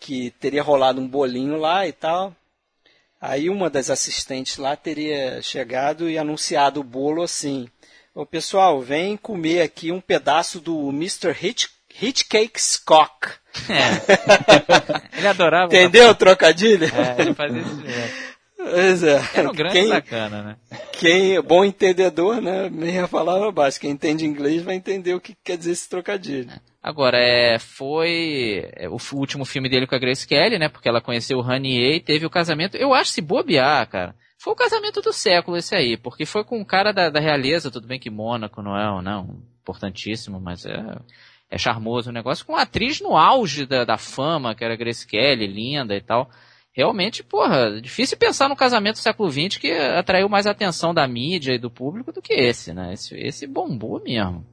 que 0.00 0.30
teria 0.40 0.62
rolado 0.62 1.00
um 1.00 1.06
bolinho 1.06 1.56
lá 1.56 1.86
e 1.86 1.92
tal. 1.92 2.34
Aí 3.20 3.50
uma 3.50 3.68
das 3.68 3.90
assistentes 3.90 4.56
lá 4.56 4.74
teria 4.74 5.42
chegado 5.42 6.08
e 6.08 6.16
anunciado 6.16 6.80
o 6.80 6.84
bolo 6.84 7.22
assim: 7.22 7.68
Ô 8.14 8.24
pessoal, 8.24 8.80
vem 8.80 9.16
comer 9.16 9.60
aqui 9.60 9.92
um 9.92 10.00
pedaço 10.00 10.58
do 10.58 10.88
Mr. 10.88 11.36
Hitch, 11.40 11.66
Hitchcake's 12.00 12.78
Cock. 12.78 13.28
É. 13.68 15.16
ele 15.18 15.26
adorava. 15.26 15.66
Entendeu 15.66 16.08
o 16.08 16.14
trocadilho? 16.14 16.86
É, 16.86 17.20
ele 17.20 17.34
fazia 17.34 17.60
isso. 17.60 17.82
Pois 18.56 19.02
é. 19.02 19.20
Era 19.34 19.50
um 19.50 19.52
grande 19.52 19.74
quem, 19.74 19.88
sacana, 19.88 20.42
né? 20.42 20.56
Quem, 20.92 21.40
bom 21.42 21.64
entendedor, 21.64 22.40
né? 22.40 22.70
Meia 22.70 23.08
palavra 23.08 23.50
baixa. 23.50 23.80
Quem 23.80 23.90
entende 23.90 24.26
inglês 24.26 24.62
vai 24.62 24.74
entender 24.74 25.14
o 25.14 25.20
que 25.20 25.36
quer 25.42 25.58
dizer 25.58 25.72
esse 25.72 25.88
trocadilho. 25.88 26.50
Agora, 26.82 27.18
é, 27.18 27.58
foi 27.58 28.70
é, 28.74 28.88
o 28.88 28.96
último 29.12 29.44
filme 29.44 29.68
dele 29.68 29.86
com 29.86 29.94
a 29.94 29.98
Grace 29.98 30.26
Kelly, 30.26 30.58
né? 30.58 30.68
Porque 30.68 30.88
ela 30.88 31.00
conheceu 31.00 31.38
o 31.38 31.42
Ranier 31.42 31.96
e 31.96 32.00
teve 32.00 32.24
o 32.24 32.30
casamento. 32.30 32.76
Eu 32.76 32.94
acho 32.94 33.10
se 33.10 33.20
bobear, 33.20 33.86
cara. 33.88 34.14
Foi 34.38 34.54
o 34.54 34.56
casamento 34.56 35.02
do 35.02 35.12
século 35.12 35.58
esse 35.58 35.74
aí, 35.74 35.98
porque 35.98 36.24
foi 36.24 36.42
com 36.42 36.58
um 36.58 36.64
cara 36.64 36.92
da, 36.92 37.10
da 37.10 37.20
realeza, 37.20 37.70
tudo 37.70 37.86
bem 37.86 38.00
que 38.00 38.08
Mônaco 38.08 38.62
não 38.62 38.74
é, 38.74 39.02
não, 39.02 39.42
importantíssimo, 39.60 40.40
mas 40.40 40.64
é, 40.64 40.96
é 41.50 41.58
charmoso 41.58 42.08
o 42.08 42.12
negócio, 42.12 42.46
com 42.46 42.54
uma 42.54 42.62
atriz 42.62 43.02
no 43.02 43.14
auge 43.14 43.66
da, 43.66 43.84
da 43.84 43.98
fama, 43.98 44.54
que 44.54 44.64
era 44.64 44.76
Grace 44.76 45.06
Kelly, 45.06 45.46
linda 45.46 45.94
e 45.94 46.00
tal. 46.00 46.30
Realmente, 46.72 47.22
porra, 47.22 47.78
difícil 47.82 48.16
pensar 48.16 48.48
no 48.48 48.56
casamento 48.56 48.94
do 48.94 49.00
século 49.00 49.28
XX 49.30 49.58
que 49.58 49.70
atraiu 49.70 50.28
mais 50.30 50.46
atenção 50.46 50.94
da 50.94 51.06
mídia 51.06 51.52
e 51.52 51.58
do 51.58 51.70
público 51.70 52.10
do 52.10 52.22
que 52.22 52.32
esse, 52.32 52.72
né? 52.72 52.94
Esse, 52.94 53.14
esse 53.18 53.46
bombou 53.46 54.00
mesmo. 54.02 54.46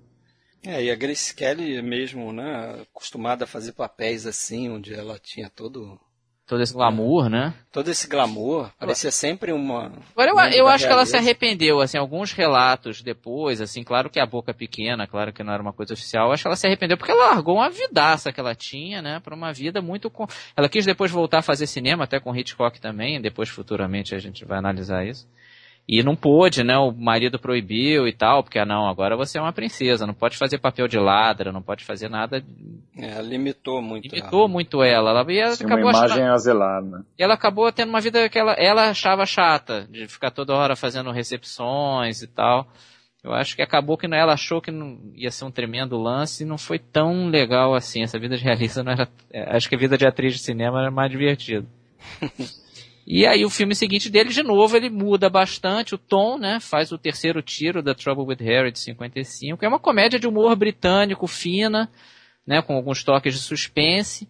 É, 0.67 0.83
e 0.83 0.91
a 0.91 0.95
Grace 0.95 1.33
Kelly 1.33 1.81
mesmo, 1.81 2.33
né, 2.33 2.81
acostumada 2.81 3.45
a 3.45 3.47
fazer 3.47 3.71
papéis 3.71 4.27
assim, 4.27 4.69
onde 4.69 4.93
ela 4.93 5.17
tinha 5.17 5.49
todo 5.49 5.97
todo 6.45 6.61
esse 6.61 6.73
glamour, 6.73 7.29
né? 7.29 7.53
Todo 7.71 7.89
esse 7.89 8.07
glamour, 8.07 8.69
parecia 8.77 9.11
sempre 9.11 9.53
uma. 9.53 9.91
Agora 10.15 10.51
eu, 10.51 10.59
eu 10.59 10.67
acho 10.67 10.85
que 10.85 10.91
ela 10.91 11.05
se 11.05 11.15
arrependeu, 11.15 11.79
assim, 11.79 11.97
alguns 11.97 12.33
relatos 12.33 13.01
depois, 13.01 13.61
assim, 13.61 13.81
claro 13.81 14.09
que 14.09 14.19
a 14.19 14.25
boca 14.25 14.53
pequena, 14.53 15.07
claro 15.07 15.31
que 15.31 15.43
não 15.43 15.53
era 15.53 15.61
uma 15.61 15.73
coisa 15.73 15.93
oficial, 15.93 16.31
acho 16.31 16.43
que 16.43 16.47
ela 16.47 16.55
se 16.57 16.67
arrependeu 16.67 16.97
porque 16.97 17.11
ela 17.11 17.31
largou 17.33 17.55
uma 17.55 17.69
vidaça 17.69 18.31
que 18.31 18.39
ela 18.39 18.53
tinha, 18.53 19.01
né, 19.01 19.21
para 19.21 19.35
uma 19.35 19.53
vida 19.53 19.81
muito. 19.81 20.09
Com... 20.09 20.27
Ela 20.55 20.67
quis 20.67 20.85
depois 20.85 21.11
voltar 21.11 21.39
a 21.39 21.43
fazer 21.43 21.67
cinema, 21.67 22.03
até 22.03 22.19
com 22.19 22.35
Hitchcock 22.35 22.79
também, 22.81 23.21
depois 23.21 23.47
futuramente 23.47 24.15
a 24.15 24.19
gente 24.19 24.43
vai 24.43 24.57
analisar 24.57 25.05
isso. 25.05 25.29
E 25.87 26.03
não 26.03 26.17
pôde, 26.17 26.65
né? 26.65 26.77
O 26.77 26.91
marido 26.91 27.39
proibiu 27.39 28.07
e 28.07 28.11
tal, 28.11 28.43
porque, 28.43 28.59
ah, 28.59 28.65
não, 28.65 28.89
agora 28.89 29.15
você 29.15 29.37
é 29.37 29.41
uma 29.41 29.53
princesa, 29.53 30.05
não 30.05 30.13
pode 30.13 30.35
fazer 30.35 30.57
papel 30.57 30.85
de 30.85 30.99
ladra, 30.99 31.53
não 31.53 31.61
pode 31.61 31.85
fazer 31.85 32.09
nada. 32.09 32.43
É, 32.97 33.21
limitou 33.21 33.81
muito 33.81 34.03
Limitou 34.03 34.41
ela. 34.41 34.47
muito 34.49 34.83
ela. 34.83 35.11
ela 35.11 35.31
e 35.31 35.37
ela 35.37 35.53
acabou 35.53 35.77
uma 35.77 35.91
imagem 35.91 36.23
achando... 36.23 36.33
azelada. 36.33 37.05
E 37.17 37.23
ela 37.23 37.35
acabou 37.35 37.71
tendo 37.71 37.89
uma 37.89 38.01
vida 38.01 38.27
que 38.27 38.37
ela, 38.37 38.51
ela 38.53 38.89
achava 38.89 39.25
chata, 39.25 39.87
de 39.89 40.07
ficar 40.09 40.29
toda 40.29 40.53
hora 40.53 40.75
fazendo 40.75 41.09
recepções 41.09 42.21
e 42.21 42.27
tal. 42.27 42.67
Eu 43.23 43.33
acho 43.33 43.55
que 43.55 43.61
acabou 43.61 43.97
que 43.97 44.05
ela 44.05 44.33
achou 44.33 44.61
que 44.61 44.71
não 44.71 44.99
ia 45.15 45.31
ser 45.31 45.45
um 45.45 45.51
tremendo 45.51 45.97
lance 45.97 46.43
e 46.43 46.45
não 46.45 46.57
foi 46.57 46.79
tão 46.79 47.27
legal 47.27 47.73
assim. 47.73 48.03
Essa 48.03 48.19
vida 48.19 48.35
de 48.35 48.43
realista 48.43 48.83
não 48.83 48.91
era. 48.91 49.07
É, 49.31 49.55
acho 49.55 49.69
que 49.69 49.75
a 49.75 49.79
vida 49.79 49.97
de 49.97 50.05
atriz 50.05 50.33
de 50.33 50.39
cinema 50.39 50.81
era 50.81 50.91
mais 50.91 51.09
divertida. 51.09 51.65
E 53.09 53.25
aí 53.25 53.45
o 53.45 53.49
filme 53.49 53.73
seguinte 53.73 54.09
dele, 54.09 54.31
de 54.31 54.43
novo, 54.43 54.75
ele 54.75 54.89
muda 54.89 55.29
bastante 55.29 55.95
o 55.95 55.97
tom, 55.97 56.37
né? 56.37 56.59
Faz 56.59 56.91
o 56.91 56.97
terceiro 56.97 57.41
tiro 57.41 57.81
da 57.81 57.95
Trouble 57.95 58.25
with 58.25 58.43
Harry 58.43 58.69
de 58.69 58.79
55. 58.79 59.63
É 59.63 59.67
uma 59.69 59.79
comédia 59.79 60.19
de 60.19 60.27
humor 60.27 60.53
britânico, 60.57 61.25
fina, 61.25 61.89
né? 62.45 62.61
Com 62.61 62.75
alguns 62.75 63.05
toques 63.05 63.33
de 63.33 63.39
suspense. 63.39 64.27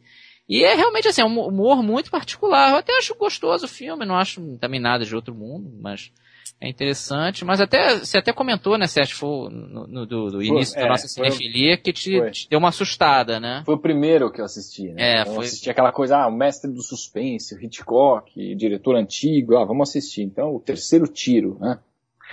E 0.47 0.63
é 0.63 0.75
realmente 0.75 1.07
assim, 1.07 1.21
é 1.21 1.25
um 1.25 1.39
humor 1.39 1.82
muito 1.82 2.11
particular. 2.11 2.69
Eu 2.69 2.78
até 2.78 2.95
acho 2.99 3.15
gostoso 3.15 3.65
o 3.65 3.67
filme, 3.67 4.05
não 4.05 4.15
acho 4.15 4.59
também 4.59 4.80
nada 4.80 5.03
de 5.03 5.15
outro 5.15 5.34
mundo, 5.34 5.75
mas 5.82 6.11
é 6.60 6.68
interessante, 6.68 7.45
mas 7.45 7.62
até 7.62 7.99
você 7.99 8.18
até 8.18 8.34
comentou, 8.34 8.78
né, 8.78 8.88
Sérgio, 8.88 9.16
foi 9.16 9.49
no, 9.51 9.86
no 9.88 10.05
do, 10.08 10.32
do, 10.32 10.41
início 10.41 10.74
foi, 10.74 10.82
da 10.82 10.88
é, 10.88 10.91
nossa 10.91 11.08
cinefilia 11.08 11.78
que 11.78 11.93
te, 11.93 12.32
te, 12.32 12.49
deu 12.49 12.58
uma 12.58 12.70
assustada, 12.70 13.39
né? 13.39 13.62
Foi 13.64 13.76
o 13.76 13.80
primeiro 13.80 14.32
que 14.32 14.41
eu 14.41 14.45
assisti, 14.45 14.89
né? 14.89 14.95
É, 14.97 15.22
então, 15.22 15.34
foi... 15.36 15.43
Eu 15.43 15.47
assisti 15.47 15.70
aquela 15.70 15.91
coisa, 15.91 16.18
ah, 16.18 16.28
o 16.28 16.32
mestre 16.32 16.72
do 16.72 16.82
suspense, 16.82 17.53
o 17.53 17.64
Hitchcock, 17.64 18.55
diretor 18.55 18.95
antigo, 18.95 19.55
ah, 19.55 19.66
vamos 19.66 19.89
assistir. 19.89 20.24
Então, 20.24 20.55
o 20.55 20.60
terceiro 20.60 21.08
tiro, 21.08 21.58
né? 21.60 21.78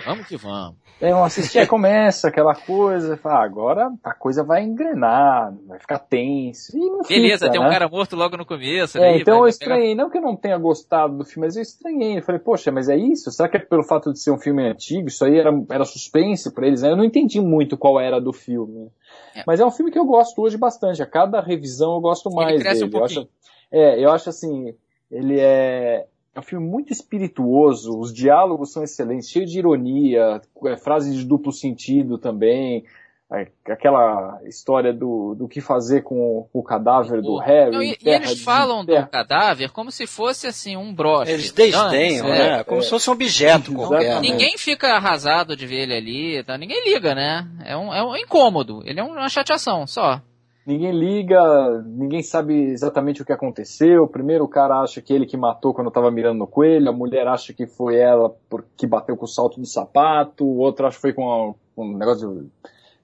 Vamos 0.03 0.27
que 0.27 0.37
vamos. 0.37 0.75
Então 0.97 1.25
assistir, 1.25 1.59
aí 1.59 1.67
começa 1.67 2.29
aquela 2.29 2.55
coisa, 2.55 3.17
fala, 3.17 3.39
ah, 3.39 3.43
agora 3.43 3.91
a 4.01 4.13
coisa 4.13 4.43
vai 4.43 4.63
engrenar, 4.63 5.53
vai 5.67 5.77
ficar 5.77 5.99
tenso. 5.99 6.71
Beleza, 7.07 7.45
fica, 7.45 7.51
tem 7.51 7.59
né? 7.59 7.67
um 7.67 7.69
cara 7.69 7.89
morto 7.89 8.15
logo 8.15 8.37
no 8.37 8.45
começo. 8.45 8.97
É, 8.97 9.17
então 9.17 9.39
eu 9.39 9.47
estranhei, 9.47 9.89
pegar... 9.89 10.03
não 10.03 10.09
que 10.09 10.17
eu 10.17 10.21
não 10.21 10.37
tenha 10.37 10.57
gostado 10.57 11.17
do 11.17 11.25
filme, 11.25 11.47
mas 11.47 11.57
eu 11.57 11.61
estranhei. 11.61 12.17
Eu 12.17 12.23
falei, 12.23 12.39
poxa, 12.39 12.71
mas 12.71 12.87
é 12.87 12.95
isso? 12.95 13.29
Será 13.29 13.49
que 13.49 13.57
é 13.57 13.59
pelo 13.59 13.83
fato 13.83 14.13
de 14.13 14.19
ser 14.19 14.31
um 14.31 14.37
filme 14.37 14.65
antigo? 14.65 15.09
Isso 15.09 15.25
aí 15.25 15.37
era, 15.37 15.51
era 15.69 15.83
suspense 15.83 16.53
para 16.53 16.65
eles? 16.65 16.81
Né? 16.81 16.91
Eu 16.91 16.97
não 16.97 17.03
entendi 17.03 17.41
muito 17.41 17.77
qual 17.77 17.99
era 17.99 18.19
do 18.21 18.31
filme. 18.31 18.89
É. 19.35 19.43
Mas 19.45 19.59
é 19.59 19.65
um 19.65 19.71
filme 19.71 19.91
que 19.91 19.99
eu 19.99 20.05
gosto 20.05 20.41
hoje 20.41 20.57
bastante. 20.57 21.03
A 21.03 21.05
cada 21.05 21.41
revisão 21.41 21.95
eu 21.95 22.01
gosto 22.01 22.31
mais 22.31 22.53
ele 22.53 22.63
cresce 22.63 22.85
dele. 22.85 22.95
Um 22.95 22.99
eu 22.99 23.03
acho, 23.05 23.27
é, 23.69 24.05
eu 24.05 24.11
acho 24.11 24.29
assim, 24.29 24.73
ele 25.11 25.39
é 25.41 26.05
é 26.35 26.39
um 26.39 26.43
filme 26.43 26.67
muito 26.67 26.91
espirituoso, 26.91 27.97
os 27.97 28.13
diálogos 28.13 28.73
são 28.73 28.83
excelentes, 28.83 29.29
cheio 29.29 29.45
de 29.45 29.57
ironia, 29.57 30.41
é, 30.65 30.75
frases 30.75 31.15
de 31.15 31.23
duplo 31.23 31.51
sentido 31.51 32.17
também, 32.17 32.83
é, 33.31 33.47
aquela 33.71 34.41
história 34.45 34.93
do, 34.93 35.33
do 35.33 35.47
que 35.47 35.61
fazer 35.61 36.03
com 36.03 36.47
o 36.53 36.61
cadáver 36.61 37.21
do 37.21 37.37
Harry. 37.37 37.71
Não, 37.71 37.81
e, 37.81 37.97
e 37.99 38.09
eles 38.09 38.43
falam 38.43 38.83
do 38.85 39.07
cadáver 39.07 39.71
como 39.71 39.89
se 39.91 40.05
fosse 40.05 40.45
assim 40.45 40.75
um 40.75 40.93
broche. 40.93 41.31
Eles 41.31 41.51
desdenham, 41.53 42.27
né? 42.27 42.59
É, 42.59 42.63
como 42.65 42.81
é, 42.81 42.83
se 42.83 42.89
fosse 42.89 43.09
um 43.09 43.13
objeto 43.13 43.73
qualquer. 43.73 44.19
Ninguém 44.19 44.57
fica 44.57 44.89
arrasado 44.89 45.55
de 45.55 45.65
ver 45.65 45.83
ele 45.83 45.95
ali, 45.95 46.43
tá? 46.43 46.57
ninguém 46.57 46.83
liga, 46.83 47.15
né? 47.15 47.47
É 47.63 47.77
um, 47.77 47.93
é 47.93 48.03
um 48.03 48.15
incômodo, 48.15 48.83
ele 48.85 48.99
é 48.99 49.03
uma 49.03 49.29
chateação 49.29 49.87
só 49.87 50.21
ninguém 50.65 50.91
liga, 50.91 51.83
ninguém 51.85 52.23
sabe 52.23 52.53
exatamente 52.71 53.21
o 53.21 53.25
que 53.25 53.31
aconteceu. 53.31 54.07
Primeiro 54.07 54.43
o 54.43 54.49
cara 54.49 54.81
acha 54.81 55.01
que 55.01 55.13
ele 55.13 55.25
que 55.25 55.37
matou 55.37 55.73
quando 55.73 55.89
estava 55.89 56.09
mirando 56.09 56.39
no 56.39 56.47
coelho, 56.47 56.89
a 56.89 56.93
mulher 56.93 57.27
acha 57.27 57.53
que 57.53 57.67
foi 57.67 57.97
ela 57.97 58.35
porque 58.49 58.87
bateu 58.87 59.15
com 59.15 59.25
o 59.25 59.27
salto 59.27 59.59
do 59.59 59.65
sapato, 59.65 60.45
o 60.45 60.57
outro 60.57 60.87
acha 60.87 60.95
que 60.95 61.01
foi 61.01 61.13
com, 61.13 61.55
um 61.77 61.97
negócio 61.97 62.49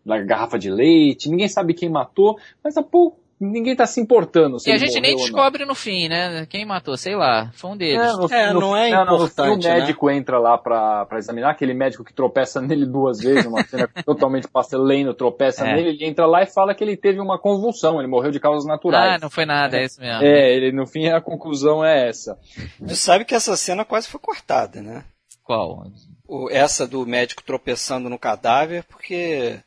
da 0.03 0.19
garrafa 0.19 0.57
de 0.57 0.71
leite, 0.71 1.29
ninguém 1.29 1.47
sabe 1.47 1.75
quem 1.75 1.89
matou, 1.89 2.37
mas 2.63 2.75
a 2.75 2.81
pouco 2.81 3.20
ninguém 3.41 3.75
tá 3.75 3.87
se 3.87 3.99
importando. 3.99 4.57
e 4.65 4.71
a 4.71 4.77
gente 4.77 4.99
nem 4.99 5.15
descobre 5.15 5.65
no 5.65 5.73
fim, 5.73 6.07
né? 6.07 6.45
Quem 6.47 6.63
matou, 6.65 6.95
sei 6.95 7.15
lá, 7.15 7.49
foi 7.53 7.71
um 7.71 7.77
deles. 7.77 7.99
É, 7.99 8.13
no, 8.13 8.33
é 8.33 8.53
no, 8.53 8.59
não 8.59 8.77
é 8.77 8.89
não, 8.91 9.03
importante. 9.03 9.65
o 9.65 9.69
né? 9.69 9.79
médico 9.79 10.07
né? 10.07 10.15
entra 10.15 10.37
lá 10.37 10.57
pra, 10.57 11.05
pra 11.05 11.17
examinar, 11.17 11.49
aquele 11.49 11.73
médico 11.73 12.03
que 12.03 12.13
tropeça 12.13 12.61
nele 12.61 12.85
duas 12.85 13.19
vezes, 13.19 13.45
uma 13.45 13.63
cena 13.63 13.89
totalmente 14.05 14.47
pastelendo, 14.47 15.13
tropeça 15.13 15.67
é. 15.67 15.73
nele, 15.73 15.89
ele 15.89 16.05
entra 16.05 16.25
lá 16.25 16.43
e 16.43 16.45
fala 16.45 16.75
que 16.75 16.83
ele 16.83 16.95
teve 16.95 17.19
uma 17.19 17.39
convulsão, 17.39 17.99
ele 17.99 18.07
morreu 18.07 18.31
de 18.31 18.39
causas 18.39 18.65
naturais. 18.65 19.15
Ah, 19.15 19.19
não 19.19 19.29
foi 19.29 19.45
nada, 19.45 19.77
é, 19.77 19.81
é 19.81 19.85
isso 19.85 19.99
mesmo. 19.99 20.23
É, 20.23 20.53
ele, 20.53 20.71
no 20.71 20.85
fim 20.85 21.07
a 21.07 21.19
conclusão 21.19 21.83
é 21.83 22.07
essa. 22.07 22.37
Você 22.79 22.95
sabe 22.95 23.25
que 23.25 23.33
essa 23.33 23.57
cena 23.57 23.83
quase 23.83 24.07
foi 24.07 24.19
cortada, 24.19 24.81
né? 24.81 25.03
Qual? 25.43 25.87
O, 26.27 26.49
essa 26.49 26.87
do 26.87 27.05
médico 27.05 27.43
tropeçando 27.43 28.09
no 28.09 28.19
cadáver, 28.19 28.83
porque 28.83 29.59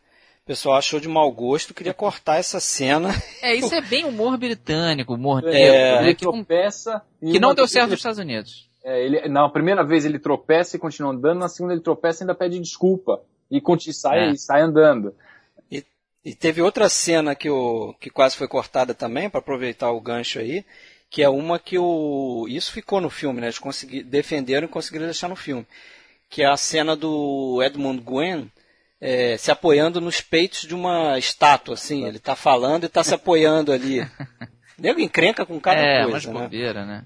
o 0.45 0.47
pessoal 0.47 0.77
achou 0.77 1.01
de 1.01 1.09
mau 1.09 1.33
gosto, 1.33 1.73
queria 1.73 1.93
cortar 1.95 2.37
essa 2.37 2.61
cena. 2.61 3.09
É, 3.43 3.55
isso 3.55 3.75
é 3.75 3.81
bem 3.81 4.05
humor 4.05 4.37
britânico, 4.37 5.15
humor 5.15 5.43
é, 5.49 5.51
negro. 5.51 5.77
É, 5.77 6.03
ele 6.03 6.15
tropeça. 6.15 7.03
Que 7.19 7.41
não 7.41 7.55
deu 7.55 7.67
certo 7.67 7.91
nos 7.91 7.99
Estados 7.99 8.19
Unidos. 8.19 8.69
É, 8.85 9.03
ele, 9.03 9.29
na 9.29 9.49
primeira 9.49 9.83
vez 9.83 10.05
ele 10.05 10.19
tropeça 10.19 10.77
e 10.77 10.79
continua 10.79 11.13
andando, 11.13 11.39
na 11.39 11.49
segunda 11.49 11.73
ele 11.73 11.81
tropeça 11.81 12.23
e 12.23 12.25
ainda 12.25 12.35
pede 12.35 12.61
desculpa. 12.61 13.23
E, 13.51 13.59
e 13.59 13.93
sai, 13.95 14.31
é. 14.31 14.37
sai 14.37 14.61
andando. 14.61 15.15
E, 15.71 15.83
e, 16.23 16.35
teve 16.35 16.61
outra 16.61 16.91
cena 16.91 17.35
que, 17.35 17.49
o, 17.49 17.95
que 17.99 18.11
quase 18.11 18.37
foi 18.37 18.47
cortada 18.47 18.93
também, 18.93 19.31
para 19.31 19.41
aproveitar 19.41 19.91
o 19.93 20.01
gancho 20.01 20.39
aí, 20.39 20.63
que 21.09 21.23
é 21.23 21.29
uma 21.29 21.59
que 21.59 21.79
o. 21.79 22.47
Isso 22.51 22.71
ficou 22.71 23.01
no 23.01 23.09
filme, 23.09 23.41
né? 23.41 23.47
Eles 23.47 23.59
conseguiram, 23.59 24.07
defenderam 24.07 24.67
e 24.67 24.71
conseguiram 24.71 25.07
deixar 25.07 25.29
no 25.29 25.37
filme. 25.37 25.67
Que 26.29 26.43
é 26.43 26.47
a 26.47 26.57
cena 26.57 26.95
do 26.95 27.63
Edmund 27.63 28.03
Gwen 28.03 28.51
é, 29.07 29.37
se 29.37 29.51
apoiando 29.51 30.01
nos 30.01 30.23
peitos 30.23 30.63
de 30.63 30.75
uma 30.75 31.19
estátua, 31.19 31.75
assim. 31.75 32.07
Ele 32.07 32.17
está 32.17 32.35
falando 32.35 32.85
e 32.85 32.87
está 32.87 33.05
se 33.05 33.13
apoiando 33.13 33.71
ali. 33.71 34.01
Nego 34.79 34.99
encrenca 34.99 35.45
com 35.45 35.61
cada 35.61 35.79
é, 35.79 36.05
coisa, 36.05 36.33
né? 36.33 36.41
bobeira, 36.41 36.87
né? 36.87 37.05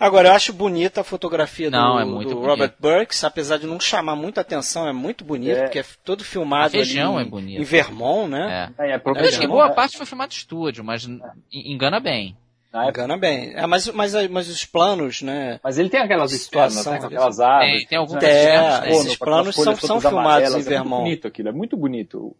Agora, 0.00 0.28
eu 0.28 0.32
acho 0.32 0.54
bonita 0.54 1.02
a 1.02 1.04
fotografia 1.04 1.70
não, 1.70 1.94
do, 1.94 2.00
é 2.00 2.04
muito 2.04 2.30
do 2.30 2.40
Robert 2.40 2.74
Burks, 2.80 3.22
apesar 3.22 3.58
de 3.58 3.66
não 3.66 3.78
chamar 3.78 4.16
muita 4.16 4.40
atenção, 4.40 4.88
é 4.88 4.92
muito 4.92 5.22
bonito, 5.22 5.58
é. 5.58 5.62
porque 5.62 5.78
é 5.80 5.84
todo 6.02 6.24
filmado 6.24 6.76
a 6.76 6.78
região 6.80 7.18
ali 7.18 7.26
é 7.26 7.30
bonita. 7.30 7.60
em 7.60 7.64
Vermont, 7.64 8.28
né? 8.28 8.72
É. 8.78 8.86
É, 8.86 8.90
é, 8.92 8.94
é, 8.94 9.46
boa 9.46 9.70
parte 9.70 9.98
foi 9.98 10.06
filmado 10.06 10.32
estúdio, 10.32 10.82
mas 10.82 11.06
engana 11.52 12.00
bem. 12.00 12.36
Na 12.72 12.88
Engana 12.88 13.18
bem. 13.18 13.52
É, 13.54 13.66
mas, 13.66 13.86
mas, 13.88 14.14
mas 14.28 14.48
os 14.48 14.64
planos, 14.64 15.20
né? 15.20 15.60
Mas 15.62 15.78
ele 15.78 15.90
tem 15.90 16.00
aquelas 16.00 16.32
externas, 16.32 16.86
né? 16.86 17.00
aquelas 17.02 17.38
árvores. 17.38 17.78
Tem, 17.80 17.86
tem 17.86 17.98
alguns 17.98 18.22
é, 18.22 18.90
esses 18.90 19.16
planos 19.16 19.54
são, 19.54 19.76
são 19.76 20.00
filmados 20.00 20.54
em 20.54 20.62
Vermont. 20.62 20.72
É 20.72 20.78
muito 20.78 21.02
bonito 21.02 21.28
aquilo, 21.28 21.48
é 21.48 21.52
muito 21.52 21.76
bonito. 21.76 22.36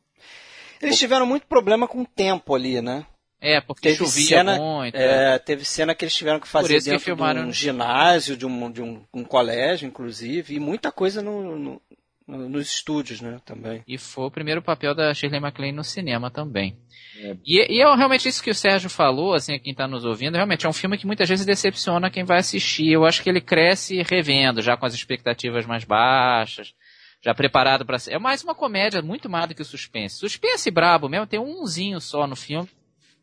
Eles 0.80 0.98
tiveram 0.98 1.26
muito 1.26 1.46
problema 1.46 1.86
com 1.86 2.00
o 2.00 2.06
tempo 2.06 2.54
ali, 2.54 2.80
né? 2.80 3.04
É, 3.40 3.60
porque 3.60 3.88
teve 3.88 3.98
chovia 3.98 4.38
cena, 4.38 4.56
muito. 4.56 4.96
É, 4.96 5.34
é, 5.34 5.38
teve 5.38 5.64
cena 5.64 5.94
que 5.94 6.04
eles 6.04 6.14
tiveram 6.14 6.38
que 6.38 6.46
fazer 6.46 6.80
dentro 6.80 7.00
que 7.00 7.04
filmaram... 7.04 7.42
de 7.42 7.48
um 7.48 7.52
ginásio, 7.52 8.36
de 8.36 8.46
um, 8.46 8.70
de 8.70 8.80
um, 8.80 9.02
um 9.12 9.24
colégio, 9.24 9.86
inclusive, 9.86 10.54
e 10.54 10.60
muita 10.60 10.92
coisa 10.92 11.20
no, 11.20 11.58
no, 11.58 11.82
nos 12.26 12.68
estúdios, 12.68 13.20
né, 13.20 13.40
também. 13.44 13.82
E 13.86 13.98
foi 13.98 14.26
o 14.26 14.30
primeiro 14.30 14.62
papel 14.62 14.94
da 14.94 15.12
Shirley 15.12 15.40
MacLaine 15.40 15.76
no 15.76 15.82
cinema 15.82 16.30
também. 16.30 16.76
É. 17.18 17.36
E, 17.44 17.76
e, 17.78 17.82
é 17.82 17.94
realmente 17.94 18.28
isso 18.28 18.42
que 18.42 18.50
o 18.50 18.54
Sérgio 18.54 18.88
falou, 18.88 19.34
assim, 19.34 19.58
quem 19.58 19.72
está 19.72 19.86
nos 19.86 20.04
ouvindo, 20.04 20.34
realmente 20.34 20.64
é 20.64 20.68
um 20.68 20.72
filme 20.72 20.96
que 20.96 21.06
muitas 21.06 21.28
vezes 21.28 21.44
decepciona 21.44 22.10
quem 22.10 22.24
vai 22.24 22.38
assistir. 22.38 22.90
Eu 22.90 23.04
acho 23.04 23.22
que 23.22 23.28
ele 23.28 23.40
cresce 23.40 24.02
revendo, 24.02 24.62
já 24.62 24.76
com 24.76 24.86
as 24.86 24.94
expectativas 24.94 25.66
mais 25.66 25.84
baixas, 25.84 26.74
já 27.22 27.34
preparado 27.34 27.84
para 27.84 27.98
ser. 27.98 28.14
É 28.14 28.18
mais 28.18 28.42
uma 28.42 28.54
comédia, 28.54 29.02
muito 29.02 29.28
mais 29.28 29.48
do 29.48 29.54
que 29.54 29.62
o 29.62 29.64
suspense. 29.64 30.16
Suspense 30.16 30.70
brabo 30.70 31.08
mesmo, 31.08 31.26
tem 31.26 31.38
umzinho 31.38 32.00
só 32.00 32.26
no 32.26 32.34
filme, 32.34 32.68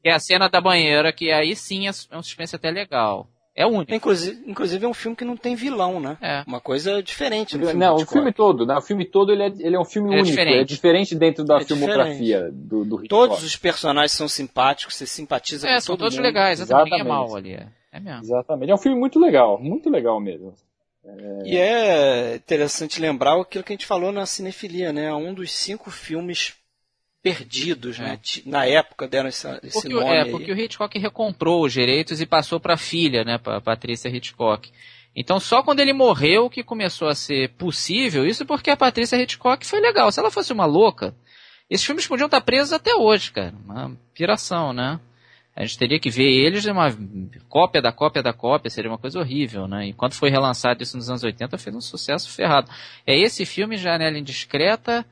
que 0.01 0.09
é 0.09 0.13
a 0.13 0.19
cena 0.19 0.47
da 0.47 0.61
banheira, 0.61 1.11
que 1.11 1.31
aí 1.31 1.55
sim 1.55 1.87
é, 1.87 1.91
é 2.11 2.17
um 2.17 2.23
suspense 2.23 2.55
até 2.55 2.69
legal. 2.69 3.27
É 3.59 3.65
o 3.65 3.69
único. 3.69 3.93
Inclusive, 3.93 4.41
inclusive 4.49 4.85
é 4.85 4.87
um 4.87 4.93
filme 4.93 5.17
que 5.17 5.25
não 5.25 5.35
tem 5.35 5.53
vilão, 5.53 5.99
né? 5.99 6.17
É. 6.21 6.43
Uma 6.47 6.61
coisa 6.61 7.03
diferente 7.03 7.57
no 7.57 7.65
filme 7.65 7.79
Não, 7.79 7.95
o 7.95 8.05
filme 8.05 8.31
todo, 8.31 8.65
né? 8.65 8.77
O 8.77 8.81
filme 8.81 9.03
todo 9.03 9.33
ele 9.33 9.43
é, 9.43 9.47
ele 9.59 9.75
é 9.75 9.79
um 9.79 9.83
filme 9.83 10.09
É 10.09 10.13
único. 10.13 10.27
diferente. 10.29 10.59
É 10.59 10.63
diferente 10.63 11.13
dentro 11.15 11.43
da 11.43 11.57
É 11.57 11.65
filmografia 11.65 12.49
do, 12.53 12.85
do 12.85 12.95
Hitchcock. 13.03 13.09
Todos 13.09 13.43
os 13.43 13.57
personagens 13.57 14.13
são 14.13 14.29
simpáticos, 14.29 14.95
você 14.95 15.05
simpatiza 15.05 15.67
É, 15.67 15.75
com 15.75 15.81
são 15.81 15.93
todo 15.95 16.05
todos 16.05 16.15
mundo. 16.15 16.23
legais, 16.25 16.61
exatamente. 16.61 16.85
Ninguém 16.91 16.99
é 16.99 17.03
Exatamente. 17.03 17.29
mal 17.29 17.35
ali. 17.37 17.53
É, 17.53 17.67
é 17.91 17.99
mesmo. 17.99 18.21
Exatamente. 18.23 18.71
É 18.71 18.75
um 18.75 18.77
filme 18.77 18.97
muito 18.97 19.19
legal, 19.19 19.59
muito 19.61 19.89
legal 19.89 20.19
mesmo. 20.21 20.53
E 21.43 21.57
é 21.57 22.35
interessante 22.35 23.01
lembrar 23.01 23.39
aquilo 23.41 23.63
que 23.63 23.73
a 23.73 23.75
gente 23.75 23.85
falou 23.85 24.11
na 24.11 24.25
cinefilia, 24.25 24.93
né? 24.93 25.11
Um 25.13 25.33
dos 25.33 25.51
cinco 25.51 25.89
filmes 25.89 26.53
perdidos, 27.21 27.99
né? 27.99 28.17
Ti- 28.21 28.43
Na 28.45 28.65
época 28.65 29.07
deram 29.07 29.27
essa, 29.27 29.59
esse 29.63 29.73
Porque, 29.81 29.89
nome 29.93 30.05
é, 30.07 30.21
aí. 30.23 30.31
porque 30.31 30.51
o 30.51 30.57
Hitchcock 30.59 30.97
recomprou 30.97 31.63
os 31.65 31.73
direitos 31.73 32.21
e 32.21 32.25
passou 32.25 32.59
para 32.59 32.75
a 32.75 32.77
filha, 32.77 33.23
né, 33.23 33.37
para 33.37 33.59
Patrícia 33.61 34.09
Hitchcock. 34.09 34.71
Então 35.15 35.39
só 35.39 35.61
quando 35.63 35.79
ele 35.81 35.91
morreu 35.91 36.49
que 36.49 36.63
começou 36.63 37.07
a 37.09 37.15
ser 37.15 37.49
possível 37.53 38.25
isso 38.25 38.45
porque 38.45 38.69
a 38.69 38.77
Patrícia 38.77 39.17
Hitchcock 39.21 39.65
foi 39.65 39.79
legal. 39.81 40.11
Se 40.11 40.19
ela 40.19 40.31
fosse 40.31 40.53
uma 40.53 40.65
louca, 40.65 41.13
esses 41.69 41.85
filmes 41.85 42.07
podiam 42.07 42.27
estar 42.27 42.41
presos 42.41 42.71
até 42.73 42.95
hoje, 42.95 43.31
cara. 43.31 43.53
Uma 43.65 43.97
piração, 44.13 44.71
né? 44.71 44.99
A 45.55 45.65
gente 45.65 45.77
teria 45.77 45.99
que 45.99 46.09
ver 46.09 46.29
eles 46.31 46.63
uma 46.65 46.87
cópia 47.49 47.81
da 47.81 47.91
cópia 47.91 48.23
da 48.23 48.31
cópia, 48.31 48.69
seria 48.69 48.89
uma 48.89 48.97
coisa 48.97 49.19
horrível, 49.19 49.67
né? 49.67 49.87
Enquanto 49.87 50.13
foi 50.15 50.29
relançado 50.29 50.81
isso 50.81 50.95
nos 50.95 51.09
anos 51.09 51.23
80, 51.23 51.57
fez 51.57 51.75
um 51.75 51.81
sucesso 51.81 52.29
ferrado. 52.31 52.71
É 53.05 53.19
esse 53.19 53.45
filme, 53.45 53.75
Janela 53.75 54.17
Indiscreta, 54.17 55.05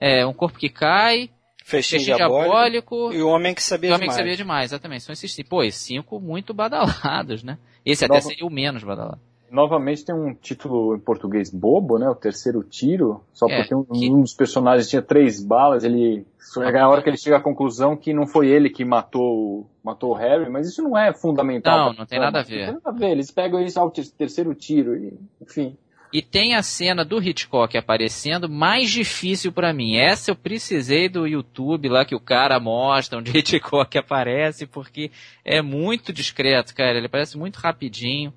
é, 0.00 0.26
Um 0.26 0.32
Corpo 0.32 0.58
que 0.58 0.68
Cai, 0.68 1.30
Festim 1.72 1.96
Festim 1.96 2.14
Diabólico, 2.14 2.50
Diabólico, 2.50 3.12
e 3.12 3.22
o 3.22 3.28
Homem 3.28 3.54
que 3.54 3.62
Sabia 3.62 3.90
o 3.90 3.94
Homem 3.94 4.08
que 4.08 4.14
Demais. 4.14 4.16
Sabia 4.16 4.36
Demais, 4.36 4.70
exatamente. 4.70 5.02
São 5.04 5.12
esses, 5.12 5.36
pô, 5.48 5.68
cinco 5.70 6.20
muito 6.20 6.54
badalados, 6.54 7.42
né? 7.42 7.58
Esse 7.84 8.04
até 8.04 8.14
Nova- 8.14 8.26
seria 8.28 8.46
o 8.46 8.50
menos 8.50 8.84
badalado. 8.84 9.18
Novamente 9.50 10.02
tem 10.02 10.14
um 10.14 10.32
título 10.32 10.96
em 10.96 10.98
português 10.98 11.50
bobo, 11.50 11.98
né? 11.98 12.08
O 12.08 12.14
terceiro 12.14 12.62
tiro. 12.64 13.22
Só 13.34 13.46
É, 13.46 13.58
porque 13.58 13.74
um, 13.74 13.84
que- 13.84 14.10
um 14.10 14.22
dos 14.22 14.32
personagens 14.32 14.88
tinha 14.88 15.02
três 15.02 15.44
balas, 15.44 15.84
ele. 15.84 16.24
É 16.58 16.78
a 16.80 16.88
hora 16.88 17.02
que 17.02 17.10
ele 17.10 17.18
chega 17.18 17.36
à 17.36 17.40
conclusão 17.40 17.94
que 17.94 18.14
não 18.14 18.26
foi 18.26 18.48
ele 18.48 18.70
que 18.70 18.82
matou, 18.82 19.66
matou 19.84 20.12
o 20.12 20.14
Harry, 20.14 20.48
mas 20.50 20.66
isso 20.68 20.82
não 20.82 20.96
é 20.96 21.12
fundamental. 21.12 21.90
Não, 21.90 21.98
não 21.98 22.06
tem 22.06 22.18
nada 22.18 22.40
a 22.40 22.42
ver. 22.42 22.60
Não 22.60 22.64
tem 22.66 22.74
nada 22.84 22.88
a 22.88 22.92
ver. 22.92 23.10
Eles 23.10 23.30
pegam 23.30 23.60
isso 23.60 23.78
ao 23.78 23.90
ter- 23.90 24.08
terceiro 24.16 24.54
tiro, 24.54 24.96
e, 24.96 25.18
enfim. 25.42 25.76
E 26.12 26.20
tem 26.20 26.54
a 26.54 26.62
cena 26.62 27.04
do 27.04 27.22
Hitchcock 27.22 27.76
aparecendo 27.76 28.48
mais 28.48 28.90
difícil 28.90 29.50
pra 29.50 29.72
mim. 29.72 29.96
Essa 29.96 30.30
eu 30.30 30.36
precisei 30.36 31.08
do 31.08 31.26
YouTube 31.26 31.88
lá 31.88 32.04
que 32.04 32.14
o 32.14 32.20
cara 32.20 32.60
mostra 32.60 33.18
onde 33.18 33.30
Hitchcock 33.38 33.96
aparece, 33.96 34.66
porque 34.66 35.10
é 35.44 35.62
muito 35.62 36.12
discreto, 36.12 36.74
cara. 36.74 36.98
Ele 36.98 37.06
aparece 37.06 37.38
muito 37.38 37.56
rapidinho. 37.56 38.32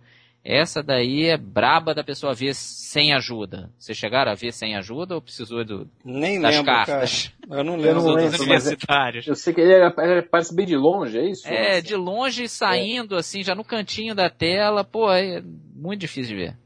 Essa 0.48 0.84
daí 0.84 1.26
é 1.26 1.38
braba 1.38 1.92
da 1.94 2.04
pessoa 2.04 2.34
ver 2.36 2.54
sem 2.54 3.12
ajuda. 3.14 3.72
Vocês 3.80 3.98
chegaram 3.98 4.32
a 4.32 4.36
ver 4.36 4.54
sem 4.54 4.76
ajuda 4.76 5.16
ou 5.16 5.22
precisou 5.22 5.66
do, 5.66 5.90
Nem 6.06 6.40
das 6.40 6.52
lembro, 6.58 6.66
cartas? 6.72 7.34
cara. 7.50 7.60
Eu 7.60 7.64
não 7.66 7.74
Eu 7.74 7.80
lembro. 7.82 7.96
não 7.96 8.02
Dos 8.04 8.06
lembro, 8.06 8.22
outros 8.24 8.40
é- 8.40 8.44
universitários. 8.44 9.28
Eu 9.28 9.36
sei 9.36 9.54
que 9.56 9.60
ele, 9.62 9.74
ele 9.98 10.22
parece 10.22 10.56
bem 10.56 10.68
de 10.68 10.78
longe, 10.78 11.18
é 11.18 11.30
isso? 11.30 11.48
É, 11.48 11.82
de 11.82 11.96
longe 11.96 12.48
saindo, 12.48 13.16
assim, 13.18 13.42
já 13.44 13.56
no 13.56 13.64
cantinho 13.64 14.14
da 14.14 14.30
tela, 14.30 14.84
pô, 14.84 15.12
é 15.12 15.42
muito 15.76 16.02
difícil 16.02 16.36
de 16.38 16.44
ver. 16.44 16.58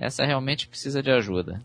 Essa 0.00 0.24
realmente 0.24 0.66
precisa 0.66 1.02
de 1.02 1.10
ajuda. 1.10 1.60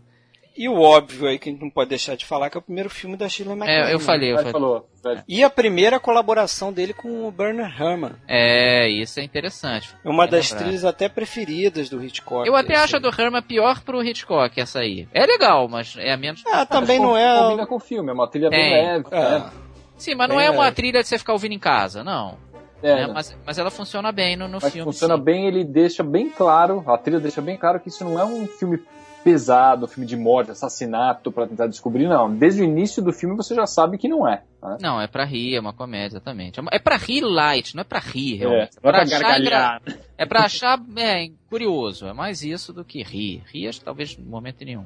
E 0.58 0.70
o 0.70 0.80
óbvio 0.80 1.28
aí 1.28 1.38
que 1.38 1.50
a 1.50 1.52
gente 1.52 1.60
não 1.60 1.68
pode 1.68 1.90
deixar 1.90 2.16
de 2.16 2.24
falar 2.24 2.48
que 2.48 2.56
é 2.56 2.60
o 2.60 2.62
primeiro 2.62 2.88
filme 2.88 3.14
da 3.14 3.28
Shirley 3.28 3.54
MacLaine. 3.54 3.90
É, 3.90 3.92
eu 3.92 4.00
falei, 4.00 4.32
eu 4.32 4.36
falei. 4.36 4.52
falou. 4.52 4.88
E 5.28 5.44
a 5.44 5.50
primeira 5.50 6.00
colaboração 6.00 6.72
dele 6.72 6.94
com 6.94 7.28
o 7.28 7.30
Bernard 7.30 7.74
Herrmann. 7.78 8.12
É, 8.26 8.88
isso 8.88 9.20
é 9.20 9.22
interessante. 9.22 9.94
É 10.02 10.08
uma 10.08 10.24
É 10.24 10.28
das 10.28 10.50
lembrar. 10.50 10.64
trilhas 10.64 10.84
até 10.86 11.10
preferidas 11.10 11.90
do 11.90 12.02
Hitchcock. 12.02 12.48
Eu 12.48 12.56
até 12.56 12.72
esse 12.72 12.82
acho 12.84 12.96
a 12.96 12.98
aí. 12.98 13.02
do 13.02 13.08
Herman 13.22 13.42
pior 13.42 13.82
pro 13.82 14.02
Hitchcock, 14.02 14.58
essa 14.58 14.80
aí. 14.80 15.06
É 15.12 15.26
legal, 15.26 15.68
mas 15.68 15.94
é 15.98 16.12
a 16.12 16.16
menos. 16.16 16.42
Ah, 16.46 16.64
também 16.64 16.98
Mas 17.00 17.06
não 17.06 17.16
é... 17.18 17.38
Combina 17.38 17.66
com 17.66 17.76
o 17.76 17.80
filme, 17.80 18.08
é 18.10 18.14
uma 18.14 18.26
trilha 18.26 18.48
bem 18.48 18.72
leve. 18.72 19.04
É. 19.10 19.38
né? 19.38 19.50
Sim, 19.98 20.14
mas 20.14 20.28
não 20.28 20.40
É. 20.40 20.46
é 20.46 20.50
uma 20.50 20.72
trilha 20.72 21.02
de 21.02 21.08
você 21.08 21.18
ficar 21.18 21.34
ouvindo 21.34 21.52
em 21.52 21.58
casa, 21.58 22.02
não. 22.02 22.38
É, 22.86 23.06
né? 23.06 23.12
mas, 23.12 23.36
mas 23.44 23.58
ela 23.58 23.70
funciona 23.70 24.12
bem 24.12 24.36
no, 24.36 24.46
no 24.48 24.58
Mas 24.62 24.72
filme. 24.72 24.84
funciona 24.92 25.16
sim. 25.16 25.22
bem, 25.22 25.46
ele 25.46 25.64
deixa 25.64 26.02
bem 26.02 26.28
claro, 26.30 26.84
a 26.86 26.96
trilha 26.98 27.20
deixa 27.20 27.40
bem 27.42 27.56
claro 27.56 27.80
que 27.80 27.88
isso 27.88 28.04
não 28.04 28.18
é 28.18 28.24
um 28.24 28.46
filme 28.46 28.78
pesado, 29.24 29.86
um 29.86 29.88
filme 29.88 30.06
de 30.06 30.16
morte, 30.16 30.52
assassinato 30.52 31.32
pra 31.32 31.48
tentar 31.48 31.66
descobrir, 31.66 32.06
não. 32.06 32.32
Desde 32.32 32.62
o 32.62 32.64
início 32.64 33.02
do 33.02 33.12
filme 33.12 33.34
você 33.34 33.56
já 33.56 33.66
sabe 33.66 33.98
que 33.98 34.06
não 34.06 34.26
é. 34.28 34.44
né? 34.62 34.76
Não, 34.80 35.00
é 35.00 35.08
pra 35.08 35.24
rir, 35.24 35.56
é 35.56 35.60
uma 35.60 35.72
comédia, 35.72 36.14
exatamente. 36.14 36.60
É 36.60 36.62
É 36.70 36.78
pra 36.78 36.96
rir 36.96 37.22
light, 37.22 37.74
não 37.74 37.80
é 37.80 37.84
pra 37.84 37.98
rir, 37.98 38.36
realmente. 38.36 38.76
É, 38.76 38.80
não 38.80 38.88
é 38.90 38.92
pra 38.92 39.02
achar 39.02 39.82
É 40.16 40.26
pra 40.26 40.40
achar 40.44 40.80
é, 40.96 41.28
curioso. 41.50 42.06
É 42.06 42.12
mais 42.12 42.42
isso 42.44 42.72
do 42.72 42.84
que 42.84 43.02
rir. 43.02 43.42
Rir, 43.52 43.76
talvez 43.84 44.16
no 44.16 44.26
momento 44.26 44.64
nenhum. 44.64 44.84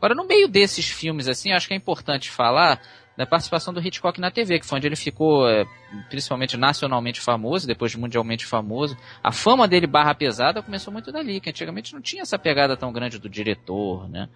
Agora, 0.00 0.14
no 0.14 0.26
meio 0.26 0.48
desses 0.48 0.88
filmes, 0.88 1.28
assim, 1.28 1.52
acho 1.52 1.68
que 1.68 1.74
é 1.74 1.76
importante 1.76 2.30
falar 2.30 2.80
da 3.16 3.26
participação 3.26 3.74
do 3.74 3.86
Hitchcock 3.86 4.18
na 4.18 4.30
TV, 4.30 4.58
que 4.58 4.64
foi 4.64 4.78
onde 4.78 4.86
ele 4.86 4.96
ficou 4.96 5.46
é, 5.46 5.66
principalmente 6.08 6.56
nacionalmente 6.56 7.20
famoso, 7.20 7.66
depois 7.66 7.94
mundialmente 7.94 8.46
famoso. 8.46 8.96
A 9.22 9.30
fama 9.30 9.68
dele 9.68 9.86
barra 9.86 10.14
pesada 10.14 10.62
começou 10.62 10.90
muito 10.90 11.12
dali, 11.12 11.38
que 11.38 11.50
antigamente 11.50 11.92
não 11.92 12.00
tinha 12.00 12.22
essa 12.22 12.38
pegada 12.38 12.78
tão 12.78 12.90
grande 12.90 13.18
do 13.18 13.28
diretor, 13.28 14.08
né? 14.08 14.26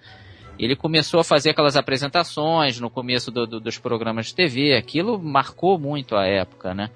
Ele 0.58 0.76
começou 0.76 1.18
a 1.18 1.24
fazer 1.24 1.50
aquelas 1.50 1.76
apresentações 1.76 2.78
no 2.78 2.90
começo 2.90 3.30
do- 3.30 3.46
do- 3.46 3.58
dos 3.60 3.78
programas 3.78 4.26
de 4.26 4.34
TV, 4.34 4.76
aquilo 4.76 5.18
marcou 5.18 5.78
muito 5.78 6.14
a 6.14 6.26
época, 6.26 6.74
né? 6.74 6.90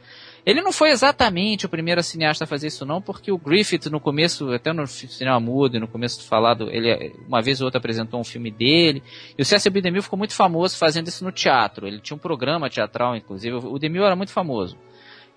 Ele 0.48 0.62
não 0.62 0.72
foi 0.72 0.88
exatamente 0.88 1.66
o 1.66 1.68
primeiro 1.68 2.02
cineasta 2.02 2.44
a 2.44 2.46
fazer 2.46 2.68
isso 2.68 2.86
não, 2.86 3.02
porque 3.02 3.30
o 3.30 3.36
Griffith 3.36 3.90
no 3.90 4.00
começo, 4.00 4.50
até 4.50 4.72
no 4.72 4.86
cinema 4.86 5.38
mudo, 5.38 5.76
e 5.76 5.78
no 5.78 5.86
começo 5.86 6.20
do 6.20 6.24
falado, 6.24 6.70
ele 6.70 7.12
uma 7.28 7.42
vez 7.42 7.60
ou 7.60 7.66
outra 7.66 7.76
apresentou 7.76 8.18
um 8.18 8.24
filme 8.24 8.50
dele, 8.50 9.02
e 9.36 9.42
o 9.42 9.44
Cecil 9.44 9.70
B. 9.70 9.82
DeMille 9.82 10.02
ficou 10.02 10.18
muito 10.18 10.32
famoso 10.32 10.78
fazendo 10.78 11.06
isso 11.08 11.22
no 11.22 11.30
teatro. 11.30 11.86
Ele 11.86 12.00
tinha 12.00 12.16
um 12.16 12.18
programa 12.18 12.70
teatral, 12.70 13.14
inclusive, 13.14 13.56
o 13.56 13.78
DeMille 13.78 14.06
era 14.06 14.16
muito 14.16 14.32
famoso. 14.32 14.78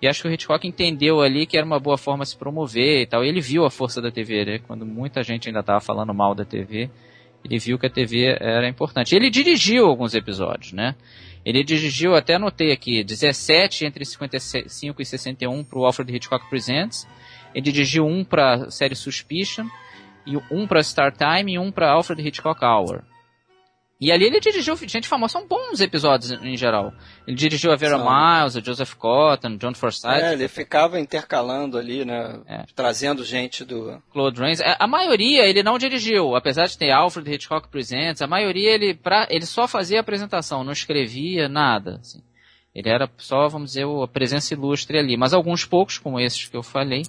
E 0.00 0.08
acho 0.08 0.22
que 0.22 0.28
o 0.28 0.32
Hitchcock 0.32 0.66
entendeu 0.66 1.20
ali 1.20 1.44
que 1.44 1.58
era 1.58 1.66
uma 1.66 1.78
boa 1.78 1.98
forma 1.98 2.24
se 2.24 2.34
promover 2.34 3.02
e 3.02 3.06
tal. 3.06 3.22
E 3.22 3.28
ele 3.28 3.42
viu 3.42 3.66
a 3.66 3.70
força 3.70 4.00
da 4.00 4.10
TV, 4.10 4.46
né? 4.46 4.58
Quando 4.66 4.86
muita 4.86 5.22
gente 5.22 5.46
ainda 5.46 5.60
estava 5.60 5.78
falando 5.78 6.14
mal 6.14 6.34
da 6.34 6.46
TV, 6.46 6.88
ele 7.44 7.58
viu 7.58 7.78
que 7.78 7.84
a 7.84 7.90
TV 7.90 8.34
era 8.40 8.66
importante. 8.66 9.14
Ele 9.14 9.28
dirigiu 9.28 9.84
alguns 9.86 10.14
episódios, 10.14 10.72
né? 10.72 10.94
Ele 11.44 11.64
dirigiu, 11.64 12.14
até 12.14 12.34
anotei 12.34 12.72
aqui, 12.72 13.02
17 13.02 13.84
entre 13.84 14.04
55 14.04 15.02
e 15.02 15.04
61 15.04 15.64
para 15.64 15.78
o 15.78 15.84
Alfred 15.84 16.14
Hitchcock 16.14 16.48
Presents. 16.48 17.06
Ele 17.54 17.64
dirigiu 17.64 18.06
um 18.06 18.24
para 18.24 18.54
a 18.54 18.70
série 18.70 18.94
Suspicion, 18.94 19.66
e 20.26 20.36
um 20.50 20.66
para 20.66 20.82
Star 20.82 21.12
Time 21.12 21.54
e 21.54 21.58
um 21.58 21.70
para 21.70 21.90
Alfred 21.90 22.26
Hitchcock 22.26 22.64
Hour. 22.64 23.02
E 24.02 24.10
ali 24.10 24.24
ele 24.24 24.40
dirigiu 24.40 24.74
gente 24.76 25.06
famosa, 25.06 25.34
são 25.34 25.46
bons 25.46 25.80
episódios 25.80 26.32
em 26.32 26.56
geral. 26.56 26.92
Ele 27.24 27.36
dirigiu 27.36 27.70
a 27.70 27.76
Vera 27.76 27.98
São. 27.98 28.04
Miles, 28.04 28.56
o 28.56 28.60
Joseph 28.60 28.94
Cotton, 28.94 29.56
John 29.58 29.74
Forsythe, 29.74 30.08
É, 30.08 30.32
ele 30.32 30.48
ficava 30.48 30.98
intercalando 30.98 31.78
ali, 31.78 32.04
né? 32.04 32.40
É. 32.48 32.64
Trazendo 32.74 33.24
gente 33.24 33.64
do. 33.64 34.02
Claude 34.12 34.40
Rains. 34.40 34.58
É, 34.58 34.74
A 34.76 34.88
maioria 34.88 35.46
ele 35.46 35.62
não 35.62 35.78
dirigiu, 35.78 36.34
apesar 36.34 36.64
de 36.64 36.76
ter 36.76 36.90
Alfred 36.90 37.32
Hitchcock 37.32 37.68
Presents, 37.68 38.20
a 38.20 38.26
maioria 38.26 38.72
ele, 38.72 38.92
pra, 38.92 39.28
ele 39.30 39.46
só 39.46 39.68
fazia 39.68 40.00
apresentação, 40.00 40.64
não 40.64 40.72
escrevia 40.72 41.48
nada. 41.48 42.00
assim. 42.00 42.20
Ele 42.74 42.88
era 42.88 43.08
só, 43.18 43.46
vamos 43.46 43.70
dizer, 43.70 43.86
a 43.86 44.08
presença 44.08 44.52
ilustre 44.52 44.98
ali. 44.98 45.16
Mas 45.16 45.32
alguns 45.32 45.64
poucos, 45.64 45.98
como 45.98 46.18
esses 46.18 46.48
que 46.48 46.56
eu 46.56 46.62
falei, 46.64 47.02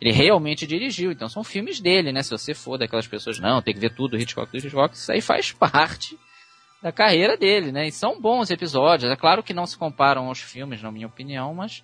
ele 0.00 0.10
realmente 0.10 0.66
dirigiu. 0.66 1.12
Então 1.12 1.28
são 1.28 1.44
filmes 1.44 1.78
dele, 1.78 2.10
né? 2.10 2.20
Se 2.20 2.32
você 2.32 2.52
for 2.52 2.78
daquelas 2.78 3.06
pessoas, 3.06 3.38
não, 3.38 3.62
tem 3.62 3.72
que 3.74 3.78
ver 3.78 3.94
tudo, 3.94 4.18
Hitchcock, 4.18 4.50
tudo 4.50 4.66
Hitchcock, 4.66 4.96
isso 4.96 5.12
aí 5.12 5.20
faz 5.20 5.52
parte 5.54 6.18
da 6.82 6.90
carreira 6.92 7.36
dele, 7.36 7.70
né? 7.70 7.86
E 7.86 7.92
são 7.92 8.20
bons 8.20 8.50
episódios. 8.50 9.10
É 9.10 9.16
claro 9.16 9.42
que 9.42 9.54
não 9.54 9.66
se 9.66 9.76
comparam 9.78 10.26
aos 10.26 10.40
filmes, 10.40 10.82
na 10.82 10.90
minha 10.90 11.06
opinião, 11.06 11.54
mas 11.54 11.82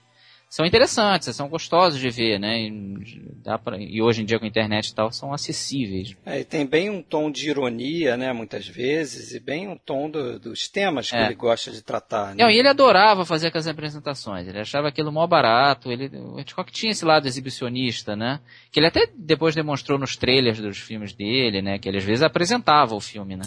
são 0.50 0.64
interessantes, 0.64 1.36
são 1.36 1.46
gostosos 1.46 2.00
de 2.00 2.08
ver, 2.08 2.38
né? 2.40 2.58
E, 2.62 3.22
dá 3.44 3.58
pra, 3.58 3.76
e 3.78 4.00
hoje 4.00 4.22
em 4.22 4.24
dia 4.24 4.38
com 4.38 4.46
a 4.46 4.48
internet 4.48 4.88
e 4.88 4.94
tal, 4.94 5.12
são 5.12 5.30
acessíveis. 5.32 6.16
É, 6.24 6.40
e 6.40 6.44
tem 6.44 6.64
bem 6.66 6.88
um 6.88 7.02
tom 7.02 7.30
de 7.30 7.50
ironia, 7.50 8.16
né? 8.16 8.32
Muitas 8.32 8.66
vezes, 8.66 9.34
e 9.34 9.40
bem 9.40 9.68
um 9.68 9.76
tom 9.76 10.08
do- 10.10 10.38
dos 10.40 10.66
temas 10.66 11.10
que 11.10 11.16
É. 11.16 11.26
ele 11.26 11.34
gosta 11.34 11.70
de 11.70 11.82
tratar. 11.82 12.34
Né? 12.34 12.42
Não, 12.42 12.50
e 12.50 12.56
ele 12.58 12.66
adorava 12.66 13.26
fazer 13.26 13.48
aquelas 13.48 13.68
apresentações, 13.68 14.48
ele 14.48 14.58
achava 14.58 14.88
aquilo 14.88 15.12
mó 15.12 15.26
barato, 15.26 15.92
ele, 15.92 16.08
o 16.16 16.40
Hitchcock 16.40 16.72
tinha 16.72 16.92
esse 16.92 17.04
lado 17.04 17.28
exibicionista, 17.28 18.16
né? 18.16 18.40
Que 18.72 18.80
ele 18.80 18.86
até 18.86 19.06
depois 19.14 19.54
demonstrou 19.54 19.98
nos 19.98 20.16
trailers 20.16 20.58
dos 20.60 20.78
filmes 20.78 21.12
dele, 21.12 21.60
né? 21.60 21.78
Que 21.78 21.88
ele 21.90 21.98
às 21.98 22.04
vezes 22.04 22.22
apresentava 22.22 22.94
o 22.94 23.00
filme, 23.00 23.36
né? 23.36 23.44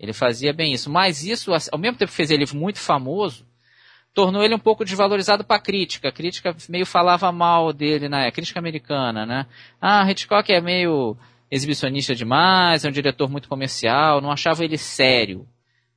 Ele 0.00 0.14
fazia 0.14 0.50
bem 0.50 0.72
isso, 0.72 0.88
mas 0.88 1.22
isso, 1.22 1.52
ao 1.70 1.78
mesmo 1.78 1.98
tempo 1.98 2.10
que 2.10 2.16
fez 2.16 2.30
ele 2.30 2.46
muito 2.54 2.78
famoso, 2.78 3.46
tornou 4.14 4.42
ele 4.42 4.54
um 4.54 4.58
pouco 4.58 4.82
desvalorizado 4.82 5.44
para 5.44 5.56
a 5.56 5.62
crítica. 5.62 6.08
A 6.08 6.12
crítica 6.12 6.56
meio 6.70 6.86
falava 6.86 7.30
mal 7.30 7.70
dele, 7.70 8.08
né? 8.08 8.26
A 8.26 8.32
crítica 8.32 8.58
americana, 8.58 9.26
né? 9.26 9.46
Ah, 9.78 10.10
Hitchcock 10.10 10.50
é 10.50 10.58
meio 10.58 11.18
exibicionista 11.50 12.14
demais, 12.14 12.82
é 12.82 12.88
um 12.88 12.92
diretor 12.92 13.28
muito 13.28 13.46
comercial, 13.46 14.22
não 14.22 14.30
achava 14.30 14.64
ele 14.64 14.78
sério. 14.78 15.46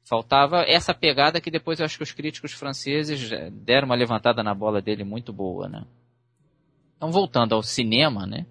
Faltava 0.03 0.65
essa 0.67 0.93
pegada 0.93 1.39
que 1.39 1.49
depois 1.49 1.80
eu 1.80 1.85
acho 1.85 1.95
que 1.95 2.03
os 2.03 2.11
críticos 2.11 2.51
franceses 2.51 3.30
deram 3.53 3.85
uma 3.85 3.95
levantada 3.95 4.43
na 4.43 4.53
bola 4.53 4.81
dele 4.81 5.05
muito 5.05 5.31
boa, 5.31 5.69
né? 5.69 5.85
Então, 6.97 7.09
voltando 7.09 7.55
ao 7.55 7.63
cinema, 7.63 8.27
né? 8.27 8.45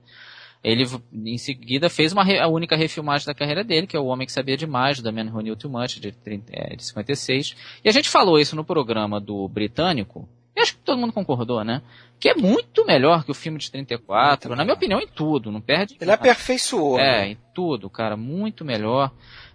Ele, 0.63 0.85
em 1.13 1.39
seguida, 1.39 1.91
fez 1.91 2.13
uma, 2.13 2.23
a 2.23 2.47
única 2.47 2.77
refilmagem 2.77 3.27
da 3.27 3.35
carreira 3.35 3.65
dele, 3.65 3.87
que 3.87 3.97
é 3.97 4.01
O 4.01 4.07
Homem 4.07 4.27
que 4.27 4.33
Sabia 4.33 4.57
Demais, 4.57 5.01
da 5.01 5.11
Man 5.11 5.33
Who 5.33 5.43
Knew 5.43 5.57
Too 5.57 5.71
Much, 5.71 5.99
de, 5.99 6.13
30, 6.13 6.53
é, 6.53 6.77
de 6.77 6.85
56. 6.85 7.57
E 7.85 7.89
a 7.89 7.93
gente 7.93 8.09
falou 8.09 8.39
isso 8.39 8.55
no 8.55 8.65
programa 8.65 9.21
do 9.21 9.49
Britânico, 9.49 10.29
e 10.55 10.61
acho 10.61 10.75
que 10.75 10.83
todo 10.83 10.99
mundo 10.99 11.13
concordou, 11.13 11.65
né? 11.65 11.83
Que 12.21 12.29
é 12.29 12.35
muito 12.35 12.85
melhor 12.85 13.25
que 13.25 13.31
o 13.31 13.35
filme 13.35 13.59
de 13.59 13.71
34, 13.71 14.55
na 14.55 14.65
minha 14.65 14.75
opinião, 14.75 15.01
em 15.01 15.07
tudo, 15.07 15.51
não 15.51 15.61
perde. 15.61 15.97
Ele 16.01 16.11
aperfeiçoou. 16.11 16.99
É, 16.99 17.23
né? 17.23 17.29
em 17.31 17.39
tudo, 17.55 17.89
cara, 17.89 18.17
muito 18.17 18.65
melhor. 18.65 19.11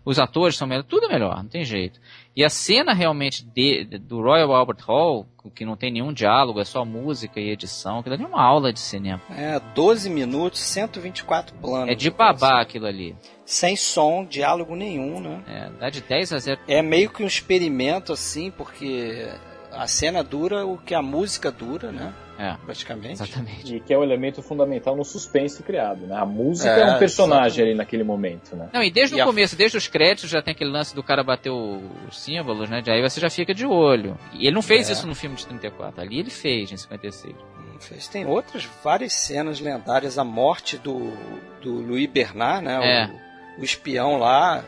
Os 0.08 0.20
atores 0.20 0.56
são 0.56 0.66
melhor, 0.66 0.84
tudo 0.84 1.08
é 1.08 1.10
melhor, 1.10 1.44
não 1.44 1.50
tem 1.50 1.66
jeito. 1.66 2.00
E 2.34 2.42
a 2.42 2.50
cena 2.50 2.94
realmente 2.94 3.44
de, 3.44 3.84
de, 3.84 3.98
do 3.98 4.22
Royal 4.22 4.54
Albert 4.54 4.86
Hall, 4.88 5.28
que 5.54 5.66
não 5.66 5.76
tem 5.76 5.92
nenhum 5.92 6.14
diálogo, 6.14 6.62
é 6.62 6.64
só 6.64 6.86
música 6.86 7.42
e 7.42 7.50
edição, 7.50 8.00
aquilo 8.00 8.16
ali 8.16 8.24
é 8.24 8.28
uma 8.28 8.42
aula 8.42 8.72
de 8.72 8.80
cinema. 8.80 9.22
É, 9.30 9.60
12 9.76 10.10
minutos, 10.10 10.62
124 10.62 11.54
planos. 11.58 11.90
É 11.90 11.94
de 11.94 12.10
babá 12.10 12.62
aquilo 12.62 12.86
ali. 12.86 13.18
Sem 13.44 13.76
som, 13.76 14.24
diálogo 14.24 14.78
nenhum, 14.78 15.20
né? 15.20 15.44
É, 15.46 15.70
dá 15.78 15.90
de 15.90 16.00
10 16.00 16.32
a 16.32 16.38
0. 16.38 16.62
É 16.70 16.82
meio 16.82 17.10
que 17.10 17.22
um 17.22 17.28
experimento, 17.28 18.14
assim, 18.14 18.50
porque 18.50 19.30
a 19.74 19.88
cena 19.88 20.24
dura 20.24 20.66
o 20.66 20.78
que 20.78 20.96
a 20.96 21.02
música 21.02 21.52
dura, 21.52 21.92
né? 21.92 22.14
É, 22.24 22.27
praticamente. 22.65 23.14
Exatamente. 23.14 23.76
E 23.76 23.80
que 23.80 23.93
é 23.93 23.97
o 23.97 24.03
elemento 24.03 24.41
fundamental 24.41 24.95
no 24.95 25.03
suspense 25.03 25.64
criado, 25.64 26.05
né? 26.05 26.15
A 26.15 26.26
música 26.26 26.69
é, 26.69 26.81
é 26.81 26.85
um 26.85 26.99
personagem 26.99 27.45
exatamente. 27.45 27.61
ali 27.61 27.76
naquele 27.76 28.03
momento, 28.03 28.55
né? 28.55 28.69
Não, 28.72 28.84
e 28.84 28.91
desde 28.91 29.15
e 29.15 29.19
o 29.19 29.23
a... 29.23 29.26
começo, 29.26 29.55
desde 29.55 29.77
os 29.77 29.88
créditos, 29.88 30.30
já 30.30 30.41
tem 30.41 30.51
aquele 30.51 30.69
lance 30.69 30.93
do 30.93 31.01
cara 31.01 31.23
bater 31.23 31.49
os 31.49 32.19
símbolos, 32.19 32.69
né? 32.69 32.84
Aí 32.88 33.01
você 33.01 33.19
já 33.19 33.30
fica 33.30 33.53
de 33.53 33.65
olho. 33.65 34.18
E 34.34 34.45
ele 34.45 34.55
não 34.55 34.61
fez 34.61 34.89
é. 34.89 34.93
isso 34.93 35.07
no 35.07 35.15
filme 35.15 35.35
de 35.35 35.45
34, 35.47 36.01
ali 36.01 36.19
ele 36.19 36.30
fez 36.30 36.72
em 36.72 36.77
56. 36.77 37.35
Fez. 37.80 38.07
Tem 38.07 38.26
outras 38.26 38.68
várias 38.84 39.14
cenas 39.14 39.59
lendárias, 39.59 40.18
a 40.18 40.23
morte 40.23 40.77
do, 40.77 41.14
do 41.61 41.73
Louis 41.73 42.07
Bernard, 42.07 42.65
né? 42.65 42.80
É. 42.81 43.57
O, 43.57 43.61
o 43.61 43.64
espião 43.64 44.18
lá, 44.18 44.64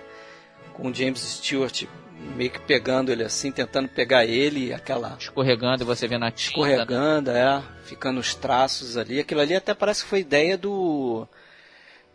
com 0.74 0.94
James 0.94 1.20
Stewart 1.20 1.86
meio 2.36 2.50
que 2.50 2.60
pegando 2.60 3.12
ele 3.12 3.24
assim, 3.24 3.52
tentando 3.52 3.88
pegar 3.88 4.26
ele, 4.26 4.74
aquela. 4.74 5.16
Escorregando 5.20 5.84
e 5.84 5.86
você 5.86 6.08
vendo 6.08 6.26
a 6.26 6.32
tinta. 6.32 6.52
Escorregando, 6.52 7.32
né? 7.32 7.40
é. 7.40 7.62
Ficando 7.84 8.20
os 8.20 8.36
traços 8.36 8.98
ali. 8.98 9.20
Aquilo 9.20 9.42
ali 9.42 9.56
até 9.56 9.74
parece 9.74 10.04
que 10.04 10.10
foi 10.10 10.20
ideia 10.20 10.58
do. 10.58 11.28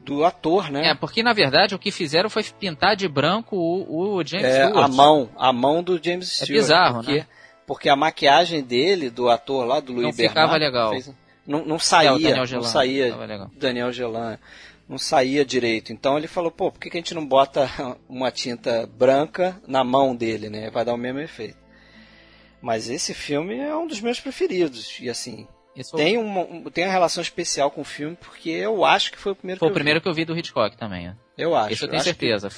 Do 0.01 0.23
ator, 0.23 0.71
né? 0.71 0.91
É, 0.91 0.95
porque 0.95 1.23
na 1.23 1.33
verdade 1.33 1.75
o 1.75 1.79
que 1.79 1.91
fizeram 1.91 2.29
foi 2.29 2.43
pintar 2.43 2.95
de 2.95 3.09
branco 3.09 3.57
o, 3.57 4.17
o 4.17 4.27
James 4.27 4.45
é, 4.45 4.67
Stewart. 4.67 4.85
A 4.85 4.89
mão, 4.89 5.31
a 5.35 5.51
mão 5.51 5.83
do 5.83 5.99
James 6.03 6.29
é 6.29 6.45
Stewart. 6.45 6.51
É 6.51 6.53
bizarro, 6.53 6.97
porque, 6.97 7.13
né? 7.13 7.27
Porque 7.67 7.89
a 7.89 7.97
maquiagem 7.97 8.63
dele, 8.63 9.09
do 9.09 9.31
ator 9.31 9.65
lá, 9.65 9.81
do 9.81 9.93
Louis 9.93 10.05
não 10.05 10.13
Bernard. 10.13 10.29
Ficava 10.29 10.57
legal. 10.59 10.91
Fez, 10.91 11.11
não, 11.47 11.65
não 11.65 11.79
saía. 11.79 12.31
É, 12.31 12.35
não 12.35 12.63
saía. 12.63 13.17
Daniel 13.57 13.93
Gelan 13.93 14.39
não 14.89 14.99
saía 14.99 15.45
direito. 15.45 15.93
Então 15.93 16.17
ele 16.17 16.27
falou, 16.27 16.51
pô, 16.51 16.71
por 16.71 16.81
que, 16.81 16.91
que 16.91 16.97
a 16.97 17.01
gente 17.01 17.15
não 17.15 17.27
bota 17.27 17.69
uma 18.09 18.31
tinta 18.31 18.87
branca 18.87 19.61
na 19.67 19.83
mão 19.83 20.15
dele, 20.15 20.49
né? 20.49 20.71
Vai 20.71 20.85
dar 20.85 20.95
o 20.95 20.99
mesmo 20.99 21.21
efeito. 21.21 21.59
Mas 22.61 22.89
esse 22.89 23.13
filme 23.13 23.59
é 23.59 23.77
um 23.77 23.87
dos 23.87 24.01
meus 24.01 24.19
preferidos. 24.19 24.99
E 25.01 25.11
assim, 25.11 25.47
Isso 25.77 25.95
tem, 25.97 26.17
uma, 26.17 26.71
tem 26.71 26.85
uma 26.85 26.93
relação 26.93 27.23
especial 27.23 27.71
com 27.71 27.83
o 27.83 27.85
filme, 27.85 28.17
porque 28.17 28.49
eu 28.49 28.85
acho 28.85 29.13
que 29.13 29.19
foi 29.19 29.33
o 29.33 29.37
primeiro 29.37 29.59
foi 29.59 29.69
que 29.69 29.73
o 29.73 29.75
primeiro 29.75 30.01
vi. 30.01 30.03
que 30.03 30.09
eu 30.09 30.15
vi 30.15 30.25
do 30.25 30.37
Hitchcock 30.37 30.77
também. 30.77 31.15
Eu 31.37 31.55
acho. 31.55 31.75
Isso 31.75 31.85
eu 31.85 31.89
tenho 31.89 32.01
eu 32.01 32.05
certeza. 32.05 32.49
Que... 32.49 32.57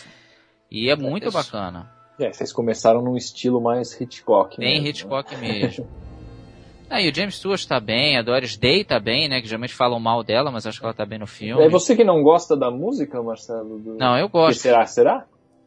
E 0.70 0.90
é 0.90 0.96
muito 0.96 1.30
bacana. 1.32 1.92
É, 2.18 2.32
vocês 2.32 2.52
começaram 2.52 3.02
num 3.02 3.16
estilo 3.16 3.60
mais 3.60 4.00
Hitchcock. 4.00 4.58
Bem 4.58 4.80
né? 4.80 4.88
Hitchcock 4.88 5.36
mesmo. 5.36 5.88
Ah, 6.88 7.00
e 7.00 7.10
o 7.10 7.14
James 7.14 7.36
Stewart 7.36 7.64
tá 7.66 7.80
bem, 7.80 8.16
a 8.16 8.22
Doris 8.22 8.56
Day 8.56 8.84
tá 8.84 9.00
bem, 9.00 9.28
né? 9.28 9.40
Que 9.40 9.48
geralmente 9.48 9.74
falam 9.74 9.98
mal 9.98 10.22
dela, 10.22 10.50
mas 10.50 10.66
acho 10.66 10.78
que 10.78 10.84
ela 10.84 10.94
tá 10.94 11.04
bem 11.04 11.18
no 11.18 11.26
filme. 11.26 11.62
É 11.62 11.68
você 11.68 11.96
que 11.96 12.04
não 12.04 12.22
gosta 12.22 12.56
da 12.56 12.70
música, 12.70 13.20
Marcelo? 13.22 13.78
Do... 13.78 13.96
Não, 13.96 14.16
eu 14.16 14.28
gosto. 14.28 14.56
Que 14.56 14.62
será? 14.62 14.86
Será? 14.86 15.26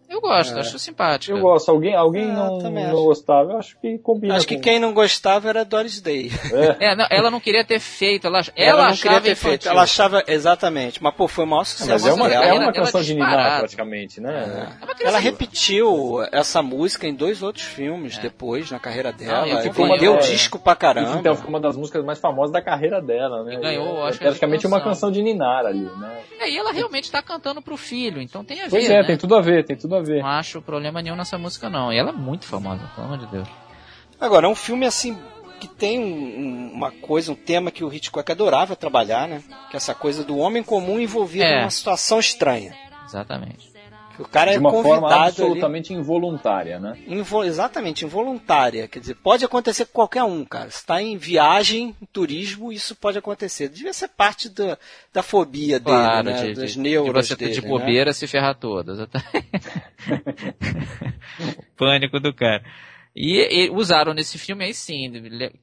Eu 0.09 0.19
gosto, 0.19 0.57
é. 0.57 0.61
acho 0.61 0.79
simpática. 0.79 1.31
Eu 1.31 1.39
gosto. 1.39 1.69
Alguém, 1.69 1.95
alguém 1.95 2.31
ah, 2.31 2.33
não, 2.33 2.59
não 2.59 3.03
gostava? 3.03 3.51
Eu 3.51 3.57
acho 3.57 3.77
que 3.79 3.99
combina. 3.99 4.35
Acho 4.35 4.47
que 4.47 4.57
quem 4.57 4.79
não 4.79 4.91
gostava 4.91 5.49
era 5.49 5.63
Doris 5.63 6.01
Day. 6.01 6.31
É. 6.79 6.87
é 6.89 6.95
não, 6.95 7.05
ela 7.11 7.29
não 7.29 7.39
queria 7.39 7.63
ter 7.63 7.79
feito. 7.79 8.25
Ela, 8.25 8.39
ela, 8.55 8.81
ela 8.81 8.89
não 8.89 8.97
queria 8.97 9.21
ter 9.21 9.35
feito. 9.35 9.69
Ela 9.69 9.83
achava, 9.83 10.23
exatamente. 10.25 11.01
Mas, 11.01 11.13
pô, 11.13 11.27
foi 11.27 11.45
o 11.45 11.47
maior 11.47 11.63
sucesso. 11.63 11.91
Mas 11.91 12.05
é 12.07 12.13
uma, 12.13 12.27
é 12.27 12.53
uma 12.53 12.73
canção 12.73 13.01
de 13.03 13.13
Ninar, 13.13 13.59
praticamente, 13.59 14.19
né? 14.19 14.73
É. 14.99 15.07
Ela 15.07 15.19
repetiu 15.19 16.23
essa 16.31 16.63
música 16.63 17.07
em 17.07 17.13
dois 17.13 17.43
outros 17.43 17.65
filmes 17.65 18.17
é. 18.17 18.21
depois, 18.21 18.71
na 18.71 18.79
carreira 18.79 19.13
dela. 19.13 19.45
Não, 19.45 19.63
e 19.63 19.69
vendeu 19.69 20.15
o 20.15 20.17
disco 20.17 20.57
pra 20.57 20.75
caramba. 20.75 21.19
Então, 21.19 21.35
ficou 21.35 21.49
uma 21.49 21.59
das 21.59 21.77
músicas 21.77 22.03
mais 22.03 22.17
famosas 22.17 22.51
da 22.51 22.63
carreira 22.63 22.99
dela, 22.99 23.43
né? 23.43 23.53
E 23.53 23.57
ganhou, 23.57 24.05
é, 24.05 24.09
acho 24.09 24.19
praticamente 24.19 24.65
uma 24.65 24.81
canção 24.81 25.11
de 25.11 25.21
Ninar 25.21 25.67
ali, 25.67 25.85
né? 25.85 26.21
É, 26.39 26.49
e 26.49 26.57
ela 26.57 26.71
realmente 26.71 27.11
tá 27.11 27.21
cantando 27.21 27.61
pro 27.61 27.77
filho, 27.77 28.19
então 28.19 28.43
tem 28.43 28.61
a 28.61 28.63
ver. 28.63 28.69
Pois 28.71 28.89
é, 28.89 29.01
né? 29.01 29.03
tem 29.03 29.17
tudo 29.17 29.35
a 29.35 29.41
ver, 29.41 29.65
tem 29.65 29.77
tudo 29.77 29.95
a 29.95 29.98
ver. 29.98 29.98
Não 30.21 30.27
acho 30.27 30.61
problema 30.61 31.01
nenhum 31.01 31.15
nessa 31.15 31.37
música, 31.37 31.69
não. 31.69 31.91
E 31.91 31.97
ela 31.97 32.09
é 32.09 32.13
muito 32.13 32.45
famosa, 32.45 32.81
pelo 32.95 33.07
amor 33.07 33.17
de 33.19 33.27
Deus. 33.27 33.47
Agora, 34.19 34.47
é 34.47 34.49
um 34.49 34.55
filme 34.55 34.85
assim 34.85 35.17
que 35.59 35.67
tem 35.67 35.99
um, 35.99 36.71
uma 36.73 36.91
coisa, 36.91 37.31
um 37.31 37.35
tema 37.35 37.69
que 37.69 37.83
o 37.83 37.93
Hitchcock 37.93 38.31
adorava 38.31 38.75
trabalhar, 38.75 39.27
né? 39.27 39.43
Que 39.69 39.75
é 39.75 39.77
essa 39.77 39.93
coisa 39.93 40.23
do 40.23 40.37
homem 40.37 40.63
comum 40.63 40.99
envolvido 40.99 41.45
é. 41.45 41.59
numa 41.59 41.69
situação 41.69 42.19
estranha. 42.19 42.73
Exatamente. 43.05 43.69
O 44.19 44.27
cara 44.27 44.51
de 44.51 44.57
é 44.57 44.59
uma 44.59 44.69
convidado 44.69 45.01
forma 45.01 45.25
absolutamente 45.25 45.93
ali, 45.93 46.01
involuntária, 46.01 46.79
né? 46.79 46.97
Invo, 47.07 47.43
exatamente, 47.43 48.03
involuntária. 48.03 48.87
Quer 48.87 48.99
dizer, 48.99 49.15
pode 49.15 49.45
acontecer 49.45 49.85
com 49.85 49.93
qualquer 49.93 50.23
um, 50.23 50.43
cara. 50.43 50.69
Se 50.69 50.79
está 50.79 51.01
em 51.01 51.15
viagem, 51.15 51.95
em 52.01 52.05
turismo, 52.11 52.71
isso 52.71 52.95
pode 52.95 53.17
acontecer. 53.17 53.69
Devia 53.69 53.93
ser 53.93 54.09
parte 54.09 54.49
da, 54.49 54.77
da 55.13 55.23
fobia 55.23 55.79
claro, 55.79 56.25
dele, 56.25 56.37
né? 56.37 56.47
De, 56.47 56.53
das 56.59 56.71
de, 56.73 56.79
neuras 56.79 57.27
de 57.27 57.33
você 57.33 57.35
dele, 57.37 57.53
de 57.53 57.61
bobeira 57.61 58.09
né? 58.09 58.13
se 58.13 58.27
ferrar 58.27 58.55
todas. 58.55 58.99
o 58.99 59.07
pânico 61.77 62.19
do 62.19 62.33
cara. 62.33 62.61
E, 63.15 63.65
e, 63.65 63.69
usaram 63.69 64.13
nesse 64.13 64.37
filme 64.37 64.65
aí 64.65 64.73
sim, 64.73 65.11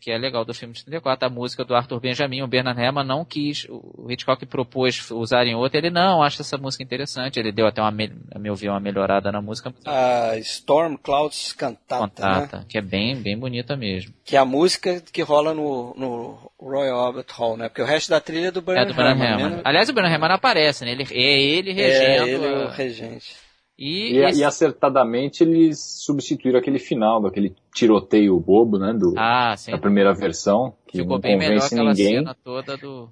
que 0.01 0.11
é 0.11 0.19
legal 0.19 0.45
do 0.45 0.53
filme 0.53 0.75
de 0.75 0.85
34, 0.85 1.27
a 1.27 1.31
música 1.31 1.65
do 1.65 1.75
Arthur 1.75 2.01
Benjamin, 2.01 2.43
o 2.43 2.47
Bernard 2.47 2.81
Herrmann 2.81 3.07
não 3.07 3.25
quis, 3.25 3.67
o 3.69 4.11
Hitchcock 4.11 4.45
propôs 4.47 5.11
usar 5.11 5.47
em 5.47 5.55
outra, 5.55 5.79
ele 5.79 5.91
não, 5.91 6.23
acha 6.23 6.43
essa 6.43 6.59
música 6.59 6.83
interessante, 6.83 7.39
ele 7.39 7.53
deu 7.53 7.67
até 7.67 7.81
uma, 7.81 7.93
a 8.35 8.39
meu 8.39 8.55
ver, 8.55 8.69
uma 8.69 8.81
melhorada 8.81 9.31
na 9.31 9.41
música. 9.41 9.73
A 9.85 10.37
Storm 10.39 10.97
Clouds 10.97 11.53
Cantata, 11.53 12.09
Cantata 12.09 12.59
né? 12.59 12.65
que 12.69 12.79
é 12.79 12.83
bem, 12.83 13.17
bem 13.17 13.39
bonita 13.39 13.77
mesmo. 13.77 14.13
Que 14.25 14.37
é 14.37 14.39
a 14.39 14.45
música 14.45 15.01
que 15.13 15.23
rola 15.23 15.55
no, 15.55 15.95
no 15.97 16.51
Royal 16.61 16.99
Albert 16.99 17.27
Hall, 17.33 17.57
né? 17.57 17.69
Porque 17.69 17.83
o 17.83 17.87
resto 17.87 18.11
da 18.11 18.21
trilha 18.21 18.49
é 18.49 18.51
do 18.51 18.61
Bernard, 18.61 18.91
é 18.91 18.93
do 18.93 18.97
Bernard 18.97 19.23
Herrmann. 19.23 19.41
Herrmann. 19.41 19.63
Aliás, 19.65 19.89
o 19.89 19.93
Bernard 19.93 20.15
Herrmann 20.15 20.35
aparece, 20.35 20.85
né? 20.85 20.93
Ele, 20.93 21.07
é 21.11 21.43
ele 21.43 21.73
regendo. 21.73 22.27
É 22.27 22.29
ele 22.29 22.47
a... 22.47 22.67
o 22.67 22.69
regente. 22.69 23.46
E, 23.79 24.15
e, 24.15 24.19
esse... 24.25 24.41
e, 24.41 24.45
acertadamente 24.45 25.43
eles 25.43 25.79
substituíram 25.79 26.59
aquele 26.59 26.79
final, 26.79 27.21
daquele 27.21 27.55
tiroteio 27.75 28.39
bobo, 28.41 28.79
né? 28.79 28.95
Do, 28.95 29.13
ah, 29.19 29.55
sim. 29.57 29.71
Da 29.71 29.79
primeira 29.79 30.15
versão. 30.15 30.75
Que 30.87 30.99
Ficou 30.99 31.15
não 31.15 31.21
bem 31.21 31.37
melhor 31.37 31.63
aquela 31.63 31.91
ninguém. 31.91 32.19
cena 32.19 32.35
toda 32.43 32.77
do, 32.77 33.11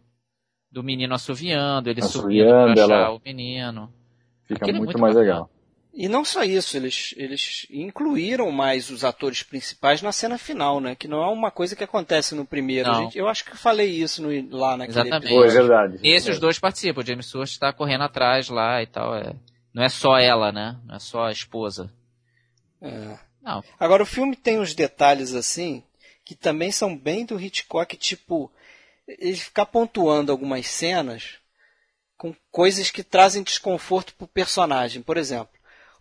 do 0.71 0.83
menino 0.83 1.15
assoviando, 1.15 1.91
ele 1.91 2.01
assoviando, 2.01 2.51
subindo 2.51 2.75
pra 2.75 2.85
achar 2.85 3.07
ela... 3.07 3.15
o 3.15 3.21
menino. 3.25 3.93
Fica 4.47 4.65
Aquilo 4.65 4.79
muito, 4.79 4.91
é 4.91 4.93
muito 4.93 5.01
mais 5.01 5.15
bacana. 5.15 5.33
legal. 5.33 5.51
E 5.97 6.09
não 6.09 6.25
só 6.25 6.43
isso, 6.43 6.77
eles, 6.77 7.15
eles 7.17 7.67
incluíram 7.71 8.51
mais 8.51 8.91
os 8.91 9.05
atores 9.05 9.45
principais 9.45 10.03
na 10.03 10.11
cena 10.11 10.37
final, 10.37 10.81
né? 10.81 10.97
Que 10.97 11.07
não 11.07 11.23
é 11.23 11.29
uma 11.29 11.53
coisa 11.53 11.77
que 11.77 11.85
acontece 11.85 12.35
no 12.35 12.45
primeiro. 12.45 12.93
Gente, 12.95 13.17
eu 13.17 13.29
acho 13.29 13.45
que 13.45 13.53
eu 13.53 13.57
falei 13.57 13.91
isso 13.91 14.21
no, 14.21 14.57
lá 14.57 14.77
naquele 14.77 14.99
Exatamente. 14.99 15.27
episódio. 15.27 15.51
Foi, 15.53 15.57
é 15.57 15.63
verdade. 15.63 15.99
Esses 16.03 16.37
é. 16.37 16.41
dois 16.41 16.59
participam, 16.59 17.01
o 17.01 17.07
James 17.07 17.27
Stewart 17.27 17.49
está 17.49 17.73
correndo 17.73 18.03
atrás 18.03 18.49
lá 18.49 18.83
e 18.83 18.87
tal. 18.87 19.15
É. 19.15 19.35
Não 19.75 19.83
é 19.83 19.89
só 19.89 20.17
ela, 20.17 20.53
né? 20.53 20.79
Não 20.85 20.95
é 20.95 20.99
só 21.01 21.25
a 21.25 21.33
esposa. 21.33 21.93
É. 22.81 23.19
Não. 23.43 23.63
Agora, 23.79 24.05
o 24.05 24.07
filme 24.07 24.37
tem 24.37 24.61
uns 24.61 24.73
detalhes 24.73 25.35
assim, 25.35 25.83
que 26.25 26.37
também 26.37 26.71
são 26.71 26.97
bem 26.97 27.27
do 27.27 27.39
Hitchcock, 27.39 27.97
tipo, 27.97 28.51
ele 29.07 29.37
ficar 29.37 29.67
pontuando 29.67 30.31
algumas 30.31 30.69
cenas 30.69 31.39
com 32.17 32.35
coisas 32.51 32.91
que 32.91 33.03
trazem 33.03 33.43
desconforto 33.43 34.15
pro 34.15 34.29
personagem. 34.29 35.03
Por 35.03 35.17
exemplo, 35.17 35.53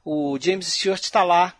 o 0.05 0.37
James 0.39 0.67
Stewart 0.67 1.03
está 1.03 1.23
lá 1.23 1.55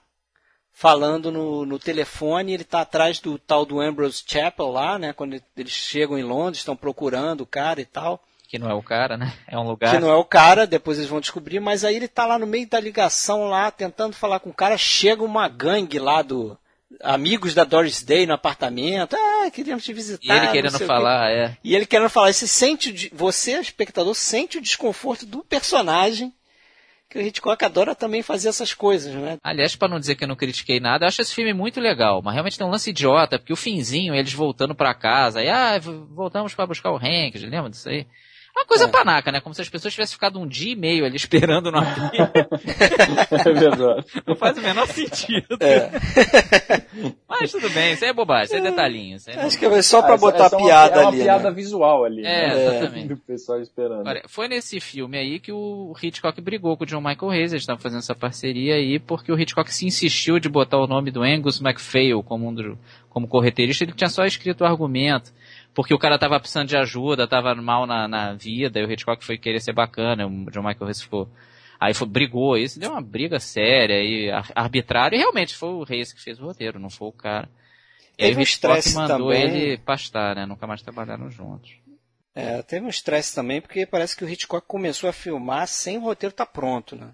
falando 0.71 1.31
no, 1.31 1.65
no 1.65 1.79
telefone, 1.79 2.53
ele 2.53 2.63
está 2.63 2.81
atrás 2.81 3.19
do 3.19 3.37
tal 3.37 3.65
do 3.65 3.81
Ambrose 3.81 4.23
Chapel 4.25 4.67
lá, 4.67 4.97
né? 4.97 5.13
Quando 5.13 5.41
eles 5.57 5.73
chegam 5.73 6.17
em 6.17 6.23
Londres, 6.23 6.59
estão 6.59 6.75
procurando 6.75 7.41
o 7.41 7.47
cara 7.47 7.81
e 7.81 7.85
tal. 7.85 8.23
Que 8.53 8.59
não 8.59 8.69
é 8.69 8.73
o 8.75 8.83
cara, 8.83 9.17
né? 9.17 9.33
É 9.47 9.57
um 9.57 9.63
lugar. 9.63 9.89
Que 9.95 9.99
não 9.99 10.11
é 10.11 10.15
o 10.15 10.23
cara, 10.23 10.67
depois 10.67 10.99
eles 10.99 11.09
vão 11.09 11.19
descobrir, 11.19 11.59
mas 11.59 11.83
aí 11.83 11.95
ele 11.95 12.07
tá 12.07 12.23
lá 12.23 12.37
no 12.37 12.45
meio 12.45 12.69
da 12.69 12.79
ligação 12.79 13.49
lá, 13.49 13.71
tentando 13.71 14.15
falar 14.15 14.39
com 14.39 14.51
o 14.51 14.53
cara, 14.53 14.77
chega 14.77 15.23
uma 15.23 15.47
gangue 15.47 15.97
lá 15.97 16.21
do, 16.21 16.55
amigos 17.01 17.55
da 17.55 17.63
Doris 17.63 18.03
Day 18.03 18.27
no 18.27 18.33
apartamento. 18.35 19.15
Ah, 19.15 19.49
queríamos 19.49 19.83
te 19.83 19.91
visitar. 19.91 20.35
E 20.35 20.37
ele 20.37 20.51
querendo 20.51 20.77
falar, 20.77 21.31
é. 21.31 21.57
E 21.63 21.75
ele 21.75 21.87
querendo 21.87 22.11
falar. 22.11 22.31
Você 22.31 22.45
sente, 22.45 23.09
você, 23.11 23.59
espectador, 23.59 24.13
sente 24.13 24.59
o 24.59 24.61
desconforto 24.61 25.25
do 25.25 25.43
personagem. 25.43 26.31
Que 27.09 27.17
o 27.17 27.21
Hitchcock 27.23 27.65
adora 27.65 27.95
também 27.95 28.21
fazer 28.21 28.49
essas 28.49 28.71
coisas, 28.75 29.15
né? 29.15 29.39
Aliás, 29.41 29.75
para 29.75 29.87
não 29.87 29.99
dizer 29.99 30.13
que 30.13 30.25
eu 30.25 30.27
não 30.27 30.35
critiquei 30.35 30.79
nada, 30.79 31.05
eu 31.05 31.07
acho 31.07 31.23
esse 31.23 31.33
filme 31.33 31.53
muito 31.53 31.81
legal, 31.81 32.21
mas 32.21 32.35
realmente 32.35 32.55
tem 32.55 32.67
um 32.67 32.69
lance 32.69 32.91
idiota, 32.91 33.39
porque 33.39 33.53
o 33.53 33.55
finzinho, 33.55 34.13
eles 34.13 34.33
voltando 34.33 34.75
para 34.75 34.93
casa, 34.93 35.41
e 35.41 35.49
ah, 35.49 35.79
voltamos 35.79 36.53
para 36.53 36.67
buscar 36.67 36.91
o 36.91 36.97
Hank, 36.97 37.35
lembra 37.37 37.71
disso 37.71 37.89
aí? 37.89 38.05
Uma 38.55 38.65
coisa 38.65 38.85
é. 38.85 38.87
panaca, 38.87 39.31
né? 39.31 39.41
Como 39.41 39.53
se 39.53 39.61
as 39.61 39.69
pessoas 39.69 39.93
tivessem 39.93 40.13
ficado 40.13 40.39
um 40.39 40.47
dia 40.47 40.73
e 40.73 40.75
meio 40.75 41.05
ali 41.05 41.15
esperando 41.15 41.71
no 41.71 41.79
avião. 41.79 42.09
é 43.31 43.53
verdade. 43.53 44.05
Não 44.27 44.35
faz 44.35 44.57
o 44.57 44.61
menor 44.61 44.87
sentido. 44.87 45.57
É. 45.59 45.89
Mas 47.27 47.51
tudo 47.51 47.67
bem, 47.71 47.93
isso 47.93 48.03
aí 48.03 48.11
é 48.11 48.13
bobagem, 48.13 48.45
isso 48.45 48.55
é 48.55 48.61
detalhinho. 48.61 49.15
Isso 49.17 49.29
é 49.29 49.39
Acho 49.39 49.57
que 49.57 49.65
é 49.65 49.81
só 49.81 50.03
pra 50.03 50.13
ah, 50.13 50.17
botar 50.17 50.45
essa, 50.45 50.57
piada 50.57 50.97
é 50.97 50.99
uma, 51.01 51.09
ali. 51.09 51.19
É 51.19 51.23
uma 51.23 51.25
piada 51.25 51.49
né? 51.49 51.55
visual 51.55 52.05
ali. 52.05 52.25
É, 52.25 52.47
né? 52.47 52.65
exatamente. 52.77 53.07
Do 53.07 53.17
pessoal 53.17 53.59
esperando. 53.59 54.07
Olha, 54.07 54.21
foi 54.27 54.47
nesse 54.47 54.79
filme 54.79 55.17
aí 55.17 55.39
que 55.39 55.51
o 55.51 55.93
Hitchcock 56.01 56.39
brigou 56.39 56.77
com 56.77 56.83
o 56.83 56.87
John 56.87 57.01
Michael 57.01 57.31
Hayes, 57.31 57.53
eles 57.53 57.63
estavam 57.63 57.81
fazendo 57.81 57.99
essa 57.99 58.15
parceria 58.15 58.75
aí, 58.75 58.99
porque 58.99 59.31
o 59.31 59.39
Hitchcock 59.39 59.73
se 59.73 59.87
insistiu 59.87 60.39
de 60.39 60.47
botar 60.47 60.77
o 60.77 60.87
nome 60.87 61.09
do 61.09 61.23
Angus 61.23 61.59
MacPhail 61.59 62.21
como, 62.21 62.47
um 62.47 62.53
do, 62.53 62.77
como 63.13 63.27
correteirista, 63.27 63.83
ele 63.83 63.93
tinha 63.93 64.09
só 64.09 64.25
escrito 64.25 64.61
o 64.61 64.65
argumento 64.65 65.31
porque 65.73 65.93
o 65.93 65.99
cara 65.99 66.19
tava 66.19 66.39
precisando 66.39 66.67
de 66.67 66.77
ajuda, 66.77 67.27
tava 67.27 67.55
mal 67.55 67.87
na, 67.87 68.07
na 68.07 68.33
vida, 68.33 68.79
e 68.79 68.85
o 68.85 68.91
Hitchcock 68.91 69.23
foi 69.25 69.37
querer 69.37 69.59
ser 69.59 69.73
bacana, 69.73 70.27
o 70.27 70.51
John 70.51 70.61
Michael 70.61 70.85
Reis 70.85 71.01
ficou... 71.01 71.29
Aí 71.79 71.93
foi, 71.93 72.07
brigou, 72.07 72.57
isso 72.57 72.79
deu 72.79 72.91
uma 72.91 73.01
briga 73.01 73.39
séria 73.39 74.01
e 74.01 74.29
arbitrária, 74.55 75.15
e 75.17 75.19
realmente 75.19 75.55
foi 75.55 75.69
o 75.69 75.83
Reis 75.83 76.13
que 76.13 76.21
fez 76.21 76.39
o 76.39 76.45
roteiro, 76.45 76.79
não 76.79 76.89
foi 76.89 77.07
o 77.09 77.11
cara. 77.11 77.49
E 78.17 78.25
aí 78.25 78.35
o 78.35 78.39
Hitchcock 78.39 78.93
mandou 78.93 79.31
também. 79.31 79.43
ele 79.43 79.77
pastar, 79.79 80.35
né? 80.35 80.45
Nunca 80.45 80.65
mais 80.67 80.81
trabalharam 80.81 81.29
juntos. 81.29 81.71
É, 82.33 82.61
teve 82.61 82.85
um 82.85 82.89
estresse 82.89 83.35
também, 83.35 83.59
porque 83.59 83.85
parece 83.85 84.15
que 84.15 84.23
o 84.23 84.29
Hitchcock 84.29 84.65
começou 84.65 85.09
a 85.09 85.13
filmar 85.13 85.67
sem 85.67 85.97
o 85.97 86.01
roteiro 86.01 86.31
estar 86.31 86.45
tá 86.45 86.51
pronto, 86.51 86.95
né? 86.95 87.09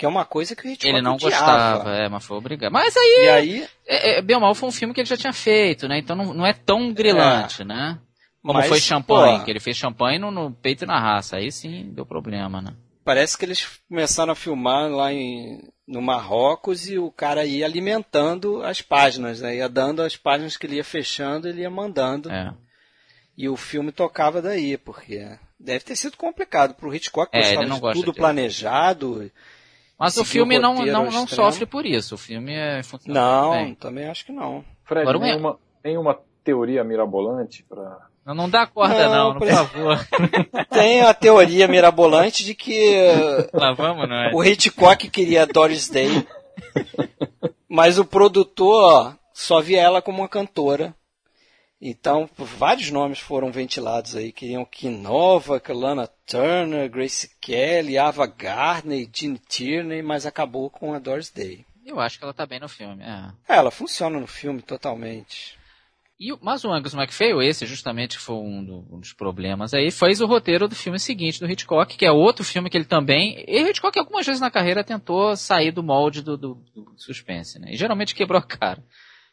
Que 0.00 0.06
é 0.06 0.08
uma 0.08 0.24
coisa 0.24 0.56
que 0.56 0.66
o 0.66 0.70
Hitchcock 0.70 0.88
Ele 0.88 1.02
não 1.02 1.16
odiava. 1.16 1.76
gostava, 1.76 1.90
é, 1.90 2.08
mas 2.08 2.24
foi 2.24 2.38
obrigado. 2.38 2.72
Mas 2.72 2.96
aí, 2.96 3.28
aí 3.28 3.68
é, 3.86 4.12
é, 4.12 4.22
bem 4.22 4.34
ou 4.34 4.40
mal, 4.40 4.54
foi 4.54 4.70
um 4.70 4.72
filme 4.72 4.94
que 4.94 5.00
ele 5.02 5.06
já 5.06 5.16
tinha 5.18 5.32
feito, 5.34 5.86
né? 5.86 5.98
Então 5.98 6.16
não, 6.16 6.32
não 6.32 6.46
é 6.46 6.54
tão 6.54 6.90
grilante, 6.90 7.60
é. 7.60 7.64
né? 7.66 7.98
Como 8.42 8.54
mas, 8.54 8.66
foi 8.66 8.80
Champagne, 8.80 9.40
pô, 9.40 9.44
que 9.44 9.50
ele 9.50 9.60
fez 9.60 9.76
Champagne 9.76 10.18
no, 10.18 10.30
no, 10.30 10.52
peito 10.52 10.84
e 10.84 10.86
na 10.86 10.98
raça. 10.98 11.36
Aí 11.36 11.52
sim 11.52 11.90
deu 11.92 12.06
problema, 12.06 12.62
né? 12.62 12.72
Parece 13.04 13.36
que 13.36 13.44
eles 13.44 13.82
começaram 13.86 14.32
a 14.32 14.34
filmar 14.34 14.88
lá 14.88 15.12
em, 15.12 15.68
no 15.86 16.00
Marrocos 16.00 16.88
e 16.88 16.96
o 16.96 17.12
cara 17.12 17.44
ia 17.44 17.66
alimentando 17.66 18.62
as 18.62 18.80
páginas, 18.80 19.42
né? 19.42 19.56
Ia 19.56 19.68
dando 19.68 20.00
as 20.00 20.16
páginas 20.16 20.56
que 20.56 20.66
ele 20.66 20.76
ia 20.76 20.84
fechando, 20.84 21.46
ele 21.46 21.60
ia 21.60 21.68
mandando. 21.68 22.32
É. 22.32 22.54
E 23.36 23.50
o 23.50 23.56
filme 23.56 23.92
tocava 23.92 24.40
daí, 24.40 24.78
porque 24.78 25.28
deve 25.58 25.84
ter 25.84 25.94
sido 25.94 26.16
complicado 26.16 26.72
para 26.72 26.88
o 26.88 26.94
Hitchcock, 26.94 27.30
é, 27.34 27.52
ele 27.52 27.66
não 27.66 27.78
de 27.78 27.92
tudo 27.92 28.14
planejado. 28.14 29.30
Mas 30.00 30.16
o 30.16 30.24
filme 30.24 30.56
o 30.58 30.62
não, 30.62 30.74
não, 30.86 31.10
não 31.10 31.26
sofre 31.26 31.66
por 31.66 31.84
isso. 31.84 32.14
O 32.14 32.18
filme 32.18 32.54
é 32.54 32.80
Não, 33.06 33.50
bem. 33.50 33.74
também 33.74 34.08
acho 34.08 34.24
que 34.24 34.32
não. 34.32 34.64
Fred, 34.82 35.02
Agora, 35.06 35.20
tem, 35.20 35.36
uma, 35.36 35.58
tem 35.82 35.98
uma 35.98 36.18
teoria 36.42 36.82
mirabolante 36.82 37.62
para 37.68 37.98
não, 38.24 38.34
não 38.34 38.50
dá 38.50 38.66
corda 38.66 39.08
não, 39.08 39.34
não 39.34 39.38
por 39.38 39.48
favor. 39.48 39.98
Tem 40.70 41.00
a 41.00 41.12
teoria 41.12 41.66
mirabolante 41.66 42.44
de 42.44 42.54
que 42.54 42.96
Lá 43.52 43.72
vamos, 43.72 44.08
não 44.08 44.16
é? 44.16 44.30
o 44.34 44.44
Hitchcock 44.44 45.08
queria 45.10 45.46
Doris 45.46 45.88
Day, 45.88 46.26
mas 47.68 47.98
o 47.98 48.04
produtor 48.04 49.16
só 49.32 49.60
via 49.60 49.80
ela 49.80 50.02
como 50.02 50.18
uma 50.18 50.28
cantora 50.28 50.94
então, 51.80 52.28
vários 52.36 52.90
nomes 52.90 53.20
foram 53.20 53.50
ventilados 53.50 54.14
aí. 54.14 54.32
Queriam 54.32 54.66
Kinova, 54.66 55.62
Lana 55.70 56.06
Turner, 56.26 56.90
Grace 56.90 57.30
Kelly, 57.40 57.96
Ava 57.96 58.26
Gardner, 58.26 59.08
Gene 59.10 59.38
Tierney, 59.38 60.02
mas 60.02 60.26
acabou 60.26 60.68
com 60.68 60.92
a 60.92 60.98
Doris 60.98 61.30
Day. 61.30 61.64
Eu 61.86 61.98
acho 61.98 62.18
que 62.18 62.24
ela 62.24 62.34
tá 62.34 62.44
bem 62.44 62.60
no 62.60 62.68
filme. 62.68 63.02
É. 63.02 63.54
é 63.54 63.56
ela 63.56 63.70
funciona 63.70 64.20
no 64.20 64.26
filme 64.26 64.60
totalmente. 64.60 65.58
E, 66.20 66.36
mas 66.42 66.64
o 66.64 66.70
Angus 66.70 66.92
MacPhail, 66.92 67.40
esse 67.40 67.64
justamente 67.64 68.18
foi 68.18 68.36
um, 68.36 68.62
do, 68.62 68.94
um, 68.94 69.00
dos 69.00 69.14
problemas 69.14 69.72
aí, 69.72 69.90
fez 69.90 70.20
o 70.20 70.26
roteiro 70.26 70.68
do 70.68 70.74
filme 70.74 70.98
seguinte, 70.98 71.40
do 71.40 71.50
Hitchcock, 71.50 71.96
que 71.96 72.04
é 72.04 72.12
outro 72.12 72.44
filme 72.44 72.68
que 72.68 72.76
ele 72.76 72.84
também... 72.84 73.42
E 73.48 73.62
Hitchcock 73.62 73.98
algumas 73.98 74.26
vezes 74.26 74.38
na 74.38 74.50
carreira 74.50 74.84
tentou 74.84 75.34
sair 75.34 75.72
do 75.72 75.82
molde 75.82 76.20
do, 76.20 76.36
do, 76.36 76.54
do 76.74 76.92
suspense, 76.98 77.58
né? 77.58 77.72
E 77.72 77.76
geralmente 77.76 78.14
quebrou 78.14 78.38
a 78.38 78.42
cara 78.42 78.84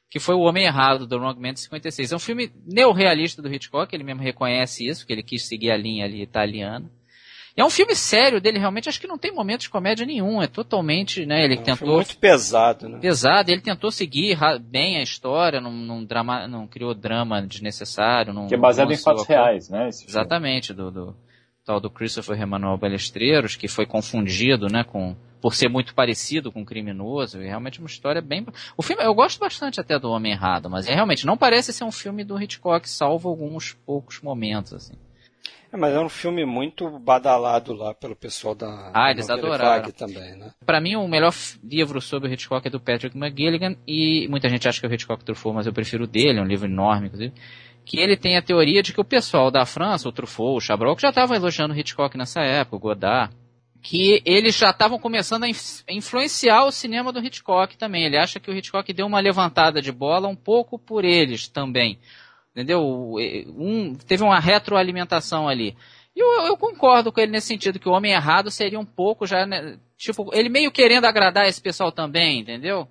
que 0.09 0.19
foi 0.19 0.35
O 0.35 0.41
Homem 0.41 0.65
Errado, 0.65 1.05
do 1.05 1.17
Wrong 1.17 1.39
Man 1.39 1.53
de 1.53 1.61
56. 1.61 2.11
É 2.11 2.15
um 2.15 2.19
filme 2.19 2.51
neorrealista 2.65 3.41
do 3.41 3.53
Hitchcock, 3.53 3.93
ele 3.93 4.03
mesmo 4.03 4.21
reconhece 4.21 4.88
isso, 4.88 5.05
que 5.05 5.13
ele 5.13 5.23
quis 5.23 5.45
seguir 5.45 5.71
a 5.71 5.77
linha 5.77 6.05
ali 6.05 6.21
italiana. 6.21 6.89
É 7.57 7.65
um 7.65 7.71
filme 7.71 7.95
sério 7.95 8.39
dele, 8.39 8.59
realmente, 8.59 8.88
acho 8.88 9.01
que 9.01 9.07
não 9.07 9.17
tem 9.17 9.34
momentos 9.34 9.63
de 9.63 9.71
comédia 9.71 10.05
nenhum, 10.05 10.39
é 10.39 10.45
totalmente, 10.45 11.25
né, 11.25 11.43
ele 11.43 11.55
é 11.55 11.59
um 11.59 11.63
tentou... 11.63 11.95
muito 11.95 12.15
pesado, 12.19 12.88
né? 12.88 12.99
Pesado, 12.99 13.49
ele 13.49 13.61
tentou 13.61 13.89
seguir 13.89 14.38
bem 14.61 14.97
a 14.97 15.01
história, 15.01 15.59
não, 15.59 15.71
não, 15.71 16.05
drama, 16.05 16.47
não 16.47 16.67
criou 16.67 16.93
drama 16.93 17.41
desnecessário. 17.41 18.31
Não, 18.31 18.45
que 18.45 18.53
é 18.53 18.57
baseado 18.59 18.91
em 18.91 18.97
fatos 18.97 19.25
reais, 19.25 19.69
né? 19.69 19.89
Exatamente, 19.89 20.71
do, 20.71 20.91
do, 20.91 21.15
tal 21.65 21.79
do 21.79 21.89
Christopher 21.89 22.39
Emanuel 22.39 22.77
Balestreiros, 22.77 23.55
que 23.55 23.67
foi 23.67 23.88
confundido, 23.88 24.67
né, 24.67 24.84
com 24.84 25.15
por 25.41 25.55
ser 25.55 25.69
muito 25.69 25.93
parecido 25.93 26.51
com 26.51 26.61
o 26.61 26.65
criminoso, 26.65 27.41
e 27.41 27.45
realmente 27.45 27.80
uma 27.80 27.88
história 27.88 28.22
bem. 28.22 28.45
O 28.76 28.81
filme, 28.81 29.03
eu 29.03 29.14
gosto 29.14 29.39
bastante 29.39 29.80
até 29.80 29.99
do 29.99 30.09
Homem 30.09 30.31
Errado, 30.31 30.69
mas 30.69 30.88
é, 30.88 30.93
realmente 30.93 31.26
não 31.26 31.38
parece 31.38 31.72
ser 31.72 31.84
um 31.84 31.91
filme 31.91 32.23
do 32.23 32.41
Hitchcock, 32.41 32.89
salvo 32.89 33.30
alguns 33.30 33.73
poucos 33.85 34.22
momentos, 34.22 34.73
assim. 34.73 34.95
É, 35.72 35.77
mas 35.77 35.93
é 35.93 35.99
um 35.99 36.09
filme 36.09 36.45
muito 36.45 36.89
badalado 36.99 37.73
lá 37.73 37.93
pelo 37.93 38.15
pessoal 38.15 38.55
da. 38.55 38.91
Ah, 38.93 39.11
eles 39.11 39.30
adoraram. 39.30 39.91
também, 39.91 40.35
né? 40.35 40.51
Para 40.65 40.80
mim, 40.80 40.95
o 40.95 41.07
melhor 41.07 41.34
livro 41.64 42.01
sobre 42.01 42.30
o 42.30 42.34
Hitchcock 42.34 42.68
é 42.68 42.72
do 42.72 42.80
Patrick 42.80 43.18
McGilligan, 43.18 43.76
e 43.85 44.27
muita 44.30 44.49
gente 44.49 44.68
acha 44.68 44.80
que 44.80 44.85
é 44.85 44.89
o 44.89 44.93
Hitchcock 44.93 45.23
Truffaut, 45.23 45.55
mas 45.55 45.68
eu 45.68 45.73
prefiro 45.73 46.05
o 46.05 46.07
dele, 46.07 46.39
é 46.39 46.41
um 46.41 46.47
livro 46.47 46.68
enorme, 46.68 47.07
inclusive. 47.07 47.34
Que 47.85 47.99
ele 47.99 48.18
tem 48.18 48.38
a 48.38 48.41
teoria 48.41 48.81
de 48.81 48.93
que 48.93 48.99
o 48.99 49.05
pessoal 49.05 49.49
da 49.49 49.65
França, 49.65 50.09
o 50.09 50.11
Truffaut, 50.11 50.57
o 50.57 50.59
Chabrol, 50.59 50.95
que 50.95 51.01
já 51.01 51.09
estavam 51.09 51.35
elogiando 51.35 51.73
o 51.73 51.77
Hitchcock 51.77 52.18
nessa 52.18 52.41
época, 52.41 52.76
o 52.76 52.80
Godard, 52.80 53.34
que 53.81 54.21
eles 54.25 54.55
já 54.57 54.71
estavam 54.71 54.99
começando 54.99 55.43
a 55.43 55.49
influenciar 55.89 56.65
o 56.65 56.71
cinema 56.71 57.11
do 57.11 57.23
Hitchcock 57.23 57.77
também. 57.77 58.05
Ele 58.05 58.17
acha 58.17 58.39
que 58.39 58.49
o 58.49 58.53
Hitchcock 58.53 58.91
deu 58.91 59.05
uma 59.05 59.19
levantada 59.19 59.81
de 59.81 59.91
bola 59.91 60.27
um 60.27 60.35
pouco 60.35 60.77
por 60.77 61.05
eles 61.05 61.47
também. 61.47 61.99
Entendeu? 62.51 62.81
Um, 62.83 63.95
teve 63.95 64.23
uma 64.23 64.39
retroalimentação 64.39 65.47
ali. 65.47 65.75
E 66.15 66.19
eu, 66.19 66.47
eu, 66.47 66.57
concordo 66.57 67.11
com 67.11 67.21
ele 67.21 67.31
nesse 67.31 67.45
sentido, 67.45 67.77
que 67.79 67.87
o 67.87 67.91
Homem 67.91 68.11
Errado 68.11 68.49
seria 68.49 68.79
um 68.79 68.85
pouco 68.85 69.27
já, 69.27 69.45
né, 69.45 69.77
tipo, 69.95 70.33
ele 70.33 70.49
meio 70.49 70.71
querendo 70.71 71.05
agradar 71.05 71.47
esse 71.47 71.61
pessoal 71.61 71.91
também, 71.91 72.39
entendeu? 72.39 72.87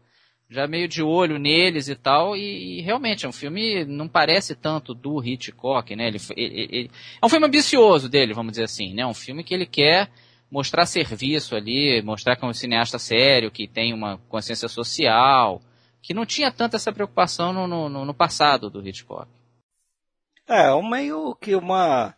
Já 0.49 0.69
meio 0.69 0.87
de 0.87 1.03
olho 1.03 1.37
neles 1.37 1.89
e 1.89 1.97
tal, 1.97 2.37
e, 2.37 2.79
e 2.79 2.81
realmente 2.83 3.27
é 3.27 3.29
um 3.29 3.33
filme, 3.33 3.85
não 3.85 4.07
parece 4.07 4.55
tanto 4.55 4.95
do 4.95 5.21
Hitchcock, 5.21 5.97
né? 5.97 6.07
Ele, 6.07 6.19
ele, 6.37 6.69
ele, 6.71 6.91
é 7.21 7.27
um 7.27 7.29
filme 7.29 7.47
ambicioso 7.49 8.09
dele, 8.09 8.33
vamos 8.33 8.53
dizer 8.53 8.63
assim, 8.63 8.95
né? 8.95 9.05
Um 9.05 9.15
filme 9.15 9.43
que 9.43 9.53
ele 9.53 9.67
quer 9.67 10.09
mostrar 10.51 10.87
serviço 10.87 11.57
ali, 11.57 12.01
mostrar 12.03 12.37
que 12.37 12.45
é 12.45 12.49
um 12.49 12.53
cineasta 12.53 12.99
sério, 12.99 13.51
que 13.51 13.67
tem 13.67 13.93
uma 13.93 14.19
consciência 14.29 14.69
social, 14.69 15.61
que 16.01 16.15
não 16.15 16.25
tinha 16.25 16.51
tanta 16.53 16.77
essa 16.77 16.93
preocupação 16.93 17.53
no, 17.53 17.67
no, 17.67 18.05
no 18.05 18.15
passado 18.15 18.71
do 18.71 18.87
Hitchcock. 18.87 19.29
É, 20.49 20.73
um 20.73 20.89
meio 20.89 21.35
que 21.41 21.55
uma. 21.55 22.15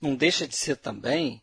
Não 0.00 0.14
deixa 0.14 0.46
de 0.46 0.56
ser 0.56 0.76
também 0.76 1.42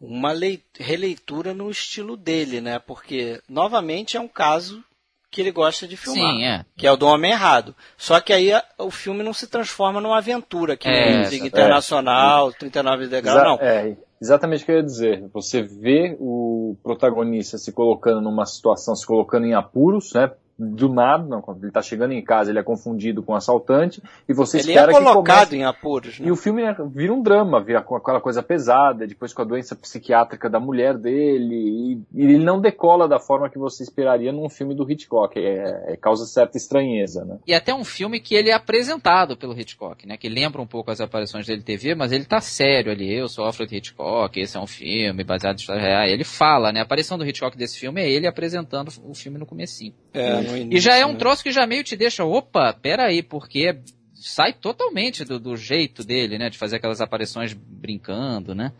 uma 0.00 0.32
releitura 0.78 1.54
no 1.54 1.70
estilo 1.70 2.16
dele, 2.16 2.60
né? 2.60 2.78
Porque, 2.78 3.42
novamente, 3.48 4.16
é 4.16 4.20
um 4.20 4.28
caso 4.28 4.82
que 5.30 5.40
ele 5.40 5.50
gosta 5.50 5.86
de 5.86 5.96
filmar. 5.96 6.34
Sim, 6.34 6.44
é. 6.44 6.64
Que 6.76 6.86
é 6.86 6.92
o 6.92 6.96
do 6.96 7.06
Homem 7.06 7.32
Errado. 7.32 7.74
Só 7.96 8.20
que 8.20 8.32
aí 8.32 8.50
o 8.78 8.90
filme 8.90 9.22
não 9.22 9.34
se 9.34 9.46
transforma 9.46 10.00
numa 10.00 10.18
aventura, 10.18 10.76
que 10.76 10.88
é, 10.88 11.24
é 11.24 11.34
Internacional, 11.36 12.50
é. 12.50 12.52
39 12.52 13.06
degraus, 13.08 13.42
não. 13.42 13.58
É, 13.60 13.96
Exatamente 14.20 14.62
o 14.62 14.66
que 14.66 14.72
eu 14.72 14.76
ia 14.76 14.82
dizer. 14.82 15.28
Você 15.32 15.62
vê 15.62 16.16
o 16.18 16.76
protagonista 16.82 17.58
se 17.58 17.72
colocando 17.72 18.20
numa 18.20 18.46
situação, 18.46 18.94
se 18.94 19.06
colocando 19.06 19.46
em 19.46 19.54
apuros, 19.54 20.12
né? 20.14 20.32
Do 20.58 20.88
nada, 20.88 21.24
não, 21.24 21.42
quando 21.42 21.58
ele 21.58 21.68
está 21.68 21.82
chegando 21.82 22.12
em 22.12 22.22
casa, 22.22 22.50
ele 22.50 22.58
é 22.58 22.62
confundido 22.62 23.22
com 23.22 23.32
um 23.32 23.36
assaltante, 23.36 24.02
e 24.28 24.32
você 24.32 24.58
ele 24.58 24.70
espera 24.70 24.90
é 24.90 24.94
colocado 24.94 25.52
em 25.52 25.64
apuros. 25.64 26.18
Né? 26.18 26.28
E 26.28 26.32
o 26.32 26.36
filme 26.36 26.62
é, 26.62 26.74
vira 26.88 27.12
um 27.12 27.22
drama, 27.22 27.62
vira 27.62 27.82
com 27.82 27.94
aquela 27.94 28.20
coisa 28.20 28.42
pesada, 28.42 29.06
depois 29.06 29.34
com 29.34 29.42
a 29.42 29.44
doença 29.44 29.76
psiquiátrica 29.76 30.48
da 30.48 30.58
mulher 30.58 30.96
dele, 30.96 31.54
e, 31.54 32.02
e 32.14 32.24
ele 32.24 32.38
não 32.38 32.60
decola 32.60 33.06
da 33.06 33.18
forma 33.18 33.50
que 33.50 33.58
você 33.58 33.82
esperaria 33.82 34.32
num 34.32 34.48
filme 34.48 34.74
do 34.74 34.90
Hitchcock, 34.90 35.38
é, 35.38 35.92
é, 35.92 35.96
causa 35.96 36.24
certa 36.24 36.56
estranheza, 36.56 37.24
né? 37.24 37.38
E 37.46 37.52
até 37.52 37.74
um 37.74 37.84
filme 37.84 38.18
que 38.18 38.34
ele 38.34 38.48
é 38.48 38.54
apresentado 38.54 39.36
pelo 39.36 39.58
Hitchcock, 39.58 40.06
né? 40.06 40.16
Que 40.16 40.28
lembra 40.28 40.62
um 40.62 40.66
pouco 40.66 40.90
as 40.90 41.00
aparições 41.00 41.46
dele 41.46 41.62
TV, 41.62 41.94
mas 41.94 42.12
ele 42.12 42.24
tá 42.24 42.40
sério 42.40 42.90
ali, 42.90 43.12
eu 43.12 43.28
sou 43.28 43.44
Alfred 43.44 43.76
Hitchcock, 43.76 44.40
esse 44.40 44.56
é 44.56 44.60
um 44.60 44.66
filme 44.66 45.22
baseado 45.22 45.56
em 45.56 45.60
história 45.60 45.82
real. 45.82 46.04
Ele 46.04 46.24
fala, 46.24 46.72
né? 46.72 46.80
A 46.80 46.84
aparição 46.84 47.18
do 47.18 47.26
Hitchcock 47.26 47.56
desse 47.58 47.78
filme 47.78 48.00
é 48.00 48.10
ele 48.10 48.26
apresentando 48.26 48.90
o 49.04 49.14
filme 49.14 49.38
no 49.38 49.44
comecinho. 49.44 49.92
É, 50.18 50.40
início, 50.40 50.76
e 50.76 50.80
já 50.80 50.96
é 50.96 51.04
um 51.04 51.12
né? 51.12 51.18
troço 51.18 51.42
que 51.42 51.52
já 51.52 51.66
meio 51.66 51.84
te 51.84 51.96
deixa, 51.96 52.24
opa, 52.24 52.72
peraí, 52.72 53.22
porque 53.22 53.78
sai 54.14 54.52
totalmente 54.52 55.24
do, 55.24 55.38
do, 55.38 55.56
jeito 55.56 56.02
dele, 56.02 56.38
né? 56.38 56.50
De 56.50 56.58
fazer 56.58 56.76
aquelas 56.76 57.00
aparições 57.00 57.52
brincando, 57.52 58.54
né? 58.54 58.72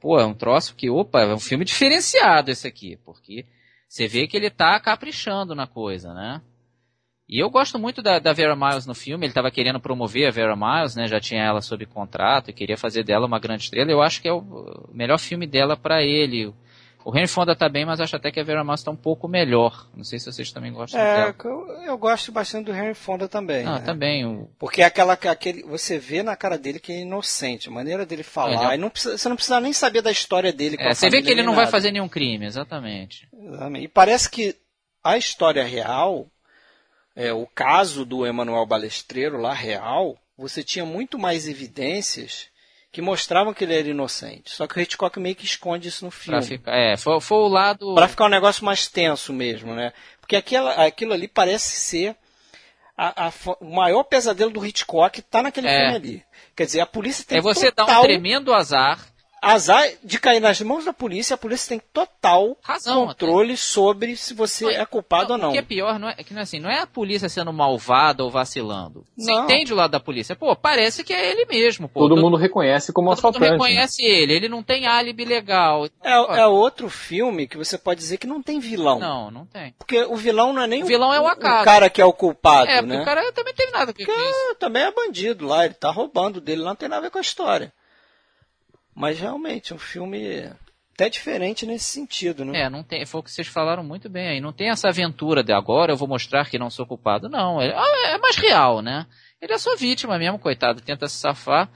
Pô, 0.00 0.18
é 0.18 0.26
um 0.26 0.34
troço 0.34 0.74
que, 0.74 0.90
opa, 0.90 1.20
é 1.20 1.34
um 1.34 1.38
filme 1.38 1.64
diferenciado 1.64 2.50
esse 2.50 2.66
aqui, 2.66 2.98
porque 3.04 3.46
você 3.88 4.08
vê 4.08 4.26
que 4.26 4.36
ele 4.36 4.50
tá 4.50 4.78
caprichando 4.80 5.54
na 5.54 5.66
coisa, 5.66 6.12
né? 6.12 6.40
E 7.28 7.38
eu 7.38 7.48
gosto 7.48 7.78
muito 7.78 8.02
da, 8.02 8.18
da 8.18 8.32
Vera 8.32 8.54
Miles 8.54 8.84
no 8.84 8.94
filme, 8.94 9.24
ele 9.24 9.30
estava 9.30 9.50
querendo 9.50 9.80
promover 9.80 10.26
a 10.26 10.30
Vera 10.30 10.56
Miles, 10.56 10.96
né? 10.96 11.06
Já 11.06 11.20
tinha 11.20 11.42
ela 11.42 11.62
sob 11.62 11.86
contrato 11.86 12.50
e 12.50 12.52
queria 12.52 12.76
fazer 12.76 13.04
dela 13.04 13.26
uma 13.26 13.38
grande 13.38 13.64
estrela. 13.64 13.90
Eu 13.90 14.02
acho 14.02 14.20
que 14.20 14.28
é 14.28 14.32
o 14.32 14.88
melhor 14.92 15.18
filme 15.18 15.46
dela 15.46 15.76
para 15.76 16.02
ele. 16.02 16.52
O 17.04 17.16
Henry 17.16 17.26
Fonda 17.26 17.56
tá 17.56 17.68
bem, 17.68 17.84
mas 17.84 18.00
acho 18.00 18.16
até 18.16 18.30
que 18.30 18.38
a 18.38 18.44
Vera 18.44 18.64
Miles 18.64 18.82
tá 18.82 18.90
um 18.90 18.96
pouco 18.96 19.26
melhor. 19.26 19.88
Não 19.94 20.04
sei 20.04 20.18
se 20.18 20.30
vocês 20.30 20.52
também 20.52 20.72
gostam 20.72 21.00
é, 21.00 21.16
dela. 21.16 21.34
Eu, 21.44 21.82
eu 21.84 21.98
gosto 21.98 22.30
bastante 22.30 22.66
do 22.66 22.74
Henry 22.74 22.94
Fonda 22.94 23.28
também. 23.28 23.66
Ah, 23.66 23.78
né? 23.78 23.80
também. 23.80 24.24
O... 24.24 24.48
Porque 24.58 24.82
é 24.82 24.84
aquela, 24.84 25.14
aquele, 25.14 25.62
você 25.62 25.98
vê 25.98 26.22
na 26.22 26.36
cara 26.36 26.56
dele 26.56 26.78
que 26.78 26.92
é 26.92 27.00
inocente, 27.00 27.68
a 27.68 27.72
maneira 27.72 28.06
dele 28.06 28.22
falar. 28.22 28.74
É, 28.74 28.76
não 28.76 28.90
precisa, 28.90 29.18
você 29.18 29.28
não 29.28 29.36
precisa 29.36 29.60
nem 29.60 29.72
saber 29.72 30.02
da 30.02 30.10
história 30.10 30.52
dele. 30.52 30.76
É, 30.78 30.94
você 30.94 31.10
vê 31.10 31.22
que 31.22 31.30
ele 31.30 31.42
não 31.42 31.52
nada. 31.52 31.64
vai 31.64 31.70
fazer 31.70 31.90
nenhum 31.90 32.08
crime, 32.08 32.46
exatamente. 32.46 33.28
exatamente. 33.32 33.84
E 33.84 33.88
parece 33.88 34.30
que 34.30 34.56
a 35.02 35.16
história 35.16 35.64
real, 35.64 36.26
é, 37.16 37.32
o 37.32 37.46
caso 37.46 38.04
do 38.04 38.24
Emanuel 38.24 38.64
Balestreiro 38.66 39.38
lá 39.38 39.52
real, 39.52 40.16
você 40.36 40.62
tinha 40.62 40.84
muito 40.84 41.18
mais 41.18 41.48
evidências 41.48 42.51
que 42.92 43.00
mostravam 43.00 43.54
que 43.54 43.64
ele 43.64 43.74
era 43.74 43.88
inocente. 43.88 44.50
Só 44.50 44.66
que 44.66 44.76
o 44.76 44.80
Hitchcock 44.80 45.18
meio 45.18 45.34
que 45.34 45.46
esconde 45.46 45.88
isso 45.88 46.04
no 46.04 46.10
filme. 46.10 46.38
Pra 46.38 46.46
ficar, 46.46 46.76
é, 46.76 46.96
foi, 46.96 47.18
foi 47.20 47.38
o 47.38 47.48
lado. 47.48 47.94
Pra 47.94 48.06
ficar 48.06 48.26
um 48.26 48.28
negócio 48.28 48.64
mais 48.64 48.86
tenso 48.86 49.32
mesmo, 49.32 49.74
né? 49.74 49.94
Porque 50.20 50.36
aquela, 50.36 50.72
aquilo 50.84 51.14
ali 51.14 51.26
parece 51.26 51.74
ser 51.74 52.14
a, 52.94 53.28
a, 53.28 53.32
o 53.60 53.74
maior 53.74 54.04
pesadelo 54.04 54.50
do 54.50 54.64
Hitchcock 54.64 55.22
tá 55.22 55.42
naquele 55.42 55.68
é. 55.68 55.80
filme 55.80 55.94
ali. 55.94 56.24
Quer 56.54 56.66
dizer, 56.66 56.80
a 56.80 56.86
polícia 56.86 57.24
tem 57.24 57.38
É 57.38 57.40
você 57.40 57.72
total... 57.72 57.86
dar 57.86 58.00
um 58.00 58.04
tremendo 58.04 58.52
azar 58.52 59.00
azar 59.42 59.84
de 60.04 60.20
cair 60.20 60.38
nas 60.38 60.60
mãos 60.60 60.84
da 60.84 60.92
polícia, 60.92 61.34
a 61.34 61.38
polícia 61.38 61.70
tem 61.70 61.82
total 61.92 62.56
Razão, 62.62 63.08
controle 63.08 63.54
até. 63.54 63.56
sobre 63.56 64.16
se 64.16 64.32
você 64.34 64.64
não, 64.64 64.70
é 64.70 64.86
culpado 64.86 65.30
não, 65.30 65.34
ou 65.34 65.42
não. 65.42 65.48
O 65.48 65.52
que 65.52 65.58
é 65.58 65.62
pior 65.62 65.98
não 65.98 66.08
é, 66.08 66.14
é 66.16 66.22
que 66.22 66.32
não 66.32 66.40
é 66.40 66.42
assim, 66.44 66.60
não 66.60 66.70
é 66.70 66.78
a 66.78 66.86
polícia 66.86 67.28
sendo 67.28 67.52
malvada 67.52 68.22
ou 68.22 68.30
vacilando. 68.30 69.04
Você 69.16 69.32
não. 69.32 69.44
entende 69.44 69.72
o 69.72 69.76
lado 69.76 69.90
da 69.90 69.98
polícia? 69.98 70.36
Pô, 70.36 70.54
parece 70.54 71.02
que 71.02 71.12
é 71.12 71.32
ele 71.32 71.44
mesmo. 71.46 71.88
Pô. 71.88 72.00
Todo, 72.00 72.14
todo 72.14 72.22
mundo 72.22 72.36
reconhece 72.36 72.92
como 72.92 73.08
todo 73.08 73.18
assaltante. 73.18 73.40
Todo 73.40 73.50
mundo 73.50 73.62
reconhece 73.62 74.04
ele, 74.04 74.34
ele 74.34 74.48
não 74.48 74.62
tem 74.62 74.86
álibi 74.86 75.24
legal. 75.24 75.86
É, 76.02 76.40
é, 76.40 76.46
outro 76.46 76.88
filme 76.88 77.48
que 77.48 77.58
você 77.58 77.76
pode 77.76 77.98
dizer 77.98 78.18
que 78.18 78.26
não 78.28 78.40
tem 78.40 78.60
vilão. 78.60 79.00
Não, 79.00 79.30
não 79.30 79.44
tem. 79.44 79.74
Porque 79.76 80.04
o 80.04 80.14
vilão 80.14 80.52
não 80.52 80.62
é 80.62 80.66
nem 80.68 80.84
o, 80.84 80.86
vilão 80.86 81.12
é 81.12 81.20
o, 81.20 81.26
acaso. 81.26 81.62
o 81.62 81.64
cara 81.64 81.90
que 81.90 82.00
é 82.00 82.04
o 82.04 82.12
culpado, 82.12 82.70
é, 82.70 82.80
né? 82.80 83.02
o 83.02 83.04
cara 83.04 83.32
também 83.32 83.54
tem 83.54 83.70
nada 83.72 83.92
com 83.92 84.00
isso. 84.00 84.54
também 84.60 84.84
é 84.84 84.92
bandido 84.92 85.46
lá, 85.46 85.64
ele 85.64 85.74
tá 85.74 85.90
roubando 85.90 86.40
dele, 86.40 86.62
não 86.62 86.76
tem 86.76 86.88
nada 86.88 87.00
a 87.00 87.02
ver 87.02 87.10
com 87.10 87.18
a 87.18 87.22
história. 87.22 87.72
Mas 88.94 89.18
realmente, 89.18 89.72
um 89.72 89.78
filme 89.78 90.50
até 90.94 91.08
diferente 91.08 91.64
nesse 91.64 91.86
sentido, 91.86 92.44
né? 92.44 92.62
É, 92.62 92.70
não 92.70 92.82
tem, 92.82 93.04
foi 93.06 93.20
o 93.20 93.24
que 93.24 93.30
vocês 93.30 93.48
falaram 93.48 93.82
muito 93.82 94.08
bem 94.08 94.28
aí. 94.28 94.40
Não 94.40 94.52
tem 94.52 94.70
essa 94.70 94.88
aventura 94.88 95.42
de 95.42 95.52
agora 95.52 95.92
eu 95.92 95.96
vou 95.96 96.06
mostrar 96.06 96.48
que 96.48 96.58
não 96.58 96.70
sou 96.70 96.86
culpado. 96.86 97.28
Não, 97.28 97.60
é, 97.60 97.68
é 98.14 98.18
mais 98.18 98.36
real, 98.36 98.82
né? 98.82 99.06
Ele 99.40 99.52
é 99.52 99.58
só 99.58 99.74
vítima 99.74 100.18
mesmo, 100.18 100.38
coitado, 100.38 100.82
tenta 100.82 101.08
se 101.08 101.16
safar. 101.16 101.68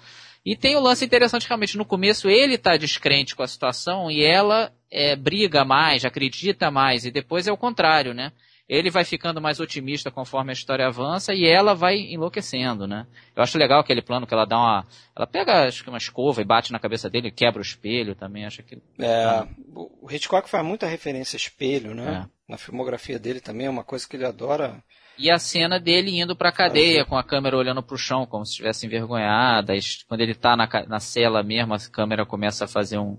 E 0.45 0.55
tem 0.55 0.77
o 0.77 0.81
lance 0.81 1.05
interessante, 1.05 1.49
realmente, 1.49 1.77
no 1.77 1.85
começo 1.85 2.29
ele 2.29 2.57
tá 2.57 2.77
descrente 2.77 3.35
com 3.35 3.43
a 3.43 3.49
situação 3.49 4.09
e 4.09 4.25
ela 4.25 4.73
é, 4.93 5.17
briga 5.17 5.65
mais, 5.65 6.05
acredita 6.05 6.71
mais, 6.71 7.05
e 7.05 7.11
depois 7.11 7.49
é 7.49 7.53
o 7.53 7.57
contrário, 7.57 8.15
né? 8.15 8.31
Ele 8.69 8.91
vai 8.91 9.05
ficando 9.05 9.41
mais 9.41 9.61
otimista 9.61 10.11
conforme 10.11 10.51
a 10.51 10.53
história 10.53 10.87
avança 10.87 11.33
e 11.33 11.47
ela 11.47 11.75
vai 11.75 11.97
enlouquecendo, 11.97 12.87
né? 12.87 13.07
Eu 13.35 13.43
acho 13.43 13.57
legal 13.57 13.81
aquele 13.81 14.03
plano 14.03 14.27
que 14.27 14.35
ela 14.35 14.45
dá 14.45 14.57
uma. 14.57 14.87
Ela 15.15 15.27
pega, 15.27 15.67
acho 15.67 15.85
que 15.85 15.89
uma 15.89 15.99
escova 15.99 16.41
e 16.41 16.45
bate 16.45 16.73
na 16.73 16.81
cabeça 16.81 17.09
dele, 17.09 17.31
quebra 17.31 17.61
o 17.61 17.65
espelho 17.65 18.17
também, 18.17 18.45
acho 18.45 18.63
que. 18.65 18.79
É, 18.99 19.47
o 19.75 20.11
Hitchcock 20.11 20.51
faz 20.51 20.65
muita 20.65 20.87
referência 20.87 21.37
a 21.37 21.39
espelho, 21.39 21.95
né? 21.95 22.27
É. 22.27 22.37
Na 22.51 22.59
filmografia 22.59 23.19
dele 23.19 23.41
também, 23.41 23.67
é 23.67 23.71
uma 23.71 23.85
coisa 23.85 24.07
que 24.09 24.17
ele 24.17 24.25
adora. 24.25 24.83
E 25.19 25.31
a 25.31 25.39
cena 25.39 25.81
dele 25.81 26.21
indo 26.21 26.37
pra 26.37 26.53
cadeia, 26.53 27.05
com 27.05 27.17
a 27.17 27.25
câmera 27.25 27.57
olhando 27.57 27.83
pro 27.83 27.97
chão, 27.97 28.27
como 28.27 28.45
se 28.45 28.53
estivesse 28.53 28.87
envergonhada. 28.87 29.73
Quando 30.07 30.21
ele 30.21 30.35
tá 30.35 30.57
na, 30.57 30.69
na 30.87 31.01
cela 31.01 31.43
mesmo, 31.43 31.75
a 31.75 31.79
câmera 31.91 32.27
começa 32.27 32.67
a 32.67 32.69
fazer 32.69 32.99
um 32.99 33.17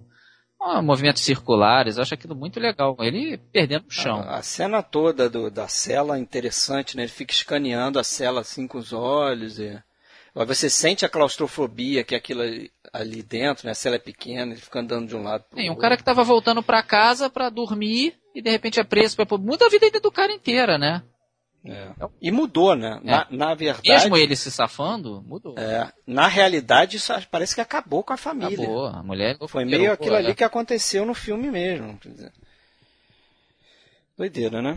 ah, 0.60 0.82
movimentos 0.82 1.24
circulares, 1.24 1.98
acho 1.98 2.14
aquilo 2.14 2.36
muito 2.36 2.60
legal. 2.60 2.96
Ele 3.00 3.38
perdendo 3.38 3.86
o 3.88 3.92
chão. 3.92 4.20
A, 4.20 4.38
a 4.38 4.42
cena 4.42 4.82
toda 4.82 5.30
do, 5.30 5.50
da 5.50 5.68
cela 5.68 6.18
é 6.18 6.20
interessante, 6.20 6.98
né? 6.98 7.04
Ele 7.04 7.12
fica 7.12 7.34
escaneando 7.34 8.00
a 8.00 8.04
cela 8.04 8.42
assim 8.42 8.68
com 8.68 8.78
os 8.78 8.92
olhos. 8.92 9.60
E... 9.60 9.82
Você 10.34 10.70
sente 10.70 11.06
a 11.06 11.10
claustrofobia 11.10 12.04
que 12.04 12.14
é 12.14 12.18
aquilo 12.18 12.42
ali, 12.42 12.72
ali, 12.92 13.24
dentro, 13.24 13.66
né? 13.66 13.72
A 13.72 13.76
cela 13.76 13.96
é 13.96 14.00
pequena, 14.00 14.52
ele 14.52 14.62
fica 14.62 14.80
andando 14.80 15.08
de 15.08 15.16
um 15.16 15.24
lado 15.24 15.44
pro 15.44 15.58
Tem 15.58 15.68
um 15.68 15.74
outro. 15.74 15.82
cara 15.82 15.96
que 15.96 16.02
estava 16.02 16.24
voltando 16.24 16.62
para 16.62 16.84
casa 16.84 17.30
para 17.30 17.50
dormir 17.50 18.16
e 18.36 18.42
de 18.42 18.50
repente 18.50 18.80
é 18.80 18.84
preso. 18.84 19.16
Muda 19.40 19.66
a 19.66 19.70
vida 19.70 20.00
do 20.00 20.12
cara 20.12 20.32
inteira, 20.32 20.78
né? 20.78 21.04
É. 21.70 21.92
E 22.22 22.32
mudou, 22.32 22.76
né? 22.76 23.00
É. 23.04 23.12
Na, 23.12 23.28
na, 23.30 23.56
verdade. 23.56 23.88
Mesmo 23.88 24.18
ele 24.18 24.36
se 24.36 24.52
safando, 24.52 25.24
mudou. 25.28 25.58
É, 25.58 25.92
na 26.06 26.28
realidade, 26.28 26.98
isso 26.98 27.14
parece 27.30 27.56
que 27.56 27.62
acabou 27.62 28.04
com 28.04 28.14
a 28.14 28.18
família. 28.18 28.58
Acabou, 28.58 28.86
a 28.88 29.04
mulher. 29.04 29.38
Foi 29.48 29.66
meio 29.66 29.92
aquilo 29.92 30.16
ali 30.16 30.34
que 30.34 30.44
aconteceu 30.44 31.06
no 31.06 31.14
filme 31.14 31.50
mesmo. 31.52 32.00
Doideira, 34.18 34.64
né? 34.64 34.76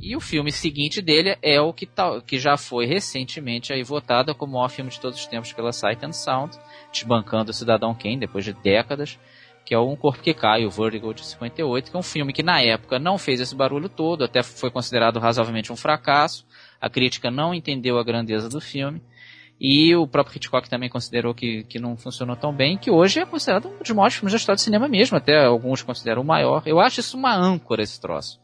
E 0.00 0.16
o 0.16 0.20
filme 0.20 0.50
seguinte 0.50 1.00
dele 1.00 1.36
é 1.42 1.60
o 1.60 1.72
que, 1.72 1.86
tá, 1.86 2.20
que 2.22 2.38
já 2.38 2.56
foi 2.56 2.86
recentemente 2.86 3.72
aí 3.72 3.84
votado 3.84 4.34
como 4.34 4.52
o 4.52 4.54
maior 4.56 4.68
filme 4.68 4.90
de 4.90 4.98
todos 4.98 5.20
os 5.20 5.26
tempos 5.26 5.52
pela 5.52 5.72
Sight 5.72 6.04
and 6.04 6.12
Sound, 6.12 6.58
desbancando 6.90 7.52
o 7.52 7.54
Cidadão 7.54 7.94
Kane 7.94 8.18
depois 8.18 8.44
de 8.44 8.52
décadas 8.52 9.16
que 9.70 9.74
é 9.74 9.78
Um 9.78 9.94
Corpo 9.94 10.20
que 10.20 10.34
Cai, 10.34 10.66
o 10.66 10.70
Vertigo 10.70 11.14
de 11.14 11.24
58, 11.24 11.92
que 11.92 11.96
é 11.96 12.00
um 12.00 12.02
filme 12.02 12.32
que 12.32 12.42
na 12.42 12.60
época 12.60 12.98
não 12.98 13.16
fez 13.16 13.40
esse 13.40 13.54
barulho 13.54 13.88
todo, 13.88 14.24
até 14.24 14.42
foi 14.42 14.68
considerado 14.68 15.20
razoavelmente 15.20 15.72
um 15.72 15.76
fracasso, 15.76 16.44
a 16.80 16.90
crítica 16.90 17.30
não 17.30 17.54
entendeu 17.54 17.96
a 17.96 18.02
grandeza 18.02 18.48
do 18.48 18.60
filme, 18.60 19.00
e 19.60 19.94
o 19.94 20.08
próprio 20.08 20.38
Hitchcock 20.38 20.68
também 20.68 20.88
considerou 20.88 21.32
que, 21.32 21.62
que 21.68 21.78
não 21.78 21.96
funcionou 21.96 22.34
tão 22.34 22.52
bem, 22.52 22.76
que 22.76 22.90
hoje 22.90 23.20
é 23.20 23.24
considerado 23.24 23.68
um 23.68 23.78
dos 23.78 23.90
maiores 23.92 24.16
filmes 24.16 24.32
da 24.32 24.38
história 24.38 24.56
do 24.56 24.60
cinema 24.60 24.88
mesmo, 24.88 25.16
até 25.16 25.44
alguns 25.44 25.82
consideram 25.82 26.22
o 26.22 26.26
maior. 26.26 26.64
Eu 26.66 26.80
acho 26.80 26.98
isso 26.98 27.16
uma 27.16 27.32
âncora, 27.32 27.80
esse 27.80 28.00
troço 28.00 28.40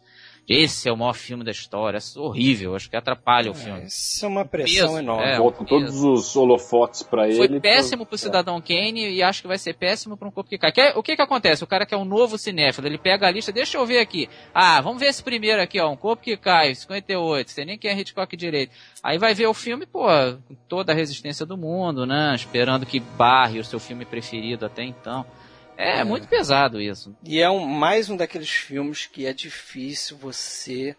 esse 0.48 0.89
é 0.89 0.93
o 0.93 0.97
maior 0.97 1.12
filme 1.12 1.43
da 1.43 1.51
história, 1.51 1.98
é 1.98 2.18
horrível, 2.18 2.77
acho 2.77 2.89
que 2.89 2.97
atrapalha 2.97 3.51
o 3.51 3.55
é, 3.55 3.59
filme. 3.59 3.86
Isso 3.86 4.24
é 4.24 4.28
uma 4.28 4.44
pressão 4.44 4.86
peso, 4.89 4.98
enorme. 4.98 5.24
É, 5.24 5.39
Botam 5.39 5.66
todos 5.66 6.02
os 6.05 6.36
holofotes 6.36 7.02
para 7.02 7.27
ele. 7.27 7.36
Foi 7.36 7.60
péssimo 7.60 8.06
pro 8.06 8.14
é. 8.14 8.18
Cidadão 8.18 8.60
Kane 8.60 9.10
e 9.10 9.23
acho 9.24 9.43
que 9.43 9.48
vai 9.48 9.59
ser 9.59 9.74
péssimo 9.74 10.16
para 10.16 10.28
um 10.28 10.31
corpo 10.31 10.48
que 10.48 10.56
cai. 10.56 10.73
o 10.94 11.02
que 11.02 11.16
que 11.16 11.23
acontece? 11.23 11.64
O 11.64 11.66
cara 11.66 11.85
que 11.85 11.94
é 11.94 11.98
um 11.98 12.05
novo 12.05 12.39
cinéfilo, 12.39 12.86
ele 12.86 12.97
pega 12.97 13.27
a 13.27 13.31
lista, 13.31 13.51
deixa 13.51 13.77
eu 13.77 13.85
ver 13.85 13.98
aqui. 13.98 14.28
Ah, 14.55 14.81
vamos 14.81 15.01
ver 15.01 15.06
esse 15.06 15.23
primeiro 15.23 15.60
aqui, 15.60 15.81
ó, 15.81 15.90
um 15.90 15.97
corpo 15.97 16.23
que 16.23 16.36
cai, 16.36 16.74
58, 16.74 17.51
sei 17.51 17.64
nem 17.64 17.77
quem 17.77 17.90
é 17.90 17.98
Hitchcock 17.98 18.36
direito. 18.36 18.73
Aí 19.02 19.18
vai 19.18 19.35
ver 19.35 19.48
o 19.48 19.55
filme, 19.55 19.85
pô, 19.85 20.06
com 20.47 20.55
toda 20.68 20.93
a 20.93 20.94
resistência 20.94 21.44
do 21.44 21.56
mundo, 21.56 22.06
né? 22.06 22.32
Esperando 22.36 22.86
que 22.86 23.01
barre 23.01 23.59
o 23.59 23.64
seu 23.64 23.81
filme 23.81 24.05
preferido 24.05 24.64
até 24.64 24.85
então. 24.85 25.27
É, 25.77 26.01
é, 26.01 26.05
muito 26.05 26.27
pesado 26.27 26.81
isso. 26.81 27.15
E 27.23 27.40
é 27.40 27.51
um, 27.51 27.66
mais 27.66 28.09
um 28.09 28.16
daqueles 28.16 28.51
filmes 28.51 29.07
que 29.07 29.27
é 29.27 29.32
difícil 29.32 30.16
você 30.16 30.97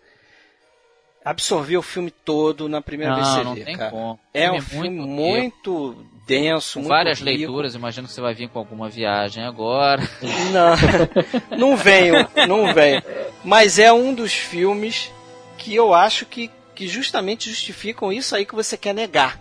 absorver 1.23 1.77
o 1.77 1.81
filme 1.81 2.09
todo 2.09 2.69
na 2.69 2.81
primeira 2.81 3.17
não, 3.17 3.21
vez 3.21 3.35
que 3.35 3.43
você 3.43 3.71
vê, 3.71 3.77
cara. 3.77 3.91
Como. 3.91 4.19
É 4.33 4.51
um 4.51 4.61
filme 4.61 4.89
muito, 4.89 5.71
muito 5.71 6.05
denso, 6.25 6.75
com 6.75 6.79
muito 6.81 6.89
várias 6.89 7.19
rico. 7.19 7.29
leituras, 7.29 7.75
imagino 7.75 8.07
que 8.07 8.13
você 8.13 8.21
vai 8.21 8.33
vir 8.33 8.49
com 8.49 8.59
alguma 8.59 8.89
viagem 8.89 9.43
agora. 9.43 10.01
Não, 10.51 11.57
não 11.57 11.77
venho, 11.77 12.27
não 12.47 12.73
venho. 12.73 13.01
Mas 13.43 13.77
é 13.79 13.91
um 13.91 14.13
dos 14.13 14.33
filmes 14.33 15.11
que 15.57 15.75
eu 15.75 15.93
acho 15.93 16.25
que, 16.25 16.49
que 16.73 16.87
justamente 16.87 17.49
justificam 17.49 18.11
isso 18.11 18.35
aí 18.35 18.45
que 18.45 18.55
você 18.55 18.77
quer 18.77 18.93
negar. 18.93 19.39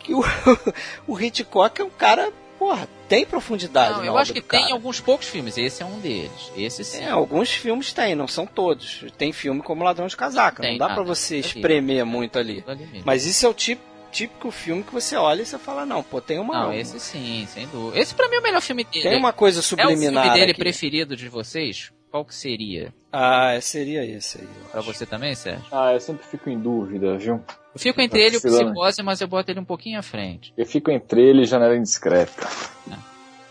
Que 0.00 0.14
o, 0.14 0.22
o 1.06 1.18
Hitchcock 1.18 1.80
é 1.80 1.84
um 1.84 1.90
cara 1.90 2.32
porra, 2.62 2.88
tem 3.08 3.26
profundidade. 3.26 3.98
Não, 3.98 4.04
eu 4.04 4.16
acho 4.16 4.32
que 4.32 4.40
tem 4.40 4.70
alguns 4.70 5.00
poucos 5.00 5.26
filmes, 5.26 5.58
esse 5.58 5.82
é 5.82 5.84
um 5.84 5.98
deles. 5.98 6.52
Esse 6.56 6.84
sim. 6.84 7.02
É, 7.02 7.10
alguns 7.10 7.50
filmes 7.50 7.92
tem, 7.92 8.14
não 8.14 8.28
são 8.28 8.46
todos. 8.46 9.04
Tem 9.18 9.32
filme 9.32 9.60
como 9.60 9.82
Ladrão 9.82 10.06
de 10.06 10.16
Casaca, 10.16 10.62
tem, 10.62 10.78
não 10.78 10.86
dá 10.86 10.94
para 10.94 11.02
você 11.02 11.38
espremer 11.38 12.06
muito 12.06 12.38
ali. 12.38 12.62
ali 12.68 13.02
Mas 13.04 13.26
isso 13.26 13.44
é 13.44 13.48
o 13.48 13.54
tipo 13.54 13.82
típico 14.12 14.50
filme 14.50 14.82
que 14.84 14.92
você 14.92 15.16
olha 15.16 15.42
e 15.42 15.46
você 15.46 15.58
fala, 15.58 15.84
não, 15.86 16.02
pô, 16.02 16.20
tem 16.20 16.38
uma. 16.38 16.66
Não, 16.66 16.72
esse 16.72 17.00
sim, 17.00 17.46
sem 17.48 17.66
dúvida. 17.66 17.98
Esse 17.98 18.14
pra 18.14 18.28
mim 18.28 18.36
é 18.36 18.38
o 18.38 18.42
melhor 18.42 18.60
filme 18.60 18.84
dele. 18.84 19.08
Tem 19.08 19.18
uma 19.18 19.32
coisa 19.32 19.60
subliminar. 19.60 19.96
É 19.96 20.18
o 20.18 20.22
filme 20.22 20.38
dele 20.38 20.50
aqui. 20.52 20.60
preferido 20.60 21.16
de 21.16 21.28
vocês? 21.28 21.90
Qual 22.12 22.26
que 22.26 22.34
seria? 22.34 22.92
Ah, 23.10 23.58
seria 23.62 24.04
esse 24.04 24.38
aí. 24.38 24.48
Pra 24.70 24.80
acho. 24.80 24.92
você 24.92 25.06
também, 25.06 25.34
Sérgio? 25.34 25.64
Ah, 25.72 25.94
eu 25.94 26.00
sempre 26.00 26.26
fico 26.26 26.50
em 26.50 26.58
dúvida, 26.58 27.16
viu? 27.16 27.40
Eu 27.74 27.80
fico 27.80 28.02
entre 28.02 28.20
tá 28.20 28.26
ele 28.26 28.36
e 28.36 28.38
o 28.38 28.42
Psicose, 28.42 29.02
mas 29.02 29.22
eu 29.22 29.26
boto 29.26 29.50
ele 29.50 29.60
um 29.60 29.64
pouquinho 29.64 29.98
à 29.98 30.02
frente. 30.02 30.52
Eu 30.54 30.66
fico 30.66 30.90
entre 30.90 31.22
ele 31.22 31.42
e 31.42 31.46
Janela 31.46 31.74
Indiscreta. 31.74 32.46
É. 32.90 32.94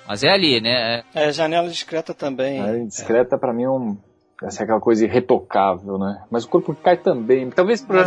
Mas 0.07 0.23
é 0.23 0.29
ali, 0.29 0.61
né? 0.61 1.03
É, 1.11 1.31
Janela 1.31 1.67
Discreta 1.67 2.13
também. 2.13 2.57
Janela 2.57 2.77
Indiscreta 2.77 3.35
é. 3.35 3.39
pra 3.39 3.51
mim 3.51 3.63
é 3.63 3.69
um 3.69 3.97
essa 4.43 4.61
é 4.61 4.63
aquela 4.63 4.79
coisa 4.79 5.05
irretocável, 5.05 5.97
né? 5.99 6.23
Mas 6.29 6.45
o 6.45 6.49
corpo 6.49 6.73
que 6.73 6.81
cai 6.81 6.97
também. 6.97 7.49
Talvez 7.51 7.81
por 7.81 7.95
eu, 7.95 8.03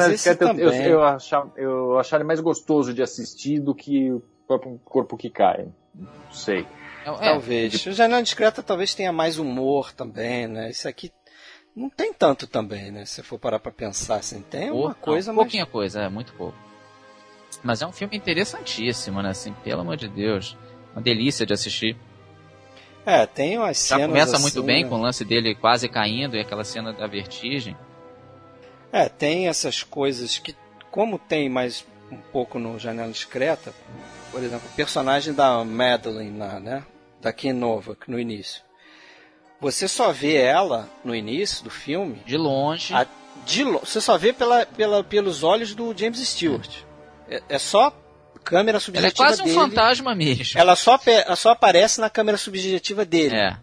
eu, 0.58 0.72
eu, 0.72 1.02
achar, 1.02 1.46
eu 1.56 1.98
achar 1.98 2.16
ele 2.16 2.24
mais 2.24 2.40
gostoso 2.40 2.92
de 2.92 3.02
assistir 3.02 3.60
do 3.60 3.72
que 3.74 4.12
o 4.12 4.22
próprio 4.46 4.80
corpo 4.84 5.16
que 5.16 5.30
cai. 5.30 5.68
Não 5.94 6.32
sei. 6.32 6.66
É, 7.04 7.30
talvez. 7.30 7.86
O 7.86 7.92
Janela 7.92 8.22
Discreta 8.22 8.62
talvez 8.62 8.94
tenha 8.94 9.12
mais 9.12 9.38
humor 9.38 9.92
também, 9.92 10.46
né? 10.46 10.70
Isso 10.70 10.88
aqui 10.88 11.12
não 11.74 11.90
tem 11.90 12.12
tanto 12.12 12.46
também, 12.46 12.90
né? 12.90 13.04
Se 13.04 13.22
for 13.22 13.38
parar 13.38 13.58
pra 13.58 13.72
pensar, 13.72 14.16
assim, 14.16 14.40
tem 14.42 14.70
uma 14.70 14.94
coisa, 14.94 15.32
não, 15.32 15.36
pouquinha 15.36 15.66
coisa, 15.66 16.02
é, 16.02 16.08
muito 16.08 16.32
pouco. 16.34 16.56
Mas 17.62 17.82
é 17.82 17.86
um 17.86 17.92
filme 17.92 18.16
interessantíssimo, 18.16 19.22
né? 19.22 19.30
Assim, 19.30 19.52
pelo 19.64 19.80
amor 19.80 19.96
de 19.96 20.08
Deus. 20.08 20.56
Uma 20.92 21.02
delícia 21.02 21.44
de 21.44 21.52
assistir. 21.52 21.96
É, 23.04 23.26
tem 23.26 23.58
umas 23.58 23.76
cenas. 23.78 24.02
Já 24.02 24.08
começa 24.08 24.32
assim, 24.36 24.42
muito 24.42 24.62
bem 24.62 24.84
né? 24.84 24.88
com 24.88 24.96
o 24.96 25.00
lance 25.00 25.24
dele 25.24 25.54
quase 25.54 25.88
caindo 25.88 26.36
e 26.36 26.40
aquela 26.40 26.64
cena 26.64 26.92
da 26.92 27.06
vertigem. 27.06 27.76
É, 28.92 29.08
tem 29.08 29.48
essas 29.48 29.82
coisas 29.82 30.38
que, 30.38 30.54
como 30.90 31.18
tem 31.18 31.48
mais 31.48 31.84
um 32.10 32.18
pouco 32.32 32.58
no 32.58 32.78
Janela 32.78 33.10
Discreta, 33.10 33.74
por 34.30 34.42
exemplo, 34.42 34.68
o 34.72 34.76
personagem 34.76 35.34
da 35.34 35.64
Madeline 35.64 36.38
lá, 36.38 36.60
né? 36.60 36.84
Da 37.24 37.32
Kim 37.32 37.54
Novak 37.54 38.10
no 38.10 38.20
início. 38.20 38.62
Você 39.58 39.88
só 39.88 40.12
vê 40.12 40.34
ela 40.34 40.90
no 41.02 41.14
início 41.14 41.64
do 41.64 41.70
filme. 41.70 42.22
De 42.26 42.36
longe. 42.36 42.92
A, 42.92 43.06
de 43.46 43.64
você 43.64 43.98
só 43.98 44.18
vê 44.18 44.30
pela, 44.30 44.66
pela, 44.66 45.02
pelos 45.02 45.42
olhos 45.42 45.74
do 45.74 45.96
James 45.96 46.18
Stewart. 46.18 46.82
É, 47.26 47.42
é 47.48 47.58
só 47.58 47.90
câmera 48.44 48.78
subjetiva 48.78 49.06
Ela 49.06 49.08
é 49.08 49.16
quase 49.16 49.42
dele. 49.42 49.56
um 49.56 49.58
fantasma 49.58 50.14
mesmo. 50.14 50.60
Ela 50.60 50.76
só, 50.76 51.00
ela 51.06 51.34
só 51.34 51.52
aparece 51.52 51.98
na 51.98 52.10
câmera 52.10 52.36
subjetiva 52.36 53.06
dele. 53.06 53.34
É. 53.34 53.56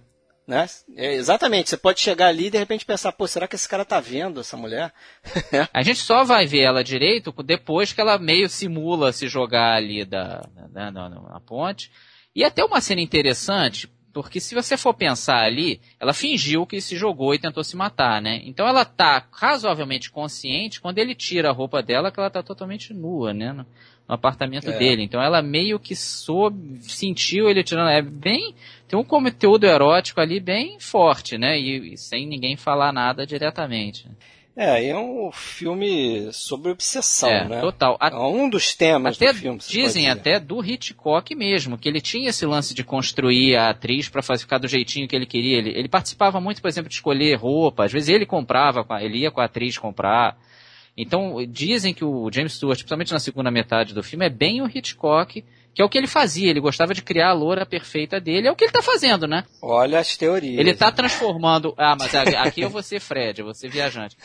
Né? 0.48 0.68
É, 0.96 1.14
exatamente, 1.14 1.70
você 1.70 1.78
pode 1.78 2.00
chegar 2.00 2.30
ali 2.30 2.48
e 2.48 2.50
de 2.50 2.58
repente 2.58 2.84
pensar, 2.84 3.12
pô, 3.12 3.28
será 3.28 3.48
que 3.48 3.56
esse 3.56 3.70
cara 3.70 3.86
tá 3.86 4.00
vendo 4.00 4.42
essa 4.42 4.58
mulher? 4.58 4.92
a 5.72 5.84
gente 5.84 6.00
só 6.00 6.24
vai 6.24 6.48
ver 6.48 6.64
ela 6.64 6.84
direito 6.84 7.32
depois 7.44 7.94
que 7.94 8.02
ela 8.02 8.18
meio 8.18 8.50
simula 8.50 9.14
se 9.14 9.28
jogar 9.28 9.76
ali 9.76 10.04
da, 10.04 10.42
da, 10.68 10.90
da, 10.90 11.10
na 11.10 11.40
ponte. 11.46 11.92
E 12.36 12.44
até 12.44 12.64
uma 12.64 12.80
cena 12.80 13.02
interessante, 13.02 13.90
porque 14.14 14.40
se 14.40 14.54
você 14.54 14.78
for 14.78 14.94
pensar 14.94 15.44
ali, 15.44 15.80
ela 16.00 16.14
fingiu 16.14 16.66
que 16.66 16.82
se 16.82 16.96
jogou 16.96 17.34
e 17.34 17.40
tentou 17.40 17.64
se 17.64 17.76
matar, 17.76 18.22
né? 18.22 18.42
Então 18.44 18.68
ela 18.68 18.84
tá 18.86 19.26
razoavelmente 19.32 20.12
consciente 20.12 20.82
quando 20.82 20.98
ele 20.98 21.16
tira 21.16 21.50
a 21.50 21.54
roupa 21.54 21.82
dela, 21.82 22.12
que 22.12 22.20
ela 22.20 22.30
tá 22.30 22.44
totalmente 22.44 22.94
nua, 22.94 23.34
né? 23.34 23.54
No, 23.54 23.66
no 24.08 24.16
apartamento 24.16 24.70
é. 24.70 24.78
dele. 24.78 25.04
Então 25.04 25.22
ela 25.22 25.42
meio 25.42 25.80
que 25.80 25.96
soube, 25.96 26.82
sentiu 26.82 27.50
ele 27.50 27.64
tirando. 27.64 27.90
É 27.90 28.02
bem. 28.02 28.54
Tem 28.88 29.00
um 29.00 29.04
conteúdo 29.04 29.66
erótico 29.66 30.20
ali 30.20 30.40
bem 30.40 30.80
forte, 30.80 31.38
né? 31.38 31.58
E, 31.58 31.94
e 31.94 31.98
sem 31.98 32.28
ninguém 32.28 32.58
falar 32.58 32.92
nada 32.92 33.26
diretamente. 33.26 34.08
É, 34.56 34.90
é 34.90 34.98
um 34.98 35.32
filme 35.32 36.30
sobre 36.34 36.72
obsessão, 36.72 37.30
é, 37.30 37.48
né? 37.48 37.62
Total. 37.62 37.98
É 38.02 38.14
um 38.16 38.50
dos 38.50 38.76
temas 38.76 39.16
até 39.16 39.32
do 39.32 39.40
filme. 39.40 39.60
Dizem 39.66 40.10
até 40.10 40.40
do 40.40 40.64
Hitchcock 40.64 41.34
mesmo, 41.34 41.78
que 41.78 41.88
ele 41.88 42.02
tinha 42.02 42.30
esse 42.30 42.46
lance 42.46 42.74
de 42.74 42.84
construir 42.84 43.56
a 43.56 43.70
atriz 43.70 44.10
para 44.10 44.22
ficar 44.22 44.58
do 44.58 44.68
jeitinho 44.68 45.08
que 45.08 45.16
ele 45.16 45.26
queria. 45.26 45.58
Ele, 45.58 45.70
ele, 45.70 45.88
participava 45.88 46.42
muito, 46.42 46.62
por 46.62 46.68
exemplo, 46.68 46.90
de 46.90 46.96
escolher 46.96 47.36
roupa. 47.36 47.86
Às 47.86 47.94
vezes 47.94 48.10
ele 48.10 48.26
comprava, 48.26 48.86
ele 49.00 49.20
ia 49.20 49.32
com 49.32 49.40
a 49.40 49.46
atriz 49.46 49.78
comprar. 49.78 50.38
Então, 50.98 51.38
dizem 51.48 51.94
que 51.94 52.04
o 52.04 52.30
James 52.32 52.54
Stewart, 52.54 52.78
principalmente 52.78 53.14
na 53.14 53.20
segunda 53.20 53.50
metade 53.50 53.94
do 53.94 54.04
filme, 54.04 54.26
é 54.26 54.30
bem 54.30 54.62
o 54.62 54.68
Hitchcock 54.68 55.44
que 55.74 55.82
é 55.82 55.86
o 55.86 55.90
que 55.90 55.98
ele 55.98 56.08
fazia, 56.08 56.50
ele 56.50 56.60
gostava 56.60 56.94
de 56.94 57.02
criar 57.02 57.30
a 57.30 57.34
loura 57.34 57.66
perfeita 57.66 58.20
dele, 58.20 58.48
é 58.48 58.52
o 58.52 58.56
que 58.56 58.66
ele 58.66 58.70
está 58.70 58.82
fazendo, 58.82 59.28
né? 59.28 59.46
Olha 59.62 60.00
as 60.00 60.18
teorias. 60.18 60.60
Ele 60.60 60.72
está 60.72 60.92
transformando, 60.92 61.74
ah, 61.78 61.96
mas 61.98 62.14
aqui 62.14 62.62
eu 62.62 62.70
vou 62.70 62.84
ser 62.84 63.00
Fred, 63.00 63.40
eu 63.40 63.46
vou 63.46 63.54
ser 63.54 63.70
viajante. 63.70 64.18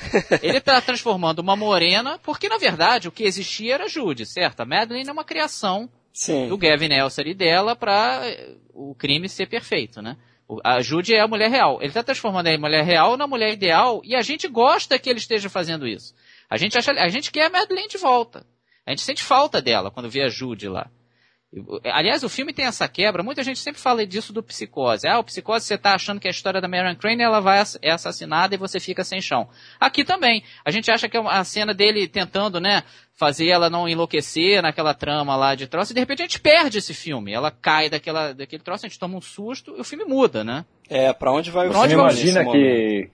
Ele 0.43 0.59
está 0.59 0.81
transformando 0.81 1.39
uma 1.39 1.55
morena, 1.55 2.19
porque 2.23 2.49
na 2.49 2.59
verdade 2.59 3.07
o 3.07 3.13
que 3.13 3.25
existia 3.25 3.75
era 3.75 3.89
Judy, 3.89 4.27
certo? 4.27 4.61
A 4.61 4.65
Madeline 4.65 5.09
é 5.09 5.13
uma 5.13 5.25
criação 5.25 5.89
Sim. 6.13 6.49
do 6.49 6.59
Gavin 6.59 6.93
Elser 6.93 7.29
e 7.29 7.35
dela 7.35 7.77
para 7.77 8.23
o 8.75 8.95
crime 8.95 9.29
ser 9.29 9.47
perfeito, 9.47 10.03
né? 10.03 10.17
A 10.65 10.81
Judy 10.81 11.15
é 11.15 11.21
a 11.21 11.29
mulher 11.29 11.51
real. 11.51 11.79
Ele 11.81 11.89
está 11.89 12.03
transformando 12.03 12.47
a 12.49 12.59
mulher 12.59 12.85
real 12.85 13.17
na 13.17 13.27
mulher 13.27 13.53
ideal 13.53 14.01
e 14.05 14.15
a 14.15 14.23
gente 14.23 14.47
gosta 14.49 14.99
que 14.99 15.11
ele 15.11 15.19
esteja 15.19 15.49
fazendo 15.49 15.87
isso. 15.87 16.15
A 16.49 16.57
gente 16.57 16.79
acha, 16.79 16.93
a 16.93 17.09
gente 17.09 17.33
quer 17.33 17.47
a 17.47 17.51
Madeline 17.51 17.89
de 17.89 17.99
volta. 17.99 18.47
A 18.87 18.91
gente 18.91 19.03
sente 19.03 19.23
falta 19.23 19.61
dela 19.61 19.91
quando 19.91 20.09
vê 20.09 20.23
a 20.23 20.29
Judy 20.29 20.69
lá. 20.69 20.89
Aliás, 21.85 22.23
o 22.23 22.29
filme 22.29 22.53
tem 22.53 22.67
essa 22.67 22.87
quebra. 22.89 23.23
Muita 23.23 23.43
gente 23.43 23.61
sempre 23.61 23.81
fala 23.81 24.07
disso 24.07 24.33
do 24.33 24.43
Psicose. 24.43 25.07
Ah, 25.07 25.19
o 25.19 25.25
Psicose 25.25 25.65
você 25.65 25.75
está 25.75 25.95
achando 25.95 26.21
que 26.21 26.29
a 26.29 26.31
história 26.31 26.61
da 26.61 26.69
Marion 26.69 26.95
Crane 26.97 27.23
ela 27.23 27.41
vai 27.41 27.63
é 27.81 27.91
assassinada 27.93 28.55
e 28.55 28.59
você 28.59 28.81
fica 28.81 29.05
sem 29.05 29.21
chão. 29.21 29.49
Aqui 29.81 30.05
também. 30.05 30.43
A 30.65 30.71
gente 30.71 30.91
acha 30.91 31.09
que 31.09 31.17
é 31.17 31.21
a 31.21 31.45
cena 31.45 31.73
dele 31.73 32.09
tentando, 32.09 32.61
né, 32.61 32.83
fazer 33.15 33.49
ela 33.49 33.71
não 33.71 33.89
enlouquecer 33.89 34.61
naquela 34.61 34.93
trama 34.93 35.37
lá 35.37 35.55
de 35.55 35.67
troço 35.67 35.93
e 35.93 35.95
de 35.95 36.01
repente 36.01 36.23
a 36.23 36.27
gente 36.27 36.41
perde 36.41 36.79
esse 36.79 36.93
filme. 36.93 37.33
Ela 37.33 37.51
cai 37.51 37.89
daquela, 37.89 38.35
daquele 38.35 38.63
troço, 38.63 38.85
a 38.85 38.89
gente 38.89 38.99
toma 38.99 39.17
um 39.17 39.23
susto 39.23 39.75
e 39.77 39.81
o 39.81 39.85
filme 39.85 40.05
muda, 40.05 40.45
né? 40.45 40.65
É, 40.89 41.13
para 41.13 41.33
onde 41.33 41.51
vai 41.51 41.69
pra 41.69 41.79
o 41.79 41.83
filme? 41.83 41.95
Imagina 41.95 42.45
que 42.45 43.11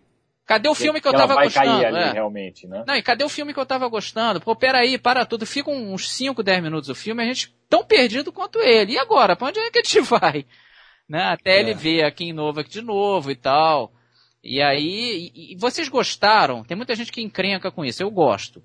Cadê 0.53 0.69
o 0.69 0.75
filme 0.75 1.01
que, 1.01 1.09
eu 1.09 1.13
tava 1.13 1.35
gostando? 1.43 1.87
Ali, 1.87 1.97
é. 1.99 2.13
realmente, 2.13 2.67
né? 2.67 2.85
Não, 2.87 2.95
e 2.95 3.03
cadê 3.03 3.25
o 3.25 3.29
filme 3.29 3.55
que 3.55 3.61
eu 3.61 3.67
tava 3.67 3.89
gostando? 3.89 4.41
Pô, 4.41 4.55
peraí, 4.55 4.99
para 4.99 5.25
tudo. 5.25 5.47
Fica 5.47 5.71
uns 5.71 6.11
5, 6.11 6.43
10 6.43 6.63
minutos 6.63 6.89
o 6.89 6.95
filme, 6.95 7.23
a 7.23 7.27
gente 7.27 7.55
tão 7.69 7.85
perdido 7.85 8.33
quanto 8.33 8.59
ele. 8.61 8.93
E 8.93 8.99
agora? 8.99 9.35
Pra 9.35 9.49
onde 9.49 9.59
é 9.59 9.71
que 9.71 9.79
a 9.79 9.83
gente 9.83 10.01
vai? 10.09 10.45
Né? 11.09 11.23
Até 11.23 11.57
é. 11.57 11.61
ele 11.61 11.75
ver 11.75 12.05
aqui 12.05 12.25
em 12.25 12.33
novo 12.33 12.61
aqui 12.61 12.71
de 12.71 12.83
novo 12.83 13.31
e 13.31 13.37
tal. 13.37 13.93
E 14.43 14.61
aí, 14.61 15.31
e, 15.35 15.53
e 15.53 15.57
vocês 15.57 15.89
gostaram? 15.89 16.65
Tem 16.65 16.77
muita 16.77 16.95
gente 16.95 17.13
que 17.13 17.23
encrenca 17.23 17.71
com 17.71 17.85
isso. 17.85 18.03
Eu 18.03 18.11
gosto 18.11 18.63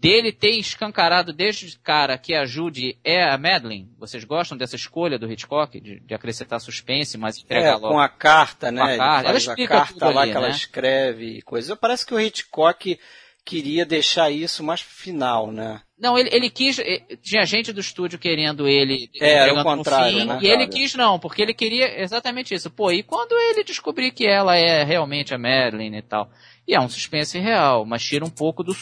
dele 0.00 0.32
ter 0.32 0.52
escancarado 0.52 1.30
desde 1.30 1.78
cara 1.78 2.16
que 2.16 2.34
a 2.34 2.46
Judy 2.46 2.98
é 3.04 3.22
a 3.22 3.36
Madeline. 3.36 3.92
Vocês 3.98 4.24
gostam 4.24 4.56
dessa 4.56 4.74
escolha 4.74 5.18
do 5.18 5.30
Hitchcock 5.30 5.78
de, 5.78 6.00
de 6.00 6.14
acrescentar 6.14 6.58
suspense, 6.58 7.18
mas 7.18 7.38
entregar 7.38 7.72
é, 7.72 7.74
logo? 7.74 7.90
com 7.90 8.00
a 8.00 8.08
carta, 8.08 8.72
né? 8.72 8.82
A 8.82 8.96
carta. 8.96 9.28
Ela 9.28 9.38
explica 9.38 9.74
a 9.74 9.80
carta 9.80 10.08
lá 10.08 10.22
ali, 10.22 10.30
que 10.30 10.36
ela 10.38 10.48
né? 10.48 10.54
escreve 10.54 11.26
e 11.26 11.42
coisa. 11.42 11.76
Parece 11.76 12.06
que 12.06 12.14
o 12.14 12.20
Hitchcock 12.20 12.98
queria 13.44 13.84
deixar 13.84 14.30
isso 14.30 14.64
mais 14.64 14.80
final, 14.80 15.52
né? 15.52 15.82
Não, 15.98 16.18
ele, 16.18 16.30
ele 16.32 16.48
quis. 16.48 16.78
eh, 16.78 17.02
Tinha 17.20 17.44
gente 17.44 17.70
do 17.70 17.80
estúdio 17.80 18.18
querendo 18.18 18.66
ele. 18.66 19.10
É, 19.20 19.32
era 19.32 19.60
o 19.60 19.62
contrário, 19.62 20.20
fim, 20.20 20.24
né? 20.24 20.38
E 20.40 20.48
ele 20.48 20.66
quis 20.66 20.94
não, 20.94 21.18
porque 21.18 21.42
ele 21.42 21.52
queria 21.52 22.00
exatamente 22.00 22.54
isso. 22.54 22.70
Pô, 22.70 22.90
e 22.90 23.02
quando 23.02 23.32
ele 23.32 23.64
descobrir 23.64 24.12
que 24.12 24.26
ela 24.26 24.56
é 24.56 24.82
realmente 24.82 25.34
a 25.34 25.38
Madeline 25.38 25.98
e 25.98 26.02
tal? 26.02 26.30
E 26.66 26.74
é 26.74 26.80
um 26.80 26.88
suspense 26.88 27.38
real, 27.38 27.84
mas 27.84 28.02
tira 28.02 28.24
um 28.24 28.30
pouco 28.30 28.62
do 28.62 28.74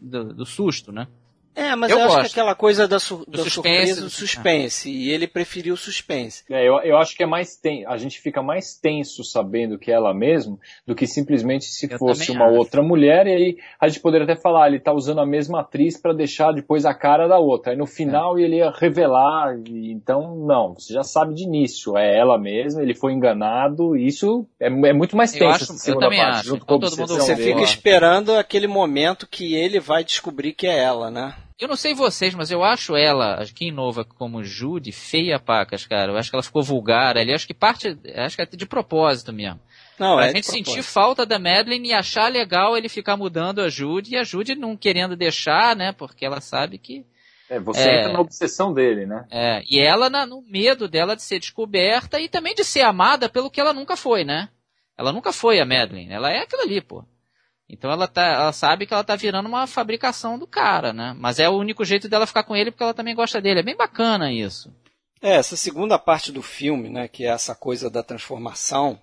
do, 0.00 0.34
do 0.34 0.46
susto, 0.46 0.92
né? 0.92 1.06
É, 1.54 1.74
mas 1.74 1.90
Eu 1.90 1.98
eu, 1.98 2.04
acho 2.04 2.14
gosto. 2.14 2.26
que 2.26 2.32
aquela 2.40 2.54
coisa 2.54 2.86
da, 2.86 2.98
su 3.00 3.24
da 3.28 3.38
suspense, 3.38 3.50
surpresa, 3.50 4.00
do- 4.00 4.06
do 4.06 4.10
suspense. 4.10 4.88
E 4.90 5.10
ele 5.10 5.26
preferiu 5.26 5.74
o 5.74 5.76
suspense. 5.76 6.44
É, 6.48 6.66
eu, 6.66 6.78
eu 6.80 6.96
acho 6.96 7.16
que 7.16 7.22
é 7.22 7.26
mais 7.26 7.56
ten... 7.56 7.84
a 7.86 7.96
gente 7.96 8.20
fica 8.20 8.40
mais 8.42 8.74
tenso 8.74 9.24
sabendo 9.24 9.76
que 9.78 9.90
é 9.90 9.94
ela 9.94 10.14
mesmo 10.14 10.58
do 10.86 10.94
que 10.94 11.06
simplesmente 11.06 11.64
se 11.66 11.90
Eu 11.90 11.98
fosse 11.98 12.30
uma 12.30 12.46
acho. 12.46 12.54
outra 12.54 12.82
mulher 12.82 13.26
e 13.26 13.30
aí 13.34 13.56
a 13.80 13.88
gente 13.88 14.00
poderia 14.00 14.24
até 14.24 14.36
falar, 14.36 14.68
ele 14.68 14.78
tá 14.80 14.92
usando 14.92 15.20
a 15.20 15.26
mesma 15.26 15.60
atriz 15.60 16.00
para 16.00 16.12
deixar 16.12 16.52
depois 16.52 16.86
a 16.86 16.94
cara 16.94 17.26
da 17.26 17.38
outra. 17.38 17.72
Aí 17.72 17.76
no 17.78 17.86
final 17.86 18.38
É. 18.38 18.42
ele 18.42 18.56
ia 18.56 18.70
revelar, 18.70 19.58
e, 19.66 19.90
então 19.92 20.36
não, 20.36 20.74
você 20.74 20.94
já 20.94 21.02
sabe 21.02 21.34
de 21.34 21.42
início, 21.42 21.96
é 21.98 22.16
ela 22.16 22.38
mesma, 22.38 22.80
ele 22.82 22.94
foi 22.94 23.12
enganado, 23.12 23.96
isso 23.96 24.46
é, 24.58 24.66
é 24.66 24.92
muito 24.92 25.16
mais 25.16 25.32
Eu 25.34 25.40
tenso 25.40 25.50
acho- 25.54 25.64
essa 25.64 25.72
eu 25.74 25.78
segunda 25.78 26.06
também 26.06 26.20
parte, 26.20 26.34
acho. 26.38 26.48
junto 26.48 26.62
Então 26.64 26.78
com 26.78 26.86
a 26.86 26.88
todo 26.88 26.98
mundo- 26.98 27.14
Você 27.16 27.34
dele. 27.34 27.50
fica 27.50 27.62
esperando 27.64 28.32
aquele 28.36 28.66
momento 28.68 29.26
que 29.28 29.54
ele 29.54 29.80
vai 29.80 30.04
descobrir 30.04 30.52
que 30.52 30.66
é 30.66 30.78
ela, 30.78 31.10
né? 31.10 31.34
Eu 31.60 31.68
não 31.68 31.76
sei 31.76 31.92
vocês, 31.94 32.34
mas 32.34 32.50
eu 32.50 32.64
acho 32.64 32.96
ela, 32.96 33.34
a 33.34 33.44
Kim 33.44 33.70
Nova, 33.70 34.02
como 34.04 34.42
Judy, 34.42 34.92
feia 34.92 35.38
pacas, 35.38 35.86
cara. 35.86 36.10
Eu 36.10 36.16
acho 36.16 36.30
que 36.30 36.36
ela 36.36 36.42
ficou 36.42 36.62
vulgar 36.62 37.18
ali. 37.18 37.34
Acho 37.34 37.46
que 37.46 37.52
parte, 37.52 37.98
acho 38.16 38.34
que 38.36 38.42
é 38.42 38.46
de 38.46 38.64
propósito 38.66 39.30
mesmo. 39.32 39.60
Não, 39.98 40.16
pra 40.16 40.28
é 40.28 40.34
gente 40.34 40.46
sentir 40.46 40.82
falta 40.82 41.26
da 41.26 41.38
Madeline 41.38 41.90
e 41.90 41.92
achar 41.92 42.32
legal 42.32 42.76
ele 42.78 42.88
ficar 42.88 43.16
mudando 43.18 43.60
a 43.60 43.68
Judy 43.68 44.12
e 44.14 44.16
a 44.16 44.24
Judy 44.24 44.54
não 44.54 44.74
querendo 44.74 45.14
deixar, 45.14 45.76
né? 45.76 45.92
Porque 45.92 46.24
ela 46.24 46.40
sabe 46.40 46.78
que. 46.78 47.04
É, 47.50 47.60
você 47.60 47.80
É. 47.82 47.98
entra 48.00 48.12
na 48.14 48.20
obsessão 48.20 48.72
dele, 48.72 49.04
né? 49.04 49.26
É, 49.30 49.62
e 49.68 49.78
ela 49.80 50.08
na- 50.08 50.24
no 50.24 50.40
medo 50.40 50.88
dela 50.88 51.14
de 51.14 51.22
ser 51.22 51.38
descoberta 51.40 52.18
e 52.18 52.28
também 52.28 52.54
de 52.54 52.64
ser 52.64 52.80
amada 52.82 53.28
pelo 53.28 53.50
que 53.50 53.60
ela 53.60 53.74
nunca 53.74 53.96
foi, 53.96 54.24
né? 54.24 54.48
Ela 54.96 55.12
nunca 55.12 55.30
foi 55.32 55.60
a 55.60 55.66
Madeline. 55.66 56.10
Ela 56.12 56.30
é 56.30 56.38
aquilo 56.38 56.62
ali, 56.62 56.80
pô. 56.80 57.04
Então 57.72 57.90
ela, 57.90 58.08
tá, 58.08 58.22
ela 58.24 58.52
sabe 58.52 58.84
que 58.84 58.92
ela 58.92 59.04
tá 59.04 59.14
virando 59.14 59.48
uma 59.48 59.64
fabricação 59.66 60.36
do 60.36 60.46
cara, 60.46 60.92
né? 60.92 61.14
Mas 61.16 61.38
é 61.38 61.48
o 61.48 61.56
único 61.56 61.84
jeito 61.84 62.08
dela 62.08 62.26
ficar 62.26 62.42
com 62.42 62.56
ele 62.56 62.70
porque 62.72 62.82
ela 62.82 62.92
também 62.94 63.14
gosta 63.14 63.40
dele. 63.40 63.60
É 63.60 63.62
bem 63.62 63.76
bacana 63.76 64.32
isso. 64.32 64.74
É, 65.22 65.36
essa 65.36 65.56
segunda 65.56 65.98
parte 65.98 66.32
do 66.32 66.42
filme, 66.42 66.88
né, 66.88 67.06
que 67.06 67.24
é 67.24 67.28
essa 67.28 67.54
coisa 67.54 67.88
da 67.88 68.02
transformação, 68.02 69.00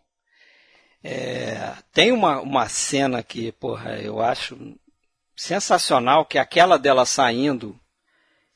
é, 1.04 1.74
tem 1.94 2.12
uma, 2.12 2.42
uma 2.42 2.68
cena 2.68 3.22
que, 3.24 3.52
porra, 3.54 3.98
eu 4.00 4.20
acho 4.22 4.58
sensacional, 5.36 6.26
que 6.26 6.38
é 6.38 6.42
aquela 6.42 6.78
dela 6.78 7.06
saindo 7.06 7.80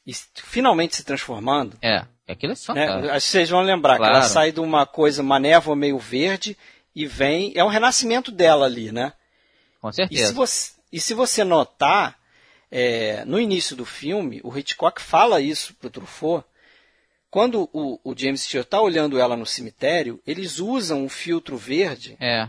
e 0.06 0.12
finalmente 0.36 0.96
se 0.96 1.06
transformando. 1.06 1.78
É, 1.82 2.04
aquilo 2.28 2.54
é 2.54 2.56
Né? 2.56 2.62
fantástico. 2.62 3.10
Acho 3.14 3.26
que 3.28 3.32
vocês 3.32 3.50
vão 3.50 3.62
lembrar 3.62 3.94
que 3.94 4.00
Claro. 4.00 4.16
ela 4.16 4.24
sai 4.24 4.52
de 4.52 4.60
uma 4.60 4.86
coisa, 4.86 5.22
uma 5.22 5.40
névoa 5.40 5.76
meio 5.76 5.98
verde, 6.00 6.58
e 6.96 7.06
vem. 7.06 7.54
É 7.56 7.64
um 7.64 7.68
renascimento 7.70 8.32
dela 8.32 8.66
ali, 8.66 8.92
né? 8.92 9.14
Com 9.82 9.92
certeza. 9.92 10.22
E 10.24 10.28
se 10.28 10.34
você, 10.34 10.72
e 10.94 11.00
se 11.00 11.14
você 11.14 11.44
notar, 11.44 12.18
é, 12.72 13.26
no 13.26 13.40
início 13.40 13.76
do 13.76 13.86
filme, 13.86 14.40
o 14.44 14.56
Hitchcock 14.58 15.02
fala 15.02 15.42
isso 15.42 15.74
pro 15.74 15.90
Truffaut. 15.90 16.46
Quando 17.30 17.70
o, 17.74 18.00
o 18.04 18.14
James 18.18 18.42
Stewart 18.44 18.66
está 18.66 18.80
olhando 18.82 19.18
ela 19.20 19.36
no 19.38 19.46
cemitério, 19.46 20.22
eles 20.28 20.60
usam 20.60 21.04
um 21.06 21.10
filtro 21.10 21.58
verde 21.58 22.16
É. 22.20 22.48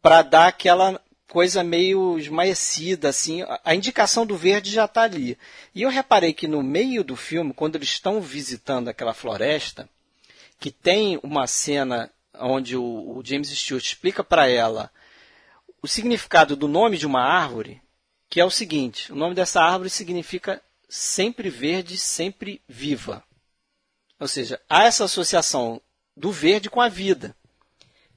para 0.00 0.22
dar 0.22 0.46
aquela 0.46 1.00
coisa 1.28 1.64
meio 1.64 2.16
esmaecida, 2.18 3.08
assim. 3.08 3.42
A- 3.42 3.60
A 3.64 3.74
indicação 3.74 4.24
do 4.24 4.36
verde 4.36 4.70
já 4.70 4.84
está 4.84 5.02
ali. 5.02 5.36
E 5.74 5.82
eu 5.82 5.90
reparei 5.90 6.32
que 6.32 6.46
no 6.46 6.62
meio 6.62 7.02
do 7.02 7.16
filme, 7.16 7.52
quando 7.52 7.74
eles 7.76 7.88
estão 7.88 8.20
visitando 8.20 8.88
aquela 8.88 9.12
floresta, 9.12 9.88
que 10.60 10.70
tem 10.70 11.18
uma 11.22 11.46
cena 11.48 12.08
onde 12.38 12.76
o, 12.76 12.82
o 12.84 13.22
James 13.24 13.48
Stewart 13.50 13.84
explica 13.84 14.22
para 14.22 14.48
ela 14.48 14.88
o 15.82 15.88
significado 15.88 16.56
do 16.56 16.68
nome 16.68 16.96
de 16.96 17.06
uma 17.06 17.22
árvore, 17.22 17.80
que 18.28 18.40
é 18.40 18.44
o 18.44 18.50
seguinte: 18.50 19.12
o 19.12 19.16
nome 19.16 19.34
dessa 19.34 19.62
árvore 19.62 19.90
significa 19.90 20.62
sempre 20.88 21.48
verde, 21.48 21.96
sempre 21.98 22.60
viva. 22.68 23.22
Ou 24.18 24.28
seja, 24.28 24.60
há 24.68 24.84
essa 24.84 25.04
associação 25.04 25.80
do 26.16 26.32
verde 26.32 26.70
com 26.70 26.80
a 26.80 26.88
vida. 26.88 27.36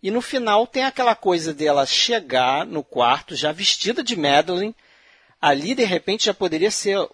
E 0.02 0.10
no 0.10 0.22
final 0.22 0.66
tem 0.66 0.86
aquela 0.86 1.14
coisa 1.14 1.54
dela 1.54 1.86
chegar 1.86 2.66
no 2.66 2.84
quarto 2.84 3.36
já 3.36 3.52
vestida 3.52 4.02
de 4.02 4.16
Madeline. 4.16 4.76
Ali 5.42 5.76
de 5.76 5.84
repente 5.84 6.26
já 6.26 6.34
poderia 6.34 6.72
ser 6.72 6.98
a 6.98 7.10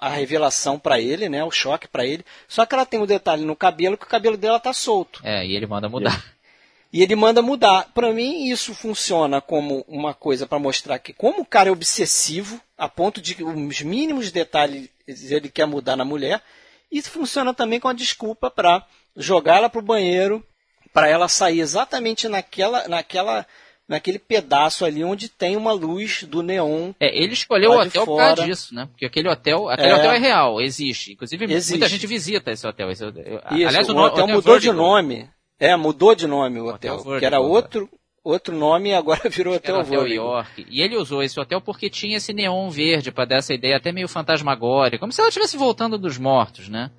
a 0.00 0.08
revelação 0.08 0.78
para 0.78 1.00
ele, 1.00 1.28
né, 1.28 1.42
o 1.42 1.50
choque 1.50 1.88
para 1.88 2.04
ele. 2.04 2.24
Só 2.46 2.66
que 2.66 2.74
ela 2.74 2.86
tem 2.86 3.00
um 3.00 3.06
detalhe 3.06 3.44
no 3.44 3.56
cabelo 3.56 3.96
que 3.96 4.04
o 4.04 4.08
cabelo 4.08 4.36
dela 4.36 4.60
tá 4.60 4.72
solto. 4.72 5.20
É, 5.24 5.46
e 5.46 5.54
ele 5.54 5.66
manda 5.66 5.88
mudar. 5.88 6.22
E 6.92 7.02
ele 7.02 7.14
manda 7.14 7.42
mudar. 7.42 7.90
Para 7.92 8.12
mim, 8.12 8.46
isso 8.48 8.74
funciona 8.74 9.40
como 9.40 9.84
uma 9.86 10.14
coisa 10.14 10.46
para 10.46 10.58
mostrar 10.58 10.98
que, 10.98 11.12
como 11.12 11.42
o 11.42 11.46
cara 11.46 11.68
é 11.68 11.72
obsessivo, 11.72 12.60
a 12.78 12.88
ponto 12.88 13.20
de 13.20 13.34
que 13.34 13.44
os 13.44 13.80
mínimos 13.82 14.30
detalhes 14.30 14.88
ele 15.06 15.48
quer 15.50 15.66
mudar 15.66 15.96
na 15.96 16.04
mulher, 16.04 16.40
isso 16.90 17.10
funciona 17.10 17.52
também 17.52 17.78
com 17.78 17.88
a 17.88 17.92
desculpa 17.92 18.50
para 18.50 18.86
jogar 19.16 19.56
ela 19.56 19.68
para 19.68 19.80
o 19.80 19.82
banheiro, 19.82 20.42
para 20.92 21.08
ela 21.08 21.28
sair 21.28 21.60
exatamente 21.60 22.26
naquela, 22.28 22.88
naquela, 22.88 23.46
naquele 23.86 24.18
pedaço 24.18 24.84
ali 24.86 25.04
onde 25.04 25.28
tem 25.28 25.56
uma 25.56 25.72
luz 25.72 26.22
do 26.24 26.42
neon. 26.42 26.92
É, 26.98 27.14
ele 27.22 27.34
escolheu 27.34 27.72
o 27.72 27.82
de 27.82 27.88
hotel 27.88 28.06
por 28.06 28.16
causa 28.16 28.44
disso, 28.46 28.74
né? 28.74 28.86
Porque 28.86 29.04
aquele 29.04 29.28
hotel, 29.28 29.68
aquele 29.68 29.88
É. 29.90 29.94
hotel 29.94 30.12
é 30.12 30.18
real, 30.18 30.60
existe. 30.62 31.12
Inclusive, 31.12 31.44
Existe. 31.52 31.70
muita 31.72 31.88
gente 31.88 32.06
visita 32.06 32.50
esse 32.50 32.66
hotel. 32.66 32.90
Esse, 32.90 33.04
Isso, 33.04 33.14
aliás, 33.44 33.88
o, 33.88 33.92
no- 33.94 34.02
hotel 34.02 34.24
é 34.24 34.32
mudou 34.32 34.58
de 34.58 34.66
Vertigo. 34.68 34.74
nome. 34.74 35.28
É, 35.58 35.76
mudou 35.76 36.14
de 36.14 36.26
nome 36.26 36.60
o 36.60 36.66
Hotel 36.66 36.94
hotel. 36.94 36.96
Vertigo 36.96 37.18
que 37.18 37.24
era 37.24 37.40
outro, 37.40 37.88
outro 38.22 38.54
nome 38.54 38.90
e 38.90 38.94
agora 38.94 39.22
virou 39.30 39.54
Hotel 39.54 39.80
Hotel 39.80 40.00
Vertigo. 40.00 40.22
York. 40.22 40.66
E 40.70 40.80
ele 40.80 40.96
usou 40.96 41.22
esse 41.22 41.38
hotel 41.38 41.60
porque 41.60 41.90
tinha 41.90 42.16
esse 42.16 42.32
neon 42.32 42.70
verde 42.70 43.10
para 43.10 43.24
dar 43.24 43.36
essa 43.36 43.52
ideia 43.52 43.76
até 43.76 43.90
meio 43.90 44.08
fantasmagórica, 44.08 44.98
como 44.98 45.12
se 45.12 45.20
ela 45.20 45.28
estivesse 45.28 45.56
voltando 45.56 45.98
dos 45.98 46.18
mortos, 46.18 46.68
né? 46.68 46.90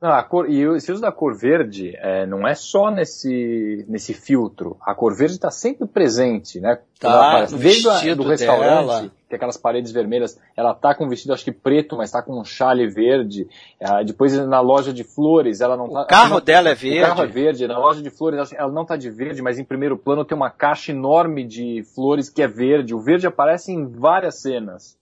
Não, 0.00 0.12
a 0.12 0.22
cor, 0.22 0.48
e 0.48 0.62
esse 0.76 0.90
uso 0.90 1.02
da 1.02 1.12
cor 1.12 1.36
verde 1.36 1.94
é, 1.98 2.24
não 2.24 2.48
é 2.48 2.54
só 2.54 2.90
nesse, 2.90 3.84
nesse 3.86 4.14
filtro. 4.14 4.78
A 4.80 4.94
cor 4.94 5.14
verde 5.14 5.34
está 5.34 5.50
sempre 5.50 5.86
presente, 5.86 6.58
né? 6.58 6.78
Tá, 6.98 7.10
ela 7.10 7.28
aparece. 7.28 7.52
no 7.52 7.58
Desde 7.58 7.88
a, 7.88 8.14
do 8.14 8.22
restaurante, 8.22 8.86
dela. 8.86 9.12
Que 9.30 9.34
é 9.34 9.36
aquelas 9.36 9.56
paredes 9.56 9.92
vermelhas, 9.92 10.36
ela 10.56 10.74
tá 10.74 10.92
com 10.92 11.04
um 11.04 11.08
vestido 11.08 11.32
acho 11.32 11.44
que 11.44 11.52
preto, 11.52 11.96
mas 11.96 12.10
tá 12.10 12.20
com 12.20 12.38
um 12.40 12.44
chale 12.44 12.88
verde. 12.88 13.46
Ah, 13.80 14.02
depois 14.02 14.36
na 14.46 14.60
loja 14.60 14.92
de 14.92 15.04
flores, 15.04 15.60
ela 15.60 15.76
não 15.76 15.88
tá. 15.88 16.02
O 16.02 16.06
carro 16.06 16.30
não- 16.34 16.40
dela 16.40 16.68
é 16.68 16.72
O 16.72 16.76
carro 16.76 17.22
é 17.22 17.26
verde. 17.26 17.32
verde, 17.32 17.66
na 17.68 17.78
loja 17.78 18.02
de 18.02 18.10
flores 18.10 18.52
ela 18.52 18.72
não 18.72 18.84
tá 18.84 18.96
de 18.96 19.08
verde, 19.08 19.40
mas 19.40 19.56
em 19.58 19.64
primeiro 19.64 19.96
plano 19.96 20.24
tem 20.24 20.36
uma 20.36 20.50
caixa 20.50 20.90
enorme 20.90 21.44
de 21.46 21.84
flores 21.94 22.28
que 22.28 22.42
é 22.42 22.48
verde. 22.48 22.92
O 22.92 22.98
verde 23.00 23.26
aparece 23.28 23.70
em 23.72 23.86
várias 23.86 24.42
cenas. 24.42 24.98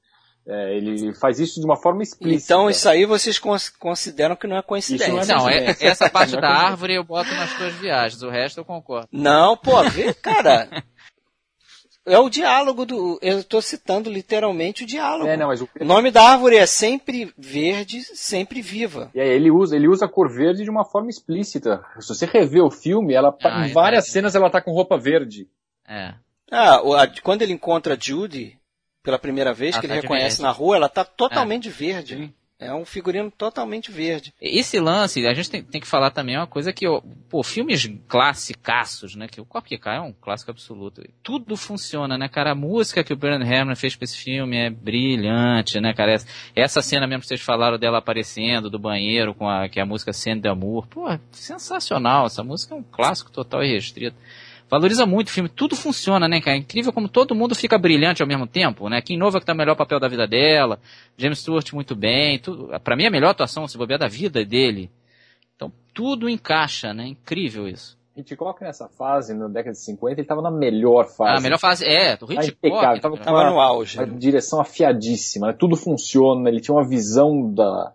É, 0.46 0.76
ele 0.76 1.14
faz 1.14 1.38
isso 1.38 1.60
de 1.60 1.66
uma 1.66 1.76
forma 1.76 2.02
explícita. 2.02 2.52
Então 2.55 2.70
isso 2.70 2.88
aí 2.88 3.05
vocês 3.05 3.38
cons- 3.38 3.68
consideram 3.70 4.34
que 4.36 4.46
não 4.46 4.56
é 4.56 4.62
coincidência. 4.62 5.20
Isso 5.20 5.30
Não, 5.32 5.46
é, 5.48 5.52
coincidência. 5.59 5.88
essa 5.88 6.09
parte 6.10 6.32
Não 6.32 6.38
é 6.38 6.42
da 6.42 6.48
árvore 6.48 6.94
eu 6.94 7.05
boto 7.05 7.30
nas 7.34 7.52
tuas 7.55 7.74
viagens, 7.74 8.22
o 8.22 8.30
resto 8.30 8.60
eu 8.60 8.64
concordo. 8.64 9.09
Não, 9.12 9.56
pô, 9.59 9.82
vê, 9.90 10.12
cara. 10.14 10.68
É 12.09 12.18
o 12.18 12.28
diálogo 12.28 12.85
do. 12.86 13.18
Eu 13.22 13.39
estou 13.40 13.60
citando 13.62 14.10
literalmente 14.10 14.85
o 14.85 14.86
diálogo. 14.86 15.28
É, 15.28 15.36
não, 15.36 15.48
mas 15.48 15.60
o 15.60 15.68
O 15.80 15.85
nome 15.85 16.10
da 16.10 16.22
árvore 16.22 16.56
é 16.56 16.66
sempre 16.66 17.32
verde, 17.36 18.02
sempre 18.02 18.60
viva. 18.62 19.10
E 19.14 19.20
aí 19.20 19.28
ele 19.28 19.51
usa, 19.51 19.76
ele 19.76 19.89
usa 19.89 20.06
a 20.06 20.09
cor 20.09 20.28
verde 20.32 20.64
de 20.64 20.70
uma 20.70 20.85
forma 20.85 21.10
explícita. 21.10 21.85
Se 22.01 22.09
você 22.09 22.26
rever 22.26 22.64
o 22.64 22.70
filme, 22.70 23.14
ela 23.14 23.30
tá- 23.32 23.60
Ah, 23.62 23.68
em 23.68 23.72
várias 23.72 24.05
entendi. 24.05 24.12
cenas 24.12 24.35
ela 24.35 24.51
tá 24.51 24.60
com 24.60 24.72
roupa 24.72 24.97
verde. 24.98 25.48
É. 25.89 26.14
Ah, 26.51 26.80
quando 27.22 27.43
ele 27.43 27.52
encontra 27.52 27.94
a 27.94 27.98
Judy 27.98 28.59
pela 29.02 29.18
primeira 29.18 29.52
vez, 29.52 29.76
Ah, 29.76 29.80
que 29.80 29.86
tá 29.89 29.94
ele 29.94 30.02
reconhece 30.02 30.36
verde. 30.39 30.43
na 30.43 30.51
rua, 30.51 30.76
ela 30.76 30.89
tá 30.89 31.05
totalmente 31.05 31.68
verde. 31.70 32.16
Sim. 32.16 32.35
É 32.60 32.74
um 32.74 32.85
figurino 32.85 33.30
totalmente 33.30 33.93
verde. 33.93 34.35
Esse 34.40 34.80
lance, 34.80 35.24
a 35.24 35.32
gente 35.32 35.48
tem, 35.48 35.62
tem 35.62 35.80
que 35.80 35.86
falar 35.86 36.10
também 36.10 36.36
uma 36.36 36.47
coisa 36.47 36.72
que, 36.72 36.86
pô, 37.28 37.40
filmes 37.44 37.89
classicaços, 38.09 39.14
né? 39.14 39.28
Que 39.28 39.40
o 39.40 39.47
Cai 39.47 39.98
é 39.98 40.01
um 40.01 40.12
clássico 40.12 40.51
absoluto. 40.51 41.02
Tudo 41.22 41.56
funciona, 41.56 42.18
né, 42.18 42.28
cara? 42.28 42.51
A 42.51 42.56
música 42.56 43.05
que 43.05 43.12
o 43.12 43.16
Brian 43.16 43.44
Herman 43.44 43.76
fez 43.76 43.94
pra 43.94 44.05
esse 44.05 44.16
filme 44.16 44.56
é 44.56 44.70
brilhante, 44.70 45.80
né, 45.80 45.94
cara? 45.94 46.14
Essa, 46.14 46.26
essa 46.56 46.82
cena 46.82 47.06
mesmo 47.06 47.20
que 47.20 47.28
vocês 47.28 47.40
falaram 47.40 47.78
dela 47.78 47.98
aparecendo 47.98 48.68
do 48.68 48.78
banheiro 48.78 49.35
com 49.35 49.48
a, 49.48 49.68
que 49.68 49.78
é 49.78 49.82
a 49.82 49.86
música 49.86 50.12
Scène 50.12 50.40
d'amour. 50.40 50.89
Pô, 50.89 51.09
é 51.09 51.20
sensacional. 51.30 52.26
Essa 52.26 52.43
música 52.43 52.74
é 52.74 52.78
um 52.78 52.82
clássico 52.82 53.30
total 53.30 53.62
e 53.62 53.72
restrito. 53.72 54.16
Valoriza 54.70 55.07
muito 55.07 55.28
o 55.28 55.31
filme, 55.31 55.49
tudo 55.49 55.74
funciona, 55.74 56.28
né, 56.28 56.40
cara? 56.40 56.57
É 56.57 56.61
incrível 56.61 56.93
como 56.93 57.09
todo 57.09 57.35
mundo 57.35 57.55
fica 57.55 57.78
brilhante 57.78 58.23
ao 58.23 58.28
mesmo 58.28 58.47
tempo, 58.47 58.89
né? 58.89 59.01
Kim 59.01 59.16
Nova 59.16 59.40
que 59.40 59.47
tá 59.47 59.55
o 59.55 59.57
melhor 59.57 59.74
papel 59.74 59.99
da 59.99 60.09
vida 60.09 60.27
dela, 60.27 60.78
James 61.16 61.39
Stewart 61.39 61.73
muito 61.73 61.97
bem, 61.97 62.39
tudo, 62.39 62.69
pra 62.81 62.95
mim 62.95 63.05
é 63.05 63.07
a 63.09 63.11
melhor 63.11 63.31
atuação, 63.31 63.66
se 63.66 63.78
bobear, 63.78 63.99
da 63.99 64.09
vida 64.09 64.45
dele. 64.45 64.90
Então 65.57 65.73
tudo 65.95 66.28
encaixa, 66.28 66.93
né? 66.93 67.07
Incrível 67.07 67.66
isso. 67.66 67.97
Hitchcock 68.20 68.61
nessa 68.62 68.89
fase, 68.89 69.32
na 69.32 69.47
década 69.47 69.73
de 69.73 69.78
50, 69.78 70.20
ele 70.20 70.27
tava 70.27 70.43
na 70.43 70.51
melhor 70.51 71.07
fase. 71.07 71.31
Ah, 71.31 71.39
a 71.39 71.40
melhor 71.40 71.59
fase 71.59 71.86
é, 71.86 72.16
do 72.16 72.27
Tá 72.27 72.35
Hitchcock. 72.35 72.66
impecável, 72.66 73.01
tava 73.01 73.15
né? 73.15 73.20
com 73.20 73.24
Tava 73.24 73.51
no 73.51 73.61
auge. 73.61 73.97
Uma 73.97 74.07
direção 74.07 74.61
afiadíssima, 74.61 75.47
né? 75.47 75.53
tudo 75.53 75.77
funciona, 75.77 76.49
ele 76.49 76.61
tinha 76.61 76.74
uma 76.74 76.86
visão 76.86 77.53
da... 77.55 77.93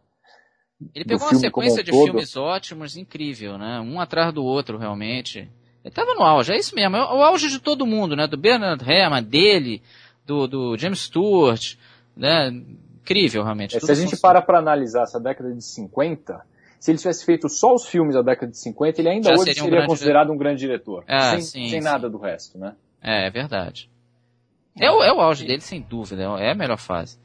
Ele 0.96 1.06
pegou 1.06 1.28
uma 1.28 1.36
sequência 1.36 1.82
um 1.82 1.84
de 1.84 1.92
todo. 1.92 2.06
filmes 2.06 2.36
ótimos, 2.36 2.98
incrível, 2.98 3.58
né? 3.58 3.80
Um 3.80 4.00
atrás 4.00 4.34
do 4.34 4.44
outro, 4.44 4.78
realmente. 4.78 5.50
Ele 5.84 5.94
tava 5.94 6.14
no 6.14 6.24
auge, 6.24 6.54
é 6.54 6.58
isso 6.58 6.74
mesmo. 6.74 6.96
É 6.96 7.02
o 7.02 7.22
auge 7.22 7.50
de 7.50 7.60
todo 7.60 7.86
mundo, 7.86 8.16
né? 8.16 8.26
Do 8.26 8.38
Bernard 8.38 8.84
Herrmann, 8.90 9.24
dele, 9.24 9.82
do, 10.26 10.48
do 10.48 10.78
James 10.78 11.00
Stewart, 11.00 11.76
né? 12.16 12.50
Incrível, 13.02 13.44
realmente. 13.44 13.76
É, 13.76 13.80
se 13.82 13.92
a 13.92 13.96
gente 13.96 14.12
funciona. 14.12 14.22
para 14.22 14.42
pra 14.42 14.60
analisar 14.60 15.04
essa 15.04 15.20
década 15.20 15.54
de 15.54 15.62
50, 15.62 16.42
se 16.80 16.92
ele 16.92 16.98
tivesse 16.98 17.26
feito 17.26 17.50
só 17.50 17.74
os 17.74 17.86
filmes 17.86 18.16
da 18.16 18.22
década 18.22 18.52
de 18.52 18.58
50, 18.58 19.02
ele 19.02 19.10
ainda 19.10 19.30
Já 19.30 19.36
hoje 19.36 19.54
seria 19.54 19.64
um 19.64 19.66
seria 19.66 19.86
considerado 19.86 20.32
um 20.32 20.38
grande 20.38 20.60
diretor. 20.60 21.04
Ah, 21.08 21.32
sem 21.32 21.42
sim, 21.42 21.70
sem 21.70 21.82
sim. 21.82 21.86
nada 21.86 22.10
do 22.10 22.18
resto, 22.18 22.58
né? 22.58 22.76
É, 23.02 23.28
é 23.28 23.30
verdade. 23.30 23.90
É 24.80 24.90
o, 24.90 25.04
é 25.04 25.14
o 25.14 25.20
auge 25.20 25.46
dele, 25.46 25.62
sem 25.62 25.82
dúvida. 25.82 26.24
É 26.40 26.52
a 26.52 26.56
melhor 26.56 26.78
fase. 26.78 27.18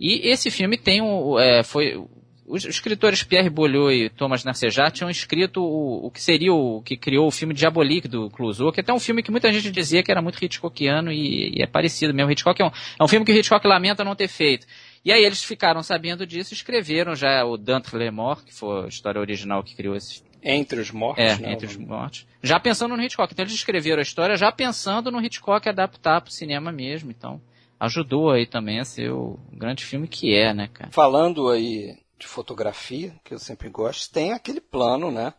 E 0.00 0.28
esse 0.28 0.50
filme 0.50 0.78
tem 0.78 1.02
um. 1.02 1.38
É, 1.38 1.62
foi, 1.62 2.02
os 2.48 2.64
escritores 2.64 3.22
Pierre 3.22 3.50
Boileau 3.50 3.92
e 3.92 4.08
Thomas 4.08 4.42
Narcejar 4.42 4.90
tinham 4.90 5.10
escrito 5.10 5.62
o, 5.62 6.06
o 6.06 6.10
que 6.10 6.20
seria 6.20 6.52
o 6.52 6.80
que 6.82 6.96
criou 6.96 7.26
o 7.26 7.30
filme 7.30 7.52
Diabolique 7.52 8.08
do 8.08 8.30
Clouseau, 8.30 8.72
que 8.72 8.80
é 8.80 8.82
até 8.82 8.92
um 8.92 8.98
filme 8.98 9.22
que 9.22 9.30
muita 9.30 9.52
gente 9.52 9.70
dizia 9.70 10.02
que 10.02 10.10
era 10.10 10.22
muito 10.22 10.42
Hitchcockiano 10.42 11.12
e, 11.12 11.58
e 11.58 11.62
é 11.62 11.66
parecido 11.66 12.14
mesmo. 12.14 12.32
Hitchcock 12.32 12.60
é 12.60 12.64
um, 12.64 12.70
é 12.98 13.04
um 13.04 13.08
filme 13.08 13.24
que 13.24 13.32
o 13.32 13.34
Hitchcock 13.34 13.66
lamenta 13.66 14.02
não 14.02 14.16
ter 14.16 14.28
feito. 14.28 14.66
E 15.04 15.12
aí 15.12 15.22
eles 15.22 15.44
ficaram 15.44 15.82
sabendo 15.82 16.26
disso 16.26 16.52
e 16.52 16.56
escreveram 16.56 17.14
já 17.14 17.44
o 17.44 17.56
Dante 17.56 17.94
Lemort, 17.94 18.44
que 18.44 18.54
foi 18.54 18.86
a 18.86 18.88
história 18.88 19.20
original 19.20 19.62
que 19.62 19.76
criou 19.76 19.94
esse 19.94 20.22
Entre 20.42 20.80
os 20.80 20.90
mortos, 20.90 21.22
é, 21.22 21.36
né? 21.36 21.52
entre 21.52 21.66
os 21.66 21.76
mortos. 21.76 22.26
Já 22.42 22.58
pensando 22.58 22.96
no 22.96 23.02
Hitchcock. 23.02 23.32
Então 23.32 23.44
eles 23.44 23.54
escreveram 23.54 23.98
a 23.98 24.02
história 24.02 24.36
já 24.36 24.50
pensando 24.50 25.10
no 25.10 25.20
Hitchcock 25.22 25.68
adaptar 25.68 26.20
para 26.22 26.30
o 26.30 26.32
cinema 26.32 26.72
mesmo. 26.72 27.10
Então 27.10 27.40
ajudou 27.78 28.30
aí 28.30 28.46
também 28.46 28.80
a 28.80 28.84
ser 28.84 29.10
o 29.10 29.38
grande 29.52 29.84
filme 29.84 30.08
que 30.08 30.34
é, 30.34 30.52
né, 30.54 30.68
cara? 30.72 30.90
Falando 30.90 31.48
aí 31.48 31.96
de 32.18 32.26
fotografia, 32.26 33.14
que 33.24 33.32
eu 33.32 33.38
sempre 33.38 33.68
gosto, 33.68 34.12
tem 34.12 34.32
aquele 34.32 34.60
plano, 34.60 35.10
né? 35.10 35.32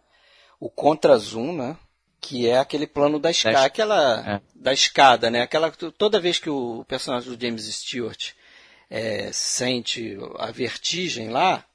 O 0.59 0.69
contra-zoom, 0.69 1.55
né? 1.55 1.77
Que 2.21 2.47
é 2.47 2.57
aquele 2.57 2.87
plano 2.87 3.19
da 3.19 3.31
escada, 3.31 3.59
es- 3.59 3.65
aquela 3.65 4.35
é. 4.35 4.41
da 4.55 4.73
escada, 4.73 5.29
né? 5.29 5.41
Aquela 5.41 5.71
toda 5.71 6.19
vez 6.19 6.39
que 6.39 6.49
o 6.49 6.85
personagem 6.85 7.33
do 7.33 7.41
James 7.41 7.63
Stewart 7.65 8.31
é, 8.89 9.31
sente 9.31 10.17
a 10.37 10.51
vertigem 10.51 11.29
lá, 11.29 11.65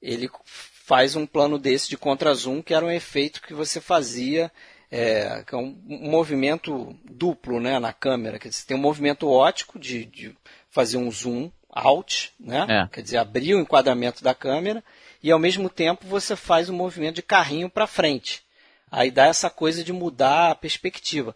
ele 0.00 0.28
faz 0.44 1.16
um 1.16 1.26
plano 1.26 1.58
desse 1.58 1.88
de 1.88 1.96
contra-zoom, 1.96 2.62
que 2.62 2.74
era 2.74 2.84
um 2.84 2.90
efeito 2.90 3.42
que 3.42 3.54
você 3.54 3.80
fazia, 3.80 4.52
é, 4.90 5.42
que 5.44 5.54
é 5.54 5.58
um, 5.58 5.76
movimento 5.86 6.96
duplo 7.04 7.58
né, 7.58 7.78
na 7.80 7.92
câmera. 7.92 8.38
Dizer, 8.38 8.52
você 8.52 8.66
tem 8.66 8.76
um 8.76 8.80
movimento 8.80 9.28
ótico 9.28 9.78
de, 9.78 10.04
de 10.04 10.36
fazer 10.70 10.96
um 10.96 11.10
zoom 11.10 11.50
out, 11.76 12.32
né? 12.40 12.66
É. 12.68 12.88
quer 12.94 13.02
dizer, 13.02 13.18
abrir 13.18 13.54
o 13.54 13.60
enquadramento 13.60 14.24
da 14.24 14.34
câmera, 14.34 14.82
e 15.22 15.30
ao 15.30 15.38
mesmo 15.38 15.68
tempo 15.68 16.06
você 16.06 16.34
faz 16.34 16.70
um 16.70 16.74
movimento 16.74 17.16
de 17.16 17.22
carrinho 17.22 17.68
para 17.68 17.86
frente. 17.86 18.42
Aí 18.90 19.10
dá 19.10 19.26
essa 19.26 19.50
coisa 19.50 19.84
de 19.84 19.92
mudar 19.92 20.50
a 20.52 20.54
perspectiva. 20.54 21.34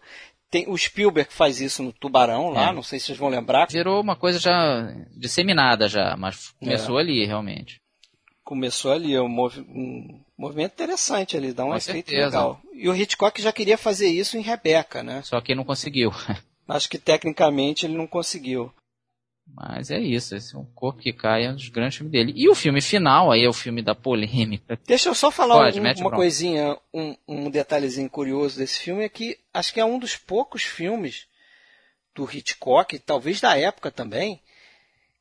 Tem, 0.49 0.67
o 0.67 0.77
Spielberg 0.77 1.31
faz 1.31 1.61
isso 1.61 1.81
no 1.83 1.93
Tubarão 1.93 2.49
lá, 2.49 2.69
é. 2.69 2.73
não 2.73 2.83
sei 2.83 2.99
se 2.99 3.07
vocês 3.07 3.17
vão 3.17 3.29
lembrar. 3.29 3.67
Virou 3.69 4.01
uma 4.01 4.15
coisa 4.15 4.39
já 4.39 4.93
disseminada 5.15 5.87
já, 5.87 6.15
mas 6.17 6.49
começou 6.59 6.97
é. 6.97 7.01
ali 7.01 7.25
realmente. 7.25 7.79
Começou 8.43 8.91
ali, 8.91 9.17
um, 9.17 9.29
movi 9.29 9.61
um 9.61 10.19
movimento 10.37 10.73
interessante 10.73 11.37
ali, 11.37 11.53
dá 11.53 11.63
um 11.63 11.69
Com 11.69 11.75
efeito 11.77 12.09
certeza. 12.09 12.25
legal. 12.25 12.61
E 12.73 12.89
o 12.89 12.95
Hitchcock 12.95 13.41
já 13.41 13.53
queria 13.53 13.77
fazer 13.77 14.09
isso 14.09 14.37
em 14.37 14.41
Rebeca, 14.41 15.03
né? 15.03 15.21
Só 15.23 15.39
que 15.39 15.55
não 15.55 15.63
conseguiu. 15.63 16.11
Acho 16.67 16.89
que 16.89 16.97
tecnicamente 16.97 17.85
ele 17.85 17.95
não 17.95 18.07
conseguiu. 18.07 18.73
Mas 19.53 19.91
é 19.91 19.99
isso, 19.99 20.35
esse 20.35 20.55
é 20.55 20.57
um 20.57 20.65
corpo 20.65 21.01
que 21.01 21.11
cai, 21.11 21.45
é 21.45 21.49
um 21.49 21.55
dos 21.55 21.69
grandes 21.69 21.97
filmes 21.97 22.11
dele. 22.11 22.33
E 22.35 22.49
o 22.49 22.55
filme 22.55 22.81
final, 22.81 23.31
aí 23.31 23.43
é 23.43 23.49
o 23.49 23.53
filme 23.53 23.81
da 23.81 23.93
polêmica. 23.93 24.79
Deixa 24.87 25.09
eu 25.09 25.15
só 25.15 25.29
falar 25.29 25.55
Pode, 25.55 25.79
um, 25.79 25.83
uma 25.83 25.93
pronto. 25.93 26.15
coisinha, 26.15 26.77
um, 26.93 27.15
um 27.27 27.49
detalhezinho 27.49 28.09
curioso 28.09 28.57
desse 28.57 28.79
filme, 28.79 29.03
é 29.03 29.09
que 29.09 29.37
acho 29.53 29.73
que 29.73 29.79
é 29.79 29.85
um 29.85 29.99
dos 29.99 30.15
poucos 30.15 30.63
filmes 30.63 31.27
do 32.15 32.29
Hitchcock, 32.29 32.97
talvez 32.99 33.39
da 33.41 33.57
época 33.57 33.91
também, 33.91 34.41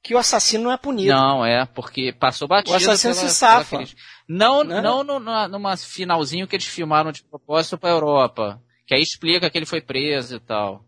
que 0.03 0.15
o 0.15 0.19
assassino 0.19 0.65
não 0.65 0.73
é 0.73 0.77
punido. 0.77 1.13
Não, 1.13 1.45
é, 1.45 1.67
porque 1.67 2.13
passou 2.13 2.49
batido. 2.49 2.73
O 2.73 2.77
assassino 2.77 3.15
pela, 3.15 3.29
se 3.29 3.35
safa. 3.35 3.85
Não, 4.29 4.65
não, 4.65 5.03
não 5.03 5.21
no, 5.21 5.49
numa 5.49 5.77
finalzinho 5.77 6.47
que 6.47 6.57
eles 6.57 6.67
filmaram 6.67 7.13
de 7.13 7.23
propósito 7.23 7.77
pra 7.77 7.91
Europa. 7.91 8.63
Que 8.87 8.95
aí 8.95 9.03
explica 9.03 9.51
que 9.51 9.59
ele 9.59 9.67
foi 9.67 9.81
preso 9.81 10.37
e 10.37 10.41
tal. 10.41 10.85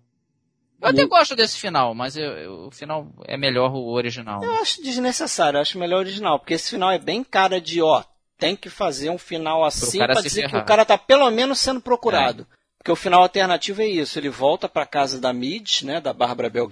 Eu 0.83 0.89
até 0.89 1.07
gosto 1.07 1.37
desse 1.37 1.59
final, 1.59 1.95
mas 1.95 2.17
eu, 2.17 2.33
eu, 2.33 2.67
o 2.67 2.71
final 2.73 3.07
é 3.25 3.37
melhor 3.37 3.73
o 3.73 3.93
original. 3.93 4.43
Eu 4.43 4.53
acho 4.55 4.83
desnecessário, 4.83 5.57
eu 5.57 5.63
acho 5.63 5.79
melhor 5.79 5.99
o 5.99 6.01
original, 6.01 6.39
porque 6.41 6.55
esse 6.55 6.71
final 6.71 6.91
é 6.91 6.99
bem 6.99 7.23
cara 7.23 7.61
de, 7.61 7.81
ó, 7.81 8.03
tem 8.37 8.57
que 8.57 8.69
fazer 8.69 9.09
um 9.09 9.19
final 9.19 9.65
assim 9.65 9.99
pra 9.99 10.21
dizer 10.21 10.51
que 10.51 10.57
o 10.57 10.65
cara 10.65 10.85
tá 10.85 10.99
pelo 10.99 11.31
menos 11.31 11.61
sendo 11.61 11.81
procurado. 11.81 12.47
É. 12.51 12.63
Porque 12.79 12.91
o 12.91 12.97
final 12.97 13.23
alternativo 13.23 13.81
é 13.81 13.87
isso, 13.87 14.19
ele 14.19 14.29
volta 14.29 14.69
pra 14.69 14.85
casa 14.85 15.21
da 15.21 15.33
Mid, 15.33 15.83
né, 15.83 16.01
da 16.01 16.13
Bárbara 16.13 16.51
Bel 16.51 16.67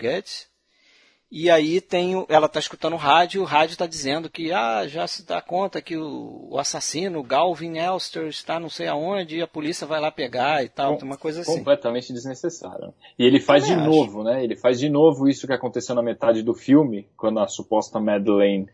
e 1.30 1.48
aí 1.48 1.80
tem, 1.80 2.26
ela 2.28 2.46
está 2.46 2.58
escutando 2.58 2.94
o 2.94 2.96
rádio, 2.96 3.38
e 3.38 3.42
o 3.42 3.46
rádio 3.46 3.74
está 3.74 3.86
dizendo 3.86 4.28
que 4.28 4.52
ah, 4.52 4.86
já 4.88 5.06
se 5.06 5.24
dá 5.24 5.40
conta 5.40 5.80
que 5.80 5.96
o, 5.96 6.48
o, 6.50 6.58
assassino, 6.58 7.22
Galvin 7.22 7.78
Elster, 7.78 8.26
está 8.26 8.58
não 8.58 8.68
sei 8.68 8.88
aonde, 8.88 9.36
e 9.36 9.42
a 9.42 9.46
polícia 9.46 9.86
vai 9.86 10.00
lá 10.00 10.10
pegar 10.10 10.64
e 10.64 10.68
tal, 10.68 10.98
Com, 10.98 11.04
uma 11.04 11.16
coisa 11.16 11.42
assim. 11.42 11.56
Completamente 11.58 12.12
desnecessário. 12.12 12.92
E 13.16 13.24
ele 13.24 13.38
faz 13.38 13.64
de 13.64 13.74
acho. 13.74 13.84
novo, 13.84 14.24
né? 14.24 14.42
Ele 14.42 14.56
faz 14.56 14.80
de 14.80 14.88
novo 14.88 15.28
isso 15.28 15.46
que 15.46 15.52
aconteceu 15.52 15.94
na 15.94 16.02
metade 16.02 16.42
do 16.42 16.52
filme, 16.52 17.06
quando 17.16 17.38
a 17.38 17.46
suposta 17.46 18.00
Madeleine 18.00 18.66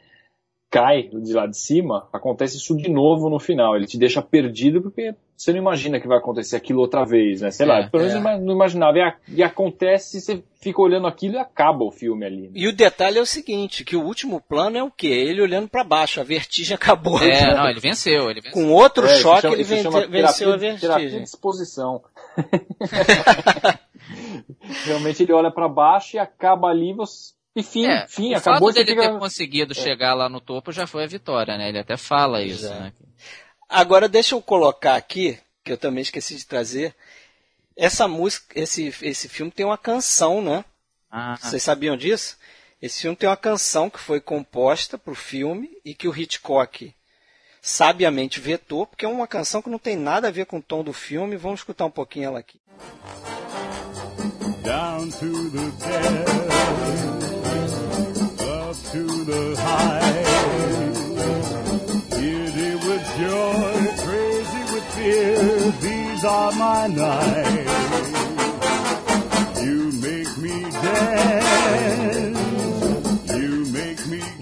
cai 0.70 1.08
de 1.12 1.32
lá 1.32 1.46
de 1.46 1.56
cima, 1.56 2.08
acontece 2.12 2.56
isso 2.56 2.76
de 2.76 2.90
novo 2.90 3.30
no 3.30 3.38
final. 3.38 3.76
Ele 3.76 3.86
te 3.86 3.98
deixa 3.98 4.20
perdido 4.20 4.82
porque 4.82 5.14
você 5.36 5.52
não 5.52 5.58
imagina 5.58 6.00
que 6.00 6.08
vai 6.08 6.18
acontecer 6.18 6.56
aquilo 6.56 6.80
outra 6.80 7.04
vez, 7.04 7.42
né? 7.42 7.50
Sei 7.50 7.66
é, 7.66 7.68
lá, 7.68 7.88
pelo 7.88 8.04
menos 8.04 8.24
é. 8.24 8.38
não 8.38 8.54
imaginava. 8.54 8.98
E, 8.98 9.36
e, 9.36 9.42
acontece, 9.42 10.20
você 10.20 10.42
fica 10.60 10.80
olhando 10.80 11.06
aquilo 11.06 11.34
e 11.34 11.38
acaba 11.38 11.84
o 11.84 11.90
filme 11.90 12.24
ali. 12.24 12.42
Né? 12.42 12.50
E 12.54 12.66
o 12.66 12.72
detalhe 12.74 13.18
é 13.18 13.20
o 13.20 13.26
seguinte, 13.26 13.84
que 13.84 13.96
o 13.96 14.02
último 14.02 14.40
plano 14.40 14.78
é 14.78 14.82
o 14.82 14.90
quê? 14.90 15.08
Ele 15.08 15.42
olhando 15.42 15.68
para 15.68 15.84
baixo, 15.84 16.20
a 16.20 16.24
vertigem 16.24 16.74
acabou. 16.80 17.22
É, 17.22 17.54
não, 17.54 17.68
ele 17.68 17.80
venceu, 17.80 18.30
ele 18.30 18.40
venceu. 18.40 18.62
Com 18.62 18.72
outro 18.72 19.06
é, 19.06 19.16
choque, 19.16 19.42
chama, 19.42 19.54
ele 19.54 19.64
vence, 19.64 19.88
venceu 20.08 20.52
a 20.52 20.56
vertigem. 20.56 20.88
Terapia 20.88 21.10
de 21.10 21.22
exposição. 21.22 22.02
Realmente 24.84 25.22
ele 25.22 25.32
olha 25.32 25.50
para 25.50 25.68
baixo 25.68 26.16
e 26.16 26.18
acaba 26.18 26.68
ali, 26.68 26.94
você 26.94 27.35
e 27.56 27.62
fim, 27.62 27.86
é, 27.86 28.06
fim, 28.06 28.34
o 28.34 28.36
acabou 28.36 28.68
fato 28.68 28.74
dele 28.74 28.90
fica... 28.90 29.10
ter 29.10 29.18
conseguido 29.18 29.72
é. 29.72 29.74
chegar 29.74 30.12
lá 30.12 30.28
no 30.28 30.42
topo 30.42 30.70
já 30.70 30.86
foi 30.86 31.04
a 31.04 31.06
vitória, 31.06 31.56
né? 31.56 31.70
Ele 31.70 31.78
até 31.78 31.96
fala 31.96 32.42
isso, 32.42 32.68
né? 32.68 32.92
Agora 33.66 34.10
deixa 34.10 34.34
eu 34.34 34.42
colocar 34.42 34.94
aqui, 34.94 35.38
que 35.64 35.72
eu 35.72 35.78
também 35.78 36.02
esqueci 36.02 36.36
de 36.36 36.46
trazer, 36.46 36.94
essa 37.74 38.06
música, 38.06 38.60
esse, 38.60 38.94
esse 39.00 39.26
filme 39.26 39.50
tem 39.50 39.64
uma 39.64 39.78
canção, 39.78 40.42
né? 40.42 40.66
Ah. 41.10 41.38
Vocês 41.40 41.62
sabiam 41.62 41.96
disso? 41.96 42.36
Esse 42.80 43.00
filme 43.00 43.16
tem 43.16 43.26
uma 43.26 43.36
canção 43.38 43.88
que 43.88 43.98
foi 43.98 44.20
composta 44.20 44.98
para 44.98 45.12
o 45.12 45.16
filme 45.16 45.70
e 45.82 45.94
que 45.94 46.06
o 46.06 46.14
Hitchcock 46.14 46.94
sabiamente 47.62 48.38
vetou, 48.38 48.86
porque 48.86 49.06
é 49.06 49.08
uma 49.08 49.26
canção 49.26 49.62
que 49.62 49.70
não 49.70 49.78
tem 49.78 49.96
nada 49.96 50.28
a 50.28 50.30
ver 50.30 50.44
com 50.44 50.58
o 50.58 50.62
tom 50.62 50.84
do 50.84 50.92
filme. 50.92 51.38
Vamos 51.38 51.60
escutar 51.60 51.86
um 51.86 51.90
pouquinho 51.90 52.26
ela 52.26 52.38
aqui. 52.38 52.60
Down 54.62 55.10
to 55.10 55.50
the 55.50 57.25
to 58.96 59.04
the 59.24 59.54
high. 59.58 60.24
Giddy 62.18 62.74
with 62.86 63.04
joy, 63.20 63.74
crazy 64.04 64.62
with 64.72 64.86
fear, 64.94 65.36
these 65.86 66.24
are 66.24 66.52
my 66.52 66.86
nights. 66.86 68.10
You 69.62 69.92
make 70.00 70.32
me 70.38 70.56
dance. 70.70 72.35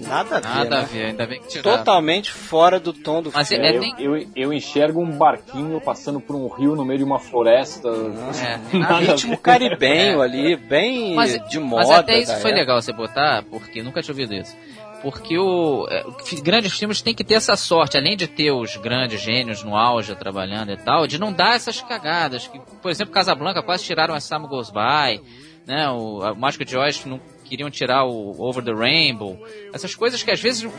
Nada 0.07 0.37
a 0.37 0.39
ver. 0.39 0.47
Nada 0.47 0.69
né? 0.69 0.81
a 0.81 0.85
ver, 0.85 1.05
ainda 1.05 1.27
bem 1.27 1.41
que 1.41 1.47
tiraram. 1.47 1.77
Totalmente 1.77 2.31
fora 2.31 2.79
do 2.79 2.93
tom 2.93 3.21
do 3.21 3.31
Mas 3.33 3.47
filme. 3.47 3.65
É, 3.65 3.75
eu, 3.99 4.17
eu, 4.17 4.27
eu, 4.35 4.53
enxergo 4.53 5.01
um 5.01 5.11
barquinho 5.11 5.79
passando 5.81 6.19
por 6.19 6.35
um 6.35 6.47
rio 6.47 6.75
no 6.75 6.85
meio 6.85 6.99
de 6.99 7.03
uma 7.03 7.19
floresta. 7.19 7.89
É, 7.89 8.59
nada 8.77 8.99
ritmo 8.99 9.37
caribenho 9.37 10.21
é. 10.21 10.25
ali, 10.25 10.55
bem 10.55 11.15
mas, 11.15 11.39
de 11.49 11.59
moda. 11.59 11.87
Mas 11.87 11.99
até 11.99 12.19
isso 12.19 12.33
foi 12.33 12.51
época. 12.51 12.55
legal 12.55 12.81
você 12.81 12.93
botar, 12.93 13.43
porque 13.43 13.81
nunca 13.81 14.01
tinha 14.01 14.13
ouvido 14.13 14.33
isso. 14.33 14.55
Porque 15.01 15.37
o, 15.37 15.87
é, 15.89 16.03
grandes 16.41 16.77
filmes 16.77 17.01
tem 17.01 17.13
que 17.13 17.23
ter 17.23 17.35
essa 17.35 17.55
sorte, 17.55 17.97
além 17.97 18.17
de 18.17 18.27
ter 18.27 18.51
os 18.51 18.75
grandes 18.77 19.21
gênios 19.21 19.63
no 19.63 19.75
auge 19.75 20.15
trabalhando 20.15 20.71
e 20.71 20.77
tal, 20.77 21.05
de 21.05 21.19
não 21.19 21.31
dar 21.31 21.55
essas 21.55 21.79
cagadas. 21.81 22.47
Que, 22.47 22.59
por 22.81 22.89
exemplo, 22.89 23.13
Casablanca 23.13 23.61
quase 23.61 23.83
tiraram 23.83 24.15
a 24.15 24.19
Sam 24.19 24.47
Goes 24.47 24.71
By, 24.71 25.21
né? 25.67 25.89
O, 25.89 26.21
o 26.21 26.35
Mágico 26.35 26.65
de 26.65 26.75
Oz 26.75 27.05
não 27.05 27.19
queriam 27.45 27.69
tirar 27.69 28.05
o 28.05 28.41
Over 28.41 28.63
the 28.63 28.73
Rainbow. 28.73 29.39
Essas 29.73 29.95
coisas 29.95 30.21
que 30.21 30.31
às 30.31 30.41
vezes 30.41 30.69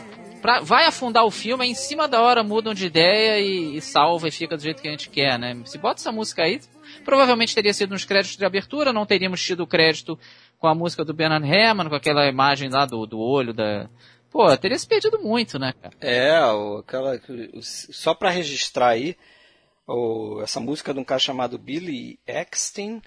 pra, 0.41 0.59
vai 0.61 0.85
afundar 0.85 1.25
o 1.25 1.31
filme, 1.31 1.65
em 1.65 1.73
cima 1.73 2.07
da 2.07 2.21
hora 2.21 2.43
mudam 2.43 2.73
de 2.73 2.85
ideia 2.85 3.39
e, 3.39 3.77
e, 3.77 3.81
salva 3.81 4.27
e 4.27 4.31
fica 4.31 4.55
do 4.55 4.63
jeito 4.63 4.81
que 4.81 4.87
a 4.87 4.91
gente 4.91 5.09
quer, 5.09 5.37
né? 5.37 5.59
Se 5.65 5.77
bota 5.77 5.99
essa 5.99 6.11
música 6.11 6.43
aí, 6.43 6.59
provavelmente 7.03 7.55
teria 7.55 7.73
sido 7.73 7.91
nos 7.91 8.05
créditos 8.05 8.37
de 8.37 8.45
abertura, 8.45 8.93
não 8.93 9.05
teríamos 9.05 9.43
tido 9.43 9.63
o 9.63 9.67
crédito 9.67 10.17
com 10.59 10.67
a 10.67 10.75
música 10.75 11.03
do 11.03 11.13
Bernard 11.13 11.47
Herrmann, 11.47 11.89
com 11.89 11.95
aquela 11.95 12.27
imagem 12.27 12.69
lá 12.69 12.85
do, 12.85 13.05
do 13.05 13.19
olho 13.19 13.53
da. 13.53 13.89
Pô, 14.29 14.55
teria 14.57 14.77
se 14.77 14.87
perdido 14.87 15.19
muito, 15.19 15.57
né, 15.57 15.73
cara? 15.81 15.95
É, 16.01 16.37
aquela. 16.79 17.19
Só 17.61 18.13
para 18.13 18.29
registrar 18.29 18.89
aí, 18.89 19.15
essa 20.43 20.59
música 20.59 20.93
de 20.93 20.99
um 20.99 21.03
cara 21.03 21.19
chamado 21.19 21.57
Billy 21.57 22.19
Eckstein, 22.27 23.01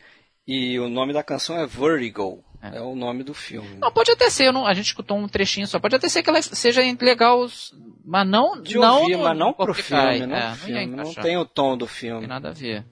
e 0.46 0.78
o 0.78 0.88
nome 0.88 1.12
da 1.12 1.22
canção 1.22 1.56
é 1.58 1.66
Vertigo. 1.66 2.42
É. 2.62 2.76
é 2.76 2.80
o 2.80 2.94
nome 2.94 3.22
do 3.24 3.32
filme. 3.32 3.78
Não, 3.80 3.90
pode 3.90 4.10
até 4.10 4.28
ser, 4.28 4.52
não, 4.52 4.66
a 4.66 4.74
gente 4.74 4.86
escutou 4.86 5.16
um 5.16 5.26
trechinho 5.26 5.66
só. 5.66 5.78
Pode 5.78 5.96
até 5.96 6.08
ser 6.08 6.22
que 6.22 6.28
ela 6.28 6.42
seja 6.42 6.82
legal, 7.00 7.46
mas 8.04 8.26
não. 8.26 8.60
De 8.60 8.76
não 8.76 9.00
ouvir, 9.00 9.16
no, 9.16 9.24
mas 9.24 9.38
não 9.38 9.52
pro 9.52 9.72
filme, 9.72 10.26
não, 10.26 10.36
é, 10.36 10.54
filme. 10.54 10.86
Não, 10.86 11.04
não, 11.04 11.14
tem 11.14 11.36
o 11.38 11.44
tom 11.44 11.76
do 11.76 11.86
filme. 11.86 12.14
Não 12.14 12.20
tem 12.20 12.28
nada 12.28 12.50
a 12.50 12.52
ver. 12.52 12.84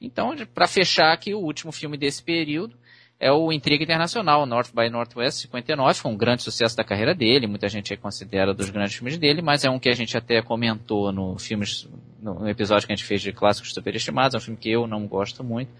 Então, 0.00 0.34
para 0.52 0.66
fechar 0.66 1.12
aqui, 1.12 1.34
o 1.34 1.38
último 1.38 1.70
filme 1.70 1.96
desse 1.96 2.22
período 2.22 2.76
é 3.20 3.30
o 3.30 3.52
Intriga 3.52 3.84
Internacional, 3.84 4.44
North 4.46 4.72
by 4.74 4.90
Northwest 4.90 5.42
59, 5.42 5.94
foi 5.94 6.10
um 6.10 6.16
grande 6.16 6.42
sucesso 6.42 6.76
da 6.76 6.82
carreira 6.82 7.14
dele, 7.14 7.46
muita 7.46 7.68
gente 7.68 7.96
considera 7.96 8.52
dos 8.52 8.68
grandes 8.68 8.96
filmes 8.96 9.16
dele, 9.16 9.40
mas 9.40 9.64
é 9.64 9.70
um 9.70 9.78
que 9.78 9.88
a 9.88 9.94
gente 9.94 10.16
até 10.16 10.42
comentou 10.42 11.12
no 11.12 11.38
filmes, 11.38 11.88
no 12.20 12.48
episódio 12.48 12.84
que 12.84 12.92
a 12.92 12.96
gente 12.96 13.06
fez 13.06 13.22
de 13.22 13.32
clássicos 13.32 13.72
superestimados, 13.72 14.34
é 14.34 14.38
um 14.38 14.40
filme 14.40 14.58
que 14.58 14.70
eu 14.70 14.88
não 14.88 15.06
gosto 15.06 15.44
muito 15.44 15.70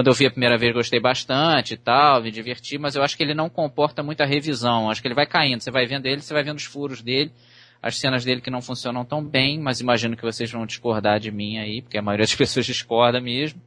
quando 0.00 0.06
eu 0.06 0.14
vi 0.14 0.24
a 0.24 0.30
primeira 0.30 0.56
vez 0.56 0.72
gostei 0.72 0.98
bastante 0.98 1.74
e 1.74 1.76
tal, 1.76 2.22
me 2.22 2.30
diverti, 2.30 2.78
mas 2.78 2.96
eu 2.96 3.02
acho 3.02 3.14
que 3.14 3.22
ele 3.22 3.34
não 3.34 3.50
comporta 3.50 4.02
muita 4.02 4.24
revisão. 4.24 4.88
Acho 4.88 5.02
que 5.02 5.08
ele 5.08 5.14
vai 5.14 5.26
caindo. 5.26 5.60
Você 5.60 5.70
vai 5.70 5.84
vendo 5.84 6.06
ele, 6.06 6.22
você 6.22 6.32
vai 6.32 6.42
vendo 6.42 6.56
os 6.56 6.64
furos 6.64 7.02
dele, 7.02 7.30
as 7.82 7.98
cenas 7.98 8.24
dele 8.24 8.40
que 8.40 8.50
não 8.50 8.62
funcionam 8.62 9.04
tão 9.04 9.22
bem, 9.22 9.60
mas 9.60 9.78
imagino 9.78 10.16
que 10.16 10.22
vocês 10.22 10.50
vão 10.50 10.64
discordar 10.64 11.20
de 11.20 11.30
mim 11.30 11.58
aí, 11.58 11.82
porque 11.82 11.98
a 11.98 12.02
maioria 12.02 12.24
das 12.24 12.32
pessoas 12.34 12.64
discorda 12.64 13.20
mesmo. 13.20 13.60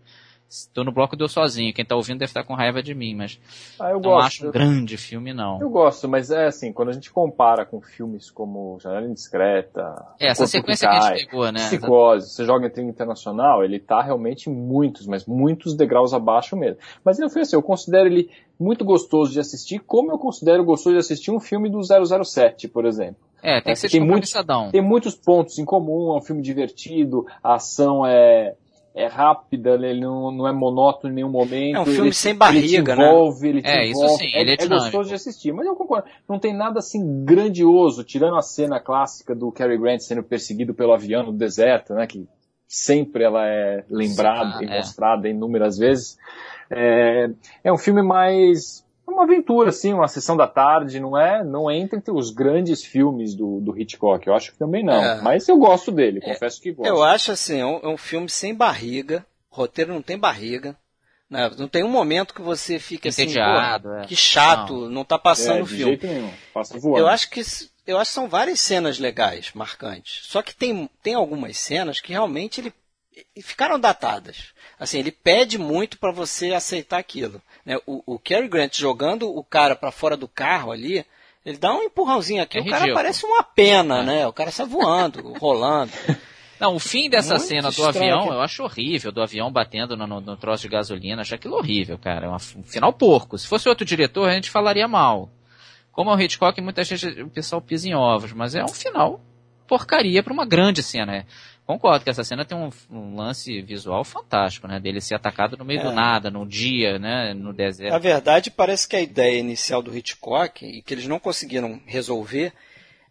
Estou 0.53 0.83
no 0.83 0.91
bloco 0.91 1.15
do 1.15 1.23
eu 1.23 1.27
sozinho. 1.27 1.73
Quem 1.73 1.81
está 1.81 1.95
ouvindo 1.95 2.19
deve 2.19 2.29
estar 2.29 2.43
com 2.43 2.53
raiva 2.53 2.83
de 2.83 2.93
mim, 2.93 3.15
mas 3.15 3.39
ah, 3.79 3.89
eu 3.89 3.95
não 3.95 4.01
gosto. 4.01 4.25
acho 4.25 4.47
um 4.47 4.51
grande 4.51 4.97
filme, 4.97 5.33
não. 5.33 5.59
Eu 5.59 5.67
gosto, 5.67 6.07
mas 6.07 6.29
é 6.29 6.45
assim, 6.45 6.71
quando 6.71 6.89
a 6.89 6.91
gente 6.91 7.11
compara 7.11 7.65
com 7.65 7.81
filmes 7.81 8.29
como 8.29 8.77
Janela 8.79 9.07
Indiscreta, 9.07 9.81
é, 10.19 10.27
essa 10.27 10.45
sequência 10.45 10.87
que, 10.87 10.93
cai, 10.93 11.01
que, 11.01 11.07
a 11.07 11.17
gente 11.17 11.25
pegou, 11.25 11.51
né? 11.51 11.59
Psicose, 11.59 12.29
você 12.29 12.45
joga 12.45 12.67
em 12.67 12.69
trilha 12.69 12.87
internacional, 12.87 13.63
ele 13.63 13.77
está 13.77 13.99
realmente 14.03 14.47
muitos, 14.47 15.07
mas 15.07 15.25
muitos 15.25 15.75
degraus 15.75 16.13
abaixo 16.13 16.55
mesmo. 16.55 16.77
Mas 17.03 17.17
eu 17.17 17.25
assim, 17.25 17.55
eu 17.55 17.63
considero 17.63 18.05
ele 18.05 18.29
muito 18.59 18.85
gostoso 18.85 19.31
de 19.31 19.39
assistir, 19.39 19.79
como 19.79 20.11
eu 20.11 20.19
considero 20.19 20.63
gostoso 20.63 20.93
de 20.93 20.99
assistir 20.99 21.31
um 21.31 21.39
filme 21.39 21.67
do 21.67 21.79
007, 21.81 22.67
por 22.67 22.85
exemplo. 22.85 23.15
É, 23.41 23.59
tem 23.59 23.73
que 23.73 23.79
ser 23.79 23.89
tem 23.89 23.99
muitos, 23.99 24.31
tem 24.71 24.81
muitos 24.81 25.15
pontos 25.15 25.57
em 25.57 25.65
comum, 25.65 26.13
é 26.13 26.17
um 26.17 26.21
filme 26.21 26.41
divertido, 26.41 27.25
a 27.43 27.55
ação 27.55 28.05
é 28.05 28.55
é 28.95 29.07
rápida, 29.07 29.71
ele 29.71 30.01
não, 30.01 30.31
não 30.31 30.47
é 30.47 30.53
monótono 30.53 31.11
em 31.11 31.15
nenhum 31.15 31.29
momento. 31.29 31.77
É 31.77 31.81
um 31.81 31.85
filme 31.85 32.07
ele, 32.09 32.13
sem 32.13 32.35
barriga, 32.35 32.65
ele 32.65 32.83
te 32.83 32.91
envolve, 32.91 33.41
né? 33.41 33.49
Ele 33.49 33.61
te 33.61 33.67
é, 33.67 33.89
envolve, 33.89 34.05
isso 34.07 34.17
sim, 34.17 34.37
ele 34.37 34.51
é, 34.51 34.53
é, 34.53 34.63
é 34.63 34.67
gostoso 34.67 35.09
de 35.09 35.15
assistir, 35.15 35.51
mas 35.51 35.65
eu 35.65 35.75
concordo. 35.75 36.07
Não 36.29 36.37
tem 36.37 36.53
nada 36.53 36.79
assim 36.79 37.23
grandioso, 37.25 38.03
tirando 38.03 38.37
a 38.37 38.41
cena 38.41 38.79
clássica 38.79 39.33
do 39.33 39.51
Cary 39.51 39.77
Grant 39.77 40.01
sendo 40.01 40.21
perseguido 40.21 40.75
pelo 40.75 40.93
avião 40.93 41.23
no 41.23 41.33
deserto, 41.33 41.93
né? 41.95 42.05
Que 42.05 42.27
sempre 42.67 43.23
ela 43.23 43.47
é 43.47 43.83
lembrada 43.89 44.59
ah, 44.59 44.63
e 44.63 44.65
é. 44.67 44.77
mostrada 44.77 45.27
inúmeras 45.27 45.77
vezes. 45.77 46.17
É, 46.69 47.29
é 47.63 47.73
um 47.73 47.77
filme 47.77 48.03
mais 48.03 48.82
uma 49.11 49.23
aventura, 49.23 49.69
assim, 49.69 49.93
uma 49.93 50.07
sessão 50.07 50.35
da 50.35 50.47
tarde, 50.47 50.99
não 50.99 51.17
é? 51.17 51.43
Não 51.43 51.69
entra 51.69 51.97
entre 51.97 52.11
os 52.11 52.31
grandes 52.31 52.83
filmes 52.83 53.35
do, 53.35 53.59
do 53.59 53.77
Hitchcock. 53.77 54.25
Eu 54.25 54.33
acho 54.33 54.51
que 54.51 54.57
também 54.57 54.83
não. 54.83 54.93
É. 54.93 55.21
Mas 55.21 55.47
eu 55.47 55.57
gosto 55.57 55.91
dele, 55.91 56.19
é, 56.23 56.33
confesso 56.33 56.61
que 56.61 56.71
gosto. 56.71 56.87
Eu 56.87 57.03
acho 57.03 57.31
assim, 57.31 57.59
é 57.59 57.65
um, 57.65 57.79
é 57.83 57.87
um 57.87 57.97
filme 57.97 58.29
sem 58.29 58.55
barriga. 58.55 59.25
O 59.51 59.55
roteiro 59.55 59.93
não 59.93 60.01
tem 60.01 60.17
barriga. 60.17 60.75
Né? 61.29 61.49
Não 61.57 61.67
tem 61.67 61.83
um 61.83 61.89
momento 61.89 62.33
que 62.33 62.41
você 62.41 62.79
fica 62.79 63.09
assim, 63.09 63.23
Entediado, 63.23 63.93
é. 63.93 64.05
que 64.05 64.15
chato, 64.15 64.73
não, 64.73 64.89
não 64.89 65.05
tá 65.05 65.17
passando 65.17 65.59
é, 65.59 65.61
o 65.63 65.65
filme. 65.65 65.97
Jeito 65.97 66.07
nenhum. 66.07 66.31
Passa 66.53 66.79
voando. 66.79 66.99
Eu 66.99 67.07
acho 67.07 67.29
que 67.29 67.41
eu 67.85 67.97
acho 67.97 68.11
que 68.11 68.15
são 68.15 68.29
várias 68.29 68.61
cenas 68.61 68.97
legais, 68.97 69.51
marcantes. 69.53 70.21
Só 70.27 70.41
que 70.41 70.55
tem, 70.55 70.89
tem 71.01 71.15
algumas 71.15 71.57
cenas 71.57 71.99
que 71.99 72.13
realmente 72.13 72.61
ele 72.61 72.73
ficaram 73.41 73.79
datadas. 73.79 74.53
Assim, 74.79 74.99
ele 74.99 75.11
pede 75.11 75.57
muito 75.57 75.97
para 75.97 76.11
você 76.11 76.53
aceitar 76.53 76.97
aquilo. 76.97 77.41
Né? 77.65 77.77
O, 77.85 78.15
o 78.15 78.19
Cary 78.19 78.47
Grant 78.47 78.77
jogando 78.77 79.29
o 79.29 79.43
cara 79.43 79.75
para 79.75 79.91
fora 79.91 80.17
do 80.17 80.27
carro 80.27 80.71
ali, 80.71 81.05
ele 81.45 81.57
dá 81.57 81.73
um 81.73 81.83
empurrãozinho 81.83 82.41
aqui, 82.41 82.57
é 82.57 82.61
o 82.61 82.65
cara 82.65 82.93
parece 82.93 83.25
uma 83.25 83.43
pena, 83.43 83.99
é. 83.99 84.03
né? 84.03 84.27
O 84.27 84.33
cara 84.33 84.51
sai 84.51 84.65
voando, 84.65 85.33
rolando. 85.39 85.91
Não, 86.59 86.75
o 86.75 86.79
fim 86.79 87.09
dessa 87.09 87.35
Muito 87.35 87.47
cena 87.47 87.71
do 87.71 87.85
avião 87.85 88.31
eu 88.31 88.41
acho 88.41 88.63
horrível, 88.63 89.11
do 89.11 89.21
avião 89.21 89.51
batendo 89.51 89.97
no, 89.97 90.07
no, 90.07 90.21
no 90.21 90.37
troço 90.37 90.63
de 90.63 90.69
gasolina, 90.69 91.21
acho 91.21 91.35
aquilo 91.35 91.57
horrível, 91.57 91.97
cara. 91.97 92.27
É 92.27 92.29
um 92.29 92.39
final 92.39 92.93
porco. 92.93 93.37
Se 93.37 93.47
fosse 93.47 93.67
outro 93.67 93.85
diretor, 93.85 94.29
a 94.29 94.33
gente 94.33 94.49
falaria 94.49 94.87
mal. 94.87 95.29
Como 95.91 96.09
é 96.09 96.15
o 96.15 96.19
Hitchcock, 96.19 96.59
muita 96.61 96.83
gente, 96.83 97.21
o 97.21 97.29
pessoal 97.29 97.61
pisa 97.61 97.87
em 97.87 97.93
ovos, 97.93 98.31
mas 98.33 98.55
é 98.55 98.63
um 98.63 98.69
final 98.69 99.21
porcaria 99.67 100.21
para 100.21 100.33
uma 100.33 100.45
grande 100.45 100.83
cena. 100.83 101.25
Concordo 101.65 102.03
que 102.03 102.09
essa 102.09 102.23
cena 102.25 102.43
tem 102.43 102.57
um, 102.57 102.69
um, 102.91 103.15
lance 103.15 103.61
visual 103.61 104.03
fantástico, 104.03 104.67
né? 104.67 104.79
Dele 104.79 104.99
ser 104.99 105.15
atacado 105.15 105.55
no 105.55 105.63
meio 105.63 105.79
é. 105.79 105.83
do 105.83 105.91
nada, 105.91 106.29
no 106.29 106.45
dia, 106.45 106.99
né? 106.99 107.33
No 107.33 107.53
deserto. 107.53 107.93
Na 107.93 107.99
verdade, 107.99 108.51
parece 108.51 108.87
que 108.87 108.95
a 108.95 109.01
ideia 109.01 109.39
inicial 109.39 109.81
do 109.81 109.95
Hitchcock, 109.95 110.65
e 110.65 110.81
que 110.81 110.93
eles 110.93 111.07
não 111.07 111.19
conseguiram 111.19 111.81
resolver, 111.85 112.53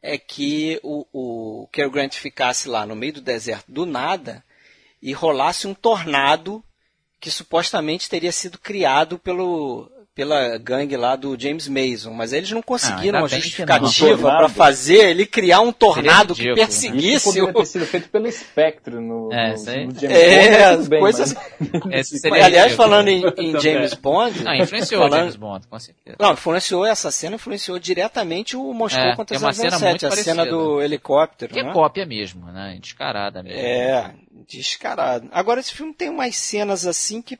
é 0.02 0.18
que 0.18 0.78
o, 0.82 1.06
o 1.12 1.68
Cary 1.72 1.88
Grant 1.88 2.14
ficasse 2.16 2.68
lá 2.68 2.84
no 2.84 2.96
meio 2.96 3.14
do 3.14 3.20
deserto 3.20 3.70
do 3.70 3.86
nada 3.86 4.44
e 5.00 5.12
rolasse 5.12 5.66
um 5.66 5.74
tornado 5.74 6.62
que 7.22 7.30
supostamente 7.30 8.10
teria 8.10 8.32
sido 8.32 8.58
criado 8.58 9.16
pelo 9.16 9.88
pela 10.14 10.59
gangue 10.59 10.97
lá 10.97 11.16
do 11.16 11.39
James 11.40 11.66
Mason, 11.68 12.12
mas 12.12 12.32
eles 12.34 12.51
não 12.51 12.60
conseguiram 12.60 13.18
ah, 13.18 13.22
uma 13.22 13.28
justificativa 13.28 14.30
para 14.30 14.48
fazer 14.48 15.10
ele 15.10 15.24
criar 15.24 15.60
um 15.60 15.72
tornado 15.72 16.34
que 16.34 16.52
perseguisse. 16.55 17.14
Isso 17.14 17.28
poderia 17.30 17.55
ter 17.55 17.66
sido 17.66 17.86
feito 17.86 18.10
pelo 18.10 18.30
Spectre 18.30 18.97
no, 18.97 19.32
é, 19.32 19.55
no, 19.55 19.86
no 19.86 20.01
James 20.01 20.02
é, 20.02 20.76
Bond. 20.76 20.89
Bem, 20.89 21.01
coisas... 21.01 21.34
Aliás, 22.44 22.72
falando 22.74 23.09
em, 23.09 23.24
em 23.39 23.59
James 23.59 23.94
Bond. 23.94 24.44
Não, 24.44 24.55
influenciou 24.55 25.02
falando... 25.02 25.20
James 25.20 25.36
Bond, 25.36 25.66
com 25.66 25.78
certeza. 25.78 26.16
Não, 26.20 26.32
influenciou 26.34 26.84
essa 26.84 27.10
cena, 27.10 27.36
influenciou 27.36 27.78
diretamente 27.78 28.55
o 28.55 28.74
Moscou 28.74 29.02
é, 29.02 29.16
contra 29.16 29.39
007, 29.39 30.06
a 30.06 30.10
cena 30.10 30.44
do 30.44 30.82
helicóptero. 30.82 31.55
Que 31.55 31.60
é 31.60 31.64
né? 31.64 31.72
cópia 31.72 32.05
mesmo, 32.05 32.52
né? 32.52 32.76
Descarada 32.78 33.43
mesmo. 33.43 33.59
É, 33.59 34.12
descarado. 34.47 35.28
Agora, 35.32 35.60
esse 35.60 35.72
filme 35.72 35.94
tem 35.94 36.10
umas 36.10 36.36
cenas 36.36 36.86
assim 36.86 37.22
que 37.22 37.39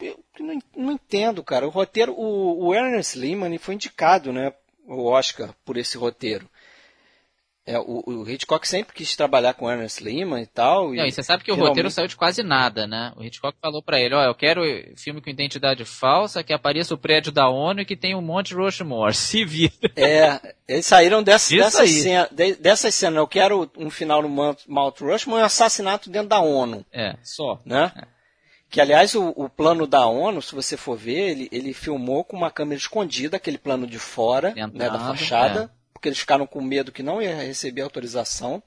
eu 0.00 0.24
não, 0.38 0.58
não 0.76 0.92
entendo, 0.92 1.42
cara. 1.42 1.66
O 1.66 1.70
roteiro, 1.70 2.12
o, 2.12 2.66
o 2.66 2.74
Ernest 2.74 3.18
Lehman 3.18 3.58
foi 3.58 3.74
indicado, 3.74 4.32
né, 4.32 4.52
o 4.86 5.04
Oscar 5.06 5.54
por 5.64 5.76
esse 5.76 5.96
roteiro. 5.96 6.48
É, 7.66 7.78
o, 7.78 8.02
o, 8.04 8.28
Hitchcock 8.28 8.66
sempre 8.66 8.94
quis 8.94 9.14
trabalhar 9.14 9.54
com 9.54 9.70
Ernest 9.70 10.02
Lehman 10.02 10.42
e 10.42 10.46
tal. 10.46 10.92
E, 10.92 10.96
não, 10.96 11.06
e 11.06 11.12
você 11.12 11.22
sabe 11.22 11.44
que 11.44 11.52
finalmente... 11.52 11.66
o 11.66 11.68
roteiro 11.68 11.90
saiu 11.90 12.08
de 12.08 12.16
quase 12.16 12.42
nada, 12.42 12.86
né? 12.86 13.12
O 13.16 13.22
Hitchcock 13.22 13.56
falou 13.60 13.82
para 13.82 14.00
ele, 14.00 14.14
ó, 14.14 14.24
eu 14.24 14.34
quero 14.34 14.62
filme 14.96 15.20
com 15.20 15.30
identidade 15.30 15.84
falsa, 15.84 16.42
que 16.42 16.52
apareça 16.52 16.94
o 16.94 16.98
prédio 16.98 17.30
da 17.30 17.48
ONU 17.48 17.82
e 17.82 17.84
que 17.84 17.96
tem 17.96 18.16
um 18.16 18.22
monte 18.22 18.54
Rushmore. 18.54 19.14
Se 19.14 19.44
vira. 19.44 19.72
É, 19.94 20.54
eles 20.66 20.86
saíram 20.86 21.22
dessa, 21.22 21.54
dessa 21.54 21.86
cena, 21.86 22.28
de, 22.32 22.54
dessa 22.54 22.90
cena. 22.90 23.18
Eu 23.18 23.28
quero 23.28 23.70
um 23.76 23.90
final 23.90 24.22
no 24.22 24.28
Mount 24.28 25.00
Rushmore 25.00 25.40
e 25.40 25.42
um 25.42 25.46
assassinato 25.46 26.10
dentro 26.10 26.28
da 26.28 26.40
ONU. 26.40 26.84
É, 26.90 27.16
só. 27.22 27.60
Né? 27.64 27.92
É. 27.94 28.19
Que, 28.70 28.80
aliás, 28.80 29.16
o, 29.16 29.32
o, 29.36 29.48
plano 29.48 29.84
da 29.84 30.06
ONU, 30.06 30.40
se 30.40 30.54
você 30.54 30.76
for 30.76 30.96
ver, 30.96 31.30
ele, 31.30 31.48
ele 31.50 31.74
filmou 31.74 32.22
com 32.22 32.36
uma 32.36 32.52
câmera 32.52 32.78
escondida, 32.78 33.36
aquele 33.36 33.58
plano 33.58 33.84
de 33.84 33.98
fora, 33.98 34.54
né, 34.54 34.88
da 34.88 34.98
fachada, 34.98 35.64
é. 35.64 35.68
porque 35.92 36.08
eles 36.08 36.20
ficaram 36.20 36.46
com 36.46 36.62
medo 36.62 36.92
que 36.92 37.02
não 37.02 37.20
ia 37.20 37.34
receber 37.34 37.82
autorização. 37.82 38.62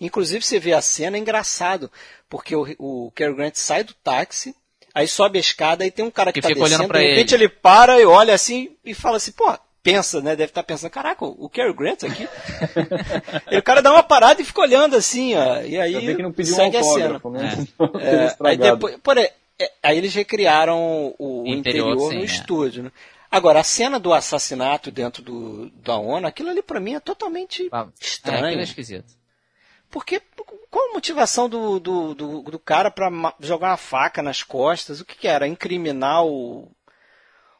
Inclusive, 0.00 0.44
você 0.44 0.58
vê 0.58 0.72
a 0.72 0.80
cena, 0.80 1.16
é 1.16 1.20
engraçado, 1.20 1.90
porque 2.28 2.56
o, 2.56 2.66
o 2.78 3.12
Cary 3.14 3.32
Grant 3.32 3.54
sai 3.54 3.84
do 3.84 3.94
táxi, 3.94 4.56
aí 4.92 5.06
sobe 5.06 5.38
a 5.38 5.40
escada 5.40 5.86
e 5.86 5.90
tem 5.90 6.04
um 6.04 6.10
cara 6.10 6.32
que, 6.32 6.40
que 6.40 6.48
tá 6.48 6.52
descendo, 6.52 6.92
de 6.92 6.98
repente 6.98 7.34
ele. 7.34 7.44
ele 7.44 7.48
para 7.48 8.00
e 8.00 8.04
olha 8.04 8.34
assim 8.34 8.76
e 8.84 8.92
fala 8.92 9.18
assim, 9.18 9.32
pô, 9.32 9.56
pensa, 9.84 10.20
né? 10.20 10.30
Deve 10.30 10.50
estar 10.50 10.62
tá 10.62 10.66
pensando, 10.66 10.90
caraca, 10.90 11.24
o 11.24 11.48
Cary 11.48 11.72
Grant 11.72 12.02
aqui. 12.04 12.26
e 13.52 13.58
o 13.58 13.62
cara 13.62 13.82
dá 13.82 13.92
uma 13.92 14.02
parada 14.02 14.40
e 14.40 14.44
fica 14.44 14.62
olhando 14.62 14.96
assim, 14.96 15.36
ó. 15.36 15.60
E 15.60 15.78
aí 15.78 16.16
que 16.16 16.22
não 16.22 16.32
pediu 16.32 16.56
segue 16.56 16.76
um 16.76 16.80
a 16.80 16.82
cena. 16.82 17.20
Né? 17.30 17.66
É. 18.00 18.24
é, 18.24 18.36
aí 18.40 18.56
depois, 18.56 18.96
por 19.02 19.18
aí, 19.18 19.28
aí 19.82 19.98
eles 19.98 20.14
recriaram 20.14 21.14
o, 21.18 21.44
interior, 21.46 21.92
interior 21.92 22.10
sim, 22.10 22.16
no 22.16 22.22
é. 22.22 22.24
estúdio. 22.24 22.82
Né? 22.84 22.92
Agora, 23.30 23.60
a 23.60 23.64
cena 23.64 23.98
do 23.98 24.12
assassinato 24.12 24.90
dentro 24.90 25.22
do, 25.22 25.70
da 25.70 25.96
ONU, 25.96 26.26
aquilo 26.26 26.50
ali 26.50 26.62
para 26.62 26.80
mim 26.80 26.94
é 26.94 27.00
totalmente 27.00 27.68
ah, 27.72 27.88
estranho. 28.00 28.44
É, 28.44 28.48
aquilo 28.48 28.60
é 28.60 28.64
esquisito. 28.64 29.12
Porque 29.90 30.20
qual 30.70 30.90
a 30.90 30.94
motivação 30.94 31.48
do, 31.48 31.78
do, 31.78 32.14
do, 32.14 32.42
do 32.42 32.58
cara 32.58 32.90
para 32.90 33.10
jogar 33.40 33.70
uma 33.70 33.76
faca 33.76 34.22
nas 34.22 34.42
costas? 34.42 35.00
O 35.00 35.04
que, 35.04 35.16
que 35.16 35.28
era? 35.28 35.46
Incriminar 35.46 36.24
o, 36.24 36.68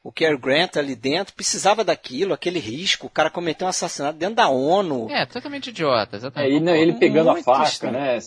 o 0.04 0.12
Cary 0.12 0.36
Grant 0.36 0.76
ali 0.76 0.94
dentro 0.94 1.32
precisava 1.32 1.82
daquilo, 1.82 2.34
aquele 2.34 2.58
risco, 2.58 3.06
o 3.06 3.10
cara 3.10 3.30
cometeu 3.30 3.66
um 3.66 3.70
assassinato 3.70 4.18
dentro 4.18 4.34
da 4.34 4.50
ONU. 4.50 5.10
É, 5.10 5.24
totalmente 5.24 5.70
idiota, 5.70 6.16
exatamente. 6.16 6.56
É, 6.56 6.60
não, 6.60 6.74
ele 6.74 6.92
pegando 6.92 7.30
Muito 7.30 7.50
a 7.50 7.56
faca, 7.56 7.68
estranho. 7.70 7.94
né? 7.94 8.18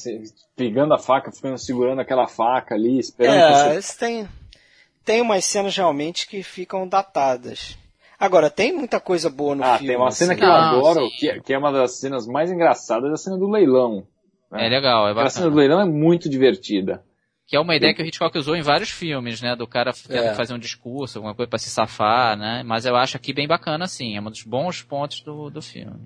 Pegando 0.56 0.96
a 0.96 0.98
faca, 0.98 1.32
ficando 1.32 1.56
segurando 1.60 2.02
aquela 2.02 2.26
faca 2.26 2.74
ali, 2.74 2.98
esperando. 2.98 3.38
É, 3.38 3.80
você... 3.80 3.96
tem, 3.96 4.28
tem 5.06 5.22
umas 5.22 5.46
cenas 5.46 5.78
realmente 5.78 6.28
que 6.28 6.42
ficam 6.42 6.88
datadas. 6.88 7.78
Agora, 8.20 8.50
tem 8.50 8.74
muita 8.74 9.00
coisa 9.00 9.30
boa 9.30 9.54
no 9.54 9.64
ah, 9.64 9.78
filme. 9.78 9.90
tem 9.90 9.98
uma 9.98 10.10
cena 10.10 10.34
assim. 10.34 10.42
que 10.42 10.48
eu 10.48 10.52
adoro, 10.52 11.08
que, 11.20 11.30
é, 11.30 11.40
que, 11.40 11.54
é 11.54 11.58
uma 11.60 11.72
das 11.72 12.00
cenas 12.00 12.26
mais 12.26 12.52
engraçadas, 12.52 13.14
a 13.14 13.18
cena 13.18 13.38
do 13.38 13.48
leilão. 13.48 14.04
Né? 14.52 14.66
É 14.66 14.70
legal, 14.70 15.06
é 15.06 15.12
bacana. 15.12 15.28
A 15.28 15.30
cena 15.30 15.50
do 15.52 15.56
leilão 15.56 15.80
é 15.80 15.86
muito 15.86 16.28
divertida. 16.28 17.04
Que 17.48 17.56
é 17.56 17.60
uma 17.62 17.78
ideia 17.78 17.94
que 17.94 18.02
o 18.04 18.06
Hitchcock 18.06 18.38
usou 18.38 18.58
em 18.58 18.62
vários 18.62 18.90
filmes, 18.90 19.42
né? 19.42 19.56
Do 19.56 19.66
cara 19.66 19.94
tendo 19.94 20.18
é. 20.18 20.30
que 20.32 20.36
fazer 20.36 20.54
um 20.54 20.60
discurso, 20.60 21.18
alguma 21.18 21.34
coisa 21.34 21.50
para 21.50 21.58
se 21.58 21.70
safar, 21.70 22.38
né? 22.38 22.62
Mas 22.66 22.86
eu 22.86 22.94
acho 22.98 23.16
aqui 23.16 23.32
bem 23.32 23.48
bacana, 23.48 23.88
sim. 23.88 24.18
É 24.18 24.22
um 24.22 24.30
dos 24.30 24.44
bons 24.44 24.82
pontos 24.82 25.22
do, 25.22 25.50
do 25.50 25.62
filme. 25.62 26.06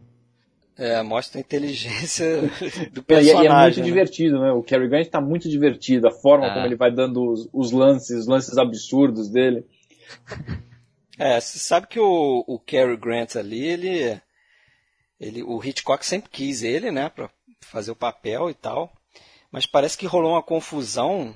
É, 0.77 1.01
mostra 1.01 1.39
a 1.39 1.41
inteligência 1.41 2.41
do 2.93 3.01
personagem. 3.01 3.39
É, 3.39 3.43
e 3.43 3.47
é 3.47 3.61
muito 3.63 3.79
né? 3.79 3.85
divertido, 3.85 4.39
né? 4.39 4.51
O 4.51 4.61
Cary 4.61 4.87
Grant 4.87 5.07
tá 5.07 5.19
muito 5.19 5.49
divertido, 5.49 6.07
a 6.07 6.11
forma 6.11 6.45
é. 6.45 6.53
como 6.53 6.63
ele 6.63 6.75
vai 6.75 6.91
dando 6.91 7.23
os, 7.23 7.49
os, 7.51 7.71
lances, 7.71 8.19
os 8.19 8.27
lances 8.27 8.55
absurdos 8.59 9.27
dele. 9.27 9.65
É, 11.17 11.39
você 11.39 11.57
sabe 11.57 11.87
que 11.87 11.99
o, 11.99 12.43
o 12.47 12.59
Cary 12.59 12.97
Grant 12.97 13.35
ali, 13.35 13.65
ele, 13.65 14.21
ele, 15.19 15.41
o 15.41 15.59
Hitchcock 15.63 16.05
sempre 16.05 16.29
quis 16.29 16.61
ele, 16.61 16.91
né, 16.91 17.09
para 17.09 17.31
fazer 17.61 17.89
o 17.89 17.95
papel 17.95 18.47
e 18.47 18.53
tal 18.53 18.93
mas 19.51 19.65
parece 19.65 19.97
que 19.97 20.05
rolou 20.05 20.31
uma 20.31 20.43
confusão 20.43 21.35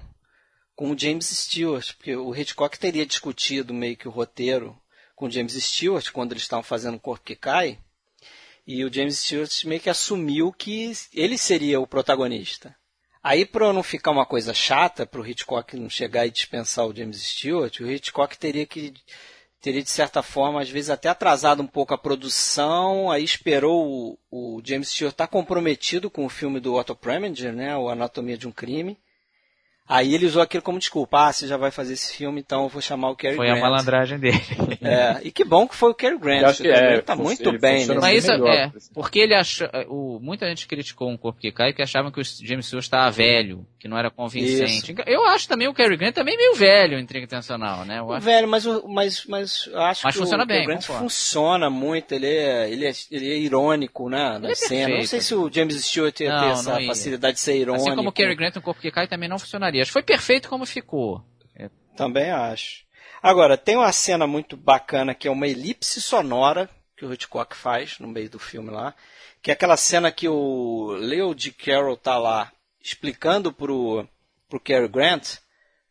com 0.75 0.91
o 0.91 0.97
James 0.97 1.27
Stewart, 1.27 1.93
porque 1.95 2.15
o 2.15 2.35
Hitchcock 2.35 2.77
teria 2.79 3.05
discutido 3.05 3.73
meio 3.73 3.97
que 3.97 4.07
o 4.07 4.11
roteiro 4.11 4.79
com 5.15 5.25
o 5.27 5.31
James 5.31 5.53
Stewart 5.53 6.11
quando 6.11 6.31
eles 6.33 6.43
estavam 6.43 6.63
fazendo 6.63 6.95
o 6.95 6.99
Corpo 6.99 7.25
que 7.25 7.35
Cai, 7.35 7.79
e 8.67 8.83
o 8.83 8.91
James 8.91 9.19
Stewart 9.19 9.63
meio 9.65 9.81
que 9.81 9.89
assumiu 9.89 10.51
que 10.51 10.91
ele 11.13 11.37
seria 11.37 11.79
o 11.79 11.87
protagonista. 11.87 12.75
Aí, 13.23 13.45
para 13.45 13.73
não 13.73 13.81
ficar 13.81 14.11
uma 14.11 14.25
coisa 14.25 14.53
chata, 14.53 15.05
para 15.05 15.19
o 15.19 15.25
Hitchcock 15.25 15.75
não 15.75 15.89
chegar 15.89 16.27
e 16.27 16.31
dispensar 16.31 16.85
o 16.85 16.95
James 16.95 17.21
Stewart, 17.21 17.79
o 17.79 17.89
Hitchcock 17.89 18.37
teria 18.37 18.65
que 18.67 18.93
teria 19.65 19.81
de 19.81 19.89
certa 19.89 20.21
forma, 20.21 20.61
às 20.61 20.69
vezes 20.69 20.91
até 20.91 21.09
atrasado 21.09 21.63
um 21.63 21.65
pouco 21.65 21.91
a 21.91 21.97
produção, 21.97 23.09
aí 23.09 23.23
esperou 23.23 24.15
o, 24.31 24.57
o 24.57 24.61
James 24.63 24.89
Stewart 24.89 25.11
estar 25.11 25.25
tá 25.25 25.31
comprometido 25.31 26.07
com 26.07 26.23
o 26.23 26.29
filme 26.29 26.59
do 26.59 26.75
Otto 26.75 26.95
Preminger, 26.95 27.51
né, 27.51 27.75
o 27.75 27.89
Anatomia 27.89 28.37
de 28.37 28.47
um 28.47 28.51
Crime. 28.51 28.95
Aí 29.87 30.15
ele 30.15 30.25
usou 30.25 30.41
aquilo 30.41 30.63
como 30.63 30.79
desculpa. 30.79 31.27
Ah, 31.27 31.31
você 31.33 31.47
já 31.47 31.57
vai 31.57 31.69
fazer 31.69 31.93
esse 31.93 32.15
filme, 32.15 32.39
então 32.39 32.63
eu 32.63 32.69
vou 32.69 32.81
chamar 32.81 33.09
o 33.11 33.15
Cary 33.15 33.35
Foi 33.35 33.45
Grant. 33.45 33.57
a 33.59 33.61
malandragem 33.61 34.19
dele. 34.19 34.39
É, 34.85 35.19
e 35.23 35.31
que 35.31 35.43
bom 35.43 35.67
que 35.67 35.73
foi 35.75 35.89
o 35.89 35.95
Cary 35.95 36.15
Grant. 36.17 36.57
Que 36.57 36.61
o 36.61 36.71
Cary 36.71 36.85
é, 36.85 36.91
Grant 36.91 37.05
tá 37.05 37.15
muito 37.15 37.57
bem, 37.57 37.87
né? 37.87 37.95
Mas 37.99 38.19
isso 38.23 38.31
melhor, 38.33 38.53
é, 38.53 38.71
porque 38.93 39.17
ele 39.19 39.33
achou, 39.33 39.67
o, 39.87 40.19
muita 40.21 40.47
gente 40.47 40.67
criticou 40.67 41.09
um 41.09 41.17
corpo 41.17 41.39
que 41.39 41.51
cai 41.51 41.73
que 41.73 41.81
achavam 41.81 42.11
que 42.11 42.19
o 42.19 42.23
James 42.23 42.67
Stewart 42.67 42.83
estava 42.85 43.09
velho, 43.09 43.65
que 43.79 43.87
não 43.87 43.97
era 43.97 44.11
convincente. 44.11 44.93
Eu 45.07 45.25
acho 45.25 45.47
também 45.47 45.67
o 45.67 45.73
Cary 45.73 45.97
Grant 45.97 46.13
também 46.13 46.37
meio 46.37 46.53
velho 46.53 46.99
em 46.99 47.01
Intriga 47.01 47.25
Intencional, 47.25 47.83
né? 47.83 47.97
Eu 47.99 48.13
acho 48.13 48.25
Velho, 48.25 48.47
mas, 48.47 48.65
o- 48.67 48.87
mas, 48.87 49.25
mas 49.25 49.67
acho 49.73 50.01
Mas 50.03 50.13
que 50.13 50.19
funciona 50.19 50.43
o 50.43 50.47
Cary 50.47 50.59
bem, 50.59 50.67
Grant 50.67 50.81
concordo. 50.81 51.03
funciona 51.03 51.69
muito, 51.69 52.11
ele 52.13 52.27
é, 52.27 52.69
ele 52.69 52.85
é, 52.85 52.91
ele 53.09 53.31
é 53.31 53.37
irônico, 53.37 54.07
né, 54.07 54.37
na 54.37 54.45
Ele 54.45 54.51
é 54.51 54.55
cena. 54.55 54.97
Não 54.97 55.03
sei 55.05 55.21
se 55.21 55.33
o 55.33 55.49
James 55.51 55.83
Stewart 55.83 56.19
ia 56.19 56.29
ter 56.29 56.29
Não, 56.29 56.49
essa 56.51 56.71
não 56.73 56.79
ia. 56.79 56.87
facilidade 56.87 57.33
de 57.35 57.39
ser 57.39 57.57
irônico. 57.57 57.87
Assim 57.87 57.95
como 57.95 58.09
o 58.09 58.11
Cary 58.13 58.35
Grant 58.35 58.55
no 58.55 58.61
corpo 58.61 58.79
que 58.81 58.91
cai 58.91 59.07
também 59.07 59.27
não 59.27 59.39
funcionaria. 59.39 59.74
Acho 59.81 59.89
que 59.89 59.93
foi 59.93 60.03
perfeito 60.03 60.49
como 60.49 60.65
ficou. 60.65 61.23
Também 61.95 62.29
acho. 62.29 62.83
Agora, 63.21 63.57
tem 63.57 63.77
uma 63.77 63.91
cena 63.91 64.27
muito 64.27 64.57
bacana 64.57 65.15
que 65.15 65.27
é 65.27 65.31
uma 65.31 65.47
elipse 65.47 66.01
sonora 66.01 66.69
que 66.95 67.05
o 67.05 67.13
Hitchcock 67.13 67.55
faz 67.55 67.99
no 67.99 68.07
meio 68.07 68.29
do 68.29 68.39
filme 68.39 68.69
lá, 68.69 68.93
que 69.41 69.49
é 69.49 69.53
aquela 69.53 69.77
cena 69.77 70.11
que 70.11 70.27
o 70.27 70.93
Leo 70.97 71.33
D. 71.33 71.51
Carroll 71.51 71.97
tá 71.97 72.17
lá 72.17 72.51
explicando 72.81 73.51
pro, 73.51 74.07
pro 74.47 74.59
Cary 74.59 74.87
Grant 74.87 75.37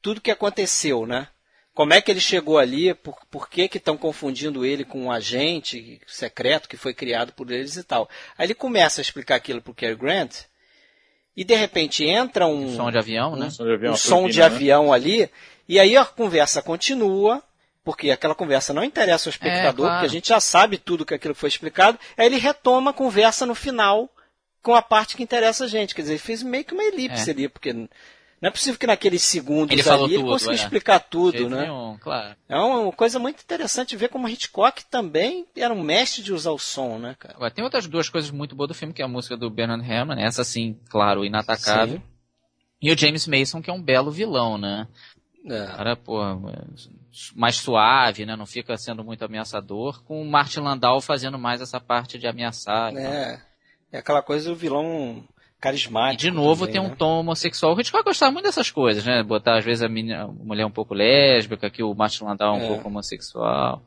tudo 0.00 0.20
que 0.20 0.30
aconteceu, 0.30 1.06
né? 1.06 1.28
Como 1.74 1.92
é 1.92 2.00
que 2.00 2.10
ele 2.10 2.20
chegou 2.20 2.58
ali, 2.58 2.94
por, 2.94 3.16
por 3.30 3.48
que 3.48 3.68
que 3.68 3.78
estão 3.78 3.96
confundindo 3.96 4.64
ele 4.64 4.84
com 4.84 5.04
um 5.04 5.10
agente 5.10 6.00
secreto 6.06 6.68
que 6.68 6.76
foi 6.76 6.94
criado 6.94 7.32
por 7.32 7.50
eles 7.50 7.76
e 7.76 7.82
tal. 7.82 8.08
Aí 8.38 8.46
ele 8.46 8.54
começa 8.54 9.00
a 9.00 9.02
explicar 9.02 9.34
aquilo 9.34 9.60
pro 9.60 9.74
Cary 9.74 9.96
Grant 9.96 10.44
e 11.36 11.44
de 11.44 11.54
repente 11.54 12.04
entra 12.04 12.46
um 12.46 12.74
Som 12.76 12.90
de 12.90 12.98
avião, 12.98 13.36
né? 13.36 13.50
Som 13.50 13.64
de 13.64 13.72
avião, 13.72 13.92
um 13.92 13.96
som 13.96 14.10
turbina, 14.22 14.32
de 14.32 14.38
né? 14.40 14.44
avião 14.44 14.92
ali, 14.92 15.30
e 15.68 15.78
aí 15.80 15.96
a 15.96 16.04
conversa 16.04 16.62
continua, 16.62 17.42
porque 17.82 18.10
aquela 18.10 18.34
conversa 18.34 18.72
não 18.72 18.84
interessa 18.84 19.28
ao 19.28 19.32
espectador, 19.32 19.68
É, 19.68 19.72
claro. 19.88 19.94
porque 19.94 20.06
a 20.06 20.10
gente 20.10 20.28
já 20.28 20.40
sabe 20.40 20.78
tudo 20.78 21.04
que 21.04 21.14
aquilo 21.14 21.34
foi 21.34 21.48
explicado, 21.48 21.98
aí 22.16 22.26
ele 22.26 22.36
retoma 22.38 22.90
a 22.90 22.94
conversa 22.94 23.44
no 23.46 23.54
final 23.54 24.08
com 24.62 24.74
a 24.74 24.80
parte 24.80 25.16
que 25.16 25.22
interessa 25.22 25.64
a 25.64 25.68
gente. 25.68 25.94
Quer 25.94 26.02
dizer, 26.02 26.14
ele 26.14 26.18
fez 26.20 26.42
meio 26.42 26.64
que 26.64 26.72
uma 26.72 26.82
elipse 26.84 27.28
É. 27.28 27.32
ali, 27.34 27.48
porque 27.48 27.86
não 28.44 28.48
é 28.48 28.50
possível 28.50 28.78
que 28.78 28.86
naqueles 28.86 29.22
segundos 29.22 29.72
Ele 29.72 29.82
falou 29.82 30.04
ali 30.04 30.16
ele 30.16 30.22
tudo, 30.22 30.32
consiga 30.32 30.52
é. 30.52 30.54
explicar 30.54 31.00
tudo, 31.00 31.48
né? 31.48 31.62
nenhum, 31.62 31.96
claro. 31.98 32.36
É 32.46 32.58
uma 32.58 32.92
coisa 32.92 33.18
muito 33.18 33.40
interessante 33.42 33.96
ver 33.96 34.10
como 34.10 34.28
Hitchcock 34.28 34.84
também 34.84 35.46
era 35.56 35.72
um 35.72 35.82
mestre 35.82 36.22
de 36.22 36.30
usar 36.30 36.50
o 36.50 36.58
som, 36.58 36.98
né, 36.98 37.16
cara? 37.18 37.36
Agora, 37.36 37.50
tem 37.50 37.64
outras 37.64 37.86
duas 37.86 38.10
coisas 38.10 38.30
muito 38.30 38.54
boas 38.54 38.68
do 38.68 38.74
filme, 38.74 38.92
que 38.92 39.00
é 39.00 39.04
a 39.06 39.08
música 39.08 39.34
do 39.34 39.48
Bernard 39.48 39.90
Herrmann, 39.90 40.22
essa 40.22 40.44
sim, 40.44 40.78
claro, 40.90 41.24
inatacável. 41.24 41.96
Sim. 41.96 42.02
E 42.82 42.92
o 42.92 42.98
James 42.98 43.26
Mason, 43.26 43.62
que 43.62 43.70
é 43.70 43.72
um 43.72 43.80
belo 43.80 44.10
vilão, 44.10 44.58
né? 44.58 44.88
É. 45.46 45.64
cara, 45.64 45.96
pô, 45.96 46.20
mais 47.34 47.56
suave, 47.56 48.26
né? 48.26 48.36
Não 48.36 48.44
fica 48.44 48.76
sendo 48.76 49.02
muito 49.02 49.24
ameaçador, 49.24 50.04
com 50.04 50.20
o 50.20 50.30
Martin 50.30 50.60
Landau 50.60 51.00
fazendo 51.00 51.38
mais 51.38 51.62
essa 51.62 51.80
parte 51.80 52.18
de 52.18 52.26
ameaçar. 52.26 52.94
É, 52.94 53.42
é 53.90 53.98
aquela 54.00 54.20
coisa 54.20 54.50
do 54.50 54.54
vilão 54.54 55.24
E 55.64 55.66
carismático. 55.66 56.20
de 56.20 56.30
novo 56.30 56.66
também, 56.66 56.72
tem 56.80 56.80
um 56.82 56.90
né? 56.90 56.96
tom 56.98 57.20
homossexual. 57.20 57.74
O 57.74 57.80
Hitchcock 57.80 58.04
gostava 58.04 58.30
muito 58.32 58.44
dessas 58.44 58.70
coisas, 58.70 59.04
né? 59.04 59.22
Botar 59.22 59.58
às 59.58 59.64
vezes 59.64 59.82
a, 59.82 59.88
menina, 59.88 60.24
a 60.24 60.26
mulher 60.28 60.66
um 60.66 60.70
pouco 60.70 60.94
lésbica, 60.94 61.70
que 61.70 61.82
o 61.82 61.94
Martin 61.94 62.24
Landau 62.24 62.54
é 62.56 62.58
um 62.58 62.64
É. 62.64 62.68
pouco 62.68 62.88
homossexual. 62.88 63.82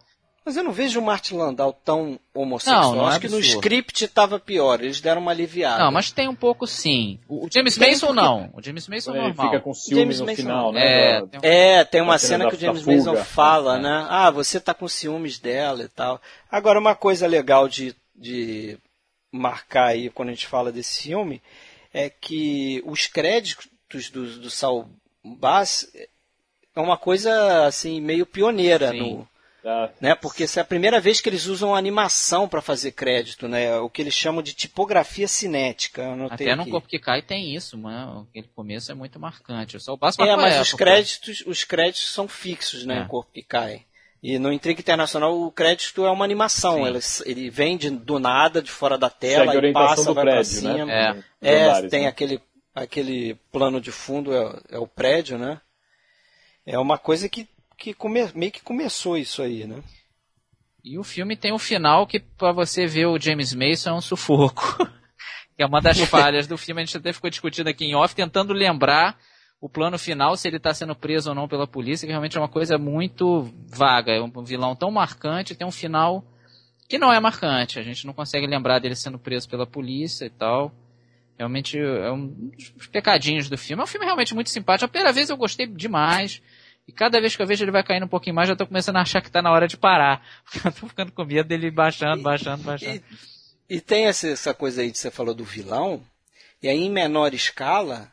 Mas 0.45 0.55
eu 0.55 0.63
não 0.63 0.71
vejo 0.71 1.01
o 1.01 1.03
Martin 1.03 1.35
Landau 1.35 1.73
tão 1.73 2.17
homossexual. 2.33 2.81
Não, 2.91 2.95
não 2.95 3.05
é 3.07 3.09
Acho 3.09 3.19
que 3.19 3.27
no 3.27 3.37
script 3.39 4.05
estava 4.05 4.39
pior. 4.39 4.81
Eles 4.81 5.01
deram 5.01 5.21
uma 5.21 5.31
aliviada. 5.31 5.83
Não, 5.83 5.91
mas 5.91 6.09
tem 6.09 6.29
um 6.29 6.33
pouco 6.35 6.65
sim. 6.65 7.19
O 7.27 7.45
o 7.45 7.49
James 7.53 7.75
Tem 7.75 7.89
Mason 7.91 8.07
porque- 8.07 8.21
não. 8.21 8.49
O 8.53 8.63
James 8.63 8.87
Mason 8.87 9.11
ele 9.11 9.21
normal. 9.23 9.45
fica 9.47 9.59
com 9.59 9.73
ciúme 9.73 9.99
James 10.03 10.19
no 10.21 10.25
Mason 10.25 10.35
final, 10.41 10.65
não. 10.67 10.71
né? 10.71 10.81
É, 11.17 11.19
da- 11.25 11.37
um- 11.37 11.41
É, 11.43 11.83
tem 11.83 12.01
uma 12.01 12.17
cena 12.17 12.45
da- 12.45 12.49
que 12.49 12.55
o 12.55 12.59
James 12.59 12.85
Mason 12.85 13.17
fala, 13.17 13.75
É. 13.75 13.81
né? 13.81 14.07
Ah, 14.09 14.31
você 14.31 14.57
tá 14.61 14.73
com 14.73 14.87
ciúmes 14.87 15.37
dela 15.37 15.83
e 15.83 15.89
tal. 15.89 16.21
Agora, 16.49 16.79
uma 16.79 16.95
coisa 16.95 17.27
legal 17.27 17.67
de, 17.67 17.93
de 18.15 18.77
marcar 19.29 19.87
aí 19.87 20.09
quando 20.09 20.29
a 20.29 20.31
gente 20.31 20.47
fala 20.47 20.71
desse 20.71 21.03
filme 21.03 21.41
é 21.93 22.09
que 22.09 22.81
os 22.85 23.07
créditos 23.07 23.67
do, 24.11 24.39
do 24.39 24.49
Saul 24.49 24.89
Bass 25.23 25.87
é 26.75 26.79
uma 26.79 26.97
coisa 26.97 27.65
assim 27.65 27.99
meio 28.01 28.25
pioneira 28.25 28.91
Sim. 28.91 28.99
no, 28.99 29.27
da- 29.63 29.91
né? 29.99 30.15
Porque 30.15 30.43
essa 30.43 30.59
é 30.59 30.61
a 30.61 30.65
primeira 30.65 30.99
vez 31.01 31.19
que 31.19 31.27
eles 31.27 31.45
usam 31.47 31.75
animação 31.75 32.47
para 32.47 32.61
fazer 32.61 32.91
crédito, 32.91 33.47
né? 33.47 33.75
O 33.79 33.89
que 33.89 34.01
eles 34.01 34.13
chamam 34.13 34.41
de 34.43 34.53
tipografia 34.53 35.27
cinética. 35.27 36.03
Até 36.29 36.55
no. 36.55 36.69
Corpo 36.69 36.87
que 36.87 36.99
Cai 36.99 37.21
tem 37.21 37.55
isso, 37.55 37.77
mano. 37.77 38.27
Aquele 38.29 38.47
começo 38.55 38.91
é 38.91 38.95
muito 38.95 39.19
marcante. 39.19 39.79
Só 39.79 39.93
o 39.93 39.97
Basso 39.97 40.21
É, 40.21 40.35
mas 40.35 40.59
os 40.61 40.67
época. 40.69 40.77
créditos, 40.85 41.43
os 41.47 41.63
créditos 41.63 42.11
são 42.13 42.27
fixos, 42.27 42.85
né? 42.85 42.99
É. 42.99 43.01
O 43.03 43.07
corpo 43.07 43.31
que 43.33 43.41
cai. 43.41 43.85
E 44.29 44.37
no 44.37 44.51
Intriga 44.51 44.81
Internacional 44.81 45.39
o 45.39 45.49
crédito 45.49 46.05
é 46.05 46.11
uma 46.11 46.25
animação. 46.25 46.85
Ele, 46.85 46.99
ele 47.25 47.49
vem 47.49 47.77
de- 47.77 47.89
do 47.89 48.19
nada, 48.19 48.61
de 48.61 48.69
fora 48.69 48.97
da 48.97 49.09
tela, 49.09 49.53
Segue 49.53 49.67
e 49.67 49.71
passa, 49.71 50.03
vai 50.11 50.13
pra 50.15 50.33
prédio, 50.33 50.43
cima. 50.51 50.85
né? 50.85 51.23
É. 51.41 51.49
É, 51.55 51.63
andares, 51.69 51.89
tem 51.91 52.01
né? 52.01 52.07
aquele, 52.09 52.41
aquele 52.75 53.35
plano 53.53 53.79
de 53.79 53.89
fundo, 53.89 54.33
é, 54.35 54.59
é 54.71 54.77
o 54.79 54.85
prédio, 54.85 55.37
né? 55.37 55.61
É 56.65 56.77
uma 56.77 56.97
coisa 56.97 57.29
que, 57.29 57.47
que 57.77 57.93
come- 57.93 58.29
meio 58.35 58.51
que 58.51 58.61
começou 58.61 59.17
isso 59.17 59.41
aí, 59.41 59.65
né? 59.65 59.81
E 60.83 60.99
o 60.99 61.03
filme 61.05 61.37
tem 61.37 61.53
um 61.53 61.59
final 61.59 62.05
que, 62.05 62.19
pra 62.19 62.51
você 62.51 62.85
ver 62.85 63.05
o 63.05 63.17
James 63.17 63.53
Mason, 63.53 63.91
é 63.91 63.93
um 63.93 64.01
sufoco. 64.01 64.77
que 65.55 65.63
é 65.63 65.65
uma 65.65 65.79
das 65.79 65.97
falhas 66.03 66.47
do 66.47 66.57
filme. 66.57 66.81
A 66.81 66.85
gente 66.85 66.97
até 66.97 67.13
ficou 67.13 67.29
discutindo 67.29 67.69
aqui 67.69 67.85
em 67.85 67.95
off, 67.95 68.13
tentando 68.13 68.51
lembrar 68.51 69.17
o 69.59 69.67
plano 69.67 69.97
final, 69.97 70.37
se 70.37 70.47
ele 70.47 70.57
está 70.57 70.73
sendo 70.73 70.95
preso 70.95 71.29
ou 71.29 71.35
não 71.35 71.47
pela 71.47 71.67
polícia, 71.67 72.05
que 72.05 72.11
realmente 72.11 72.37
é 72.37 72.39
uma 72.39 72.47
coisa 72.47 72.77
muito 72.77 73.51
vaga. 73.67 74.11
É 74.11 74.21
um 74.21 74.43
vilão 74.43 74.75
tão 74.75 74.91
marcante, 74.91 75.55
tem 75.55 75.65
um 75.65 75.71
final 75.71 76.23
que 76.87 76.97
não 76.97 77.11
é 77.11 77.19
marcante. 77.19 77.79
A 77.79 77.83
gente 77.83 78.05
não 78.05 78.13
consegue 78.13 78.45
lembrar 78.45 78.79
dele 78.79 78.95
sendo 78.95 79.17
preso 79.17 79.49
pela 79.49 79.65
polícia 79.65 80.25
e 80.25 80.29
tal. 80.29 80.71
Realmente 81.37 81.77
é 81.77 82.11
um 82.11 82.27
dos 82.27 82.87
pecadinhos 82.87 83.49
do 83.49 83.57
filme. 83.57 83.81
É 83.81 83.83
um 83.83 83.87
filme 83.87 84.05
realmente 84.05 84.33
muito 84.33 84.49
simpático. 84.49 84.85
A 84.85 84.87
primeira 84.87 85.13
vez 85.13 85.29
eu 85.29 85.37
gostei 85.37 85.65
demais. 85.65 86.41
E 86.87 86.91
cada 86.91 87.19
vez 87.19 87.35
que 87.35 87.41
eu 87.41 87.47
vejo 87.47 87.63
ele 87.63 87.71
vai 87.71 87.83
caindo 87.83 88.05
um 88.05 88.09
pouquinho 88.09 88.35
mais, 88.35 88.47
já 88.47 88.55
tô 88.55 88.65
começando 88.65 88.95
a 88.95 89.01
achar 89.01 89.21
que 89.21 89.29
tá 89.29 89.41
na 89.41 89.51
hora 89.51 89.67
de 89.67 89.75
parar. 89.75 90.23
Porque 90.45 90.67
eu 90.67 90.71
tô 90.71 90.87
ficando 90.87 91.11
com 91.11 91.25
medo 91.25 91.49
dele 91.49 91.69
baixando, 91.69 92.21
baixando, 92.23 92.63
baixando. 92.63 93.03
E, 93.69 93.77
e 93.77 93.81
tem 93.81 94.05
essa, 94.05 94.29
essa 94.29 94.53
coisa 94.53 94.81
aí 94.81 94.91
que 94.91 94.97
você 94.97 95.11
falou 95.11 95.35
do 95.35 95.43
vilão, 95.43 96.01
e 96.61 96.69
aí 96.69 96.77
em 96.77 96.89
menor 96.89 97.33
escala, 97.33 98.11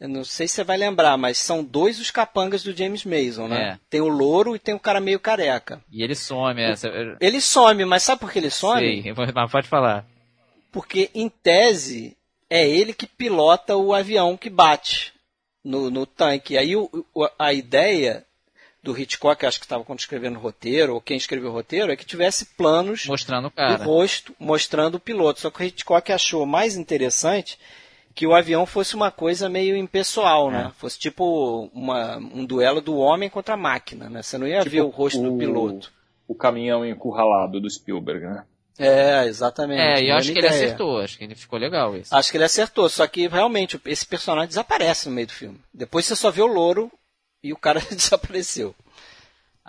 eu 0.00 0.08
não 0.08 0.22
sei 0.24 0.46
se 0.46 0.54
você 0.54 0.64
vai 0.64 0.76
lembrar, 0.76 1.16
mas 1.16 1.38
são 1.38 1.62
dois 1.64 1.98
os 1.98 2.10
capangas 2.10 2.62
do 2.62 2.72
James 2.76 3.04
Mason, 3.04 3.48
né? 3.48 3.72
É. 3.74 3.78
Tem 3.90 4.00
o 4.00 4.08
louro 4.08 4.54
e 4.54 4.58
tem 4.58 4.74
o 4.74 4.78
cara 4.80 5.00
meio 5.00 5.18
careca. 5.18 5.82
E 5.90 6.02
ele 6.02 6.14
some 6.14 6.60
essa. 6.62 6.88
Ele 7.20 7.40
some, 7.40 7.84
mas 7.84 8.02
sabe 8.04 8.20
por 8.20 8.30
que 8.30 8.38
ele 8.38 8.50
some? 8.50 9.02
Sei, 9.02 9.12
mas 9.34 9.50
pode 9.50 9.66
falar. 9.68 10.06
Porque, 10.70 11.10
em 11.14 11.28
tese, 11.28 12.16
é 12.48 12.68
ele 12.68 12.92
que 12.92 13.06
pilota 13.06 13.74
o 13.76 13.92
avião 13.94 14.36
que 14.36 14.48
bate 14.50 15.12
no, 15.64 15.90
no 15.90 16.06
tanque. 16.06 16.56
Aí 16.58 16.76
o- 16.76 16.90
a 17.38 17.52
ideia 17.52 18.24
do 18.82 18.96
Hitchcock, 18.96 19.44
acho 19.44 19.58
que 19.58 19.64
estava 19.66 19.82
quando 19.82 19.98
escrevendo 19.98 20.36
o 20.36 20.40
roteiro, 20.42 20.94
ou 20.94 21.00
quem 21.00 21.16
escreveu 21.16 21.50
o 21.50 21.52
roteiro, 21.52 21.90
é 21.90 21.96
que 21.96 22.04
tivesse 22.06 22.44
planos 22.56 23.06
Mostrando 23.06 23.46
o 23.46 23.50
do 23.50 23.54
cara. 23.56 23.82
rosto 23.84 24.34
mostrando 24.38 24.94
o 24.96 25.00
piloto. 25.00 25.40
Só 25.40 25.50
que 25.50 25.60
o 25.62 25.64
Hitchcock 25.66 26.12
achou 26.12 26.46
mais 26.46 26.76
interessante 26.76 27.58
que 28.18 28.26
o 28.26 28.34
avião 28.34 28.66
fosse 28.66 28.96
uma 28.96 29.12
coisa 29.12 29.48
meio 29.48 29.76
impessoal, 29.76 30.48
É. 30.48 30.52
né? 30.52 30.72
Fosse 30.76 30.98
tipo 30.98 31.70
uma, 31.72 32.16
um 32.16 32.44
duelo 32.44 32.80
do 32.80 32.96
homem 32.96 33.30
contra 33.30 33.54
a 33.54 33.56
máquina, 33.56 34.10
né? 34.10 34.22
Você 34.24 34.36
não 34.36 34.44
ia 34.48 34.58
Tipo 34.58 34.70
ver 34.70 34.80
o 34.80 34.88
rosto 34.88 35.22
do 35.22 35.34
o- 35.34 35.38
piloto. 35.38 35.92
O 36.26 36.34
caminhão 36.34 36.84
encurralado 36.84 37.60
do 37.60 37.70
Spielberg, 37.70 38.26
né? 38.26 38.44
É, 38.76 39.24
exatamente. 39.26 39.80
É, 39.80 39.94
e 40.02 40.08
eu 40.10 40.14
mesma 40.16 40.16
acho 40.18 40.32
que 40.32 40.38
ele 40.40 40.46
ideia. 40.48 40.64
acertou, 40.66 40.98
acho 41.00 41.16
que 41.18 41.24
ele 41.24 41.34
ficou 41.36 41.58
legal 41.60 41.96
isso. 41.96 42.12
Acho 42.14 42.30
que 42.32 42.36
ele 42.36 42.44
acertou, 42.44 42.88
só 42.88 43.06
que 43.06 43.28
realmente 43.28 43.80
esse 43.86 44.04
personagem 44.04 44.48
desaparece 44.48 45.08
no 45.08 45.14
meio 45.14 45.28
do 45.28 45.32
filme. 45.32 45.60
Depois 45.72 46.04
você 46.04 46.16
só 46.16 46.30
vê 46.32 46.42
o 46.42 46.46
louro 46.46 46.90
e 47.42 47.52
o 47.52 47.56
cara 47.56 47.78
desapareceu. 47.94 48.74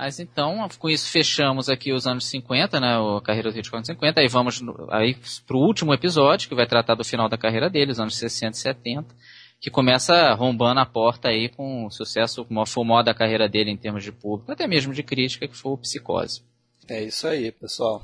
Mas 0.01 0.17
então, 0.17 0.65
com 0.79 0.89
isso 0.89 1.11
fechamos 1.11 1.67
aqui 1.67 1.91
os 1.91 2.07
anos 2.07 2.23
50, 2.27 2.79
né, 2.79 2.95
a 2.95 3.21
carreira 3.21 3.51
do 3.51 3.59
Hitchcock 3.59 3.79
nos 3.79 3.87
50, 3.87 4.21
aí 4.21 4.29
vamos 4.29 4.61
no- 4.61 4.87
aí 4.89 5.13
pro 5.45 5.57
último 5.57 5.93
episódio, 5.93 6.47
que 6.47 6.55
vai 6.55 6.65
tratar 6.65 6.95
do 6.95 7.03
final 7.03 7.27
da 7.27 7.37
carreira 7.37 7.69
dele, 7.69 7.91
os 7.91 7.99
anos 7.99 8.15
60 8.15 8.55
e 8.55 8.59
70, 8.61 9.13
que 9.59 9.69
começa 9.69 10.33
rombando 10.35 10.79
a 10.79 10.85
porta 10.85 11.27
aí 11.27 11.49
com 11.49 11.85
o 11.85 11.91
sucesso, 11.91 12.45
como 12.45 12.65
foi 12.65 12.81
o 12.81 12.87
maior 12.87 13.03
da 13.03 13.13
carreira 13.13 13.49
dele 13.49 13.71
em 13.71 13.75
termos 13.75 14.01
de 14.01 14.13
público, 14.13 14.49
até 14.49 14.65
mesmo 14.67 14.93
de 14.93 15.03
crítica, 15.03 15.49
que 15.49 15.57
foi 15.57 15.73
o 15.73 15.77
Psicose. 15.77 16.43
É 16.87 17.03
isso 17.03 17.27
aí, 17.27 17.51
pessoal. 17.51 18.01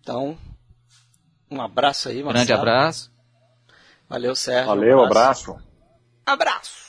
Então, 0.00 0.38
um 1.50 1.60
abraço 1.60 2.08
aí, 2.08 2.22
Marcelo. 2.22 2.32
Grande 2.46 2.52
abraço. 2.54 3.12
Valeu, 4.08 4.34
Sérgio. 4.34 4.68
Valeu, 4.68 4.96
um 5.00 5.04
abraço. 5.04 5.54
Abraço. 6.24 6.87